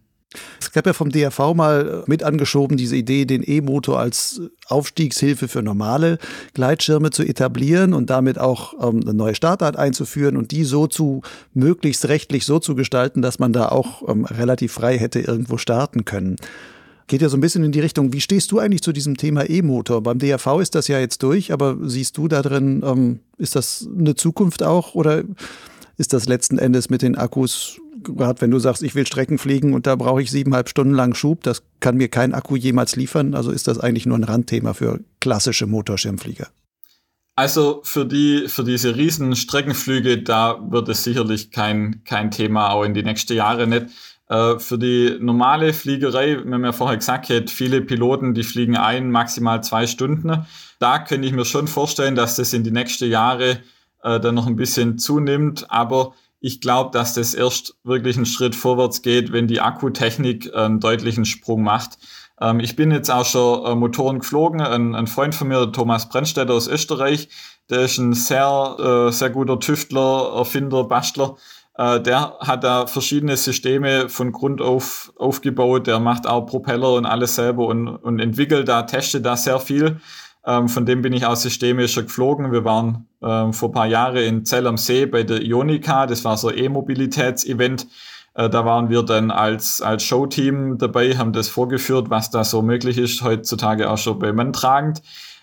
Es 0.60 0.70
gab 0.70 0.86
ja 0.86 0.92
vom 0.92 1.10
DRV 1.10 1.54
mal 1.54 2.04
mit 2.06 2.22
angeschoben, 2.22 2.76
diese 2.76 2.94
Idee, 2.94 3.24
den 3.24 3.42
E-Motor 3.44 3.98
als 3.98 4.40
Aufstiegshilfe 4.66 5.48
für 5.48 5.62
normale 5.62 6.18
Gleitschirme 6.54 7.10
zu 7.10 7.24
etablieren 7.24 7.92
und 7.92 8.10
damit 8.10 8.38
auch 8.38 8.74
ähm, 8.74 9.00
eine 9.02 9.14
neue 9.14 9.34
Startart 9.34 9.76
einzuführen 9.76 10.36
und 10.36 10.52
die 10.52 10.62
so 10.64 10.86
zu 10.86 11.22
möglichst 11.52 12.08
rechtlich 12.08 12.46
so 12.46 12.60
zu 12.60 12.76
gestalten, 12.76 13.22
dass 13.22 13.40
man 13.40 13.52
da 13.52 13.70
auch 13.70 14.08
ähm, 14.08 14.24
relativ 14.24 14.72
frei 14.72 14.98
hätte 14.98 15.18
irgendwo 15.18 15.58
starten 15.58 16.04
können. 16.04 16.36
Geht 17.08 17.22
ja 17.22 17.28
so 17.28 17.36
ein 17.36 17.40
bisschen 17.40 17.64
in 17.64 17.72
die 17.72 17.80
Richtung, 17.80 18.12
wie 18.12 18.20
stehst 18.20 18.52
du 18.52 18.60
eigentlich 18.60 18.82
zu 18.82 18.92
diesem 18.92 19.16
Thema 19.16 19.50
E-Motor? 19.50 20.00
Beim 20.00 20.20
DRV 20.20 20.60
ist 20.60 20.76
das 20.76 20.86
ja 20.86 21.00
jetzt 21.00 21.24
durch, 21.24 21.52
aber 21.52 21.76
siehst 21.82 22.16
du 22.16 22.28
da 22.28 22.40
drin, 22.40 22.82
ähm, 22.86 23.18
ist 23.36 23.56
das 23.56 23.88
eine 23.98 24.14
Zukunft 24.14 24.62
auch 24.62 24.94
oder 24.94 25.24
ist 25.96 26.12
das 26.12 26.28
letzten 26.28 26.58
Endes 26.58 26.88
mit 26.88 27.02
den 27.02 27.16
Akkus, 27.16 27.80
gerade 28.02 28.40
wenn 28.40 28.50
du 28.50 28.58
sagst, 28.58 28.82
ich 28.82 28.94
will 28.94 29.06
Strecken 29.06 29.38
fliegen 29.38 29.74
und 29.74 29.86
da 29.86 29.96
brauche 29.96 30.22
ich 30.22 30.30
siebeneinhalb 30.30 30.68
Stunden 30.68 30.94
lang 30.94 31.14
Schub, 31.14 31.42
das 31.42 31.62
kann 31.80 31.96
mir 31.96 32.08
kein 32.08 32.34
Akku 32.34 32.56
jemals 32.56 32.96
liefern. 32.96 33.34
Also 33.34 33.50
ist 33.50 33.68
das 33.68 33.78
eigentlich 33.78 34.06
nur 34.06 34.18
ein 34.18 34.24
Randthema 34.24 34.74
für 34.74 35.00
klassische 35.20 35.66
Motorschirmflieger. 35.66 36.48
Also 37.36 37.80
für 37.84 38.04
die, 38.04 38.48
für 38.48 38.64
diese 38.64 38.96
riesen 38.96 39.34
Streckenflüge, 39.34 40.22
da 40.22 40.58
wird 40.68 40.88
es 40.88 41.04
sicherlich 41.04 41.50
kein, 41.50 42.02
kein 42.04 42.30
Thema, 42.30 42.70
auch 42.70 42.84
in 42.84 42.92
die 42.92 43.02
nächsten 43.02 43.34
Jahre 43.34 43.66
nicht. 43.66 43.86
Äh, 44.28 44.58
für 44.58 44.78
die 44.78 45.16
normale 45.20 45.72
Fliegerei, 45.72 46.44
wir 46.44 46.52
haben 46.52 46.64
ja 46.64 46.72
vorher 46.72 46.98
gesagt, 46.98 47.30
hat 47.30 47.50
viele 47.50 47.80
Piloten, 47.80 48.34
die 48.34 48.42
fliegen 48.42 48.76
ein, 48.76 49.10
maximal 49.10 49.62
zwei 49.62 49.86
Stunden. 49.86 50.46
Da 50.78 50.98
könnte 50.98 51.26
ich 51.26 51.32
mir 51.32 51.44
schon 51.44 51.66
vorstellen, 51.66 52.14
dass 52.14 52.36
das 52.36 52.52
in 52.52 52.62
die 52.62 52.70
nächsten 52.70 53.08
Jahre 53.08 53.60
äh, 54.02 54.20
dann 54.20 54.34
noch 54.34 54.46
ein 54.46 54.56
bisschen 54.56 54.98
zunimmt. 54.98 55.66
Aber 55.70 56.14
ich 56.40 56.60
glaube, 56.60 56.90
dass 56.92 57.14
das 57.14 57.34
erst 57.34 57.76
wirklich 57.84 58.16
einen 58.16 58.26
Schritt 58.26 58.54
vorwärts 58.54 59.02
geht, 59.02 59.32
wenn 59.32 59.46
die 59.46 59.60
Akkutechnik 59.60 60.54
einen 60.54 60.80
deutlichen 60.80 61.26
Sprung 61.26 61.62
macht. 61.62 61.98
Ähm, 62.40 62.60
ich 62.60 62.76
bin 62.76 62.90
jetzt 62.90 63.10
auch 63.10 63.26
schon 63.26 63.64
äh, 63.66 63.74
Motoren 63.74 64.20
geflogen. 64.20 64.60
Ein, 64.60 64.94
ein, 64.94 65.06
Freund 65.06 65.34
von 65.34 65.48
mir, 65.48 65.70
Thomas 65.70 66.08
Brennstätter 66.08 66.54
aus 66.54 66.66
Österreich, 66.66 67.28
der 67.68 67.80
ist 67.80 67.98
ein 67.98 68.14
sehr, 68.14 68.76
äh, 69.08 69.12
sehr 69.12 69.30
guter 69.30 69.60
Tüftler, 69.60 70.32
Erfinder, 70.34 70.84
Bastler. 70.84 71.36
Äh, 71.76 72.00
der 72.00 72.38
hat 72.40 72.64
da 72.64 72.86
verschiedene 72.86 73.36
Systeme 73.36 74.08
von 74.08 74.32
Grund 74.32 74.62
auf 74.62 75.12
aufgebaut. 75.16 75.86
Der 75.86 76.00
macht 76.00 76.26
auch 76.26 76.46
Propeller 76.46 76.94
und 76.94 77.06
alles 77.06 77.34
selber 77.34 77.66
und, 77.66 77.86
und 77.88 78.18
entwickelt 78.18 78.66
da, 78.68 78.82
testet 78.82 79.26
da 79.26 79.36
sehr 79.36 79.60
viel. 79.60 80.00
Ähm, 80.46 80.68
von 80.68 80.86
dem 80.86 81.02
bin 81.02 81.12
ich 81.12 81.26
aus 81.26 81.42
Systeme 81.42 81.86
schon 81.88 82.04
geflogen. 82.04 82.52
Wir 82.52 82.64
waren 82.64 83.06
ähm, 83.22 83.52
vor 83.52 83.72
paar 83.72 83.86
Jahren 83.86 84.16
in 84.16 84.44
Zell 84.44 84.66
am 84.66 84.78
See 84.78 85.06
bei 85.06 85.22
der 85.22 85.42
Ionica. 85.42 86.06
Das 86.06 86.24
war 86.24 86.36
so 86.36 86.48
ein 86.48 86.58
E-Mobilitätsevent. 86.58 87.86
Äh, 88.34 88.48
da 88.48 88.64
waren 88.64 88.88
wir 88.88 89.02
dann 89.02 89.30
als, 89.30 89.82
als 89.82 90.02
Showteam 90.02 90.78
dabei, 90.78 91.16
haben 91.16 91.32
das 91.32 91.48
vorgeführt, 91.48 92.10
was 92.10 92.30
da 92.30 92.44
so 92.44 92.62
möglich 92.62 92.96
ist, 92.96 93.22
heutzutage 93.22 93.90
auch 93.90 93.98
schon 93.98 94.18
bei 94.18 94.32
tragend. 94.52 95.02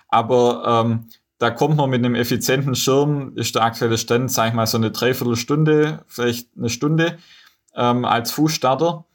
Aber 0.09 0.83
ähm, 0.85 1.05
da 1.37 1.51
kommt 1.51 1.77
man 1.77 1.89
mit 1.89 2.03
einem 2.03 2.15
effizienten 2.15 2.75
Schirm, 2.75 3.33
ist 3.35 3.55
der 3.55 3.63
aktuelle 3.63 3.97
Stand, 3.97 4.31
sag 4.31 4.49
ich 4.49 4.53
mal, 4.53 4.65
so 4.65 4.77
eine 4.77 4.91
Dreiviertelstunde, 4.91 6.03
vielleicht 6.07 6.49
eine 6.57 6.69
Stunde 6.69 7.17
ähm, 7.75 8.05
als 8.05 8.31
Fußstarter. 8.31 9.05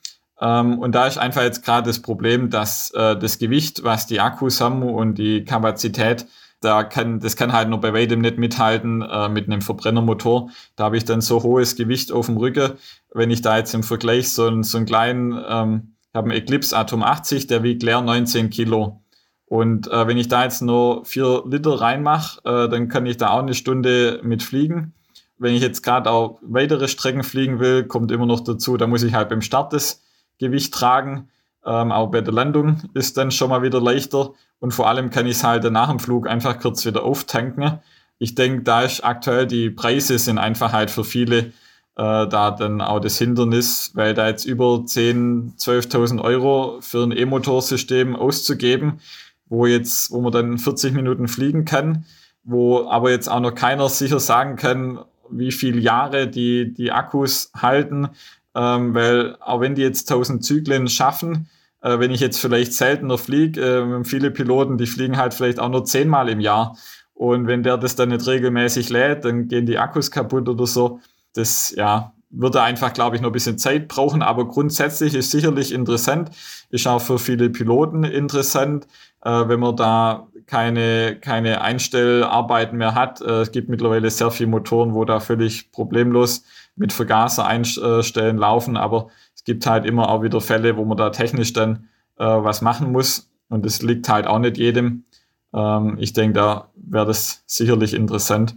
Ähm, 0.42 0.80
und 0.80 0.94
da 0.94 1.06
ist 1.06 1.18
einfach 1.18 1.42
jetzt 1.42 1.64
gerade 1.64 1.86
das 1.86 2.02
Problem, 2.02 2.50
dass 2.50 2.90
äh, 2.90 3.16
das 3.16 3.38
Gewicht, 3.38 3.84
was 3.84 4.06
die 4.08 4.20
Akkus 4.20 4.60
haben 4.60 4.82
und 4.82 5.16
die 5.16 5.44
Kapazität, 5.44 6.26
da 6.60 6.82
kann, 6.84 7.20
das 7.20 7.36
kann 7.36 7.52
halt 7.52 7.68
nur 7.68 7.80
bei 7.80 7.92
weitem 7.92 8.20
nicht 8.20 8.38
mithalten 8.38 9.02
äh, 9.02 9.28
mit 9.28 9.46
einem 9.46 9.62
Verbrennermotor. 9.62 10.50
Da 10.76 10.84
habe 10.84 10.96
ich 10.96 11.04
dann 11.04 11.20
so 11.20 11.42
hohes 11.42 11.76
Gewicht 11.76 12.10
auf 12.12 12.26
dem 12.26 12.36
Rücken. 12.36 12.72
Wenn 13.12 13.30
ich 13.30 13.42
da 13.42 13.56
jetzt 13.56 13.74
im 13.74 13.82
Vergleich 13.84 14.32
so, 14.32 14.46
einen, 14.46 14.62
so 14.64 14.78
einen 14.78 14.86
kleinen, 14.86 15.32
ähm, 15.32 15.94
ich 16.08 16.14
habe 16.14 16.30
einen 16.30 16.38
Eclipse 16.38 16.76
Atom 16.76 17.02
80, 17.02 17.46
der 17.46 17.62
wiegt 17.62 17.82
leer 17.82 18.00
19 18.00 18.50
Kilo. 18.50 19.00
Und 19.46 19.88
äh, 19.88 20.06
wenn 20.08 20.18
ich 20.18 20.28
da 20.28 20.44
jetzt 20.44 20.62
nur 20.62 21.04
vier 21.04 21.42
Liter 21.46 21.80
reinmache, 21.80 22.40
äh, 22.44 22.68
dann 22.68 22.88
kann 22.88 23.06
ich 23.06 23.16
da 23.16 23.30
auch 23.30 23.40
eine 23.40 23.54
Stunde 23.54 24.20
mit 24.24 24.42
fliegen. 24.42 24.94
Wenn 25.38 25.54
ich 25.54 25.62
jetzt 25.62 25.82
gerade 25.82 26.10
auch 26.10 26.40
weitere 26.42 26.88
Strecken 26.88 27.22
fliegen 27.22 27.60
will, 27.60 27.84
kommt 27.84 28.10
immer 28.10 28.26
noch 28.26 28.40
dazu, 28.40 28.76
da 28.76 28.86
muss 28.86 29.02
ich 29.02 29.14
halt 29.14 29.28
beim 29.28 29.42
Start 29.42 29.72
das 29.72 30.02
Gewicht 30.46 30.74
tragen. 30.74 31.28
Ähm, 31.64 31.92
auch 31.92 32.10
bei 32.10 32.20
der 32.20 32.34
Landung 32.34 32.82
ist 32.94 33.16
dann 33.16 33.30
schon 33.30 33.50
mal 33.50 33.62
wieder 33.62 33.80
leichter 33.80 34.32
und 34.58 34.72
vor 34.72 34.88
allem 34.88 35.10
kann 35.10 35.26
ich 35.26 35.36
es 35.36 35.44
halt 35.44 35.70
nach 35.70 35.88
dem 35.88 35.98
Flug 35.98 36.28
einfach 36.28 36.58
kurz 36.58 36.84
wieder 36.84 37.04
auftanken. 37.04 37.78
Ich 38.18 38.34
denke, 38.34 38.62
da 38.62 38.82
ist 38.82 39.04
aktuell 39.04 39.46
die 39.46 39.70
Preise 39.70 40.18
sind 40.18 40.38
einfach 40.38 40.72
halt 40.72 40.90
für 40.90 41.04
viele 41.04 41.52
äh, 41.96 42.26
da 42.26 42.50
dann 42.50 42.80
auch 42.80 43.00
das 43.00 43.18
Hindernis, 43.18 43.90
weil 43.94 44.14
da 44.14 44.28
jetzt 44.28 44.44
über 44.44 44.76
10.000, 44.76 45.58
12.000 45.58 46.22
Euro 46.22 46.78
für 46.80 47.04
ein 47.04 47.12
E-Motorsystem 47.12 48.16
auszugeben, 48.16 49.00
wo 49.46 49.66
jetzt, 49.66 50.10
wo 50.10 50.20
man 50.20 50.32
dann 50.32 50.58
40 50.58 50.94
Minuten 50.94 51.28
fliegen 51.28 51.64
kann, 51.64 52.06
wo 52.44 52.88
aber 52.88 53.10
jetzt 53.10 53.28
auch 53.28 53.40
noch 53.40 53.54
keiner 53.54 53.88
sicher 53.88 54.20
sagen 54.20 54.56
kann, 54.56 55.00
wie 55.30 55.52
viele 55.52 55.80
Jahre 55.80 56.28
die, 56.28 56.72
die 56.72 56.92
Akkus 56.92 57.50
halten, 57.54 58.08
ähm, 58.54 58.94
weil 58.94 59.36
auch 59.40 59.60
wenn 59.60 59.74
die 59.74 59.82
jetzt 59.82 60.10
1000 60.10 60.44
Zyklen 60.44 60.88
schaffen, 60.88 61.48
äh, 61.80 61.98
wenn 61.98 62.10
ich 62.10 62.20
jetzt 62.20 62.40
vielleicht 62.40 62.72
seltener 62.72 63.18
fliege, 63.18 63.60
äh, 63.60 64.04
viele 64.04 64.30
Piloten, 64.30 64.78
die 64.78 64.86
fliegen 64.86 65.16
halt 65.16 65.34
vielleicht 65.34 65.58
auch 65.60 65.68
nur 65.68 65.84
zehnmal 65.84 66.28
im 66.28 66.40
Jahr. 66.40 66.76
Und 67.14 67.46
wenn 67.46 67.62
der 67.62 67.76
das 67.76 67.96
dann 67.96 68.08
nicht 68.08 68.26
regelmäßig 68.26 68.88
lädt, 68.90 69.24
dann 69.24 69.48
gehen 69.48 69.66
die 69.66 69.78
Akkus 69.78 70.10
kaputt 70.10 70.48
oder 70.48 70.66
so. 70.66 71.00
Das, 71.34 71.72
ja, 71.76 72.12
würde 72.32 72.62
einfach, 72.62 72.92
glaube 72.92 73.14
ich, 73.14 73.22
noch 73.22 73.28
ein 73.28 73.34
bisschen 73.34 73.58
Zeit 73.58 73.88
brauchen, 73.88 74.22
aber 74.22 74.48
grundsätzlich 74.48 75.14
ist 75.14 75.30
sicherlich 75.30 75.72
interessant, 75.72 76.30
ist 76.70 76.86
auch 76.86 77.00
für 77.00 77.18
viele 77.18 77.50
Piloten 77.50 78.04
interessant, 78.04 78.86
äh, 79.22 79.48
wenn 79.48 79.60
man 79.60 79.76
da 79.76 80.26
keine, 80.46 81.16
keine 81.20 81.60
Einstellarbeiten 81.60 82.78
mehr 82.78 82.94
hat. 82.94 83.20
Äh, 83.20 83.42
es 83.42 83.52
gibt 83.52 83.68
mittlerweile 83.68 84.10
sehr 84.10 84.30
viele 84.30 84.50
Motoren, 84.50 84.94
wo 84.94 85.04
da 85.04 85.20
völlig 85.20 85.70
problemlos 85.72 86.44
mit 86.74 86.92
Vergaser 86.92 87.46
einstellen 87.46 88.38
laufen, 88.38 88.76
aber 88.76 89.08
es 89.34 89.44
gibt 89.44 89.66
halt 89.66 89.84
immer 89.84 90.08
auch 90.08 90.22
wieder 90.22 90.40
Fälle, 90.40 90.76
wo 90.76 90.84
man 90.84 90.96
da 90.96 91.10
technisch 91.10 91.52
dann 91.52 91.88
äh, 92.16 92.24
was 92.24 92.62
machen 92.62 92.92
muss 92.92 93.30
und 93.48 93.66
das 93.66 93.82
liegt 93.82 94.08
halt 94.08 94.26
auch 94.26 94.38
nicht 94.38 94.56
jedem. 94.56 95.04
Ähm, 95.52 95.96
ich 95.98 96.12
denke, 96.12 96.34
da 96.34 96.70
wäre 96.74 97.06
das 97.06 97.42
sicherlich 97.46 97.94
interessant, 97.94 98.56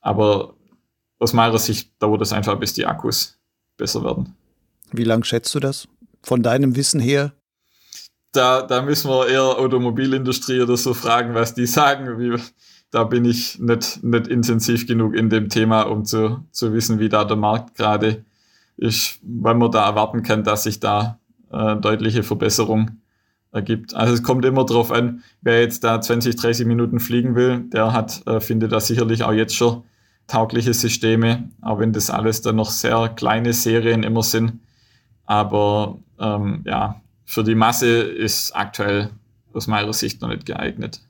aber 0.00 0.54
aus 1.18 1.32
meiner 1.32 1.58
Sicht 1.58 1.90
dauert 2.00 2.22
es 2.22 2.32
einfach, 2.32 2.58
bis 2.58 2.74
die 2.74 2.86
Akkus 2.86 3.38
besser 3.76 4.04
werden. 4.04 4.36
Wie 4.92 5.04
lange 5.04 5.24
schätzt 5.24 5.54
du 5.54 5.60
das? 5.60 5.88
Von 6.22 6.42
deinem 6.42 6.76
Wissen 6.76 7.00
her? 7.00 7.32
Da, 8.32 8.62
da 8.62 8.82
müssen 8.82 9.10
wir 9.10 9.28
eher 9.28 9.58
Automobilindustrie 9.58 10.60
oder 10.60 10.76
so 10.76 10.94
fragen, 10.94 11.34
was 11.34 11.54
die 11.54 11.66
sagen. 11.66 12.18
Wie, 12.18 12.38
da 12.90 13.04
bin 13.04 13.24
ich 13.24 13.58
nicht, 13.58 14.02
nicht 14.02 14.26
intensiv 14.28 14.86
genug 14.86 15.14
in 15.14 15.28
dem 15.28 15.48
Thema, 15.48 15.82
um 15.82 16.04
zu, 16.04 16.44
zu 16.50 16.72
wissen, 16.72 16.98
wie 16.98 17.08
da 17.08 17.24
der 17.24 17.36
Markt 17.36 17.74
gerade 17.74 18.24
ist, 18.76 19.18
weil 19.22 19.54
man 19.54 19.70
da 19.70 19.86
erwarten 19.86 20.22
kann, 20.22 20.44
dass 20.44 20.64
sich 20.64 20.80
da 20.80 21.18
äh, 21.50 21.76
deutliche 21.76 22.22
Verbesserung 22.22 23.02
ergibt. 23.52 23.94
Also 23.94 24.14
es 24.14 24.22
kommt 24.22 24.44
immer 24.44 24.64
darauf 24.64 24.92
an, 24.92 25.22
wer 25.40 25.60
jetzt 25.60 25.82
da 25.82 26.00
20, 26.00 26.36
30 26.36 26.66
Minuten 26.66 27.00
fliegen 27.00 27.34
will, 27.34 27.60
der 27.72 27.92
hat, 27.92 28.26
äh, 28.26 28.40
findet 28.40 28.72
da 28.72 28.80
sicherlich 28.80 29.24
auch 29.24 29.32
jetzt 29.32 29.56
schon 29.56 29.84
taugliche 30.26 30.74
Systeme, 30.74 31.50
auch 31.62 31.78
wenn 31.78 31.92
das 31.92 32.10
alles 32.10 32.42
dann 32.42 32.56
noch 32.56 32.70
sehr 32.70 33.08
kleine 33.10 33.52
Serien 33.52 34.02
immer 34.02 34.22
sind. 34.22 34.60
Aber 35.24 35.98
ähm, 36.18 36.62
ja, 36.64 37.00
für 37.24 37.44
die 37.44 37.54
Masse 37.54 38.02
ist 38.02 38.54
aktuell 38.54 39.10
aus 39.52 39.66
meiner 39.66 39.92
Sicht 39.92 40.20
noch 40.20 40.28
nicht 40.28 40.46
geeignet. 40.46 41.00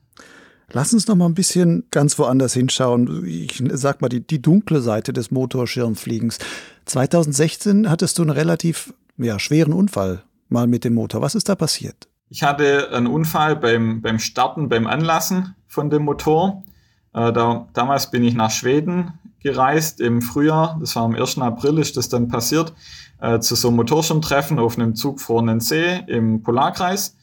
Lass 0.73 0.93
uns 0.93 1.07
noch 1.07 1.15
mal 1.15 1.27
ein 1.27 1.35
bisschen 1.35 1.85
ganz 1.91 2.19
woanders 2.19 2.55
hinschauen. 2.55 3.25
Ich 3.25 3.63
sag 3.73 4.01
mal 4.01 4.09
die, 4.09 4.27
die 4.27 4.43
dunkle 4.43 4.81
Seite 4.81 5.13
des 5.13 5.31
Motorschirmfliegens. 5.31 6.39
2016 6.87 7.89
hattest 7.89 8.19
du 8.19 8.23
einen 8.23 8.31
relativ 8.31 8.93
ja, 9.17 9.39
schweren 9.39 9.73
Unfall 9.73 10.23
mal 10.49 10.67
mit 10.67 10.85
dem 10.85 10.95
Motor. 10.95 11.23
Was 11.23 11.35
ist 11.35 11.49
da 11.49 11.55
passiert? 11.55 12.09
Ich 12.29 12.43
hatte 12.43 12.91
einen 12.93 13.07
Unfall 13.07 13.57
beim, 13.57 14.03
beim 14.03 14.19
Starten, 14.19 14.69
beim 14.69 14.87
Anlassen 14.87 15.55
von 15.69 15.91
dem 15.91 16.03
Motor. 16.03 16.65
Äh, 17.13 17.33
da, 17.33 17.69
damals 17.73 18.11
bin 18.11 18.25
ich 18.25 18.35
nach 18.35 18.51
Schweden 18.51 19.13
gereist 19.41 20.01
im 20.01 20.21
Frühjahr. 20.21 20.77
Das 20.81 20.97
war 20.97 21.05
am 21.05 21.15
1. 21.15 21.39
April 21.39 21.79
ist 21.79 21.97
das 21.97 22.09
dann 22.09 22.27
passiert. 22.27 22.73
Äh, 23.21 23.39
zu 23.39 23.55
so 23.55 23.69
einem 23.69 23.77
Motorschirmtreffen 23.77 24.59
auf 24.59 24.77
einem 24.77 24.97
zugfrorenen 24.97 25.61
See 25.61 26.03
im 26.09 26.43
Polarkreis. 26.43 27.17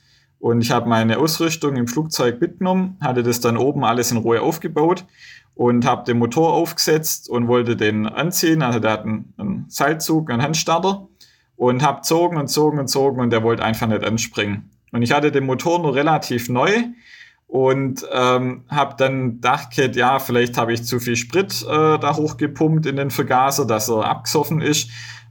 Und 0.43 0.59
ich 0.59 0.71
habe 0.71 0.89
meine 0.89 1.19
Ausrüstung 1.19 1.77
im 1.77 1.87
Flugzeug 1.87 2.41
mitgenommen, 2.41 2.97
hatte 2.99 3.23
das 3.23 3.39
dann 3.39 3.55
oben 3.55 3.85
alles 3.85 4.11
in 4.11 4.17
Ruhe 4.17 4.41
aufgebaut 4.41 5.05
und 5.55 5.85
habe 5.85 6.03
den 6.03 6.19
Motor 6.19 6.51
aufgesetzt 6.51 7.29
und 7.29 7.47
wollte 7.47 7.77
den 7.77 8.05
anziehen. 8.05 8.61
Also 8.61 8.79
der 8.79 8.91
hat 8.91 9.05
einen, 9.05 9.33
einen 9.37 9.65
Seilzug, 9.69 10.29
einen 10.29 10.41
Handstarter 10.41 11.07
und 11.55 11.81
habe 11.81 12.01
zogen 12.01 12.35
und 12.35 12.49
zogen 12.49 12.77
und 12.77 12.89
zogen 12.89 13.21
und 13.21 13.29
der 13.29 13.41
wollte 13.41 13.63
einfach 13.63 13.87
nicht 13.87 14.03
anspringen. 14.03 14.69
Und 14.91 15.01
ich 15.01 15.13
hatte 15.13 15.31
den 15.31 15.45
Motor 15.45 15.79
nur 15.79 15.95
relativ 15.95 16.49
neu 16.49 16.73
und 17.47 18.05
ähm, 18.11 18.65
habe 18.67 18.95
dann 18.97 19.35
gedacht, 19.35 19.77
ja, 19.95 20.19
vielleicht 20.19 20.57
habe 20.57 20.73
ich 20.73 20.83
zu 20.83 20.99
viel 20.99 21.15
Sprit 21.15 21.63
äh, 21.63 21.97
da 21.99 22.17
hochgepumpt 22.17 22.85
in 22.85 22.97
den 22.97 23.11
Vergaser, 23.11 23.65
dass 23.65 23.89
er 23.89 24.03
abgesoffen 24.03 24.59
ist 24.59 24.89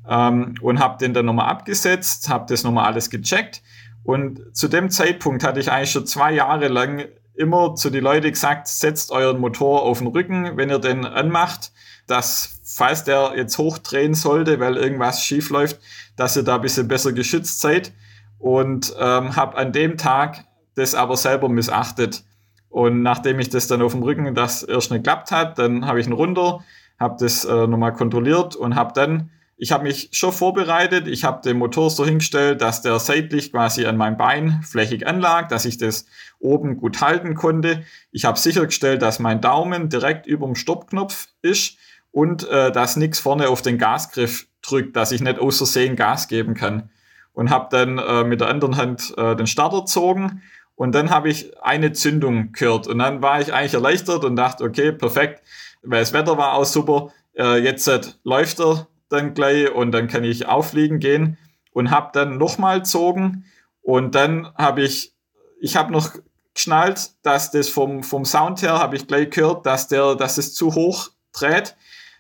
ähm, 0.09 0.55
und 0.63 0.81
habe 0.81 0.97
den 0.97 1.13
dann 1.13 1.27
nochmal 1.27 1.51
abgesetzt, 1.51 2.31
habe 2.31 2.47
das 2.49 2.65
nochmal 2.65 2.87
alles 2.87 3.11
gecheckt 3.11 3.61
und 4.05 4.57
zu 4.57 4.69
dem 4.69 4.91
Zeitpunkt 4.91 5.45
hatte 5.45 5.61
ich 5.61 5.71
eigentlich 5.71 5.93
schon 5.93 6.07
zwei 6.07 6.33
Jahre 6.33 6.69
lang 6.69 7.05
immer 7.35 7.75
zu 7.75 7.91
den 7.91 8.05
Leuten 8.05 8.31
gesagt, 8.31 8.69
setzt 8.69 9.11
euren 9.11 9.41
Motor 9.41 9.83
auf 9.83 9.99
den 9.99 10.09
Rücken, 10.09 10.57
wenn 10.57 10.71
ihr 10.71 10.79
den 10.79 11.05
anmacht, 11.05 11.73
dass 12.07 12.61
falls 12.65 13.05
der 13.05 13.33
jetzt 13.37 13.59
hochdrehen 13.59 14.15
sollte, 14.15 14.61
weil 14.61 14.77
irgendwas 14.77 15.25
schief 15.25 15.51
läuft, 15.51 15.79
dass 16.17 16.37
ihr 16.37 16.43
da 16.43 16.57
ein 16.57 16.61
bisschen 16.63 16.89
besser 16.89 17.13
geschützt 17.13 17.61
seid. 17.61 17.93
Und 18.39 18.95
ähm, 18.99 19.37
habe 19.37 19.57
an 19.57 19.73
dem 19.73 19.97
Tag 19.97 20.45
das 20.75 20.95
aber 20.95 21.17
selber 21.17 21.49
missachtet. 21.49 22.25
Und 22.69 23.03
nachdem 23.03 23.39
ich 23.39 23.51
das 23.51 23.69
dann 23.69 23.83
auf 23.83 23.93
dem 23.93 24.03
Rücken 24.03 24.35
das 24.35 24.63
erst 24.63 24.91
nicht 24.91 25.05
geklappt 25.05 25.31
hat, 25.31 25.59
dann 25.59 25.87
habe 25.87 26.01
ich 26.01 26.07
ihn 26.07 26.13
runter, 26.13 26.65
habe 26.99 27.17
das 27.21 27.45
äh, 27.45 27.67
nochmal 27.67 27.93
kontrolliert 27.93 28.57
und 28.57 28.75
habe 28.75 28.93
dann 28.95 29.31
ich 29.57 29.71
habe 29.71 29.85
mich 29.85 30.09
schon 30.13 30.33
vorbereitet. 30.33 31.07
Ich 31.07 31.25
habe 31.25 31.43
den 31.43 31.59
Motor 31.59 31.91
so 31.91 32.05
hingestellt, 32.05 32.61
dass 32.61 32.83
der 32.83 32.99
seitlich 32.99 33.53
quasi 33.53 33.87
an 33.87 33.97
meinem 33.97 34.17
Bein 34.17 34.63
flächig 34.63 35.07
anlag, 35.07 35.49
dass 35.49 35.65
ich 35.65 35.79
das 35.79 36.07
oben 36.39 36.77
gut 36.77 37.01
halten 37.01 37.35
konnte. 37.35 37.85
Ich 38.11 38.25
habe 38.25 38.39
sichergestellt, 38.39 39.03
dass 39.03 39.19
mein 39.19 39.41
Daumen 39.41 39.89
direkt 39.89 40.27
über 40.27 40.47
dem 40.47 40.57
Stoppknopf 40.57 41.29
ist 41.43 41.77
und 42.11 42.49
äh, 42.49 42.73
dass 42.73 42.97
nichts 42.97 43.21
vorne 43.21 43.49
auf 43.49 43.63
den 43.63 43.79
Gasgriff 43.79 44.47
drückt, 44.63 44.97
dass 44.97 45.13
ich 45.13 45.21
nicht 45.21 45.39
außer 45.39 45.67
Sehen 45.67 45.97
Gas 45.97 46.29
geben 46.29 46.55
kann. 46.55 46.91
Und 47.35 47.49
habe 47.49 47.69
dann 47.71 47.97
äh, 47.97 48.25
mit 48.25 48.41
der 48.41 48.49
anderen 48.49 48.77
Hand 48.77 49.15
äh, 49.17 49.35
den 49.35 49.47
Starter 49.47 49.81
gezogen 49.81 50.43
und 50.75 50.95
dann 50.95 51.11
habe 51.11 51.29
ich 51.29 51.57
eine 51.63 51.93
Zündung 51.93 52.53
gehört. 52.53 52.87
Und 52.87 52.99
dann 52.99 53.23
war 53.23 53.41
ich 53.41 53.55
eigentlich 53.55 53.75
erleichtert 53.75 54.25
und 54.25 54.37
dachte, 54.37 54.65
okay, 54.65 54.93
perfekt, 54.93 55.43
weil 55.83 56.01
das 56.01 56.13
Wetter 56.13 56.37
war 56.37 56.55
auch 56.55 56.65
super. 56.65 57.11
Äh, 57.35 57.63
jetzt 57.63 57.87
äh, 57.89 58.01
läuft 58.25 58.61
er 58.61 58.87
dann 59.13 59.35
gleich 59.35 59.71
und 59.71 59.93
dann 59.93 60.09
kann 60.09 60.25
ich 60.25 60.47
aufliegen 60.47 60.99
gehen 60.99 61.39
und 61.73 61.91
habe 61.91 62.11
dann 62.13 62.39
nochmal 62.39 62.81
gezogen 62.81 63.45
und 63.83 64.15
dann 64.15 64.49
habe 64.57 64.83
ich, 64.83 65.13
ich 65.61 65.77
habe 65.77 65.93
noch 65.93 66.13
geschnallt, 66.55 67.11
dass 67.23 67.51
das 67.51 67.69
vom, 67.69 68.03
vom 68.03 68.25
Sound 68.25 68.63
her 68.63 68.79
habe 68.79 68.97
ich 68.97 69.07
gleich 69.07 69.31
gehört, 69.31 69.67
dass 69.67 69.89
der, 69.89 70.15
dass 70.15 70.39
es 70.39 70.55
zu 70.55 70.75
hoch 70.75 71.11
dreht. 71.33 71.77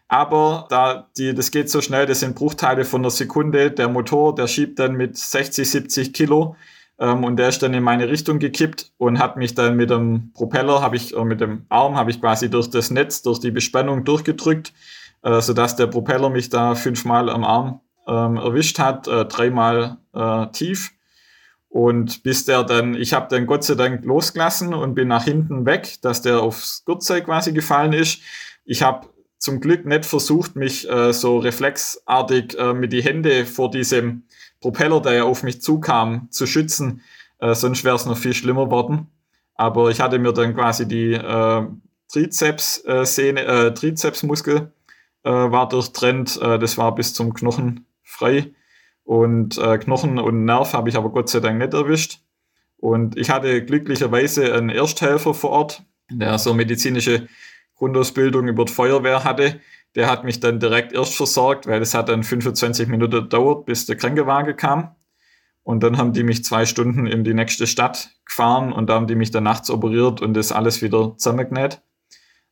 Aber 0.08 0.66
da 0.68 1.08
die, 1.16 1.34
das 1.34 1.50
geht 1.50 1.70
so 1.70 1.80
schnell, 1.80 2.06
das 2.06 2.20
sind 2.20 2.34
Bruchteile 2.34 2.84
von 2.84 3.00
einer 3.00 3.10
Sekunde. 3.10 3.70
Der 3.70 3.88
Motor, 3.88 4.34
der 4.34 4.46
schiebt 4.46 4.78
dann 4.78 4.94
mit 4.94 5.16
60, 5.16 5.70
70 5.70 6.12
Kilo 6.12 6.56
ähm, 6.98 7.24
und 7.24 7.36
der 7.36 7.48
ist 7.48 7.62
dann 7.62 7.72
in 7.72 7.82
meine 7.82 8.08
Richtung 8.08 8.38
gekippt 8.38 8.92
und 8.98 9.18
hat 9.18 9.36
mich 9.36 9.54
dann 9.54 9.76
mit 9.76 9.90
dem 9.90 10.32
Propeller, 10.34 10.82
habe 10.82 10.96
ich, 10.96 11.16
äh, 11.16 11.24
mit 11.24 11.40
dem 11.40 11.64
Arm 11.68 11.96
habe 11.96 12.10
ich 12.10 12.20
quasi 12.20 12.50
durch 12.50 12.68
das 12.68 12.90
Netz, 12.90 13.22
durch 13.22 13.40
die 13.40 13.50
Bespannung 13.50 14.04
durchgedrückt 14.04 14.72
äh, 15.22 15.40
sodass 15.40 15.76
der 15.76 15.86
Propeller 15.86 16.30
mich 16.30 16.48
da 16.48 16.74
fünfmal 16.74 17.30
am 17.30 17.44
Arm 17.44 17.80
ähm, 18.06 18.36
erwischt 18.36 18.78
hat, 18.78 19.08
äh, 19.08 19.24
dreimal 19.24 19.98
äh, 20.12 20.46
tief. 20.48 20.92
Und 21.68 22.22
bis 22.22 22.44
der 22.44 22.64
dann, 22.64 22.94
ich 22.94 23.14
habe 23.14 23.28
dann 23.30 23.46
Gott 23.46 23.64
sei 23.64 23.74
Dank 23.74 24.04
losgelassen 24.04 24.74
und 24.74 24.94
bin 24.94 25.08
nach 25.08 25.24
hinten 25.24 25.64
weg, 25.64 25.96
dass 26.02 26.20
der 26.20 26.40
aufs 26.40 26.84
Gurtzeug 26.84 27.24
quasi 27.24 27.52
gefallen 27.52 27.94
ist. 27.94 28.20
Ich 28.64 28.82
habe 28.82 29.08
zum 29.38 29.60
Glück 29.60 29.86
nicht 29.86 30.04
versucht, 30.04 30.54
mich 30.54 30.88
äh, 30.90 31.12
so 31.12 31.38
reflexartig 31.38 32.58
äh, 32.58 32.74
mit 32.74 32.92
die 32.92 33.02
Hände 33.02 33.46
vor 33.46 33.70
diesem 33.70 34.24
Propeller, 34.60 35.00
der 35.00 35.12
ja 35.14 35.24
auf 35.24 35.42
mich 35.42 35.62
zukam, 35.62 36.28
zu 36.30 36.46
schützen. 36.46 37.00
Äh, 37.38 37.54
sonst 37.54 37.84
wäre 37.84 37.96
es 37.96 38.06
noch 38.06 38.18
viel 38.18 38.34
schlimmer 38.34 38.70
worden. 38.70 39.08
Aber 39.54 39.90
ich 39.90 40.00
hatte 40.00 40.18
mir 40.18 40.32
dann 40.32 40.54
quasi 40.54 40.86
die 40.86 41.14
äh, 41.14 41.66
Trizeps-Sehne, 42.12 43.44
äh, 43.44 43.74
Trizepsmuskel 43.74 44.72
äh, 45.24 45.30
war 45.30 45.68
durchtrennt. 45.68 46.40
Äh, 46.40 46.58
das 46.58 46.78
war 46.78 46.94
bis 46.94 47.14
zum 47.14 47.34
Knochen 47.34 47.86
frei. 48.02 48.52
Und 49.04 49.58
äh, 49.58 49.78
Knochen 49.78 50.18
und 50.18 50.44
Nerv 50.44 50.72
habe 50.72 50.88
ich 50.88 50.96
aber 50.96 51.10
Gott 51.10 51.28
sei 51.28 51.40
Dank 51.40 51.58
nicht 51.58 51.74
erwischt. 51.74 52.20
Und 52.76 53.16
ich 53.16 53.30
hatte 53.30 53.64
glücklicherweise 53.64 54.54
einen 54.54 54.68
Ersthelfer 54.68 55.34
vor 55.34 55.50
Ort, 55.50 55.84
der 56.10 56.38
so 56.38 56.52
medizinische 56.52 57.28
Grundausbildung 57.76 58.48
über 58.48 58.64
die 58.64 58.72
Feuerwehr 58.72 59.24
hatte. 59.24 59.60
Der 59.94 60.10
hat 60.10 60.24
mich 60.24 60.40
dann 60.40 60.58
direkt 60.58 60.92
erst 60.92 61.16
versorgt, 61.16 61.66
weil 61.66 61.82
es 61.82 61.94
hat 61.94 62.08
dann 62.08 62.22
25 62.22 62.88
Minuten 62.88 63.22
gedauert, 63.22 63.66
bis 63.66 63.86
der 63.86 63.96
Krankenwagen 63.96 64.56
kam. 64.56 64.94
Und 65.62 65.82
dann 65.82 65.96
haben 65.96 66.12
die 66.12 66.24
mich 66.24 66.44
zwei 66.44 66.66
Stunden 66.66 67.06
in 67.06 67.22
die 67.22 67.34
nächste 67.34 67.66
Stadt 67.66 68.10
gefahren 68.24 68.72
und 68.72 68.88
da 68.88 68.94
haben 68.94 69.06
die 69.06 69.14
mich 69.14 69.30
dann 69.30 69.44
nachts 69.44 69.70
operiert 69.70 70.20
und 70.20 70.34
das 70.34 70.50
alles 70.50 70.82
wieder 70.82 71.16
zusammengenäht. 71.16 71.82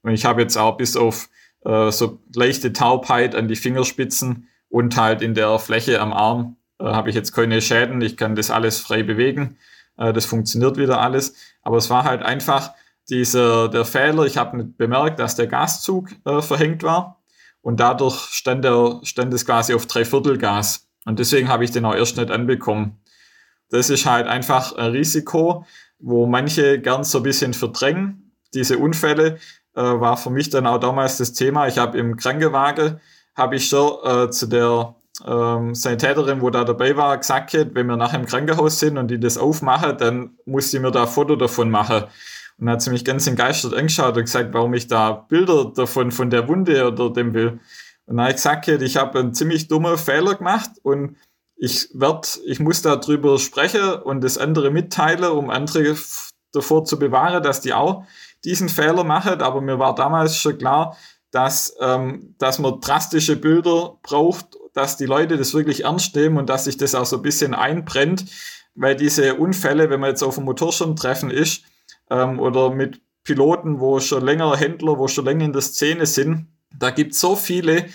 Und 0.02 0.12
ich 0.12 0.24
habe 0.24 0.42
jetzt 0.42 0.56
auch 0.56 0.76
bis 0.76 0.96
auf 0.96 1.28
äh, 1.64 1.90
so 1.90 2.20
leichte 2.34 2.72
Taubheit 2.72 3.34
an 3.34 3.48
die 3.48 3.56
Fingerspitzen 3.56 4.48
und 4.68 4.96
halt 4.96 5.22
in 5.22 5.34
der 5.34 5.58
Fläche 5.58 6.00
am 6.00 6.12
Arm 6.12 6.56
äh, 6.78 6.84
habe 6.84 7.10
ich 7.10 7.14
jetzt 7.14 7.32
keine 7.32 7.60
Schäden. 7.60 8.00
Ich 8.00 8.16
kann 8.16 8.34
das 8.34 8.50
alles 8.50 8.80
frei 8.80 9.02
bewegen. 9.02 9.58
Äh, 9.96 10.12
das 10.12 10.24
funktioniert 10.24 10.76
wieder 10.76 11.00
alles. 11.00 11.34
Aber 11.62 11.76
es 11.76 11.90
war 11.90 12.04
halt 12.04 12.22
einfach 12.22 12.72
dieser, 13.08 13.68
der 13.68 13.84
Fehler. 13.84 14.24
Ich 14.24 14.36
habe 14.36 14.64
bemerkt, 14.64 15.18
dass 15.18 15.36
der 15.36 15.46
Gaszug 15.46 16.10
äh, 16.24 16.40
verhängt 16.40 16.82
war. 16.82 17.20
Und 17.62 17.80
dadurch 17.80 18.16
stand, 18.30 18.64
der, 18.64 19.00
stand 19.02 19.34
es 19.34 19.44
quasi 19.44 19.74
auf 19.74 19.86
Dreiviertel 19.86 20.38
Gas. 20.38 20.88
Und 21.04 21.18
deswegen 21.18 21.48
habe 21.48 21.64
ich 21.64 21.70
den 21.70 21.84
auch 21.84 21.94
erst 21.94 22.16
nicht 22.16 22.30
anbekommen. 22.30 23.00
Das 23.68 23.90
ist 23.90 24.06
halt 24.06 24.26
einfach 24.26 24.76
ein 24.76 24.92
Risiko, 24.92 25.66
wo 25.98 26.26
manche 26.26 26.80
gern 26.80 27.04
so 27.04 27.18
ein 27.18 27.24
bisschen 27.24 27.52
verdrängen, 27.52 28.32
diese 28.54 28.78
Unfälle, 28.78 29.38
äh, 29.74 29.82
war 29.82 30.16
für 30.16 30.30
mich 30.30 30.50
dann 30.50 30.66
auch 30.66 30.78
damals 30.78 31.18
das 31.18 31.32
Thema. 31.32 31.68
Ich 31.68 31.78
habe 31.78 31.98
im 31.98 32.16
Krankenwagen 32.16 33.00
habe 33.36 33.56
ich 33.56 33.68
schon 33.68 33.98
äh, 34.04 34.30
zu 34.30 34.46
der 34.46 34.94
ähm, 35.26 35.74
Sanitäterin, 35.74 36.40
wo 36.40 36.50
da 36.50 36.64
dabei 36.64 36.96
war, 36.96 37.16
gesagt, 37.18 37.54
wenn 37.54 37.86
wir 37.86 37.96
nachher 37.96 38.20
im 38.20 38.26
Krankenhaus 38.26 38.78
sind 38.78 38.98
und 38.98 39.08
die 39.08 39.20
das 39.20 39.38
aufmachen, 39.38 39.96
dann 39.98 40.38
muss 40.44 40.70
sie 40.70 40.78
mir 40.78 40.90
da 40.90 41.02
ein 41.02 41.08
Foto 41.08 41.36
davon 41.36 41.70
machen. 41.70 42.04
Und 42.58 42.66
dann 42.66 42.70
hat 42.74 42.82
sie 42.82 42.90
mich 42.90 43.04
ganz 43.04 43.26
entgeistert 43.26 43.74
angeschaut 43.74 44.16
und 44.16 44.24
gesagt, 44.24 44.52
warum 44.52 44.74
ich 44.74 44.86
da 44.86 45.12
Bilder 45.12 45.72
davon 45.74 46.10
von 46.12 46.30
der 46.30 46.48
Wunde 46.48 46.86
oder 46.86 47.10
dem 47.10 47.34
will. 47.34 47.60
Und 48.06 48.16
dann 48.16 48.20
habe 48.20 48.30
ich 48.30 48.36
gesagt, 48.36 48.68
ich 48.68 48.96
habe 48.96 49.18
einen 49.18 49.34
ziemlich 49.34 49.68
dummen 49.68 49.96
Fehler 49.96 50.34
gemacht 50.34 50.70
und 50.82 51.16
ich 51.56 51.88
werd, 51.92 52.40
ich 52.46 52.58
muss 52.58 52.82
darüber 52.82 53.38
sprechen 53.38 53.92
und 54.02 54.24
das 54.24 54.38
andere 54.38 54.70
mitteilen, 54.70 55.30
um 55.30 55.50
andere 55.50 55.96
davor 56.52 56.84
zu 56.84 56.98
bewahren, 56.98 57.42
dass 57.42 57.60
die 57.60 57.74
auch 57.74 58.04
diesen 58.44 58.68
Fehler 58.68 59.04
machen. 59.04 59.40
Aber 59.40 59.60
mir 59.60 59.78
war 59.78 59.94
damals 59.94 60.36
schon 60.36 60.58
klar, 60.58 60.96
dass, 61.30 61.76
ähm, 61.80 62.34
dass 62.38 62.58
man 62.58 62.80
drastische 62.80 63.36
Bilder 63.36 63.98
braucht, 64.02 64.56
dass 64.72 64.96
die 64.96 65.06
Leute 65.06 65.36
das 65.36 65.54
wirklich 65.54 65.84
ernst 65.84 66.14
nehmen 66.16 66.38
und 66.38 66.48
dass 66.48 66.64
sich 66.64 66.76
das 66.76 66.94
auch 66.94 67.06
so 67.06 67.16
ein 67.16 67.22
bisschen 67.22 67.54
einbrennt, 67.54 68.24
weil 68.74 68.96
diese 68.96 69.34
Unfälle, 69.34 69.90
wenn 69.90 70.00
man 70.00 70.10
jetzt 70.10 70.22
auf 70.22 70.36
dem 70.36 70.44
Motorschirmtreffen 70.44 71.30
ist 71.30 71.64
ähm, 72.08 72.40
oder 72.40 72.70
mit 72.70 73.00
Piloten, 73.24 73.80
wo 73.80 74.00
schon 74.00 74.24
länger 74.24 74.56
Händler, 74.56 74.98
wo 74.98 75.08
schon 75.08 75.24
länger 75.24 75.44
in 75.44 75.52
der 75.52 75.62
Szene 75.62 76.06
sind, 76.06 76.46
da 76.76 76.90
gibt 76.90 77.12
es 77.12 77.20
so 77.20 77.36
viele, 77.36 77.86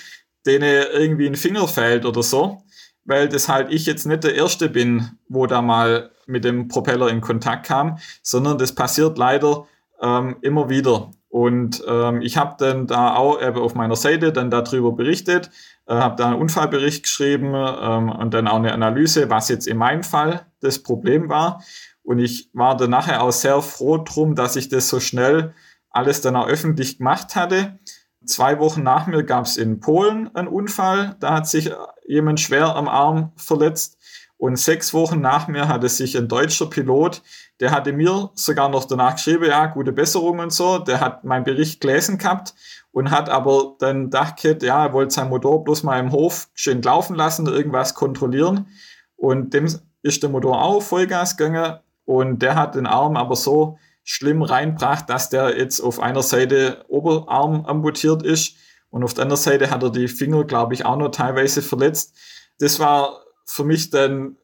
denen 0.46 0.86
irgendwie 0.94 1.28
ein 1.28 1.36
Finger 1.36 1.68
fällt 1.68 2.06
oder 2.06 2.24
so, 2.24 2.62
weil 3.04 3.30
das 3.30 3.50
halt 3.50 3.72
ich 3.72 3.86
jetzt 3.86 4.06
nicht 4.06 4.24
der 4.24 4.36
Erste 4.36 4.70
bin, 4.70 5.18
wo 5.28 5.48
da 5.48 5.62
mal 5.62 6.12
mit 6.28 6.44
dem 6.44 6.68
Propeller 6.68 7.10
in 7.10 7.22
Kontakt 7.22 7.66
kam, 7.66 7.98
sondern 8.22 8.58
das 8.58 8.74
passiert 8.74 9.18
leider 9.18 9.68
ähm, 10.02 10.38
immer 10.42 10.70
wieder. 10.70 11.12
Und 11.30 11.84
ähm, 11.88 12.22
ich 12.22 12.38
habe 12.38 12.56
dann 12.58 12.88
da 12.88 13.16
auch 13.16 13.42
eben 13.42 13.58
auf 13.58 13.76
meiner 13.76 13.98
Seite 13.98 14.32
dann 14.32 14.50
darüber 14.50 14.94
berichtet, 14.94 15.50
äh, 15.86 15.94
habe 15.94 16.16
da 16.16 16.28
einen 16.28 16.40
Unfallbericht 16.40 17.04
geschrieben 17.04 17.54
ähm, 17.54 18.10
und 18.10 18.34
dann 18.34 18.48
auch 18.48 18.56
eine 18.56 18.72
Analyse, 18.72 19.30
was 19.30 19.50
jetzt 19.50 19.68
in 19.68 19.78
meinem 19.78 20.04
Fall 20.04 20.46
das 20.62 20.82
Problem 20.82 21.28
war. 21.28 21.62
Und 22.04 22.20
ich 22.20 22.50
war 22.54 22.78
dann 22.78 22.92
nachher 22.92 23.22
auch 23.22 23.32
sehr 23.32 23.62
froh 23.62 23.98
drum, 23.98 24.36
dass 24.36 24.56
ich 24.56 24.70
das 24.70 24.88
so 24.88 25.00
schnell 25.00 25.54
alles 25.90 26.22
dann 26.22 26.36
auch 26.36 26.48
öffentlich 26.48 27.00
gemacht 27.00 27.36
hatte. 27.36 27.80
Zwei 28.26 28.60
Wochen 28.60 28.84
nach 28.84 29.08
mir 29.08 29.24
gab 29.24 29.46
es 29.46 29.58
in 29.58 29.80
Polen 29.80 30.34
einen 30.36 30.48
Unfall, 30.48 31.16
da 31.20 31.34
hat 31.34 31.48
sich 31.48 31.72
jemand 32.08 32.40
schwer 32.40 32.76
am 32.76 32.88
Arm 32.88 33.32
verletzt. 33.36 33.98
Und 34.38 34.58
sechs 34.58 34.94
Wochen 34.94 35.22
nach 35.22 35.48
mir 35.48 35.68
hatte 35.68 35.90
sich 35.90 36.18
ein 36.18 36.28
deutscher 36.28 36.70
Pilot 36.70 37.22
der 37.60 37.72
hatte 37.72 37.94
mir 37.94 38.32
sogar 38.34 38.70
noch 38.70 38.86
danach 38.86 39.16
geschrieben, 39.16 39.46
ja, 39.46 39.66
gute 39.68 39.92
Besserung 39.92 40.40
und 40.40 40.52
so. 40.52 40.80
Der 40.80 41.00
hat 41.00 41.24
meinen 41.24 41.46
Bericht 41.46 41.80
gelesen 41.80 42.18
gehabt 42.18 42.54
und 42.92 43.12
hat 43.12 43.30
aber 43.30 43.76
dann 43.80 44.06
gedacht, 44.06 44.44
ja, 44.62 44.86
er 44.86 44.94
wollte 44.94 45.14
sein 45.14 45.30
Motor 45.30 45.64
bloß 45.64 45.84
mal 45.84 46.00
im 46.00 46.12
Hof 46.12 46.50
schön 46.54 46.82
laufen 46.82 47.16
lassen, 47.16 47.48
irgendwas 47.48 47.94
kontrollieren. 47.94 48.68
Und 49.16 49.54
dem 49.54 49.68
ist 50.02 50.24
der 50.24 50.30
Motor 50.30 50.62
auch 50.62 50.82
Vollgas 50.82 51.38
gegangen 51.38 51.80
und 52.04 52.42
der 52.42 52.56
hat 52.56 52.76
den 52.76 52.86
Arm 52.86 53.16
aber 53.18 53.36
so 53.36 53.78
schlimm 54.04 54.44
reinbracht, 54.44 55.10
dass 55.10 55.30
der 55.30 55.58
jetzt 55.58 55.80
auf 55.80 56.00
einer 56.00 56.22
Seite 56.22 56.86
Oberarm 56.90 57.66
amputiert 57.66 58.22
ist 58.22 58.56
und 58.90 59.04
auf 59.04 59.14
der 59.14 59.24
anderen 59.24 59.42
Seite 59.42 59.72
hat 59.72 59.84
er 59.84 59.90
die 59.90 60.08
Finger, 60.08 60.44
glaube 60.44 60.74
ich, 60.74 60.86
auch 60.86 60.96
noch 60.96 61.10
teilweise 61.10 61.62
verletzt. 61.62 62.16
Das 62.60 62.80
war 62.80 63.24
für 63.46 63.64
mich 63.64 63.90
dann 63.90 64.38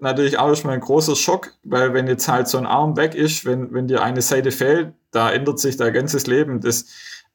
natürlich 0.00 0.38
auch 0.38 0.48
erstmal 0.48 0.74
ein 0.74 0.80
großer 0.80 1.16
Schock, 1.16 1.52
weil 1.64 1.94
wenn 1.94 2.06
jetzt 2.06 2.28
halt 2.28 2.48
so 2.48 2.58
ein 2.58 2.66
Arm 2.66 2.96
weg 2.96 3.14
ist, 3.14 3.44
wenn, 3.44 3.72
wenn 3.72 3.88
dir 3.88 4.02
eine 4.02 4.22
Seite 4.22 4.50
fehlt, 4.50 4.92
da 5.10 5.30
ändert 5.30 5.58
sich 5.58 5.76
dein 5.76 5.92
ganzes 5.92 6.26
Leben. 6.26 6.60
Das, 6.60 6.86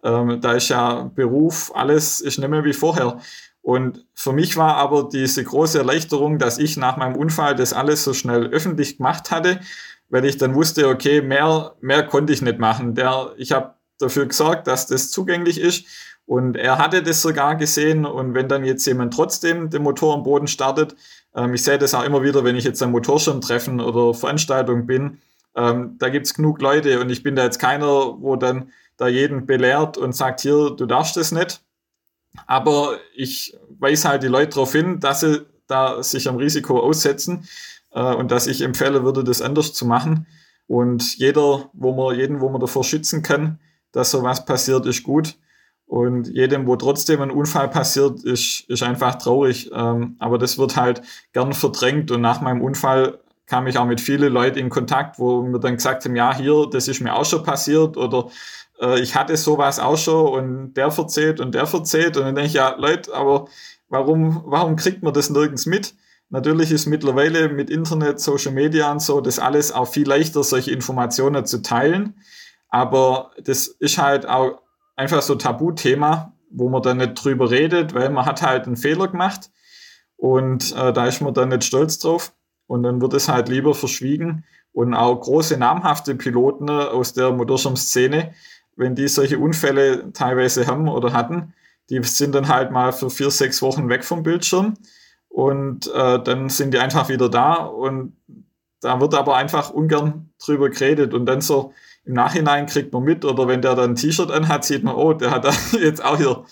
ähm, 0.03 0.39
da 0.41 0.53
ist 0.53 0.69
ja 0.69 1.11
Beruf, 1.15 1.71
alles 1.75 2.21
ist 2.21 2.39
nicht 2.39 2.49
mehr 2.49 2.63
wie 2.63 2.73
vorher. 2.73 3.19
Und 3.61 4.05
für 4.13 4.33
mich 4.33 4.57
war 4.57 4.75
aber 4.75 5.09
diese 5.11 5.43
große 5.43 5.77
Erleichterung, 5.77 6.37
dass 6.37 6.57
ich 6.59 6.75
nach 6.75 6.97
meinem 6.97 7.15
Unfall 7.15 7.55
das 7.55 7.71
alles 7.71 8.03
so 8.03 8.13
schnell 8.13 8.47
öffentlich 8.47 8.97
gemacht 8.97 9.31
hatte, 9.31 9.59
weil 10.09 10.25
ich 10.25 10.37
dann 10.37 10.53
wusste, 10.53 10.89
okay, 10.89 11.21
mehr, 11.21 11.73
mehr 11.79 12.05
konnte 12.05 12.33
ich 12.33 12.41
nicht 12.41 12.59
machen. 12.59 12.93
Der, 12.93 13.31
ich 13.37 13.53
habe 13.53 13.75
dafür 13.99 14.25
gesorgt, 14.25 14.67
dass 14.67 14.87
das 14.87 15.11
zugänglich 15.11 15.59
ist. 15.59 15.85
Und 16.25 16.55
er 16.55 16.77
hatte 16.77 17.03
das 17.03 17.21
sogar 17.21 17.55
gesehen. 17.55 18.05
Und 18.05 18.33
wenn 18.33 18.47
dann 18.47 18.65
jetzt 18.65 18.85
jemand 18.85 19.13
trotzdem 19.13 19.69
den 19.69 19.83
Motor 19.83 20.15
am 20.15 20.23
Boden 20.23 20.47
startet, 20.47 20.95
ähm, 21.35 21.53
ich 21.53 21.63
sehe 21.63 21.77
das 21.77 21.93
auch 21.93 22.03
immer 22.03 22.23
wieder, 22.23 22.43
wenn 22.43 22.55
ich 22.55 22.63
jetzt 22.63 22.81
am 22.81 22.91
Motorschirmtreffen 22.91 23.79
oder 23.81 24.13
Veranstaltung 24.13 24.85
bin. 24.85 25.19
Ähm, 25.55 25.95
da 25.99 26.09
gibt 26.09 26.25
es 26.25 26.33
genug 26.33 26.61
Leute 26.61 26.99
und 26.99 27.09
ich 27.09 27.23
bin 27.23 27.35
da 27.35 27.43
jetzt 27.43 27.59
keiner, 27.59 27.87
wo 28.19 28.35
dann 28.35 28.71
da 28.97 29.07
jeden 29.07 29.45
belehrt 29.45 29.97
und 29.97 30.15
sagt, 30.15 30.41
hier, 30.41 30.71
du 30.71 30.85
darfst 30.85 31.17
das 31.17 31.31
nicht. 31.31 31.61
Aber 32.47 32.97
ich 33.15 33.55
weise 33.79 34.09
halt 34.09 34.23
die 34.23 34.27
Leute 34.27 34.51
darauf 34.55 34.71
hin, 34.71 34.99
dass 34.99 35.19
sie 35.19 35.45
da 35.67 36.01
sich 36.01 36.27
am 36.27 36.37
Risiko 36.37 36.79
aussetzen 36.79 37.47
äh, 37.91 38.13
und 38.13 38.31
dass 38.31 38.47
ich 38.47 38.61
empfehle 38.61 39.03
würde, 39.03 39.23
das 39.23 39.41
anders 39.41 39.73
zu 39.73 39.85
machen. 39.85 40.27
Und 40.67 41.17
jeder, 41.17 41.69
wo 41.73 41.93
man, 41.93 42.17
jeden, 42.17 42.41
wo 42.41 42.49
man 42.49 42.61
davor 42.61 42.83
schützen 42.83 43.21
kann, 43.21 43.59
dass 43.91 44.11
sowas 44.11 44.45
passiert, 44.45 44.85
ist 44.85 45.03
gut. 45.03 45.35
Und 45.85 46.27
jedem, 46.27 46.65
wo 46.65 46.75
trotzdem 46.75 47.21
ein 47.21 47.31
Unfall 47.31 47.69
passiert, 47.69 48.23
ist, 48.23 48.67
ist 48.69 48.83
einfach 48.83 49.15
traurig. 49.15 49.69
Ähm, 49.73 50.15
aber 50.19 50.37
das 50.37 50.57
wird 50.57 50.75
halt 50.75 51.01
gern 51.33 51.53
verdrängt. 51.53 52.09
Und 52.11 52.21
nach 52.21 52.41
meinem 52.41 52.61
Unfall 52.61 53.19
kam 53.45 53.67
ich 53.67 53.77
auch 53.77 53.85
mit 53.85 54.01
vielen 54.01 54.33
Leuten 54.33 54.57
in 54.57 54.69
Kontakt, 54.69 55.19
wo 55.19 55.43
mir 55.43 55.59
dann 55.59 55.75
gesagt 55.75 56.05
haben, 56.05 56.15
ja, 56.15 56.35
hier, 56.35 56.67
das 56.71 56.87
ist 56.87 57.01
mir 57.01 57.13
auch 57.13 57.25
schon 57.25 57.43
passiert 57.43 57.97
oder 57.97 58.29
äh, 58.81 58.99
ich 58.99 59.15
hatte 59.15 59.37
sowas 59.37 59.79
auch 59.79 59.97
schon 59.97 60.27
und 60.27 60.73
der 60.73 60.91
verzählt 60.91 61.39
und 61.39 61.53
der 61.53 61.67
verzählt. 61.67 62.17
Und 62.17 62.23
dann 62.23 62.35
denke 62.35 62.47
ich, 62.47 62.53
ja, 62.53 62.75
Leute, 62.77 63.13
aber 63.13 63.47
warum, 63.89 64.43
warum 64.45 64.75
kriegt 64.75 65.03
man 65.03 65.13
das 65.13 65.29
nirgends 65.29 65.65
mit? 65.65 65.93
Natürlich 66.29 66.71
ist 66.71 66.87
mittlerweile 66.87 67.49
mit 67.49 67.69
Internet, 67.69 68.19
Social 68.19 68.53
Media 68.53 68.91
und 68.91 69.01
so, 69.01 69.21
das 69.21 69.37
alles 69.37 69.71
auch 69.71 69.87
viel 69.87 70.07
leichter, 70.07 70.43
solche 70.43 70.71
Informationen 70.71 71.45
zu 71.45 71.61
teilen. 71.61 72.15
Aber 72.69 73.31
das 73.43 73.67
ist 73.67 73.99
halt 73.99 74.25
auch 74.25 74.62
einfach 74.95 75.21
so 75.21 75.35
Tabuthema, 75.35 76.33
wo 76.49 76.69
man 76.69 76.81
dann 76.81 76.97
nicht 76.97 77.15
drüber 77.15 77.49
redet, 77.49 77.93
weil 77.93 78.09
man 78.09 78.25
hat 78.25 78.41
halt 78.41 78.67
einen 78.67 78.77
Fehler 78.77 79.07
gemacht 79.07 79.51
und 80.15 80.75
äh, 80.75 80.93
da 80.93 81.07
ist 81.07 81.21
man 81.21 81.33
dann 81.33 81.49
nicht 81.49 81.63
stolz 81.63 81.99
drauf 81.99 82.33
und 82.67 82.83
dann 82.83 83.01
wird 83.01 83.13
es 83.13 83.27
halt 83.27 83.49
lieber 83.49 83.73
verschwiegen 83.73 84.45
und 84.71 84.93
auch 84.93 85.19
große 85.19 85.57
namhafte 85.57 86.15
Piloten 86.15 86.69
aus 86.69 87.13
der 87.13 87.31
Motorschirm-Szene, 87.31 88.33
wenn 88.75 88.95
die 88.95 89.07
solche 89.07 89.39
Unfälle 89.39 90.11
teilweise 90.13 90.65
haben 90.67 90.87
oder 90.87 91.13
hatten, 91.13 91.53
die 91.89 92.01
sind 92.03 92.33
dann 92.33 92.47
halt 92.47 92.71
mal 92.71 92.91
für 92.91 93.09
vier, 93.09 93.29
sechs 93.29 93.61
Wochen 93.61 93.89
weg 93.89 94.03
vom 94.03 94.23
Bildschirm 94.23 94.75
und 95.27 95.87
äh, 95.93 96.21
dann 96.23 96.49
sind 96.49 96.73
die 96.73 96.79
einfach 96.79 97.09
wieder 97.09 97.29
da 97.29 97.55
und 97.55 98.15
da 98.81 98.99
wird 98.99 99.15
aber 99.15 99.35
einfach 99.35 99.69
ungern 99.69 100.29
drüber 100.43 100.69
geredet 100.69 101.13
und 101.13 101.25
dann 101.25 101.41
so 101.41 101.73
im 102.05 102.13
Nachhinein 102.13 102.65
kriegt 102.65 102.91
man 102.91 103.03
mit 103.03 103.25
oder 103.25 103.47
wenn 103.47 103.61
der 103.61 103.75
dann 103.75 103.91
ein 103.91 103.95
T-Shirt 103.95 104.31
anhat, 104.31 104.65
sieht 104.65 104.83
man, 104.83 104.95
oh, 104.95 105.13
der 105.13 105.31
hat 105.31 105.45
da 105.45 105.53
jetzt 105.79 106.03
auch 106.03 106.17
hier 106.17 106.45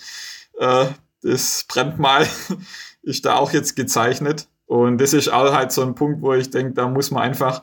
äh, 0.58 0.86
das 1.22 1.64
Brandmal 1.68 2.26
ist 3.02 3.24
da 3.24 3.36
auch 3.36 3.52
jetzt 3.52 3.76
gezeichnet. 3.76 4.48
Und 4.66 4.98
das 4.98 5.12
ist 5.12 5.28
auch 5.28 5.52
halt 5.52 5.72
so 5.72 5.82
ein 5.82 5.94
Punkt, 5.94 6.22
wo 6.22 6.32
ich 6.32 6.50
denke, 6.50 6.72
da 6.72 6.88
muss 6.88 7.10
man 7.10 7.22
einfach 7.22 7.62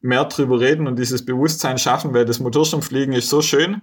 mehr 0.00 0.24
drüber 0.26 0.60
reden 0.60 0.86
und 0.86 0.98
dieses 0.98 1.24
Bewusstsein 1.24 1.78
schaffen, 1.78 2.12
weil 2.14 2.24
das 2.24 2.40
Motorschirmfliegen 2.40 3.14
ist 3.14 3.28
so 3.28 3.42
schön 3.42 3.82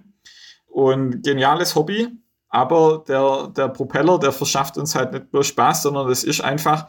und 0.66 1.22
geniales 1.22 1.74
Hobby, 1.74 2.08
aber 2.48 3.04
der, 3.06 3.48
der 3.56 3.68
Propeller, 3.68 4.18
der 4.18 4.32
verschafft 4.32 4.78
uns 4.78 4.94
halt 4.94 5.12
nicht 5.12 5.32
nur 5.32 5.44
Spaß, 5.44 5.82
sondern 5.82 6.08
das 6.08 6.24
ist 6.24 6.40
einfach 6.40 6.88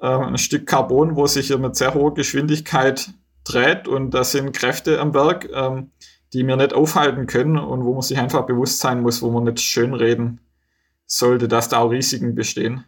äh, 0.00 0.06
ein 0.06 0.38
Stück 0.38 0.66
Carbon, 0.66 1.16
wo 1.16 1.26
sich 1.26 1.56
mit 1.56 1.76
sehr 1.76 1.94
hoher 1.94 2.14
Geschwindigkeit 2.14 3.10
dreht 3.44 3.88
und 3.88 4.12
da 4.12 4.24
sind 4.24 4.52
Kräfte 4.52 5.00
am 5.00 5.14
Werk, 5.14 5.48
ähm, 5.52 5.90
die 6.32 6.44
mir 6.44 6.56
nicht 6.56 6.72
aufhalten 6.72 7.26
können 7.26 7.58
und 7.58 7.84
wo 7.84 7.92
man 7.92 8.02
sich 8.02 8.18
einfach 8.18 8.46
bewusst 8.46 8.78
sein 8.78 9.02
muss, 9.02 9.22
wo 9.22 9.30
man 9.30 9.44
nicht 9.44 9.60
schönreden 9.60 10.40
sollte, 11.06 11.48
dass 11.48 11.68
da 11.68 11.78
auch 11.78 11.90
Risiken 11.90 12.34
bestehen. 12.34 12.84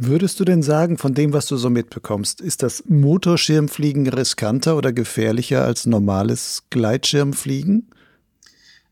Würdest 0.00 0.38
du 0.38 0.44
denn 0.44 0.62
sagen, 0.62 0.96
von 0.96 1.12
dem, 1.12 1.32
was 1.32 1.46
du 1.46 1.56
so 1.56 1.70
mitbekommst, 1.70 2.40
ist 2.40 2.62
das 2.62 2.84
Motorschirmfliegen 2.86 4.08
riskanter 4.08 4.76
oder 4.76 4.92
gefährlicher 4.92 5.64
als 5.64 5.86
normales 5.86 6.62
Gleitschirmfliegen? 6.70 7.90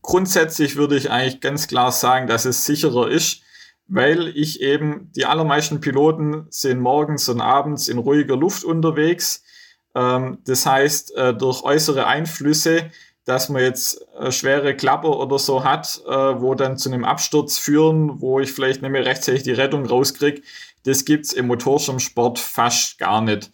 Grundsätzlich 0.01 0.75
würde 0.75 0.97
ich 0.97 1.09
eigentlich 1.09 1.39
ganz 1.39 1.67
klar 1.67 1.93
sagen, 1.93 2.27
dass 2.27 2.43
es 2.43 2.65
sicherer 2.65 3.09
ist, 3.09 3.41
weil 3.87 4.27
ich 4.35 4.61
eben, 4.61 5.09
die 5.15 5.25
allermeisten 5.25 5.79
Piloten 5.79 6.47
sind 6.49 6.81
morgens 6.81 7.29
und 7.29 7.39
abends 7.39 7.87
in 7.87 7.99
ruhiger 7.99 8.35
Luft 8.35 8.65
unterwegs. 8.65 9.43
Ähm, 9.97 10.37
das 10.45 10.65
heißt, 10.65 11.15
äh, 11.17 11.33
durch 11.33 11.63
äußere 11.63 12.07
Einflüsse 12.07 12.91
dass 13.27 13.49
man 13.49 13.61
jetzt 13.61 14.07
eine 14.17 14.31
schwere 14.31 14.73
Klappe 14.73 15.09
oder 15.09 15.37
so 15.37 15.65
hat, 15.65 16.01
äh, 16.07 16.11
wo 16.11 16.55
dann 16.55 16.77
zu 16.77 16.89
einem 16.89 17.03
Absturz 17.03 17.57
führen, 17.57 18.21
wo 18.21 18.39
ich 18.39 18.53
vielleicht 18.53 18.81
nicht 18.81 18.91
mehr 18.91 19.05
rechtzeitig 19.05 19.43
die 19.43 19.51
Rettung 19.51 19.85
rauskriege, 19.85 20.41
das 20.85 21.03
gibt's 21.03 21.33
im 21.33 21.47
Motorschirmsport 21.47 22.39
fast 22.39 22.97
gar 22.99 23.21
nicht. 23.21 23.51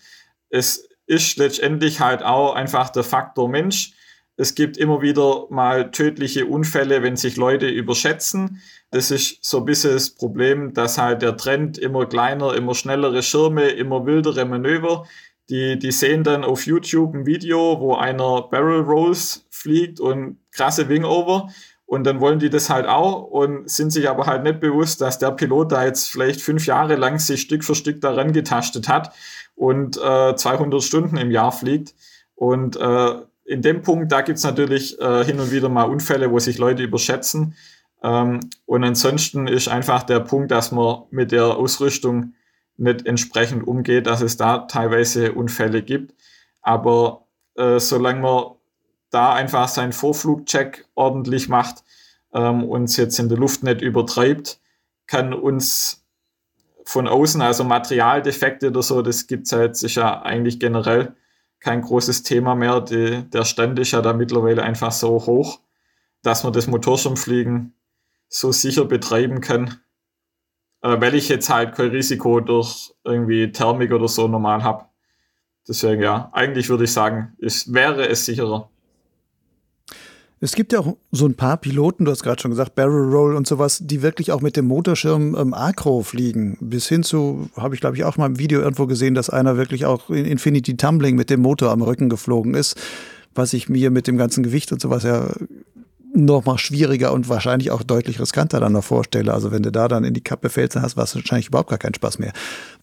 Es 0.52 0.88
ist 1.08 1.38
letztendlich 1.38 2.00
halt 2.00 2.22
auch 2.22 2.54
einfach 2.54 2.92
der 2.92 3.04
Faktor 3.04 3.50
Mensch. 3.50 3.94
Es 4.38 4.54
gibt 4.54 4.78
immer 4.78 5.02
wieder 5.02 5.48
mal 5.50 5.90
tödliche 5.90 6.46
Unfälle, 6.46 7.02
wenn 7.02 7.16
sich 7.16 7.36
Leute 7.36 7.68
überschätzen. 7.68 8.62
Das 8.92 9.10
ist 9.10 9.44
so 9.44 9.58
ein 9.58 9.66
bisschen 9.66 9.94
das 9.94 10.12
Problem, 10.12 10.76
dass 10.76 11.00
halt 11.00 11.24
der 11.24 11.36
Trend 11.36 11.80
immer 11.80 12.06
kleiner, 12.06 12.54
immer 12.54 12.76
schnellere 12.76 13.24
Schirme, 13.24 13.70
immer 13.70 14.06
wildere 14.06 14.46
Manöver. 14.46 15.08
Die, 15.50 15.78
die 15.78 15.92
sehen 15.92 16.24
dann 16.24 16.44
auf 16.44 16.66
YouTube 16.66 17.14
ein 17.14 17.26
Video, 17.26 17.80
wo 17.80 17.96
einer 17.96 18.44
Barrel 18.44 18.82
Rolls 18.82 19.46
fliegt 19.50 20.00
und 20.00 20.38
krasse 20.52 20.88
Wingover. 20.88 21.50
Und 21.86 22.06
dann 22.06 22.22
wollen 22.22 22.40
die 22.40 22.50
das 22.50 22.70
halt 22.70 22.88
auch 22.88 23.24
und 23.24 23.70
sind 23.70 23.92
sich 23.92 24.10
aber 24.10 24.26
halt 24.26 24.44
nicht 24.44 24.60
bewusst, 24.60 25.02
dass 25.02 25.20
der 25.20 25.32
Pilot 25.32 25.72
da 25.74 25.86
jetzt 25.86 26.10
vielleicht 26.10 26.42
fünf 26.42 26.66
Jahre 26.66 26.96
lang 26.96 27.20
sich 27.20 27.42
Stück 27.42 27.64
für 27.64 27.76
Stück 27.76 28.02
daran 28.02 28.34
getastet 28.34 28.88
hat 28.88 29.14
und 29.56 29.98
äh, 29.98 30.36
200 30.36 30.82
Stunden 30.82 31.18
im 31.18 31.30
Jahr 31.30 31.52
fliegt. 31.52 31.94
Und 32.36 32.78
äh, 32.78 33.16
in 33.46 33.62
dem 33.62 33.82
Punkt, 33.82 34.12
da 34.12 34.22
gibt's 34.22 34.44
natürlich 34.44 35.00
äh, 35.00 35.24
hin 35.24 35.40
und 35.40 35.52
wieder 35.52 35.70
mal 35.70 35.84
Unfälle, 35.84 36.32
wo 36.32 36.40
sich 36.40 36.58
Leute 36.58 36.84
überschätzen. 36.84 37.56
Ähm, 38.02 38.40
und 38.66 38.84
ansonsten 38.84 39.48
ist 39.48 39.68
einfach 39.68 40.04
der 40.04 40.20
Punkt, 40.22 40.52
dass 40.52 40.72
man 40.72 41.04
mit 41.12 41.32
der 41.32 41.58
Ausrüstung 41.58 42.34
nicht 42.78 43.06
entsprechend 43.06 43.66
umgeht, 43.68 44.08
dass 44.08 44.22
es 44.22 44.38
da 44.38 44.60
teilweise 44.60 45.34
Unfälle 45.34 45.82
gibt. 45.82 46.14
Aber 46.62 47.28
äh, 47.56 47.80
solange 47.80 48.22
man 48.22 48.46
da 49.10 49.34
einfach 49.34 49.68
seinen 49.68 49.94
Vorflugcheck 49.94 50.86
ordentlich 50.96 51.50
macht 51.50 51.84
ähm, 52.34 52.64
und 52.64 52.86
es 52.86 52.98
jetzt 52.98 53.20
in 53.20 53.30
der 53.30 53.38
Luft 53.38 53.64
nicht 53.64 53.82
übertreibt, 53.82 54.60
kann 55.06 55.34
uns 55.34 56.04
von 56.86 57.08
außen, 57.08 57.42
also 57.42 57.64
Materialdefekte 57.64 58.70
oder 58.70 58.82
so, 58.82 59.02
das 59.02 59.28
gibt's 59.28 59.52
ja 59.52 59.62
jetzt 59.62 59.80
sicher 59.80 60.26
eigentlich 60.26 60.60
generell 60.60 61.16
kein 61.60 61.82
großes 61.82 62.24
Thema 62.24 62.56
mehr. 62.56 62.82
Die, 62.82 63.24
der 63.30 63.46
Stand 63.46 63.80
ist 63.80 63.92
ja 63.92 64.02
da 64.02 64.14
mittlerweile 64.14 64.64
einfach 64.64 64.92
so 64.92 65.26
hoch, 65.26 65.60
dass 66.22 66.44
man 66.44 66.54
das 66.54 66.68
Motorschirmfliegen 66.68 67.74
so 68.28 68.52
sicher 68.52 68.86
betreiben 68.86 69.42
kann, 69.42 69.80
äh, 70.84 71.00
weil 71.00 71.16
ich 71.16 71.30
jetzt 71.30 71.50
halt 71.50 71.76
kein 71.76 71.90
Risiko 71.90 72.40
durch 72.40 72.94
irgendwie 73.04 73.52
Thermik 73.52 73.92
oder 73.92 74.08
so 74.08 74.28
normal 74.28 74.64
habe. 74.64 74.86
Deswegen 75.68 76.04
ja, 76.04 76.30
eigentlich 76.34 76.70
würde 76.70 76.84
ich 76.84 76.92
sagen, 76.92 77.34
es 77.40 77.74
wäre 77.74 78.08
es 78.08 78.26
sicherer. 78.26 78.70
Es 80.42 80.56
gibt 80.56 80.74
ja 80.74 80.82
auch 80.82 80.98
so 81.10 81.26
ein 81.26 81.36
paar 81.36 81.56
Piloten, 81.56 82.04
du 82.04 82.12
hast 82.12 82.22
gerade 82.22 82.42
schon 82.42 82.52
gesagt, 82.52 82.76
Barrel 82.76 83.14
Roll 83.14 83.38
und 83.38 83.48
sowas, 83.48 83.80
die 83.82 84.02
wirklich 84.02 84.34
auch 84.34 84.42
mit 84.42 84.58
dem 84.58 84.66
Motorschirm 84.66 85.38
ähm, 85.40 85.54
Acro 85.54 86.04
fliegen. 86.04 86.58
Bis 86.60 86.90
hin 86.90 87.02
zu, 87.02 87.50
habe 87.56 87.76
ich 87.76 87.80
glaube 87.80 87.96
ich 87.96 88.04
auch 88.04 88.18
mal 88.18 88.26
im 88.26 88.40
Video 88.40 88.60
irgendwo 88.60 88.86
gesehen, 88.86 89.16
dass 89.16 89.30
einer 89.30 89.56
wirklich 89.56 89.86
auch 89.86 90.10
in 90.10 90.26
Infinity 90.26 90.76
Tumbling 90.76 91.16
mit 91.16 91.30
dem 91.30 91.42
Motor 91.42 91.72
am 91.72 91.82
Rücken 91.82 92.10
geflogen 92.10 92.56
ist, 92.56 92.78
was 93.34 93.54
ich 93.54 93.70
mir 93.70 93.90
mit 93.90 94.06
dem 94.06 94.18
ganzen 94.18 94.44
Gewicht 94.44 94.74
und 94.74 94.82
sowas 94.82 95.04
ja 95.04 95.32
noch 96.14 96.46
mal 96.46 96.58
schwieriger 96.58 97.12
und 97.12 97.28
wahrscheinlich 97.28 97.72
auch 97.72 97.84
deutlich 97.84 98.20
riskanter 98.20 98.60
dann 98.60 98.74
noch 98.74 98.84
vorstelle. 98.84 99.34
Also 99.34 99.52
wenn 99.52 99.64
du 99.64 99.72
da 99.72 99.88
dann 99.88 100.04
in 100.04 100.14
die 100.14 100.24
Kappe 100.24 100.50
fällst, 100.50 100.76
dann 100.76 100.84
hast 100.84 100.94
du 100.94 100.98
wahrscheinlich 100.98 101.48
überhaupt 101.48 101.70
gar 101.70 101.80
keinen 101.80 101.96
Spaß 101.96 102.20
mehr. 102.20 102.34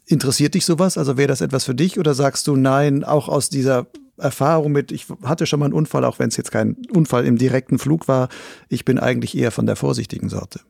Interessiert 0.06 0.54
dich 0.54 0.64
sowas? 0.64 0.98
Also 0.98 1.16
wäre 1.16 1.28
das 1.28 1.40
etwas 1.40 1.64
für 1.64 1.74
dich 1.74 1.98
oder 1.98 2.14
sagst 2.14 2.46
du 2.48 2.56
nein, 2.56 3.04
auch 3.04 3.28
aus 3.28 3.48
dieser 3.48 3.86
Erfahrung 4.18 4.72
mit, 4.72 4.92
ich 4.92 5.06
hatte 5.24 5.46
schon 5.46 5.60
mal 5.60 5.66
einen 5.66 5.74
Unfall, 5.74 6.04
auch 6.04 6.18
wenn 6.18 6.28
es 6.28 6.36
jetzt 6.36 6.50
kein 6.50 6.76
Unfall 6.92 7.24
im 7.24 7.38
direkten 7.38 7.78
Flug 7.78 8.08
war. 8.08 8.28
Ich 8.68 8.84
bin 8.84 8.98
eigentlich 8.98 9.36
eher 9.36 9.52
von 9.52 9.66
der 9.66 9.76
vorsichtigen 9.76 10.28
Sorte. 10.28 10.60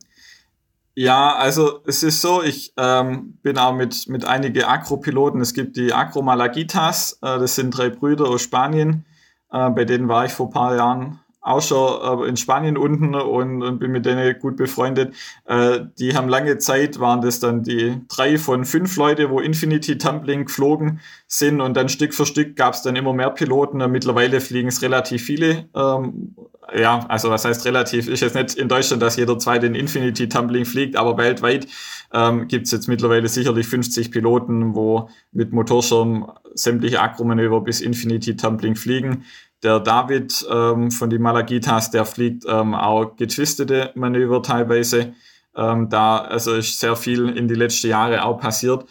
Ja, 0.93 1.35
also 1.35 1.79
es 1.85 2.03
ist 2.03 2.21
so, 2.21 2.43
ich 2.43 2.73
ähm, 2.77 3.37
bin 3.41 3.57
auch 3.57 3.73
mit, 3.73 4.07
mit 4.07 4.25
einigen 4.25 4.63
Akro-Piloten. 4.63 5.41
Es 5.41 5.53
gibt 5.53 5.77
die 5.77 5.93
Akro 5.93 6.21
Malagitas, 6.21 7.13
äh, 7.21 7.39
das 7.39 7.55
sind 7.55 7.71
drei 7.71 7.89
Brüder 7.89 8.27
aus 8.27 8.41
Spanien. 8.41 9.05
Äh, 9.51 9.69
bei 9.69 9.85
denen 9.85 10.09
war 10.09 10.25
ich 10.25 10.33
vor 10.33 10.47
ein 10.47 10.51
paar 10.51 10.75
Jahren 10.75 11.19
auch 11.41 11.61
schon 11.61 12.23
äh, 12.23 12.29
in 12.29 12.37
Spanien 12.37 12.77
unten 12.77 13.15
und, 13.15 13.63
und 13.63 13.79
bin 13.79 13.91
mit 13.91 14.05
denen 14.05 14.37
gut 14.39 14.57
befreundet. 14.57 15.15
Äh, 15.45 15.81
die 15.97 16.15
haben 16.15 16.29
lange 16.29 16.59
Zeit, 16.59 16.99
waren 16.99 17.21
das 17.21 17.39
dann 17.39 17.63
die 17.63 17.99
drei 18.07 18.37
von 18.37 18.63
fünf 18.63 18.95
Leute, 18.95 19.29
wo 19.29 19.39
Infinity 19.39 19.97
Tumbling 19.97 20.45
geflogen 20.45 20.99
sind 21.27 21.59
und 21.59 21.75
dann 21.75 21.89
Stück 21.89 22.13
für 22.13 22.25
Stück 22.25 22.55
gab 22.55 22.75
es 22.75 22.83
dann 22.83 22.95
immer 22.95 23.13
mehr 23.13 23.31
Piloten. 23.31 23.77
Mittlerweile 23.91 24.39
fliegen 24.39 24.69
es 24.69 24.81
relativ 24.83 25.23
viele. 25.23 25.67
Ähm, 25.75 26.35
ja, 26.75 27.05
also 27.07 27.29
was 27.29 27.43
heißt 27.43 27.65
relativ? 27.65 28.07
Ist 28.07 28.21
jetzt 28.21 28.35
nicht 28.35 28.55
in 28.55 28.67
Deutschland, 28.69 29.01
dass 29.01 29.17
jeder 29.17 29.37
zweite 29.39 29.65
in 29.65 29.75
Infinity 29.75 30.29
Tumbling 30.29 30.65
fliegt, 30.65 30.95
aber 30.95 31.17
weltweit 31.17 31.67
ähm, 32.13 32.47
gibt 32.47 32.65
es 32.65 32.71
jetzt 32.71 32.87
mittlerweile 32.87 33.27
sicherlich 33.27 33.67
50 33.67 34.11
Piloten, 34.11 34.75
wo 34.75 35.09
mit 35.31 35.51
Motorschirm 35.51 36.31
sämtliche 36.53 37.01
Akromanöver 37.01 37.61
bis 37.61 37.81
Infinity 37.81 38.35
Tumbling 38.35 38.75
fliegen. 38.75 39.25
Der 39.63 39.79
David 39.79 40.45
ähm, 40.49 40.89
von 40.91 41.09
die 41.09 41.19
Malagitas, 41.19 41.91
der 41.91 42.05
fliegt 42.05 42.45
ähm, 42.47 42.73
auch 42.73 43.15
getwistete 43.15 43.91
Manöver 43.95 44.41
teilweise. 44.41 45.13
Ähm, 45.55 45.89
da 45.89 46.17
also 46.17 46.55
ist 46.55 46.79
sehr 46.79 46.95
viel 46.95 47.29
in 47.29 47.47
die 47.47 47.55
letzten 47.55 47.87
Jahre 47.87 48.23
auch 48.23 48.39
passiert. 48.39 48.85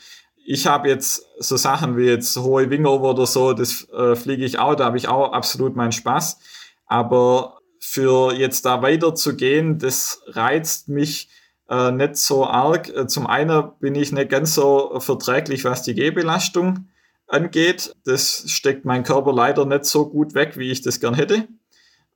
Ich 0.45 0.67
habe 0.67 0.89
jetzt 0.89 1.27
so 1.39 1.57
Sachen 1.57 1.97
wie 1.97 2.07
jetzt 2.07 2.37
hohe 2.37 2.71
Wingover 2.71 3.11
oder 3.11 3.27
so, 3.27 3.53
das 3.53 3.89
äh, 3.91 4.15
fliege 4.15 4.45
ich 4.45 4.59
auch, 4.59 4.75
da 4.75 4.87
habe 4.87 4.97
ich 4.97 5.09
auch 5.09 5.33
absolut 5.33 5.77
meinen 5.77 5.93
Spaß. 5.93 6.39
Aber 6.87 7.59
für 7.81 8.33
jetzt 8.33 8.65
da 8.67 8.83
weiter 8.83 9.15
zu 9.15 9.37
gehen, 9.37 9.79
das 9.79 10.23
reizt 10.27 10.89
mich 10.89 11.31
äh, 11.69 11.91
nicht 11.91 12.17
so 12.17 12.47
arg. 12.47 12.89
Äh, 12.95 13.07
zum 13.07 13.27
einen 13.27 13.71
bin 13.81 13.95
ich 13.95 14.13
nicht 14.13 14.29
ganz 14.29 14.55
so 14.55 14.99
verträglich, 15.01 15.65
was 15.65 15.83
die 15.83 15.95
Gehbelastung 15.95 16.90
angeht. 17.31 17.95
Das 18.05 18.45
steckt 18.47 18.85
mein 18.85 19.05
Körper 19.05 19.33
leider 19.33 19.65
nicht 19.65 19.85
so 19.85 20.09
gut 20.09 20.35
weg, 20.35 20.57
wie 20.57 20.71
ich 20.71 20.83
das 20.83 21.01
gern 21.01 21.15
hätte. 21.15 21.49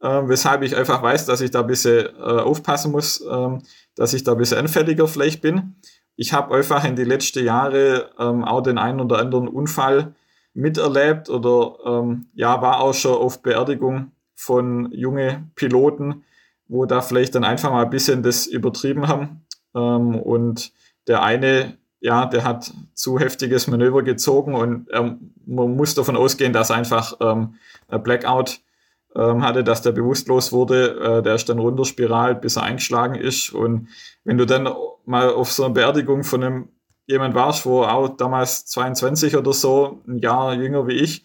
Ähm, 0.02 0.28
weshalb 0.28 0.62
ich 0.62 0.76
einfach 0.76 1.02
weiß, 1.02 1.26
dass 1.26 1.40
ich 1.40 1.50
da 1.50 1.60
ein 1.60 1.66
bisschen 1.66 2.06
äh, 2.06 2.20
aufpassen 2.20 2.92
muss, 2.92 3.24
ähm, 3.30 3.62
dass 3.94 4.12
ich 4.12 4.24
da 4.24 4.32
ein 4.32 4.38
bisschen 4.38 4.58
anfälliger 4.58 5.08
vielleicht 5.08 5.40
bin. 5.40 5.76
Ich 6.16 6.32
habe 6.32 6.54
einfach 6.54 6.84
in 6.84 6.96
die 6.96 7.04
letzten 7.04 7.44
Jahre 7.44 8.10
ähm, 8.18 8.44
auch 8.44 8.60
den 8.60 8.78
einen 8.78 9.00
oder 9.00 9.18
anderen 9.18 9.48
Unfall 9.48 10.14
miterlebt 10.52 11.30
oder 11.30 11.78
ähm, 11.84 12.26
ja, 12.34 12.60
war 12.62 12.80
auch 12.80 12.94
schon 12.94 13.16
auf 13.16 13.42
Beerdigung 13.42 14.12
von 14.34 14.92
junge 14.92 15.48
Piloten, 15.54 16.24
wo 16.68 16.86
da 16.86 17.00
vielleicht 17.00 17.34
dann 17.34 17.44
einfach 17.44 17.70
mal 17.70 17.84
ein 17.84 17.90
bisschen 17.90 18.22
das 18.22 18.46
übertrieben 18.46 19.08
haben. 19.08 19.44
Ähm, 19.74 20.16
und 20.16 20.72
der 21.06 21.22
eine 21.22 21.76
ja, 22.04 22.26
der 22.26 22.44
hat 22.44 22.70
zu 22.92 23.18
heftiges 23.18 23.66
Manöver 23.66 24.02
gezogen 24.02 24.54
und 24.54 24.88
ähm, 24.92 25.32
man 25.46 25.74
muss 25.74 25.94
davon 25.94 26.18
ausgehen, 26.18 26.52
dass 26.52 26.70
einfach 26.70 27.16
ähm, 27.20 27.54
ein 27.88 28.02
Blackout 28.02 28.60
ähm, 29.16 29.42
hatte, 29.42 29.64
dass 29.64 29.80
der 29.80 29.92
bewusstlos 29.92 30.52
wurde. 30.52 31.00
Äh, 31.00 31.22
der 31.22 31.34
ist 31.34 31.48
dann 31.48 31.58
runterspiralt, 31.58 32.42
bis 32.42 32.56
er 32.56 32.64
eingeschlagen 32.64 33.14
ist. 33.14 33.54
Und 33.54 33.88
wenn 34.22 34.36
du 34.36 34.44
dann 34.44 34.68
mal 35.06 35.30
auf 35.30 35.50
so 35.50 35.64
einer 35.64 35.72
Beerdigung 35.72 36.24
von 36.24 36.44
einem 36.44 36.68
jemand 37.06 37.34
warst, 37.34 37.64
wo 37.64 37.84
auch 37.84 38.08
damals 38.08 38.66
22 38.66 39.38
oder 39.38 39.54
so, 39.54 40.02
ein 40.06 40.18
Jahr 40.18 40.52
jünger 40.52 40.86
wie 40.86 40.96
ich, 40.96 41.24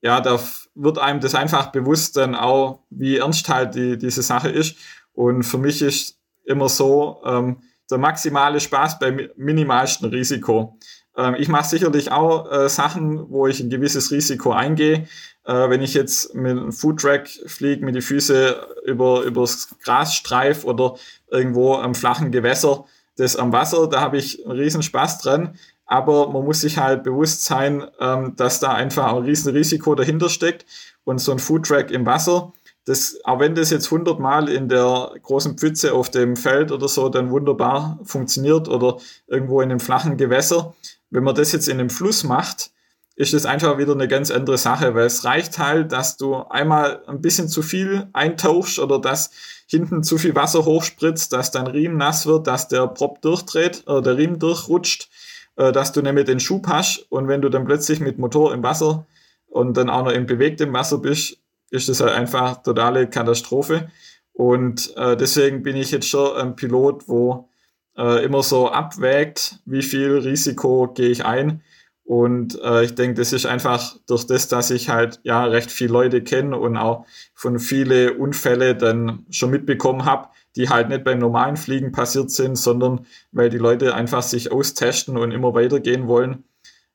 ja, 0.00 0.22
da 0.22 0.40
wird 0.74 0.96
einem 0.96 1.20
das 1.20 1.34
einfach 1.34 1.72
bewusst 1.72 2.16
dann 2.16 2.34
auch, 2.34 2.78
wie 2.88 3.18
ernst 3.18 3.50
halt 3.50 3.74
die, 3.74 3.98
diese 3.98 4.22
Sache 4.22 4.48
ist. 4.48 4.78
Und 5.12 5.42
für 5.42 5.58
mich 5.58 5.82
ist 5.82 6.18
immer 6.46 6.70
so, 6.70 7.20
ähm, 7.26 7.58
der 7.90 7.98
maximale 7.98 8.60
Spaß 8.60 8.98
beim 8.98 9.28
minimalsten 9.36 10.08
Risiko. 10.08 10.78
Ähm, 11.16 11.36
ich 11.38 11.48
mache 11.48 11.68
sicherlich 11.68 12.12
auch 12.12 12.50
äh, 12.50 12.68
Sachen, 12.68 13.30
wo 13.30 13.46
ich 13.46 13.60
ein 13.60 13.70
gewisses 13.70 14.10
Risiko 14.10 14.52
eingehe. 14.52 15.06
Äh, 15.44 15.70
wenn 15.70 15.82
ich 15.82 15.94
jetzt 15.94 16.34
mit 16.34 16.52
einem 16.52 16.72
Foodtrack 16.72 17.28
fliege, 17.46 17.84
mit 17.84 17.94
die 17.94 18.00
Füße 18.00 18.66
über 18.84 19.22
übers 19.22 19.76
Gras 19.82 20.14
streif 20.14 20.64
oder 20.64 20.96
irgendwo 21.30 21.74
am 21.74 21.94
flachen 21.94 22.32
Gewässer, 22.32 22.84
das 23.16 23.36
am 23.36 23.52
Wasser, 23.52 23.88
da 23.88 24.00
habe 24.00 24.18
ich 24.18 24.44
einen 24.44 24.58
riesen 24.58 24.82
Spaß 24.82 25.18
dran. 25.18 25.56
Aber 25.86 26.30
man 26.30 26.44
muss 26.44 26.62
sich 26.62 26.78
halt 26.78 27.04
bewusst 27.04 27.44
sein, 27.44 27.86
ähm, 28.00 28.34
dass 28.36 28.58
da 28.58 28.72
einfach 28.72 29.12
ein 29.12 29.22
riesen 29.22 29.52
Risiko 29.52 29.94
dahinter 29.94 30.28
steckt. 30.28 30.66
Und 31.04 31.20
so 31.20 31.30
ein 31.30 31.38
Foodtrack 31.38 31.92
im 31.92 32.04
Wasser, 32.04 32.52
das, 32.86 33.18
auch 33.24 33.40
wenn 33.40 33.56
das 33.56 33.70
jetzt 33.70 33.90
hundertmal 33.90 34.48
in 34.48 34.68
der 34.68 35.10
großen 35.20 35.58
Pfütze 35.58 35.92
auf 35.92 36.08
dem 36.08 36.36
Feld 36.36 36.70
oder 36.70 36.88
so 36.88 37.08
dann 37.08 37.30
wunderbar 37.30 37.98
funktioniert 38.04 38.68
oder 38.68 38.98
irgendwo 39.26 39.60
in 39.60 39.70
einem 39.70 39.80
flachen 39.80 40.16
Gewässer, 40.16 40.74
wenn 41.10 41.24
man 41.24 41.34
das 41.34 41.50
jetzt 41.50 41.68
in 41.68 41.80
einem 41.80 41.90
Fluss 41.90 42.22
macht, 42.22 42.70
ist 43.16 43.32
das 43.32 43.44
einfach 43.44 43.78
wieder 43.78 43.92
eine 43.92 44.06
ganz 44.06 44.30
andere 44.30 44.56
Sache, 44.56 44.94
weil 44.94 45.06
es 45.06 45.24
reicht 45.24 45.58
halt, 45.58 45.90
dass 45.90 46.16
du 46.16 46.36
einmal 46.36 47.02
ein 47.08 47.20
bisschen 47.20 47.48
zu 47.48 47.60
viel 47.62 48.06
eintauchst 48.12 48.78
oder 48.78 49.00
dass 49.00 49.32
hinten 49.66 50.04
zu 50.04 50.16
viel 50.16 50.36
Wasser 50.36 50.64
hochspritzt, 50.64 51.32
dass 51.32 51.50
dein 51.50 51.66
Riemen 51.66 51.96
nass 51.96 52.26
wird, 52.26 52.46
dass 52.46 52.68
der 52.68 52.86
Prop 52.86 53.20
durchdreht 53.20 53.82
oder 53.86 54.02
der 54.02 54.16
Riemen 54.16 54.38
durchrutscht, 54.38 55.08
äh, 55.56 55.72
dass 55.72 55.90
du 55.90 56.02
nämlich 56.02 56.26
den 56.26 56.38
Schub 56.38 56.68
hast 56.68 57.06
und 57.10 57.26
wenn 57.26 57.42
du 57.42 57.48
dann 57.48 57.64
plötzlich 57.64 57.98
mit 57.98 58.18
Motor 58.18 58.54
im 58.54 58.62
Wasser 58.62 59.06
und 59.48 59.76
dann 59.76 59.90
auch 59.90 60.04
noch 60.04 60.12
im 60.12 60.26
bewegtem 60.26 60.72
Wasser 60.72 60.98
bist, 60.98 61.38
ist 61.70 61.88
das 61.88 62.00
halt 62.00 62.12
einfach 62.12 62.62
totale 62.62 63.08
Katastrophe. 63.08 63.88
Und 64.32 64.94
äh, 64.96 65.16
deswegen 65.16 65.62
bin 65.62 65.76
ich 65.76 65.90
jetzt 65.90 66.08
schon 66.08 66.36
ein 66.36 66.56
Pilot, 66.56 67.08
wo 67.08 67.48
äh, 67.96 68.24
immer 68.24 68.42
so 68.42 68.70
abwägt, 68.70 69.60
wie 69.64 69.82
viel 69.82 70.18
Risiko 70.18 70.92
gehe 70.92 71.08
ich 71.08 71.24
ein. 71.24 71.62
Und 72.06 72.60
äh, 72.62 72.84
ich 72.84 72.94
denke, 72.94 73.14
das 73.14 73.32
ist 73.32 73.46
einfach 73.46 73.96
durch 74.06 74.26
das, 74.26 74.46
dass 74.46 74.70
ich 74.70 74.90
halt 74.90 75.18
ja 75.24 75.44
recht 75.44 75.72
viele 75.72 75.92
Leute 75.92 76.22
kenne 76.22 76.56
und 76.56 76.76
auch 76.76 77.04
von 77.34 77.58
viele 77.58 78.14
Unfälle 78.14 78.76
dann 78.76 79.26
schon 79.30 79.50
mitbekommen 79.50 80.04
habe, 80.04 80.28
die 80.54 80.68
halt 80.68 80.88
nicht 80.88 81.02
beim 81.02 81.18
normalen 81.18 81.56
Fliegen 81.56 81.90
passiert 81.90 82.30
sind, 82.30 82.56
sondern 82.56 83.06
weil 83.32 83.50
die 83.50 83.58
Leute 83.58 83.94
einfach 83.94 84.22
sich 84.22 84.52
austesten 84.52 85.16
und 85.16 85.32
immer 85.32 85.54
weitergehen 85.54 86.06
wollen. 86.06 86.44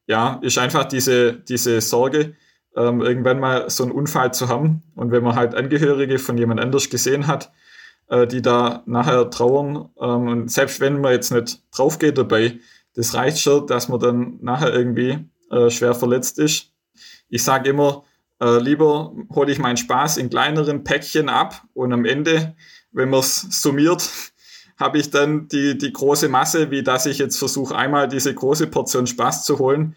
Ja, 0.08 0.40
ist 0.42 0.58
einfach 0.58 0.86
diese, 0.86 1.34
diese 1.34 1.82
Sorge, 1.82 2.36
ähm, 2.76 3.02
irgendwann 3.02 3.40
mal 3.40 3.70
so 3.70 3.84
einen 3.84 3.92
Unfall 3.92 4.34
zu 4.34 4.48
haben. 4.48 4.84
Und 4.96 5.12
wenn 5.12 5.24
man 5.24 5.36
halt 5.36 5.56
Angehörige 5.56 6.20
von 6.20 6.38
jemand 6.38 6.60
anders 6.60 6.90
gesehen 6.90 7.28
hat, 7.28 7.52
äh, 8.08 8.28
die 8.28 8.42
da 8.42 8.84
nachher 8.86 9.30
trauern, 9.30 9.90
ähm, 10.00 10.28
und 10.28 10.52
selbst 10.52 10.80
wenn 10.80 11.02
man 11.02 11.12
jetzt 11.14 11.32
nicht 11.32 11.62
drauf 11.72 12.00
geht 12.00 12.18
dabei, 12.18 12.60
das 12.94 13.14
reicht 13.14 13.40
schon, 13.40 13.68
dass 13.68 13.90
man 13.90 14.00
dann 14.00 14.38
nachher 14.42 14.74
irgendwie 14.74 15.30
äh, 15.50 15.70
schwer 15.70 15.94
verletzt 15.94 16.40
ist. 16.40 16.72
Ich 17.30 17.44
sage 17.44 17.70
immer, 17.70 18.04
äh, 18.42 18.60
lieber 18.60 19.14
hole 19.34 19.52
ich 19.52 19.60
meinen 19.60 19.78
Spaß 19.78 20.18
in 20.18 20.30
kleineren 20.30 20.84
Päckchen 20.84 21.30
ab 21.30 21.64
und 21.74 21.94
am 21.94 22.06
Ende, 22.06 22.56
wenn 22.92 23.10
man 23.10 23.22
es 23.22 23.62
summiert, 23.62 24.10
habe 24.78 24.98
ich 24.98 25.12
dann 25.12 25.48
die, 25.48 25.78
die 25.78 25.94
große 25.94 26.28
Masse, 26.28 26.72
wie 26.72 26.84
dass 26.84 27.06
ich 27.06 27.20
jetzt 27.20 27.38
versuche, 27.38 27.76
einmal 27.76 28.08
diese 28.08 28.34
große 28.34 28.68
Portion 28.68 29.08
Spaß 29.08 29.46
zu 29.46 29.60
holen 29.60 29.96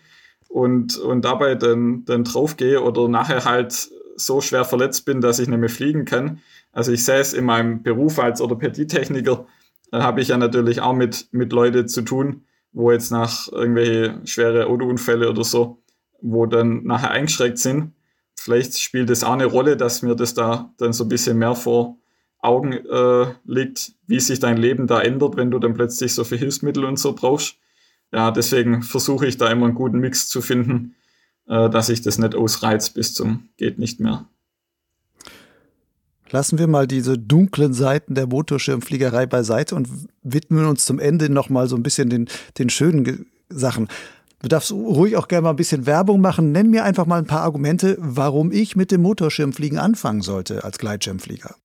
und, 0.55 0.99
und 0.99 1.25
dabei 1.25 1.57
dann, 1.57 2.05
dann 2.05 2.23
draufgehe 2.23 2.81
oder 2.81 3.09
nachher 3.09 3.45
halt 3.45 3.91
so 4.15 4.41
schwer 4.41 4.65
verletzt 4.65 5.05
bin, 5.05 5.21
dass 5.21 5.41
ich 5.41 5.49
nicht 5.49 5.59
mehr 5.59 5.69
fliegen 5.69 6.05
kann. 6.05 6.39
Also 6.71 6.93
ich 6.93 7.05
sehe 7.05 7.19
es 7.19 7.33
in 7.33 7.45
meinem 7.45 7.83
Beruf 7.83 8.21
als 8.21 8.41
Orthopädietechniker, 8.41 9.47
da 9.91 10.03
habe 10.05 10.21
ich 10.21 10.29
ja 10.29 10.37
natürlich 10.37 10.81
auch 10.81 10.93
mit, 10.93 11.27
mit 11.33 11.53
Leuten 11.53 11.89
zu 11.89 12.03
tun, 12.03 12.45
wo 12.73 12.93
jetzt 12.93 13.11
nach 13.11 13.51
irgendwelche 13.51 14.21
schwere 14.27 14.69
Autounfälle 14.69 15.29
oder 15.29 15.43
so, 15.43 15.83
wo 16.21 16.47
dann 16.47 16.85
nachher 16.85 17.11
eingeschränkt 17.11 17.59
sind. 17.59 17.93
Vielleicht 18.37 18.79
spielt 18.79 19.11
es 19.11 19.25
auch 19.25 19.33
eine 19.33 19.47
Rolle, 19.47 19.77
dass 19.77 20.03
mir 20.03 20.15
das 20.15 20.35
da 20.35 20.73
dann 20.77 20.93
so 20.93 21.03
ein 21.03 21.09
bisschen 21.09 21.37
mehr 21.37 21.57
vor 21.57 21.99
Augen 22.39 22.75
äh, 22.75 23.27
liegt, 23.45 23.95
wie 24.07 24.21
sich 24.21 24.39
dein 24.39 24.57
Leben 24.57 24.87
da 24.87 25.01
ändert, 25.01 25.37
wenn 25.37 25.51
du 25.51 25.59
dann 25.59 25.75
plötzlich 25.75 26.15
so 26.15 26.23
viel 26.23 26.39
Hilfsmittel 26.39 26.85
und 26.85 27.01
so 27.01 27.13
brauchst. 27.13 27.57
Ja, 28.15 28.31
deswegen 28.31 28.85
versuche 28.85 29.27
ich 29.27 29.39
da 29.39 29.51
immer 29.51 29.67
einen 29.67 29.75
guten 29.75 29.99
Mix 29.99 30.29
zu 30.29 30.41
finden, 30.41 30.95
äh, 31.49 31.69
dass 31.69 31.89
ich 31.89 32.01
das 32.01 32.17
nicht 32.17 32.37
ausreiz 32.37 32.91
bis 32.91 33.13
zum 33.13 33.49
geht 33.57 33.81
nicht 33.81 33.99
mehr. 33.99 34.29
Lassen 36.31 36.59
wir 36.61 36.69
mal 36.69 36.87
diese 36.87 37.19
dunklen 37.19 37.75
Seiten 37.75 38.15
der 38.15 38.29
Motorschirmfliegerei 38.29 39.27
beiseite 39.27 39.75
und 39.75 39.89
widmen 40.23 40.67
uns 40.67 40.85
zum 40.85 41.01
Ende 41.01 41.29
nochmal 41.29 41.67
so 41.67 41.75
ein 41.75 41.83
bisschen 41.83 42.09
den, 42.09 42.29
den 42.57 42.71
schönen 42.71 43.27
Sachen. 43.49 43.89
Du 44.43 44.49
darfst 44.49 44.71
ruhig 44.71 45.17
auch 45.17 45.27
gerne 45.27 45.43
mal 45.43 45.51
ein 45.51 45.57
bisschen 45.57 45.85
Werbung 45.85 46.21
machen. 46.21 46.53
Nenn 46.53 46.71
mir 46.71 46.85
einfach 46.85 47.07
mal 47.07 47.19
ein 47.19 47.27
paar 47.27 47.43
Argumente, 47.43 47.97
warum 47.99 48.53
ich 48.53 48.77
mit 48.77 48.93
dem 48.93 49.03
Motorschirmfliegen 49.03 49.79
anfangen 49.79 50.23
sollte 50.23 50.63
als 50.63 50.79
Gleitschirmflieger. 50.79 51.57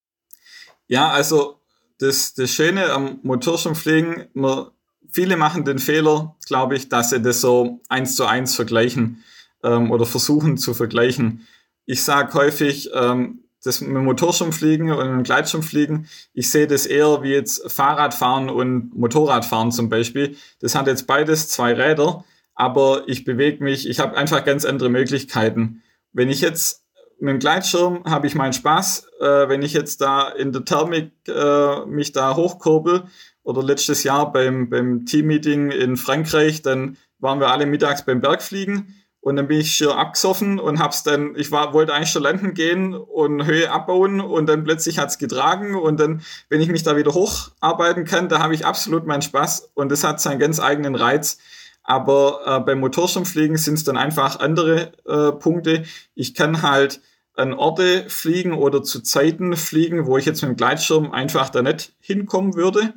Ja, 0.87 1.09
also 1.09 1.61
das, 1.99 2.33
das 2.33 2.49
Schöne 2.49 2.91
am 2.91 3.19
Motorschirmfliegen, 3.21 4.29
man, 4.33 4.67
viele 5.11 5.37
machen 5.37 5.65
den 5.65 5.79
Fehler, 5.79 6.35
glaube 6.47 6.75
ich, 6.75 6.89
dass 6.89 7.09
sie 7.09 7.21
das 7.21 7.41
so 7.41 7.81
eins 7.89 8.15
zu 8.15 8.25
eins 8.25 8.55
vergleichen 8.55 9.23
ähm, 9.63 9.91
oder 9.91 10.05
versuchen 10.05 10.57
zu 10.57 10.73
vergleichen. 10.73 11.47
Ich 11.85 12.03
sage 12.03 12.33
häufig, 12.33 12.89
ähm, 12.93 13.43
das 13.63 13.81
mit 13.81 13.95
dem 13.95 14.05
Motorschirmfliegen 14.05 14.91
und 14.91 14.97
mit 14.97 15.07
dem 15.07 15.23
Gleitschirmfliegen, 15.23 16.07
ich 16.33 16.49
sehe 16.49 16.67
das 16.67 16.85
eher 16.85 17.23
wie 17.23 17.33
jetzt 17.33 17.69
Fahrradfahren 17.71 18.49
und 18.49 18.95
Motorradfahren 18.95 19.71
zum 19.71 19.89
Beispiel. 19.89 20.37
Das 20.61 20.75
hat 20.75 20.87
jetzt 20.87 21.07
beides 21.07 21.49
zwei 21.49 21.73
Räder, 21.73 22.23
aber 22.55 23.03
ich 23.07 23.25
bewege 23.25 23.63
mich, 23.63 23.89
ich 23.89 23.99
habe 23.99 24.15
einfach 24.15 24.45
ganz 24.45 24.65
andere 24.65 24.89
Möglichkeiten. 24.89 25.83
Wenn 26.13 26.29
ich 26.29 26.41
jetzt 26.41 26.85
mit 27.19 27.33
dem 27.33 27.39
Gleitschirm 27.39 28.03
habe 28.05 28.27
ich 28.27 28.35
meinen 28.35 28.53
Spaß, 28.53 29.07
äh, 29.19 29.49
wenn 29.49 29.61
ich 29.61 29.73
jetzt 29.73 29.99
da 29.99 30.29
in 30.29 30.53
der 30.53 30.63
Thermik 30.63 31.11
äh, 31.27 31.85
mich 31.85 32.13
da 32.13 32.35
hochkurbel 32.35 33.03
oder 33.49 33.63
letztes 33.63 34.03
Jahr 34.03 34.31
beim, 34.31 34.69
beim 34.69 35.05
Teammeeting 35.07 35.71
in 35.71 35.97
Frankreich, 35.97 36.61
dann 36.61 36.97
waren 37.17 37.39
wir 37.39 37.49
alle 37.49 37.65
mittags 37.65 38.05
beim 38.05 38.21
Bergfliegen 38.21 38.95
und 39.21 39.35
dann 39.35 39.47
bin 39.47 39.59
ich 39.59 39.71
schier 39.71 39.97
abgesoffen 39.97 40.59
und 40.59 40.79
hab's 40.79 41.01
dann, 41.01 41.33
ich 41.35 41.51
war, 41.51 41.73
wollte 41.73 41.93
eigentlich 41.93 42.11
schon 42.11 42.23
landen 42.23 42.53
gehen 42.53 42.93
und 42.93 43.45
Höhe 43.45 43.71
abbauen 43.71 44.21
und 44.21 44.47
dann 44.47 44.63
plötzlich 44.63 44.99
hat's 44.99 45.17
getragen 45.17 45.75
und 45.75 45.99
dann, 45.99 46.21
wenn 46.49 46.61
ich 46.61 46.69
mich 46.69 46.83
da 46.83 46.95
wieder 46.95 47.13
hocharbeiten 47.13 48.05
kann, 48.05 48.29
da 48.29 48.39
habe 48.39 48.53
ich 48.53 48.67
absolut 48.67 49.07
meinen 49.07 49.23
Spaß 49.23 49.71
und 49.73 49.91
das 49.91 50.03
hat 50.03 50.21
seinen 50.21 50.39
ganz 50.39 50.59
eigenen 50.59 50.95
Reiz. 50.95 51.39
Aber 51.81 52.41
äh, 52.45 52.59
beim 52.59 52.79
Motorschirmfliegen 52.79 53.57
sind 53.57 53.73
es 53.73 53.83
dann 53.83 53.97
einfach 53.97 54.39
andere 54.39 54.91
äh, 55.07 55.31
Punkte. 55.31 55.85
Ich 56.13 56.35
kann 56.35 56.61
halt 56.61 57.01
an 57.33 57.53
Orte 57.53 58.05
fliegen 58.09 58.53
oder 58.53 58.83
zu 58.83 59.01
Zeiten 59.01 59.55
fliegen, 59.55 60.05
wo 60.05 60.17
ich 60.17 60.25
jetzt 60.25 60.41
mit 60.43 60.51
dem 60.51 60.57
Gleitschirm 60.57 61.11
einfach 61.11 61.49
da 61.49 61.63
nicht 61.63 61.93
hinkommen 61.99 62.53
würde. 62.55 62.93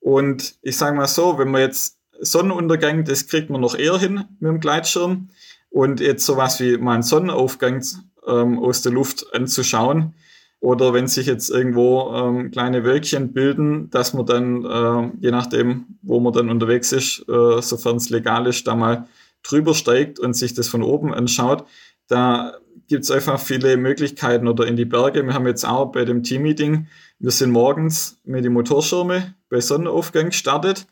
Und 0.00 0.56
ich 0.62 0.76
sage 0.76 0.96
mal 0.96 1.06
so, 1.06 1.38
wenn 1.38 1.50
man 1.50 1.62
jetzt 1.62 1.98
Sonnenuntergang, 2.20 3.04
das 3.04 3.26
kriegt 3.26 3.50
man 3.50 3.60
noch 3.60 3.74
eher 3.74 3.98
hin 3.98 4.24
mit 4.40 4.50
dem 4.50 4.60
Gleitschirm 4.60 5.28
und 5.70 6.00
jetzt 6.00 6.24
sowas 6.24 6.60
wie 6.60 6.78
mal 6.78 6.94
einen 6.94 7.02
Sonnenaufgang 7.02 7.84
ähm, 8.26 8.58
aus 8.58 8.82
der 8.82 8.92
Luft 8.92 9.26
anzuschauen. 9.34 10.14
Oder 10.60 10.94
wenn 10.94 11.06
sich 11.06 11.26
jetzt 11.26 11.50
irgendwo 11.50 12.12
ähm, 12.14 12.50
kleine 12.50 12.82
Wölkchen 12.82 13.32
bilden, 13.32 13.90
dass 13.90 14.14
man 14.14 14.24
dann, 14.26 14.64
äh, 14.64 15.10
je 15.20 15.30
nachdem, 15.30 15.98
wo 16.02 16.18
man 16.18 16.32
dann 16.32 16.48
unterwegs 16.48 16.92
ist, 16.92 17.28
äh, 17.28 17.60
sofern 17.60 17.96
es 17.96 18.08
legal 18.08 18.46
ist, 18.46 18.66
da 18.66 18.74
mal 18.74 19.06
drüber 19.42 19.74
steigt 19.74 20.18
und 20.18 20.34
sich 20.34 20.54
das 20.54 20.68
von 20.68 20.82
oben 20.82 21.12
anschaut. 21.12 21.66
Da 22.08 22.54
gibt 22.88 23.04
es 23.04 23.10
einfach 23.10 23.40
viele 23.40 23.76
Möglichkeiten 23.76 24.48
oder 24.48 24.66
in 24.66 24.76
die 24.76 24.84
Berge. 24.84 25.24
Wir 25.24 25.34
haben 25.34 25.46
jetzt 25.46 25.64
auch 25.64 25.86
bei 25.86 26.04
dem 26.04 26.22
Teammeeting, 26.22 26.88
wir 27.18 27.30
sind 27.30 27.50
morgens 27.50 28.20
mit 28.24 28.44
den 28.44 28.52
Motorschirme 28.52 29.34
bei 29.48 29.60
Sonnenaufgang 29.60 30.26
gestartet 30.26 30.86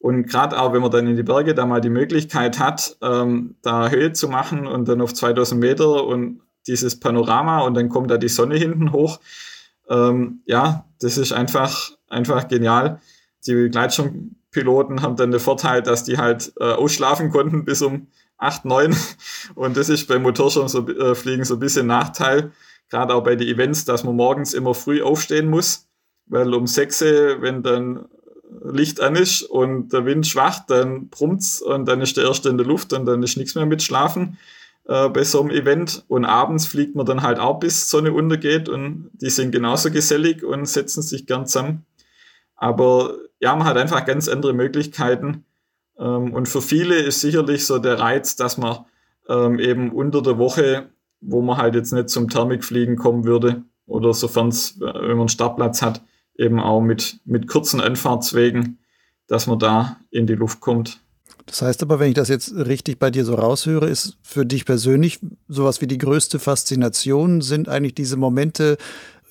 und 0.00 0.26
gerade 0.26 0.58
auch, 0.58 0.72
wenn 0.72 0.80
man 0.80 0.90
dann 0.90 1.06
in 1.06 1.16
die 1.16 1.22
Berge 1.22 1.54
da 1.54 1.66
mal 1.66 1.82
die 1.82 1.90
Möglichkeit 1.90 2.58
hat, 2.58 2.96
ähm, 3.02 3.56
da 3.60 3.90
Höhe 3.90 4.12
zu 4.12 4.28
machen 4.28 4.66
und 4.66 4.88
dann 4.88 5.02
auf 5.02 5.12
2000 5.12 5.60
Meter 5.60 6.06
und 6.06 6.40
dieses 6.66 6.98
Panorama 6.98 7.60
und 7.60 7.74
dann 7.74 7.90
kommt 7.90 8.10
da 8.10 8.16
die 8.16 8.28
Sonne 8.28 8.56
hinten 8.56 8.92
hoch. 8.92 9.20
Ähm, 9.90 10.40
ja, 10.46 10.86
das 11.00 11.18
ist 11.18 11.32
einfach, 11.32 11.90
einfach 12.08 12.48
genial. 12.48 13.00
Die 13.46 13.68
Gleitschirmpiloten 13.68 15.02
haben 15.02 15.16
dann 15.16 15.32
den 15.32 15.40
Vorteil, 15.40 15.82
dass 15.82 16.04
die 16.04 16.16
halt 16.16 16.52
äh, 16.58 16.64
ausschlafen 16.64 17.30
konnten 17.30 17.66
bis 17.66 17.82
um 17.82 18.06
8, 18.40 18.64
9. 18.64 18.96
Und 19.54 19.76
das 19.76 19.88
ist 19.88 20.08
beim 20.08 20.22
Motorschirmfliegen 20.22 21.44
so, 21.44 21.44
äh, 21.44 21.44
so 21.44 21.54
ein 21.54 21.60
bisschen 21.60 21.86
Nachteil. 21.86 22.52
Gerade 22.88 23.14
auch 23.14 23.22
bei 23.22 23.36
den 23.36 23.48
Events, 23.48 23.84
dass 23.84 24.02
man 24.02 24.16
morgens 24.16 24.54
immer 24.54 24.74
früh 24.74 25.02
aufstehen 25.02 25.48
muss. 25.48 25.86
Weil 26.26 26.52
um 26.54 26.66
6, 26.66 27.00
wenn 27.40 27.62
dann 27.62 28.06
Licht 28.64 29.00
an 29.00 29.16
ist 29.16 29.42
und 29.42 29.92
der 29.92 30.04
Wind 30.04 30.26
schwach, 30.26 30.60
dann 30.66 31.08
brummt's 31.08 31.60
und 31.62 31.86
dann 31.86 32.00
ist 32.00 32.16
der 32.16 32.24
erste 32.24 32.48
in 32.48 32.56
der 32.56 32.66
Luft 32.66 32.92
und 32.92 33.06
dann 33.06 33.22
ist 33.22 33.36
nichts 33.36 33.54
mehr 33.54 33.66
mit 33.66 33.82
Schlafen 33.82 34.38
äh, 34.86 35.08
bei 35.08 35.24
so 35.24 35.40
einem 35.40 35.50
Event. 35.50 36.04
Und 36.08 36.24
abends 36.24 36.66
fliegt 36.66 36.96
man 36.96 37.06
dann 37.06 37.22
halt 37.22 37.38
auch 37.38 37.60
bis 37.60 37.90
Sonne 37.90 38.12
untergeht 38.12 38.68
und 38.68 39.10
die 39.14 39.30
sind 39.30 39.52
genauso 39.52 39.90
gesellig 39.90 40.44
und 40.44 40.66
setzen 40.66 41.02
sich 41.02 41.26
gern 41.26 41.46
zusammen. 41.46 41.84
Aber 42.56 43.16
ja, 43.40 43.54
man 43.56 43.66
hat 43.66 43.76
einfach 43.76 44.04
ganz 44.04 44.28
andere 44.28 44.52
Möglichkeiten. 44.52 45.44
Ähm, 46.00 46.32
und 46.32 46.48
für 46.48 46.62
viele 46.62 46.96
ist 46.96 47.20
sicherlich 47.20 47.66
so 47.66 47.78
der 47.78 48.00
Reiz, 48.00 48.34
dass 48.34 48.58
man 48.58 48.84
ähm, 49.28 49.58
eben 49.58 49.92
unter 49.92 50.22
der 50.22 50.38
Woche, 50.38 50.88
wo 51.20 51.42
man 51.42 51.58
halt 51.58 51.74
jetzt 51.74 51.92
nicht 51.92 52.08
zum 52.08 52.28
Thermikfliegen 52.28 52.96
kommen 52.96 53.24
würde, 53.24 53.62
oder 53.86 54.14
sofern 54.14 54.48
es, 54.48 54.80
wenn 54.80 54.92
man 54.92 55.20
einen 55.20 55.28
Startplatz 55.28 55.82
hat, 55.82 56.02
eben 56.36 56.60
auch 56.60 56.80
mit, 56.80 57.20
mit 57.24 57.48
kurzen 57.48 57.80
Anfahrtswegen, 57.80 58.78
dass 59.26 59.46
man 59.46 59.58
da 59.58 59.98
in 60.10 60.26
die 60.26 60.34
Luft 60.34 60.60
kommt. 60.60 61.00
Das 61.46 61.62
heißt 61.62 61.82
aber, 61.82 61.98
wenn 61.98 62.08
ich 62.08 62.14
das 62.14 62.28
jetzt 62.28 62.54
richtig 62.54 62.98
bei 63.00 63.10
dir 63.10 63.24
so 63.24 63.34
raushöre, 63.34 63.88
ist 63.88 64.16
für 64.22 64.46
dich 64.46 64.64
persönlich 64.64 65.18
sowas 65.48 65.80
wie 65.80 65.88
die 65.88 65.98
größte 65.98 66.38
Faszination 66.38 67.40
sind 67.40 67.68
eigentlich 67.68 67.94
diese 67.94 68.16
Momente, 68.16 68.76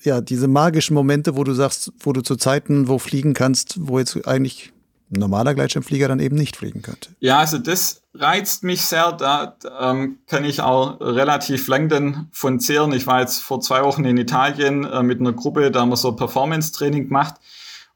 ja, 0.02 0.20
diese 0.20 0.46
magischen 0.46 0.94
Momente, 0.94 1.36
wo 1.36 1.44
du 1.44 1.54
sagst, 1.54 1.92
wo 2.00 2.12
du 2.12 2.20
zu 2.20 2.36
Zeiten 2.36 2.88
wo 2.88 2.98
fliegen 2.98 3.32
kannst, 3.32 3.78
wo 3.80 3.98
jetzt 3.98 4.28
eigentlich 4.28 4.72
normaler 5.10 5.54
Gleitschirmflieger 5.54 6.08
dann 6.08 6.20
eben 6.20 6.36
nicht 6.36 6.56
fliegen 6.56 6.82
könnte. 6.82 7.10
Ja, 7.20 7.38
also 7.38 7.58
das 7.58 8.02
reizt 8.14 8.64
mich 8.64 8.82
sehr. 8.82 9.12
Da 9.12 9.56
ähm, 9.80 10.18
kann 10.26 10.44
ich 10.44 10.60
auch 10.60 11.00
relativ 11.00 11.66
lang 11.68 11.88
dann 11.88 12.28
von 12.32 12.60
zehren. 12.60 12.92
Ich 12.92 13.06
war 13.06 13.20
jetzt 13.20 13.42
vor 13.42 13.60
zwei 13.60 13.82
Wochen 13.82 14.04
in 14.04 14.16
Italien 14.16 14.84
äh, 14.84 15.02
mit 15.02 15.20
einer 15.20 15.32
Gruppe, 15.32 15.70
da 15.70 15.80
haben 15.80 15.90
wir 15.90 15.96
so 15.96 16.12
Performance-Training 16.12 17.08
gemacht. 17.08 17.34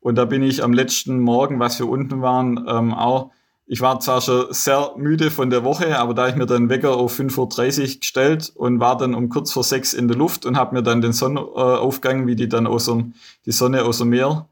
Und 0.01 0.16
da 0.16 0.27
bin 0.27 0.43
ich 0.43 0.62
am 0.62 0.73
letzten 0.73 1.20
Morgen, 1.20 1.61
was 1.61 1.78
wir 1.78 1.89
unten 1.89 2.20
waren, 2.20 2.66
ähm, 2.69 2.93
auch, 2.93 3.31
ich 3.66 3.81
war 3.81 3.99
zwar 4.01 4.20
schon 4.20 4.47
sehr 4.51 4.93
müde 4.97 5.31
von 5.31 5.49
der 5.49 5.65
Woche, 5.65 5.99
aber 5.99 6.12
da 6.12 6.28
ich 6.28 6.36
mir 6.36 6.45
dann 6.45 6.69
Wecker 6.69 6.95
auf 6.97 7.19
5.30 7.19 7.81
Uhr 7.81 8.01
gestellt 8.01 8.53
und 8.55 8.81
war 8.81 8.99
dann 8.99 9.15
um 9.15 9.31
kurz 9.31 9.53
vor 9.53 9.65
sechs 9.65 9.95
in 9.95 10.07
der 10.07 10.19
Luft 10.19 10.45
und 10.45 10.59
habe 10.59 10.74
mir 10.74 10.82
dann 10.82 11.01
den 11.01 11.15
Sonnenaufgang, 11.15 12.27
wie 12.27 12.36
die 12.36 12.51
dann 12.51 12.66
aus 12.66 12.85
dem, 12.85 13.15
die 13.47 13.53
Sonne 13.53 13.85
aus 13.85 13.99
dem 13.99 14.11
Meer 14.11 14.47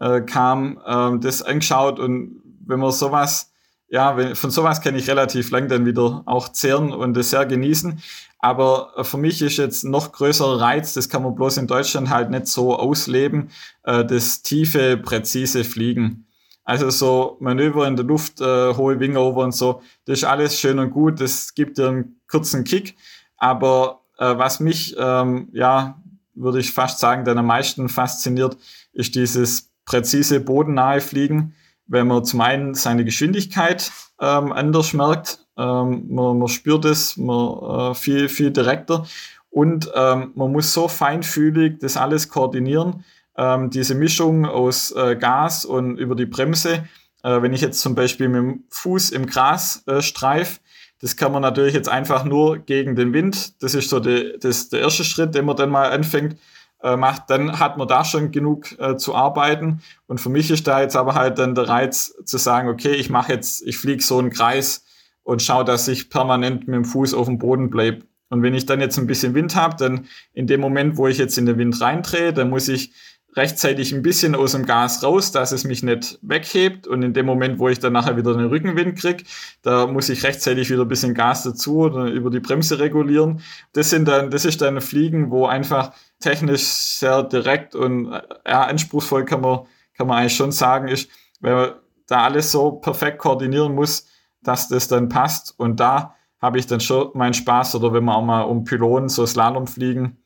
äh, 0.00 0.20
kam, 0.20 0.80
äh, 0.84 1.18
das 1.18 1.42
angeschaut 1.42 1.98
und 1.98 2.42
wenn 2.64 2.80
man 2.80 2.92
sowas 2.92 3.52
ja, 3.92 4.16
wenn, 4.16 4.34
von 4.34 4.50
sowas 4.50 4.80
kann 4.80 4.96
ich 4.96 5.08
relativ 5.08 5.50
lang 5.50 5.68
dann 5.68 5.84
wieder 5.84 6.22
auch 6.24 6.48
zehren 6.48 6.92
und 6.92 7.14
das 7.14 7.28
sehr 7.28 7.44
genießen. 7.44 8.02
Aber 8.38 9.04
für 9.04 9.18
mich 9.18 9.42
ist 9.42 9.58
jetzt 9.58 9.84
noch 9.84 10.12
größerer 10.12 10.60
Reiz, 10.62 10.94
das 10.94 11.10
kann 11.10 11.22
man 11.22 11.34
bloß 11.34 11.58
in 11.58 11.66
Deutschland 11.66 12.08
halt 12.08 12.30
nicht 12.30 12.46
so 12.46 12.74
ausleben, 12.74 13.50
äh, 13.84 14.02
das 14.04 14.42
tiefe, 14.42 14.96
präzise 14.96 15.62
Fliegen. 15.62 16.26
Also 16.64 16.88
so 16.88 17.36
Manöver 17.40 17.86
in 17.86 17.96
der 17.96 18.06
Luft, 18.06 18.40
äh, 18.40 18.74
hohe 18.74 18.98
Wingover 18.98 19.44
und 19.44 19.54
so, 19.54 19.82
das 20.06 20.20
ist 20.20 20.24
alles 20.24 20.58
schön 20.58 20.78
und 20.78 20.90
gut, 20.90 21.20
das 21.20 21.54
gibt 21.54 21.76
dir 21.76 21.88
einen 21.88 22.20
kurzen 22.28 22.64
Kick. 22.64 22.96
Aber 23.36 24.00
äh, 24.16 24.38
was 24.38 24.58
mich, 24.58 24.96
ähm, 24.98 25.50
ja, 25.52 26.00
würde 26.34 26.60
ich 26.60 26.72
fast 26.72 26.98
sagen, 26.98 27.26
dann 27.26 27.36
am 27.36 27.46
meisten 27.46 27.90
fasziniert, 27.90 28.56
ist 28.94 29.14
dieses 29.14 29.71
präzise 29.84 30.40
bodennahe 30.40 31.00
Fliegen, 31.00 31.54
wenn 31.86 32.06
man 32.06 32.24
zum 32.24 32.40
einen 32.40 32.74
seine 32.74 33.04
Geschwindigkeit 33.04 33.90
ähm, 34.20 34.52
anders 34.52 34.92
merkt, 34.92 35.46
ähm, 35.56 36.06
man, 36.08 36.38
man 36.38 36.48
spürt 36.48 36.84
es 36.84 37.16
man, 37.16 37.92
äh, 37.92 37.94
viel, 37.94 38.28
viel 38.28 38.50
direkter 38.50 39.04
und 39.50 39.90
ähm, 39.94 40.32
man 40.34 40.52
muss 40.52 40.72
so 40.72 40.88
feinfühlig 40.88 41.78
das 41.80 41.96
alles 41.96 42.28
koordinieren, 42.28 43.04
ähm, 43.36 43.70
diese 43.70 43.94
Mischung 43.94 44.46
aus 44.46 44.92
äh, 44.92 45.16
Gas 45.16 45.64
und 45.64 45.98
über 45.98 46.14
die 46.14 46.26
Bremse. 46.26 46.84
Äh, 47.22 47.42
wenn 47.42 47.52
ich 47.52 47.60
jetzt 47.60 47.80
zum 47.80 47.94
Beispiel 47.94 48.28
mit 48.28 48.42
dem 48.42 48.64
Fuß 48.70 49.10
im 49.10 49.26
Gras 49.26 49.82
äh, 49.86 50.00
streif, 50.00 50.60
das 51.00 51.16
kann 51.16 51.32
man 51.32 51.42
natürlich 51.42 51.74
jetzt 51.74 51.88
einfach 51.88 52.24
nur 52.24 52.58
gegen 52.58 52.94
den 52.94 53.12
Wind. 53.12 53.62
Das 53.62 53.74
ist 53.74 53.90
so 53.90 54.00
die, 54.00 54.36
das, 54.40 54.68
der 54.68 54.80
erste 54.80 55.04
Schritt, 55.04 55.34
den 55.34 55.44
man 55.44 55.56
dann 55.56 55.70
mal 55.70 55.90
anfängt 55.90 56.36
äh, 56.82 56.96
macht, 56.96 57.30
dann 57.30 57.58
hat 57.58 57.76
man 57.78 57.88
da 57.88 58.04
schon 58.04 58.32
genug 58.32 58.78
äh, 58.78 58.96
zu 58.96 59.14
arbeiten. 59.14 59.82
Und 60.06 60.20
für 60.20 60.28
mich 60.28 60.50
ist 60.50 60.66
da 60.66 60.80
jetzt 60.80 60.96
aber 60.96 61.14
halt 61.14 61.38
dann 61.38 61.54
der 61.54 61.68
Reiz 61.68 62.14
zu 62.24 62.38
sagen, 62.38 62.68
okay, 62.68 62.94
ich 62.94 63.10
mache 63.10 63.32
jetzt, 63.32 63.66
ich 63.66 63.78
fliege 63.78 64.02
so 64.02 64.18
einen 64.18 64.30
Kreis 64.30 64.84
und 65.22 65.42
schaue, 65.42 65.64
dass 65.64 65.88
ich 65.88 66.10
permanent 66.10 66.66
mit 66.66 66.74
dem 66.74 66.84
Fuß 66.84 67.14
auf 67.14 67.26
dem 67.26 67.38
Boden 67.38 67.70
bleibe. 67.70 68.04
Und 68.28 68.42
wenn 68.42 68.54
ich 68.54 68.66
dann 68.66 68.80
jetzt 68.80 68.98
ein 68.98 69.06
bisschen 69.06 69.34
Wind 69.34 69.54
habe, 69.56 69.76
dann 69.76 70.06
in 70.32 70.46
dem 70.46 70.60
Moment, 70.60 70.96
wo 70.96 71.06
ich 71.06 71.18
jetzt 71.18 71.36
in 71.36 71.46
den 71.46 71.58
Wind 71.58 71.80
reindrehe, 71.80 72.32
dann 72.32 72.48
muss 72.48 72.66
ich 72.68 72.92
rechtzeitig 73.34 73.92
ein 73.92 74.02
bisschen 74.02 74.34
aus 74.34 74.52
dem 74.52 74.66
Gas 74.66 75.02
raus, 75.02 75.32
dass 75.32 75.52
es 75.52 75.64
mich 75.64 75.82
nicht 75.82 76.18
weghebt. 76.22 76.86
Und 76.86 77.02
in 77.02 77.14
dem 77.14 77.26
Moment, 77.26 77.58
wo 77.58 77.68
ich 77.68 77.78
dann 77.78 77.94
nachher 77.94 78.16
wieder 78.16 78.32
einen 78.32 78.48
Rückenwind 78.48 78.98
krieg, 78.98 79.24
da 79.62 79.86
muss 79.86 80.08
ich 80.08 80.22
rechtzeitig 80.22 80.70
wieder 80.70 80.82
ein 80.82 80.88
bisschen 80.88 81.14
Gas 81.14 81.42
dazu 81.42 81.78
oder 81.78 82.06
über 82.06 82.30
die 82.30 82.40
Bremse 82.40 82.78
regulieren. 82.78 83.40
Das 83.72 83.90
sind 83.90 84.06
dann, 84.06 84.30
das 84.30 84.44
ist 84.44 84.60
dann 84.60 84.80
Fliegen, 84.80 85.30
wo 85.30 85.46
einfach 85.46 85.92
technisch 86.20 86.62
sehr 86.62 87.22
direkt 87.22 87.74
und 87.74 88.12
ja, 88.46 88.64
anspruchsvoll 88.64 89.24
kann 89.24 89.40
man, 89.40 89.60
kann 89.96 90.06
man 90.06 90.18
eigentlich 90.18 90.36
schon 90.36 90.52
sagen, 90.52 90.88
ist, 90.88 91.08
weil 91.40 91.54
man 91.54 91.72
da 92.06 92.24
alles 92.24 92.52
so 92.52 92.72
perfekt 92.72 93.18
koordinieren 93.18 93.74
muss, 93.74 94.06
dass 94.42 94.68
das 94.68 94.88
dann 94.88 95.08
passt. 95.08 95.54
Und 95.58 95.80
da 95.80 96.14
habe 96.40 96.58
ich 96.58 96.66
dann 96.66 96.80
schon 96.80 97.10
meinen 97.14 97.34
Spaß 97.34 97.76
oder 97.76 97.92
wenn 97.92 98.04
man 98.04 98.16
auch 98.16 98.24
mal 98.24 98.42
um 98.42 98.64
Pylonen 98.64 99.08
so 99.08 99.24
Slalom 99.24 99.66
fliegen 99.66 100.18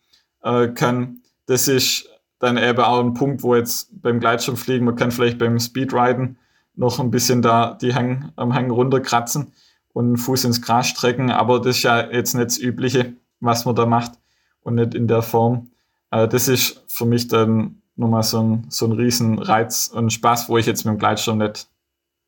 äh, 0.42 0.68
kann. 0.68 1.22
Das 1.46 1.68
ist 1.68 2.08
dann 2.38 2.56
eben 2.58 2.80
auch 2.80 3.00
ein 3.00 3.14
Punkt, 3.14 3.42
wo 3.42 3.54
jetzt 3.54 3.90
beim 4.02 4.20
Gleitschirmfliegen, 4.20 4.84
man 4.84 4.96
kann 4.96 5.10
vielleicht 5.10 5.38
beim 5.38 5.58
Speedriden 5.58 6.38
noch 6.74 7.00
ein 7.00 7.10
bisschen 7.10 7.42
da 7.42 7.74
die 7.80 7.94
Hang, 7.94 8.32
am 8.36 8.54
Hang 8.54 8.70
runterkratzen 8.70 9.52
und 9.92 10.06
einen 10.06 10.16
Fuß 10.18 10.44
ins 10.44 10.60
Gras 10.60 10.88
strecken, 10.88 11.30
aber 11.30 11.58
das 11.60 11.78
ist 11.78 11.82
ja 11.82 12.10
jetzt 12.10 12.34
nicht 12.34 12.46
das 12.46 12.58
Übliche, 12.58 13.14
was 13.40 13.64
man 13.64 13.74
da 13.74 13.86
macht 13.86 14.12
und 14.60 14.74
nicht 14.74 14.94
in 14.94 15.08
der 15.08 15.22
Form. 15.22 15.70
Also 16.10 16.26
das 16.26 16.48
ist 16.48 16.84
für 16.86 17.06
mich 17.06 17.28
dann 17.28 17.82
nochmal 17.96 18.22
so 18.22 18.42
ein, 18.42 18.66
so 18.68 18.86
ein 18.86 18.92
riesen 18.92 19.38
Reiz 19.38 19.88
und 19.88 20.12
Spaß, 20.12 20.48
wo 20.48 20.58
ich 20.58 20.66
jetzt 20.66 20.84
mit 20.84 20.94
dem 20.94 20.98
Gleitschirm 20.98 21.38
nicht 21.38 21.68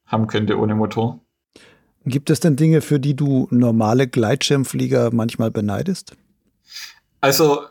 haben 0.06 0.26
könnte 0.26 0.58
ohne 0.58 0.74
Motor. 0.74 1.20
Gibt 2.06 2.30
es 2.30 2.40
denn 2.40 2.56
Dinge, 2.56 2.80
für 2.80 2.98
die 2.98 3.14
du 3.14 3.48
normale 3.50 4.08
Gleitschirmflieger 4.08 5.10
manchmal 5.12 5.50
beneidest? 5.50 6.16
Also 7.20 7.62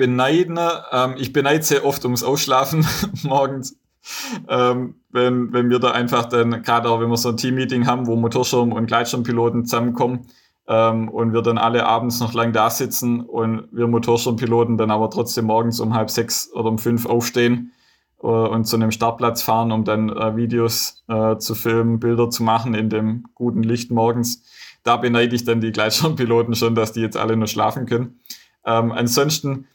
beneiden. 0.00 0.58
Ähm, 0.92 1.14
ich 1.18 1.34
beneide 1.34 1.62
sehr 1.62 1.84
oft 1.84 2.04
ums 2.04 2.24
Ausschlafen 2.24 2.86
morgens. 3.22 3.76
Ähm, 4.48 4.94
wenn, 5.10 5.52
wenn 5.52 5.68
wir 5.68 5.78
da 5.78 5.90
einfach 5.90 6.24
dann, 6.24 6.62
gerade 6.62 6.88
auch 6.88 7.00
wenn 7.00 7.10
wir 7.10 7.18
so 7.18 7.28
ein 7.28 7.36
Teammeeting 7.36 7.86
haben, 7.86 8.06
wo 8.06 8.16
Motorschirm- 8.16 8.72
und 8.72 8.86
Gleitschirmpiloten 8.86 9.66
zusammenkommen 9.66 10.26
ähm, 10.66 11.10
und 11.10 11.34
wir 11.34 11.42
dann 11.42 11.58
alle 11.58 11.84
abends 11.84 12.18
noch 12.18 12.32
lang 12.32 12.54
da 12.54 12.70
sitzen 12.70 13.20
und 13.20 13.68
wir 13.72 13.88
Motorschirmpiloten 13.88 14.78
dann 14.78 14.90
aber 14.90 15.10
trotzdem 15.10 15.44
morgens 15.44 15.80
um 15.80 15.92
halb 15.92 16.08
sechs 16.08 16.50
oder 16.54 16.70
um 16.70 16.78
fünf 16.78 17.04
aufstehen 17.04 17.72
äh, 18.22 18.26
und 18.26 18.64
zu 18.64 18.76
einem 18.76 18.90
Startplatz 18.90 19.42
fahren, 19.42 19.70
um 19.70 19.84
dann 19.84 20.08
äh, 20.08 20.34
Videos 20.34 21.04
äh, 21.08 21.36
zu 21.36 21.54
filmen, 21.54 22.00
Bilder 22.00 22.30
zu 22.30 22.42
machen 22.42 22.72
in 22.72 22.88
dem 22.88 23.26
guten 23.34 23.62
Licht 23.62 23.90
morgens. 23.90 24.44
Da 24.82 24.96
beneide 24.96 25.36
ich 25.36 25.44
dann 25.44 25.60
die 25.60 25.72
Gleitschirmpiloten 25.72 26.54
schon, 26.54 26.74
dass 26.74 26.92
die 26.92 27.02
jetzt 27.02 27.18
alle 27.18 27.36
nur 27.36 27.48
schlafen 27.48 27.84
können. 27.84 28.20
Ähm, 28.64 28.92
ansonsten 28.92 29.66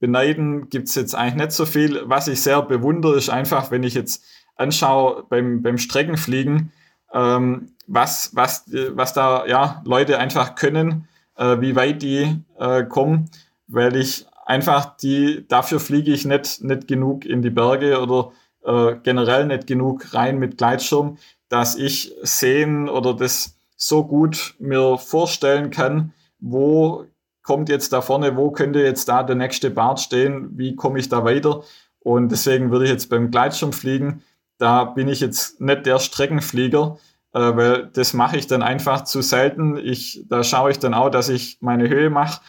beneiden 0.00 0.68
gibt's 0.68 0.94
jetzt 0.94 1.14
eigentlich 1.14 1.46
nicht 1.46 1.52
so 1.52 1.66
viel. 1.66 2.02
Was 2.04 2.28
ich 2.28 2.42
sehr 2.42 2.62
bewundere, 2.62 3.16
ist 3.16 3.28
einfach, 3.28 3.70
wenn 3.70 3.82
ich 3.82 3.94
jetzt 3.94 4.24
anschaue 4.56 5.24
beim, 5.28 5.62
beim 5.62 5.78
Streckenfliegen, 5.78 6.72
ähm, 7.12 7.72
was, 7.86 8.30
was, 8.34 8.64
was 8.90 9.12
da 9.12 9.46
ja, 9.46 9.82
Leute 9.84 10.18
einfach 10.18 10.54
können, 10.54 11.08
äh, 11.36 11.60
wie 11.60 11.74
weit 11.74 12.02
die 12.02 12.42
äh, 12.58 12.84
kommen, 12.84 13.30
weil 13.66 13.96
ich 13.96 14.26
einfach 14.44 14.96
die, 14.96 15.46
dafür 15.48 15.80
fliege 15.80 16.12
ich 16.12 16.24
nicht, 16.24 16.62
nicht 16.62 16.88
genug 16.88 17.24
in 17.24 17.42
die 17.42 17.50
Berge 17.50 18.00
oder 18.00 18.32
äh, 18.64 18.96
generell 19.02 19.46
nicht 19.46 19.66
genug 19.66 20.12
rein 20.14 20.38
mit 20.38 20.58
Gleitschirm, 20.58 21.18
dass 21.48 21.76
ich 21.76 22.14
sehen 22.22 22.88
oder 22.88 23.14
das 23.14 23.56
so 23.76 24.04
gut 24.04 24.54
mir 24.58 24.98
vorstellen 24.98 25.70
kann, 25.70 26.12
wo 26.40 27.06
kommt 27.48 27.70
jetzt 27.70 27.94
da 27.94 28.02
vorne, 28.02 28.36
wo 28.36 28.50
könnte 28.50 28.80
jetzt 28.80 29.08
da 29.08 29.22
der 29.22 29.34
nächste 29.34 29.70
Bart 29.70 30.00
stehen, 30.00 30.50
wie 30.58 30.76
komme 30.76 30.98
ich 30.98 31.08
da 31.08 31.24
weiter? 31.24 31.62
Und 32.00 32.30
deswegen 32.30 32.70
würde 32.70 32.84
ich 32.84 32.90
jetzt 32.90 33.08
beim 33.08 33.30
Gleitschirmfliegen, 33.30 34.22
da 34.58 34.84
bin 34.84 35.08
ich 35.08 35.20
jetzt 35.20 35.58
nicht 35.58 35.86
der 35.86 35.98
Streckenflieger, 35.98 36.98
äh, 37.32 37.38
weil 37.38 37.86
das 37.86 38.12
mache 38.12 38.36
ich 38.36 38.48
dann 38.48 38.60
einfach 38.60 39.04
zu 39.04 39.22
selten. 39.22 39.78
Ich, 39.78 40.26
da 40.28 40.44
schaue 40.44 40.72
ich 40.72 40.78
dann 40.78 40.92
auch, 40.92 41.08
dass 41.08 41.30
ich 41.30 41.56
meine 41.62 41.88
Höhe 41.88 42.10
mache. 42.10 42.42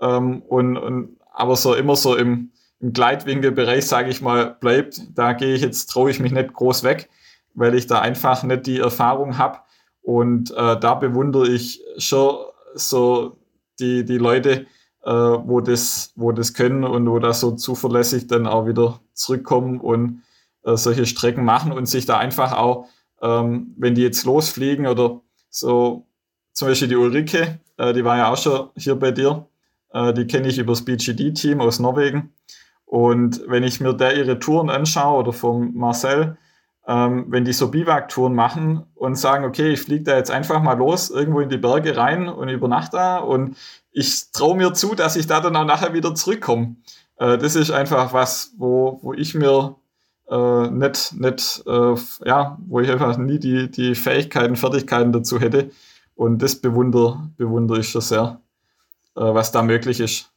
Ähm, 0.00 0.40
und, 0.40 0.78
und, 0.78 1.18
aber 1.34 1.54
so 1.56 1.74
immer 1.74 1.94
so 1.94 2.16
im, 2.16 2.52
im 2.80 2.94
Gleitwinkelbereich, 2.94 3.86
sage 3.86 4.08
ich 4.08 4.22
mal, 4.22 4.56
bleibt. 4.58 5.02
Da 5.14 5.34
gehe 5.34 5.54
ich 5.54 5.60
jetzt, 5.60 5.88
traue 5.88 6.10
ich 6.10 6.18
mich 6.18 6.32
nicht 6.32 6.54
groß 6.54 6.82
weg, 6.82 7.10
weil 7.52 7.74
ich 7.74 7.88
da 7.88 8.00
einfach 8.00 8.42
nicht 8.42 8.64
die 8.64 8.78
Erfahrung 8.78 9.36
habe. 9.36 9.58
Und 10.00 10.50
äh, 10.52 10.80
da 10.80 10.94
bewundere 10.94 11.46
ich 11.46 11.82
schon 11.98 12.38
so 12.72 13.36
die, 13.80 14.04
die 14.04 14.18
Leute, 14.18 14.66
äh, 15.04 15.10
wo, 15.10 15.60
das, 15.60 16.12
wo 16.16 16.32
das 16.32 16.54
können 16.54 16.84
und 16.84 17.08
wo 17.08 17.18
das 17.18 17.40
so 17.40 17.52
zuverlässig 17.52 18.26
dann 18.26 18.46
auch 18.46 18.66
wieder 18.66 19.00
zurückkommen 19.14 19.80
und 19.80 20.22
äh, 20.64 20.76
solche 20.76 21.06
Strecken 21.06 21.44
machen 21.44 21.72
und 21.72 21.86
sich 21.86 22.06
da 22.06 22.18
einfach 22.18 22.52
auch, 22.52 22.88
ähm, 23.22 23.74
wenn 23.76 23.94
die 23.94 24.02
jetzt 24.02 24.24
losfliegen 24.24 24.86
oder 24.86 25.20
so, 25.48 26.06
zum 26.52 26.68
Beispiel 26.68 26.88
die 26.88 26.96
Ulrike, 26.96 27.60
äh, 27.76 27.92
die 27.92 28.04
war 28.04 28.16
ja 28.16 28.32
auch 28.32 28.36
schon 28.36 28.70
hier 28.76 28.96
bei 28.96 29.12
dir, 29.12 29.46
äh, 29.92 30.12
die 30.12 30.26
kenne 30.26 30.48
ich 30.48 30.58
über 30.58 30.72
das 30.72 30.84
BGD-Team 30.84 31.60
aus 31.60 31.78
Norwegen. 31.78 32.32
Und 32.84 33.42
wenn 33.46 33.64
ich 33.64 33.80
mir 33.80 33.94
da 33.94 34.12
ihre 34.12 34.38
Touren 34.38 34.70
anschaue 34.70 35.18
oder 35.18 35.32
vom 35.32 35.74
Marcel, 35.74 36.36
ähm, 36.86 37.26
wenn 37.28 37.44
die 37.44 37.52
so 37.52 37.70
Biwak-Touren 37.70 38.34
machen 38.34 38.84
und 38.94 39.16
sagen, 39.16 39.44
okay, 39.44 39.72
ich 39.72 39.80
fliege 39.80 40.04
da 40.04 40.16
jetzt 40.16 40.30
einfach 40.30 40.62
mal 40.62 40.78
los, 40.78 41.10
irgendwo 41.10 41.40
in 41.40 41.48
die 41.48 41.58
Berge 41.58 41.96
rein 41.96 42.28
und 42.28 42.48
übernachte 42.48 42.96
da 42.96 43.18
und 43.18 43.56
ich 43.90 44.30
traue 44.30 44.56
mir 44.56 44.72
zu, 44.72 44.94
dass 44.94 45.16
ich 45.16 45.26
da 45.26 45.40
dann 45.40 45.56
auch 45.56 45.64
nachher 45.64 45.94
wieder 45.94 46.14
zurückkomme. 46.14 46.76
Äh, 47.16 47.38
das 47.38 47.56
ist 47.56 47.70
einfach 47.70 48.12
was, 48.12 48.52
wo, 48.56 49.00
wo 49.02 49.14
ich 49.14 49.34
mir 49.34 49.76
äh, 50.28 50.70
nicht, 50.70 51.14
nicht 51.14 51.64
äh, 51.66 51.94
ja, 52.24 52.58
wo 52.66 52.80
ich 52.80 52.90
einfach 52.90 53.16
nie 53.16 53.38
die, 53.38 53.70
die 53.70 53.94
Fähigkeiten, 53.94 54.56
Fertigkeiten 54.56 55.12
dazu 55.12 55.40
hätte. 55.40 55.70
Und 56.14 56.40
das 56.40 56.56
bewundere, 56.56 57.30
bewundere 57.36 57.80
ich 57.80 57.88
schon 57.88 58.00
sehr, 58.00 58.40
äh, 59.16 59.20
was 59.20 59.50
da 59.50 59.62
möglich 59.62 60.00
ist. 60.00 60.30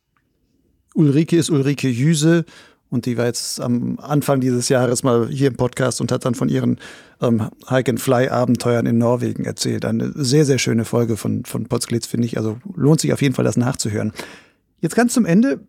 Ulrike 0.96 1.38
ist 1.38 1.50
Ulrike 1.50 1.90
Jüse 1.90 2.46
und 2.90 3.06
die 3.06 3.18
war 3.18 3.26
jetzt 3.26 3.62
am 3.62 4.00
Anfang 4.00 4.42
dieses 4.42 4.70
Jahres 4.70 5.04
mal 5.04 5.28
hier 5.30 5.50
im 5.50 5.56
Podcast 5.56 6.02
und 6.02 6.12
hat 6.12 6.26
dann 6.26 6.36
von 6.36 6.50
ihren 6.50 6.80
ähm, 7.22 7.50
Hike-and-Fly-Abenteuern 7.70 8.86
in 8.86 8.98
Norwegen 8.98 9.46
erzählt. 9.46 9.86
Eine 9.86 10.12
sehr, 10.16 10.46
sehr 10.46 10.58
schöne 10.58 10.86
Folge 10.86 11.16
von, 11.16 11.46
von 11.46 11.68
Potsglitz, 11.68 12.08
finde 12.08 12.26
ich. 12.26 12.38
Also 12.38 12.58
lohnt 12.76 13.02
sich 13.02 13.14
auf 13.14 13.22
jeden 13.22 13.36
Fall, 13.36 13.46
das 13.46 13.58
nachzuhören. 13.58 14.12
Jetzt 14.82 14.96
ganz 14.96 15.14
zum 15.14 15.26
Ende 15.26 15.60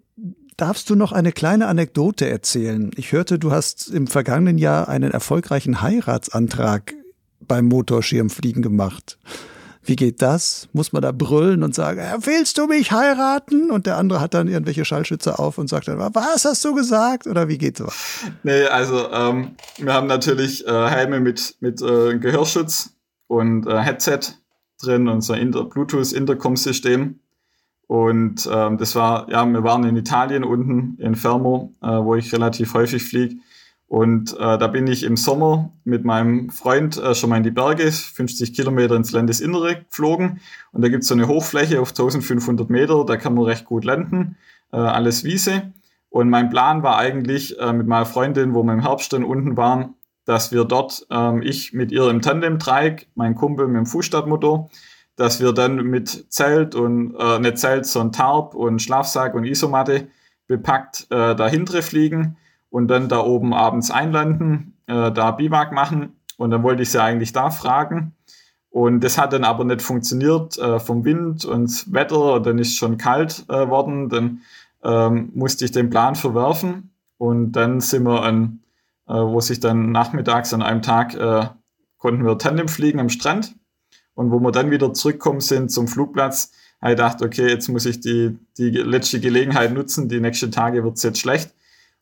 darfst 0.57 0.89
du 0.91 0.95
noch 0.95 1.13
eine 1.13 1.33
kleine 1.33 1.67
Anekdote 1.67 2.29
erzählen. 2.29 2.91
Ich 2.97 3.13
hörte, 3.13 3.39
du 3.39 3.51
hast 3.51 3.89
im 3.89 4.07
vergangenen 4.07 4.59
Jahr 4.59 4.89
einen 4.89 5.11
erfolgreichen 5.11 5.83
Heiratsantrag 5.83 6.95
beim 7.41 7.67
Motorschirmfliegen 7.67 8.63
gemacht. 8.63 9.19
Wie 9.83 9.97
geht 9.97 10.21
das? 10.21 10.69
Muss 10.73 10.93
man 10.93 11.01
da 11.01 11.11
brüllen 11.11 11.63
und 11.63 11.75
sagen, 11.75 12.01
willst 12.23 12.59
du 12.59 12.67
mich 12.67 12.93
heiraten? 12.93 13.71
Und 13.71 13.87
der 13.87 13.97
andere 13.97 14.21
hat 14.21 14.35
dann 14.35 14.47
irgendwelche 14.47 14.85
Schallschütze 14.85 15.39
auf 15.39 15.57
und 15.57 15.69
sagt 15.69 15.89
dann, 15.89 15.99
was 15.99 16.45
hast 16.45 16.65
du 16.65 16.75
gesagt? 16.75 17.27
Oder 17.27 17.49
wie 17.49 17.57
geht 17.57 17.79
sowas? 17.79 18.25
Nee, 18.43 18.65
also 18.65 19.11
ähm, 19.11 19.53
wir 19.79 19.95
haben 19.95 20.07
natürlich 20.07 20.67
äh, 20.67 20.89
Helme 20.89 21.21
mit, 21.21 21.57
mit 21.61 21.81
äh, 21.81 22.19
Gehörschutz 22.19 22.91
und 23.27 23.67
äh, 23.67 23.79
Headset 23.79 24.21
drin, 24.83 25.09
unser 25.09 25.39
Inter 25.39 25.65
Bluetooth-Intercom-System. 25.65 27.19
Und 27.87 28.49
ähm, 28.53 28.79
das 28.79 28.95
war, 28.95 29.29
ja, 29.31 29.45
wir 29.47 29.65
waren 29.65 29.85
in 29.85 29.97
Italien 29.97 30.45
unten 30.45 30.97
in 31.01 31.17
Fermo, 31.17 31.75
äh, 31.83 31.89
wo 31.89 32.15
ich 32.15 32.33
relativ 32.33 32.75
häufig 32.75 33.03
fliege. 33.03 33.37
Und 33.91 34.35
äh, 34.35 34.57
da 34.57 34.69
bin 34.69 34.87
ich 34.87 35.03
im 35.03 35.17
Sommer 35.17 35.73
mit 35.83 36.05
meinem 36.05 36.49
Freund 36.51 36.97
äh, 36.97 37.13
schon 37.13 37.29
mal 37.29 37.39
in 37.39 37.43
die 37.43 37.51
Berge, 37.51 37.91
50 37.91 38.55
Kilometer 38.55 38.95
ins 38.95 39.11
Landesinnere 39.11 39.83
geflogen. 39.83 40.39
Und 40.71 40.83
da 40.83 40.89
gibt 40.89 41.03
es 41.03 41.09
so 41.09 41.15
eine 41.15 41.27
Hochfläche 41.27 41.81
auf 41.81 41.89
1500 41.89 42.71
Meter, 42.71 43.05
da 43.05 43.17
kann 43.17 43.35
man 43.35 43.47
recht 43.47 43.65
gut 43.65 43.85
landen, 43.85 44.37
äh, 44.73 44.77
alles 44.77 45.25
Wiese. 45.25 45.73
Und 46.09 46.31
mein 46.31 46.51
Plan 46.51 46.85
war 46.85 46.99
eigentlich 46.99 47.59
äh, 47.59 47.73
mit 47.73 47.89
meiner 47.89 48.07
Freundin, 48.07 48.55
wo 48.55 48.63
wir 48.63 48.75
im 48.75 48.81
Herbst 48.83 49.13
dann 49.13 49.25
unten 49.25 49.57
waren, 49.57 49.95
dass 50.25 50.53
wir 50.53 50.65
dort, 50.65 51.05
ähm, 51.11 51.43
ich 51.43 51.73
mit 51.73 51.91
ihr 51.91 52.09
im 52.11 52.23
Tandem-Dreieck, 52.23 53.09
mein 53.17 53.35
Kumpel 53.35 53.67
mit 53.67 53.77
dem 53.77 53.87
Fußstadtmotor, 53.87 54.71
dass 55.17 55.41
wir 55.41 55.53
dann 55.53 55.75
mit 55.79 56.33
Zelt 56.33 56.77
und, 56.77 57.17
äh, 57.19 57.41
nicht 57.41 57.59
Zelt, 57.59 57.87
sondern 57.87 58.13
Tarp 58.13 58.55
und 58.55 58.81
Schlafsack 58.81 59.35
und 59.35 59.43
Isomatte 59.43 60.07
bepackt 60.47 61.09
äh, 61.11 61.35
dahinter 61.35 61.83
fliegen 61.83 62.37
und 62.71 62.89
dann 62.89 63.09
da 63.09 63.21
oben 63.21 63.53
abends 63.53 63.91
einlanden, 63.91 64.79
äh, 64.87 65.13
da 65.13 65.33
Biwak 65.33 65.73
machen. 65.73 66.17
Und 66.37 66.51
dann 66.51 66.63
wollte 66.63 66.83
ich 66.83 66.91
sie 66.91 67.03
eigentlich 67.03 67.33
da 67.33 67.51
fragen. 67.51 68.15
Und 68.71 69.01
das 69.01 69.19
hat 69.19 69.33
dann 69.33 69.45
aber 69.45 69.65
nicht 69.65 69.83
funktioniert 69.83 70.57
äh, 70.59 70.79
vom 70.79 71.05
Wind 71.05 71.45
und 71.45 71.93
Wetter. 71.93 72.35
Und 72.35 72.47
dann 72.47 72.59
ist 72.59 72.69
es 72.69 72.77
schon 72.77 72.97
kalt 72.97 73.45
äh, 73.49 73.69
worden. 73.69 74.09
Dann 74.09 74.41
ähm, 74.83 75.31
musste 75.35 75.65
ich 75.65 75.73
den 75.73 75.91
Plan 75.91 76.15
verwerfen. 76.15 76.95
Und 77.19 77.53
dann 77.53 77.81
sind 77.81 78.05
wir 78.05 78.23
an, 78.23 78.61
äh, 79.07 79.15
wo 79.15 79.41
sich 79.41 79.61
dann 79.61 79.91
nachmittags 79.91 80.55
an 80.55 80.63
einem 80.63 80.83
Tag 80.83 81.15
äh, 81.15 81.49
konnten 81.99 82.25
wir 82.25 82.39
Tandem 82.39 82.69
fliegen 82.69 83.01
am 83.01 83.11
Strand. 83.11 83.55
Und 84.15 84.31
wo 84.31 84.39
wir 84.39 84.53
dann 84.53 84.71
wieder 84.71 84.95
zurückkommen 84.95 85.41
sind 85.41 85.71
zum 85.71 85.89
Flugplatz, 85.89 86.53
habe 86.81 86.93
ich 86.93 86.97
gedacht, 86.97 87.23
okay, 87.23 87.49
jetzt 87.49 87.69
muss 87.69 87.87
ich 87.87 88.01
die, 88.01 88.39
die 88.57 88.71
letzte 88.71 89.21
Gelegenheit 89.21 89.73
nutzen, 89.73 90.09
die 90.09 90.21
nächsten 90.21 90.51
Tage 90.51 90.85
wird 90.85 90.97
es 90.97 91.03
jetzt 91.03 91.21
schlecht. 91.21 91.53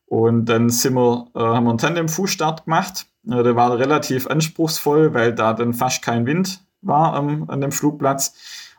Und 0.09 0.47
dann 0.47 0.71
sind 0.71 0.95
wir, 0.95 1.29
äh, 1.35 1.39
haben 1.39 1.65
wir 1.65 1.71
einen 1.71 1.79
Tandem-Fußstart 1.79 2.65
gemacht. 2.65 3.07
Äh, 3.27 3.43
der 3.43 3.57
war 3.57 3.79
relativ 3.79 4.27
anspruchsvoll, 4.27 5.13
weil 5.13 5.35
da 5.35 5.53
dann 5.53 5.75
fast 5.75 6.03
kein 6.03 6.25
Wind 6.27 6.63
war 6.81 7.19
ähm, 7.19 7.45
an 7.49 7.61
dem 7.61 7.73
Flugplatz. 7.73 8.35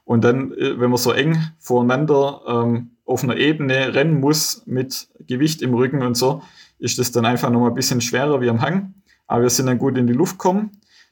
Und 0.06 0.24
dann, 0.24 0.52
äh, 0.54 0.80
wenn 0.80 0.90
man 0.90 0.98
so 0.98 1.12
eng 1.12 1.38
voreinander 1.60 2.42
ähm, 2.48 2.92
auf 3.06 3.24
einer 3.24 3.38
Ebene 3.38 3.94
rennen 3.94 4.20
muss 4.20 4.64
mit 4.66 5.08
Gewicht 5.28 5.62
im 5.62 5.76
Rücken 5.76 6.02
und 6.02 6.16
so, 6.16 6.42
ist 6.80 6.98
das 6.98 7.12
dann 7.12 7.26
einfach 7.26 7.52
noch 7.52 7.60
mal 7.60 7.68
ein 7.68 7.76
bisschen 7.76 8.02
schwerer 8.02 8.42
wie 8.42 8.50
am 8.50 8.62
Hang. 8.62 8.96
Aber 9.28 9.44
wir 9.44 9.50
sind 9.52 9.68
dann 9.68 9.78
gut 9.78 9.98
in 9.98 10.08
die 10.08 10.14
Luft 10.14 10.40
gekommen 10.40 10.72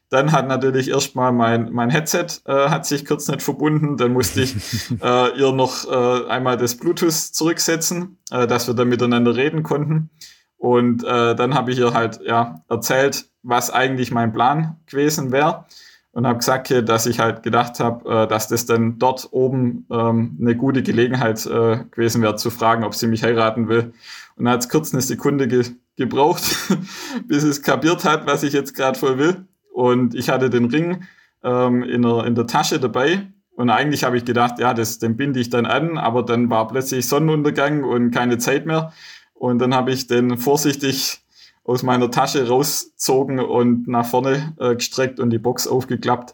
dann 0.10 0.32
hat 0.32 0.48
natürlich 0.48 0.90
erstmal 0.90 1.34
mein, 1.34 1.72
mein 1.74 1.90
Headset 1.90 2.28
äh, 2.46 2.70
hat 2.70 2.86
sich 2.86 3.06
kurz 3.06 3.28
nicht 3.28 3.42
verbunden. 3.42 3.98
Dann 3.98 4.14
musste 4.14 4.42
ich 4.42 4.56
äh, 5.02 5.38
ihr 5.38 5.52
noch 5.52 5.86
äh, 5.86 6.30
einmal 6.30 6.58
das 6.58 6.76
Bluetooth 6.78 7.12
zurücksetzen, 7.12 8.18
äh, 8.32 8.48
dass 8.48 8.68
wir 8.68 8.74
dann 8.74 8.88
miteinander 8.88 9.36
reden 9.36 9.64
konnten. 9.64 10.10
Und 10.58 11.04
äh, 11.04 11.36
dann 11.36 11.54
habe 11.56 11.72
ich 11.72 11.80
ihr 11.80 11.94
halt 11.94 12.22
ja 12.26 12.64
erzählt, 12.70 13.26
was 13.44 13.70
eigentlich 13.70 14.12
mein 14.12 14.32
Plan 14.32 14.78
gewesen 14.88 15.32
wäre. 15.32 15.66
Und 16.12 16.26
habe 16.26 16.40
gesagt, 16.40 16.72
dass 16.90 17.06
ich 17.06 17.20
halt 17.20 17.44
gedacht 17.44 17.80
habe, 17.80 18.24
äh, 18.24 18.28
dass 18.28 18.48
das 18.48 18.66
dann 18.66 18.98
dort 18.98 19.28
oben 19.32 19.86
ähm, 19.92 20.38
eine 20.42 20.56
gute 20.56 20.82
Gelegenheit 20.82 21.44
gewesen 21.44 22.22
wäre, 22.22 22.38
zu 22.38 22.50
fragen, 22.50 22.84
ob 22.84 22.96
sie 22.96 23.08
mich 23.08 23.24
heiraten 23.24 23.68
will. 23.68 23.94
Und 24.36 24.46
dann 24.46 24.54
hat 24.54 24.62
es 24.62 24.70
kurz 24.70 24.94
eine 24.94 25.02
Sekunde 25.02 25.48
ge 25.48 25.64
gebraucht, 25.96 26.44
bis 27.28 27.44
es 27.44 27.64
kapiert 27.64 28.06
hat, 28.06 28.28
was 28.28 28.44
ich 28.44 28.54
jetzt 28.54 28.76
gerade 28.76 28.98
voll 28.98 29.18
will. 29.18 29.48
Und 29.78 30.16
ich 30.16 30.30
hatte 30.30 30.50
den 30.50 30.66
Ring 30.66 31.04
ähm, 31.44 31.84
in, 31.84 32.02
der, 32.02 32.26
in 32.26 32.34
der 32.34 32.48
Tasche 32.48 32.80
dabei. 32.80 33.28
Und 33.52 33.70
eigentlich 33.70 34.04
habe 34.04 34.18
ich 34.18 34.26
gedacht, 34.26 34.58
ja, 34.58 34.74
das, 34.74 34.98
den 34.98 35.16
binde 35.16 35.40
ich 35.40 35.52
dann 35.52 35.68
an, 35.68 36.00
aber 36.00 36.24
dann 36.24 36.50
war 36.50 36.68
plötzlich 36.68 37.08
Sonnenuntergang 37.08 37.84
und 37.84 38.10
keine 38.10 38.40
Zeit 38.40 38.66
mehr. 38.66 38.92
Und 39.36 39.60
dann 39.60 39.76
habe 39.76 39.92
ich 39.92 40.08
den 40.08 40.40
vorsichtig 40.40 41.22
aus 41.64 41.84
meiner 41.84 42.10
Tasche 42.10 42.48
rausgezogen 42.48 43.38
und 43.38 43.88
nach 43.88 44.08
vorne 44.08 44.56
äh, 44.60 44.74
gestreckt 44.74 45.20
und 45.20 45.30
die 45.30 45.38
Box 45.38 45.68
aufgeklappt 45.68 46.34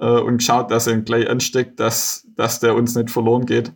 äh, 0.00 0.06
und 0.06 0.38
geschaut, 0.38 0.72
dass 0.72 0.88
er 0.88 0.94
ihn 0.94 1.04
gleich 1.04 1.30
ansteckt, 1.30 1.78
dass, 1.78 2.26
dass 2.34 2.58
der 2.58 2.74
uns 2.74 2.96
nicht 2.96 3.12
verloren 3.12 3.46
geht. 3.46 3.72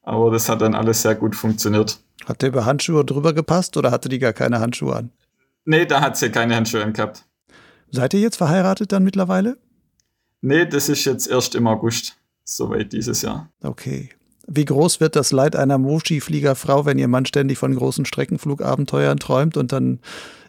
Aber 0.00 0.30
das 0.30 0.48
hat 0.48 0.62
dann 0.62 0.74
alles 0.74 1.02
sehr 1.02 1.16
gut 1.16 1.36
funktioniert. 1.36 2.00
Hat 2.24 2.40
der 2.40 2.48
über 2.48 2.64
Handschuhe 2.64 3.04
drüber 3.04 3.34
gepasst 3.34 3.76
oder 3.76 3.90
hatte 3.90 4.08
die 4.08 4.18
gar 4.18 4.32
keine 4.32 4.60
Handschuhe 4.60 4.96
an? 4.96 5.10
Nee, 5.66 5.84
da 5.84 6.00
hat 6.00 6.16
sie 6.16 6.30
keine 6.30 6.56
Handschuhe 6.56 6.82
angehabt. 6.82 7.27
Seid 7.90 8.14
ihr 8.14 8.20
jetzt 8.20 8.36
verheiratet 8.36 8.92
dann 8.92 9.04
mittlerweile? 9.04 9.58
Nee, 10.40 10.66
das 10.66 10.88
ist 10.88 11.04
jetzt 11.04 11.26
erst 11.26 11.54
im 11.54 11.66
August, 11.66 12.16
soweit 12.44 12.92
dieses 12.92 13.22
Jahr. 13.22 13.50
Okay. 13.62 14.10
Wie 14.46 14.64
groß 14.64 15.00
wird 15.00 15.16
das 15.16 15.32
Leid 15.32 15.56
einer 15.56 15.76
Moshi-Fliegerfrau, 15.76 16.86
wenn 16.86 16.98
ihr 16.98 17.08
Mann 17.08 17.26
ständig 17.26 17.58
von 17.58 17.74
großen 17.74 18.06
Streckenflugabenteuern 18.06 19.18
träumt 19.18 19.56
und 19.56 19.72
dann 19.72 20.00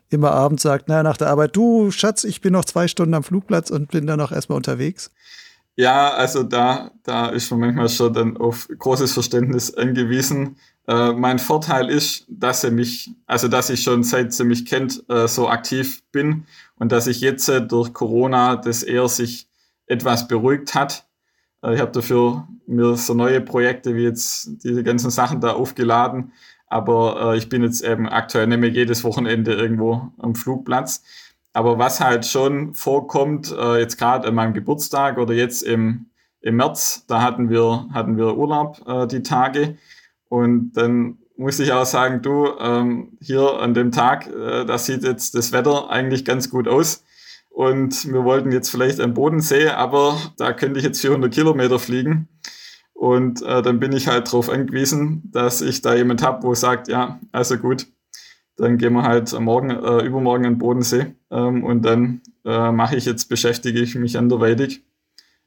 immer 0.09 0.31
abends 0.31 0.63
sagt, 0.63 0.85
na, 0.87 1.03
nach 1.03 1.17
der 1.17 1.29
Arbeit, 1.29 1.55
du 1.55 1.91
Schatz, 1.91 2.23
ich 2.23 2.41
bin 2.41 2.53
noch 2.53 2.65
zwei 2.65 2.87
Stunden 2.87 3.13
am 3.13 3.23
Flugplatz 3.23 3.69
und 3.69 3.91
bin 3.91 4.07
dann 4.07 4.19
noch 4.19 4.31
erstmal 4.31 4.55
unterwegs? 4.55 5.11
Ja, 5.75 6.13
also 6.13 6.43
da, 6.43 6.91
da 7.03 7.27
ist 7.27 7.51
man 7.51 7.61
manchmal 7.61 7.89
schon 7.89 8.13
dann 8.13 8.37
auf 8.37 8.67
großes 8.67 9.13
Verständnis 9.13 9.73
angewiesen. 9.73 10.57
Äh, 10.89 11.13
mein 11.13 11.37
Vorteil 11.37 11.87
ist, 11.87 12.25
dass 12.29 12.63
er 12.63 12.71
mich, 12.71 13.11
also 13.27 13.47
dass 13.47 13.69
ich 13.69 13.83
schon 13.83 14.01
seit 14.01 14.33
sie 14.33 14.43
mich 14.43 14.65
kennt, 14.65 15.03
äh, 15.07 15.27
so 15.27 15.47
aktiv 15.47 16.01
bin 16.11 16.47
und 16.79 16.91
dass 16.91 17.05
sich 17.05 17.21
jetzt 17.21 17.47
äh, 17.47 17.61
durch 17.61 17.93
Corona 17.93 18.55
das 18.55 18.81
eher 18.81 19.07
sich 19.07 19.47
etwas 19.85 20.27
beruhigt 20.27 20.73
hat. 20.73 21.05
Äh, 21.61 21.75
ich 21.75 21.79
habe 21.79 21.91
dafür 21.91 22.47
mir 22.65 22.95
so 22.95 23.13
neue 23.13 23.39
Projekte 23.39 23.93
wie 23.95 24.01
jetzt 24.01 24.63
diese 24.63 24.83
ganzen 24.83 25.11
Sachen 25.11 25.41
da 25.41 25.51
aufgeladen, 25.51 26.33
aber 26.65 27.33
äh, 27.33 27.37
ich 27.37 27.49
bin 27.49 27.61
jetzt 27.61 27.83
eben 27.83 28.09
aktuell 28.09 28.47
nicht 28.47 28.59
mehr 28.59 28.71
jedes 28.71 29.03
Wochenende 29.03 29.53
irgendwo 29.53 30.11
am 30.17 30.33
Flugplatz. 30.33 31.03
Aber 31.53 31.77
was 31.77 31.99
halt 31.99 32.25
schon 32.25 32.73
vorkommt, 32.73 33.49
jetzt 33.79 33.97
gerade 33.97 34.27
an 34.27 34.35
meinem 34.35 34.53
Geburtstag 34.53 35.17
oder 35.17 35.33
jetzt 35.33 35.63
im, 35.63 36.05
im 36.41 36.57
März, 36.57 37.05
da 37.07 37.23
hatten 37.23 37.49
wir, 37.49 37.87
hatten 37.91 38.17
wir 38.17 38.37
Urlaub 38.37 39.09
die 39.09 39.23
Tage 39.23 39.75
und 40.29 40.73
dann 40.73 41.17
muss 41.35 41.59
ich 41.59 41.71
auch 41.71 41.85
sagen, 41.85 42.21
du, 42.21 42.47
ähm, 42.59 43.17
hier 43.21 43.59
an 43.59 43.73
dem 43.73 43.91
Tag, 43.91 44.27
äh, 44.27 44.65
da 44.65 44.77
sieht 44.77 45.03
jetzt 45.03 45.35
das 45.35 45.51
Wetter 45.51 45.89
eigentlich 45.89 46.25
ganz 46.25 46.49
gut 46.49 46.67
aus. 46.67 47.03
Und 47.49 48.11
wir 48.11 48.23
wollten 48.23 48.51
jetzt 48.51 48.69
vielleicht 48.69 48.99
am 48.99 49.13
Bodensee, 49.13 49.69
aber 49.69 50.17
da 50.37 50.53
könnte 50.53 50.79
ich 50.79 50.85
jetzt 50.85 51.01
400 51.01 51.33
Kilometer 51.33 51.79
fliegen. 51.79 52.27
Und 52.93 53.41
äh, 53.41 53.61
dann 53.61 53.79
bin 53.79 53.93
ich 53.93 54.07
halt 54.07 54.27
darauf 54.27 54.49
angewiesen, 54.49 55.23
dass 55.31 55.61
ich 55.61 55.81
da 55.81 55.95
jemand 55.95 56.21
habe, 56.21 56.43
wo 56.43 56.53
sagt, 56.53 56.89
ja, 56.89 57.19
also 57.31 57.57
gut, 57.57 57.87
dann 58.57 58.77
gehen 58.77 58.93
wir 58.93 59.03
halt 59.03 59.37
morgen, 59.39 59.69
äh, 59.69 60.05
übermorgen 60.05 60.45
an 60.45 60.53
den 60.53 60.59
Bodensee. 60.59 61.15
Ähm, 61.31 61.63
und 61.63 61.83
dann 61.83 62.21
äh, 62.43 62.71
mache 62.71 62.97
ich 62.97 63.05
jetzt, 63.05 63.29
beschäftige 63.29 63.79
ich 63.79 63.95
mich 63.95 64.17
anderweitig. 64.17 64.83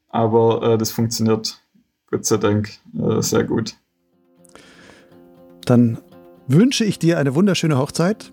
Aber 0.08 0.62
äh, 0.62 0.78
das 0.78 0.90
funktioniert 0.90 1.60
Gott 2.10 2.24
sei 2.24 2.38
Dank 2.38 2.70
äh, 2.98 3.20
sehr 3.20 3.44
gut. 3.44 3.74
Dann 5.64 5.98
wünsche 6.48 6.84
ich 6.84 6.98
dir 6.98 7.18
eine 7.18 7.34
wunderschöne 7.34 7.78
Hochzeit 7.78 8.32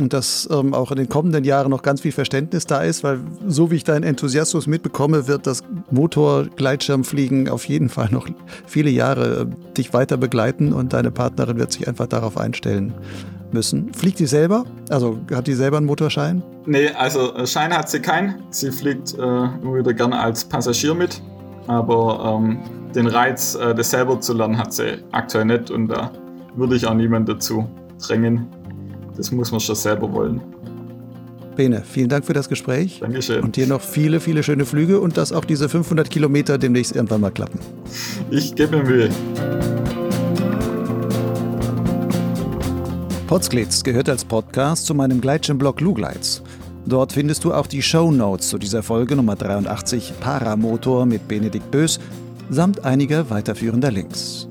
und 0.00 0.12
dass 0.12 0.48
ähm, 0.50 0.74
auch 0.74 0.90
in 0.90 0.96
den 0.96 1.08
kommenden 1.08 1.44
Jahren 1.44 1.70
noch 1.70 1.82
ganz 1.82 2.00
viel 2.00 2.12
Verständnis 2.12 2.66
da 2.66 2.82
ist, 2.82 3.04
weil 3.04 3.20
so 3.46 3.70
wie 3.70 3.76
ich 3.76 3.84
deinen 3.84 4.02
Enthusiasmus 4.02 4.66
mitbekomme, 4.66 5.28
wird 5.28 5.46
das 5.46 5.62
Motor-Gleitschirmfliegen 5.90 7.48
auf 7.48 7.64
jeden 7.66 7.88
Fall 7.88 8.08
noch 8.10 8.28
viele 8.66 8.90
Jahre 8.90 9.42
äh, 9.42 9.74
dich 9.74 9.92
weiter 9.92 10.16
begleiten 10.16 10.72
und 10.72 10.92
deine 10.92 11.10
Partnerin 11.10 11.58
wird 11.58 11.72
sich 11.72 11.86
einfach 11.86 12.06
darauf 12.06 12.36
einstellen 12.36 12.92
müssen. 13.52 13.92
Fliegt 13.94 14.18
die 14.18 14.26
selber? 14.26 14.64
Also 14.90 15.18
hat 15.32 15.46
die 15.46 15.54
selber 15.54 15.76
einen 15.76 15.86
Motorschein? 15.86 16.42
Nee, 16.66 16.88
also 16.90 17.34
äh, 17.34 17.46
Schein 17.46 17.72
hat 17.76 17.88
sie 17.88 18.00
keinen. 18.00 18.42
Sie 18.50 18.72
fliegt 18.72 19.14
äh, 19.14 19.22
immer 19.22 19.78
wieder 19.78 19.94
gerne 19.94 20.18
als 20.18 20.44
Passagier 20.44 20.94
mit, 20.94 21.22
aber 21.66 22.40
ähm, 22.40 22.58
den 22.94 23.06
Reiz, 23.06 23.54
äh, 23.54 23.74
das 23.74 23.90
selber 23.90 24.20
zu 24.20 24.34
lernen, 24.34 24.58
hat 24.58 24.72
sie 24.72 24.98
aktuell 25.12 25.44
nicht 25.44 25.70
und 25.70 25.88
da 25.88 26.10
äh, 26.12 26.23
würde 26.56 26.76
ich 26.76 26.86
auch 26.86 26.94
niemand 26.94 27.28
dazu 27.28 27.68
drängen. 28.06 28.46
Das 29.16 29.30
muss 29.30 29.50
man 29.50 29.60
schon 29.60 29.76
selber 29.76 30.12
wollen. 30.12 30.40
Bene, 31.56 31.82
vielen 31.84 32.08
Dank 32.08 32.24
für 32.24 32.32
das 32.32 32.48
Gespräch. 32.48 32.98
Dankeschön. 33.00 33.44
Und 33.44 33.56
dir 33.56 33.66
noch 33.66 33.80
viele, 33.80 34.18
viele 34.18 34.42
schöne 34.42 34.64
Flüge 34.64 34.98
und 35.00 35.16
dass 35.16 35.32
auch 35.32 35.44
diese 35.44 35.68
500 35.68 36.10
Kilometer 36.10 36.58
demnächst 36.58 36.96
irgendwann 36.96 37.20
mal 37.20 37.30
klappen. 37.30 37.60
Ich 38.30 38.54
gebe 38.54 38.78
mir 38.78 38.84
Mühe. 38.84 39.10
Potsglitz 43.28 43.82
gehört 43.82 44.08
als 44.08 44.24
Podcast 44.24 44.86
zu 44.86 44.94
meinem 44.94 45.20
Gleitschirmblog 45.20 45.80
Lugleits. 45.80 46.42
Dort 46.86 47.12
findest 47.12 47.44
du 47.44 47.54
auch 47.54 47.66
die 47.66 47.82
Show 47.82 48.10
Notes 48.10 48.48
zu 48.48 48.58
dieser 48.58 48.82
Folge 48.82 49.16
Nummer 49.16 49.36
83 49.36 50.12
Paramotor 50.20 51.06
mit 51.06 51.26
Benedikt 51.26 51.70
Bös 51.70 51.98
samt 52.50 52.84
einiger 52.84 53.30
weiterführender 53.30 53.90
Links. 53.90 54.48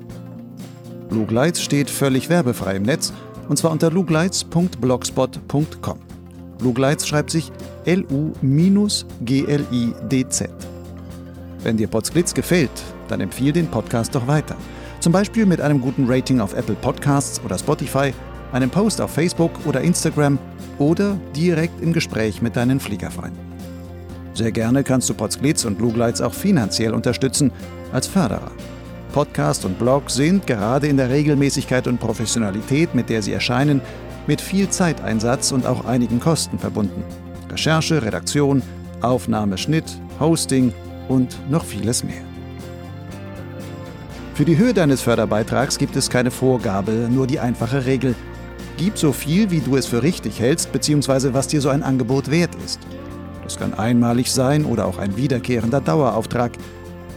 Lugleitz 1.14 1.62
steht 1.62 1.90
völlig 1.90 2.30
werbefrei 2.30 2.76
im 2.76 2.84
Netz 2.84 3.14
und 3.48 3.58
zwar 3.58 3.72
unter 3.72 3.90
lugleitz.blogspot.com. 3.92 6.00
Lugleitz 6.62 7.06
schreibt 7.06 7.32
sich 7.32 7.52
L-U-G-L-I-D-Z. 7.86 9.20
Wenn 11.64 11.78
dir 11.78 11.88
Potsglitz 11.88 12.34
gefällt, 12.34 12.72
dann 13.08 13.22
empfiehl 13.22 13.54
den 13.54 13.68
Podcast 13.68 14.16
doch 14.16 14.28
weiter. 14.28 14.56
Zum 15.00 15.14
Beispiel 15.14 15.46
mit 15.46 15.62
einem 15.62 15.80
guten 15.82 16.06
Rating 16.08 16.40
auf 16.40 16.54
Apple 16.54 16.76
Podcasts 16.76 17.42
oder 17.44 17.58
Spotify, 17.58 18.14
einem 18.52 18.70
Post 18.70 19.02
auf 19.02 19.12
Facebook 19.12 19.52
oder 19.66 19.82
Instagram 19.82 20.38
oder 20.80 21.20
direkt 21.36 21.82
im 21.82 21.92
Gespräch 21.94 22.42
mit 22.42 22.56
deinen 22.56 22.80
Fliegerfreunden. 22.80 23.54
Sehr 24.34 24.52
gerne 24.52 24.84
kannst 24.84 25.10
du 25.10 25.14
Potsglitz 25.14 25.66
und 25.66 25.80
Lugleitz 25.80 26.22
auch 26.22 26.34
finanziell 26.34 26.94
unterstützen 26.94 27.52
als 27.92 28.08
Förderer. 28.08 28.52
Podcast 29.14 29.64
und 29.64 29.80
Blog 29.80 30.10
sind 30.10 30.48
gerade 30.48 30.88
in 30.88 30.98
der 30.98 31.10
Regelmäßigkeit 31.10 31.88
und 31.88 32.00
Professionalität, 32.00 32.94
mit 32.96 33.10
der 33.10 33.22
sie 33.22 33.32
erscheinen, 33.32 33.80
mit 34.28 34.42
viel 34.42 34.70
Zeiteinsatz 34.70 35.52
und 35.52 35.66
auch 35.66 35.86
einigen 35.86 36.20
Kosten 36.20 36.60
verbunden. 36.60 37.04
Recherche, 37.50 38.02
Redaktion, 38.02 38.62
Aufnahme, 39.02 39.58
Schnitt, 39.58 39.86
Hosting 40.20 40.74
und 41.08 41.38
noch 41.50 41.64
vieles 41.64 42.04
mehr. 42.04 42.24
Für 44.34 44.46
die 44.46 44.58
Höhe 44.58 44.74
deines 44.74 45.02
Förderbeitrags 45.02 45.78
gibt 45.78 45.96
es 45.96 46.10
keine 46.10 46.32
Vorgabe, 46.32 47.08
nur 47.10 47.28
die 47.28 47.40
einfache 47.40 47.86
Regel. 47.86 48.16
Gib 48.78 48.98
so 48.98 49.12
viel, 49.12 49.52
wie 49.52 49.60
du 49.60 49.78
es 49.78 49.86
für 49.86 50.02
richtig 50.02 50.40
hältst, 50.40 50.72
bzw. 50.72 51.34
was 51.34 51.48
dir 51.48 51.62
so 51.62 51.70
ein 51.70 51.84
Angebot 51.84 52.32
wert 52.32 52.56
ist. 52.66 52.80
Das 53.44 53.58
kann 53.58 53.76
einmalig 53.76 54.32
sein 54.32 54.66
oder 54.66 54.88
auch 54.88 54.98
ein 54.98 55.16
wiederkehrender 55.16 55.82
Dauerauftrag. 55.82 56.54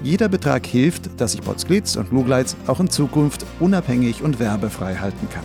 Jeder 0.03 0.29
Betrag 0.29 0.67
hilft, 0.67 1.21
dass 1.21 1.33
sich 1.33 1.41
Potsglitz 1.41 1.97
und 1.97 2.13
Lugleitz 2.13 2.57
auch 2.67 2.81
in 2.81 2.91
Zukunft 2.91 3.45
unabhängig 3.61 4.23
und 4.23 4.39
werbefrei 4.39 4.97
halten 4.97 5.29
kann. 5.31 5.45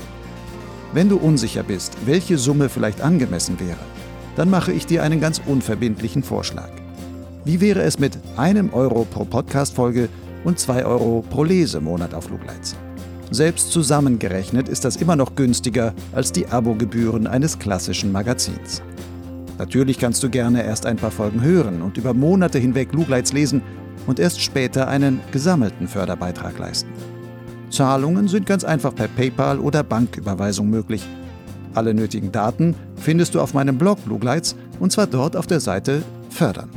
Wenn 0.94 1.10
du 1.10 1.18
unsicher 1.18 1.64
bist, 1.64 1.96
welche 2.06 2.38
Summe 2.38 2.68
vielleicht 2.68 3.02
angemessen 3.02 3.60
wäre, 3.60 3.80
dann 4.36 4.50
mache 4.50 4.74
ich 4.74 4.86
dir 4.86 5.04
einen 5.04 5.22
ganz 5.22 5.42
unverbindlichen 5.46 6.24
Vorschlag. 6.24 6.70
Wie 7.46 7.62
wäre 7.62 7.82
es 7.82 7.98
mit 7.98 8.18
einem 8.38 8.74
Euro 8.74 9.06
pro 9.06 9.26
Podcast-Folge 9.26 10.10
und 10.44 10.60
zwei 10.60 10.86
Euro 10.86 11.24
pro 11.30 11.44
Lesemonat 11.44 12.14
auf 12.14 12.30
Lugleitz? 12.30 12.76
Selbst 13.32 13.72
zusammengerechnet 13.72 14.68
ist 14.68 14.84
das 14.84 14.98
immer 14.98 15.16
noch 15.16 15.36
günstiger 15.36 15.94
als 16.12 16.34
die 16.34 16.48
Abogebühren 16.48 17.26
eines 17.26 17.58
klassischen 17.58 18.12
Magazins. 18.12 18.82
Natürlich 19.58 20.00
kannst 20.00 20.22
du 20.24 20.30
gerne 20.30 20.64
erst 20.64 20.86
ein 20.86 20.98
paar 20.98 21.12
Folgen 21.12 21.42
hören 21.42 21.82
und 21.82 21.98
über 21.98 22.14
Monate 22.14 22.60
hinweg 22.60 22.92
Lugleitz 22.94 23.32
lesen 23.32 23.62
und 24.08 24.20
erst 24.20 24.42
später 24.42 24.88
einen 24.88 25.20
gesammelten 25.32 25.88
Förderbeitrag 25.88 26.58
leisten. 26.58 26.90
Zahlungen 27.70 28.28
sind 28.28 28.46
ganz 28.46 28.64
einfach 28.64 28.94
per 28.94 29.08
PayPal 29.08 29.60
oder 29.60 29.84
Banküberweisung 29.84 30.70
möglich. 30.70 31.08
Alle 31.74 31.94
nötigen 31.94 32.32
Daten 32.32 32.76
findest 32.96 33.36
du 33.36 33.42
auf 33.42 33.54
meinem 33.54 33.78
Blog 33.78 34.00
Lugleitz 34.06 34.56
und 34.80 34.92
zwar 34.92 35.08
dort 35.08 35.36
auf 35.36 35.48
der 35.48 35.60
Seite 35.60 36.04
Fördern. 36.30 36.70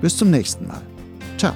Bis 0.00 0.16
zum 0.16 0.30
nächsten 0.30 0.66
Mal. 0.66 0.82
Ciao. 1.38 1.54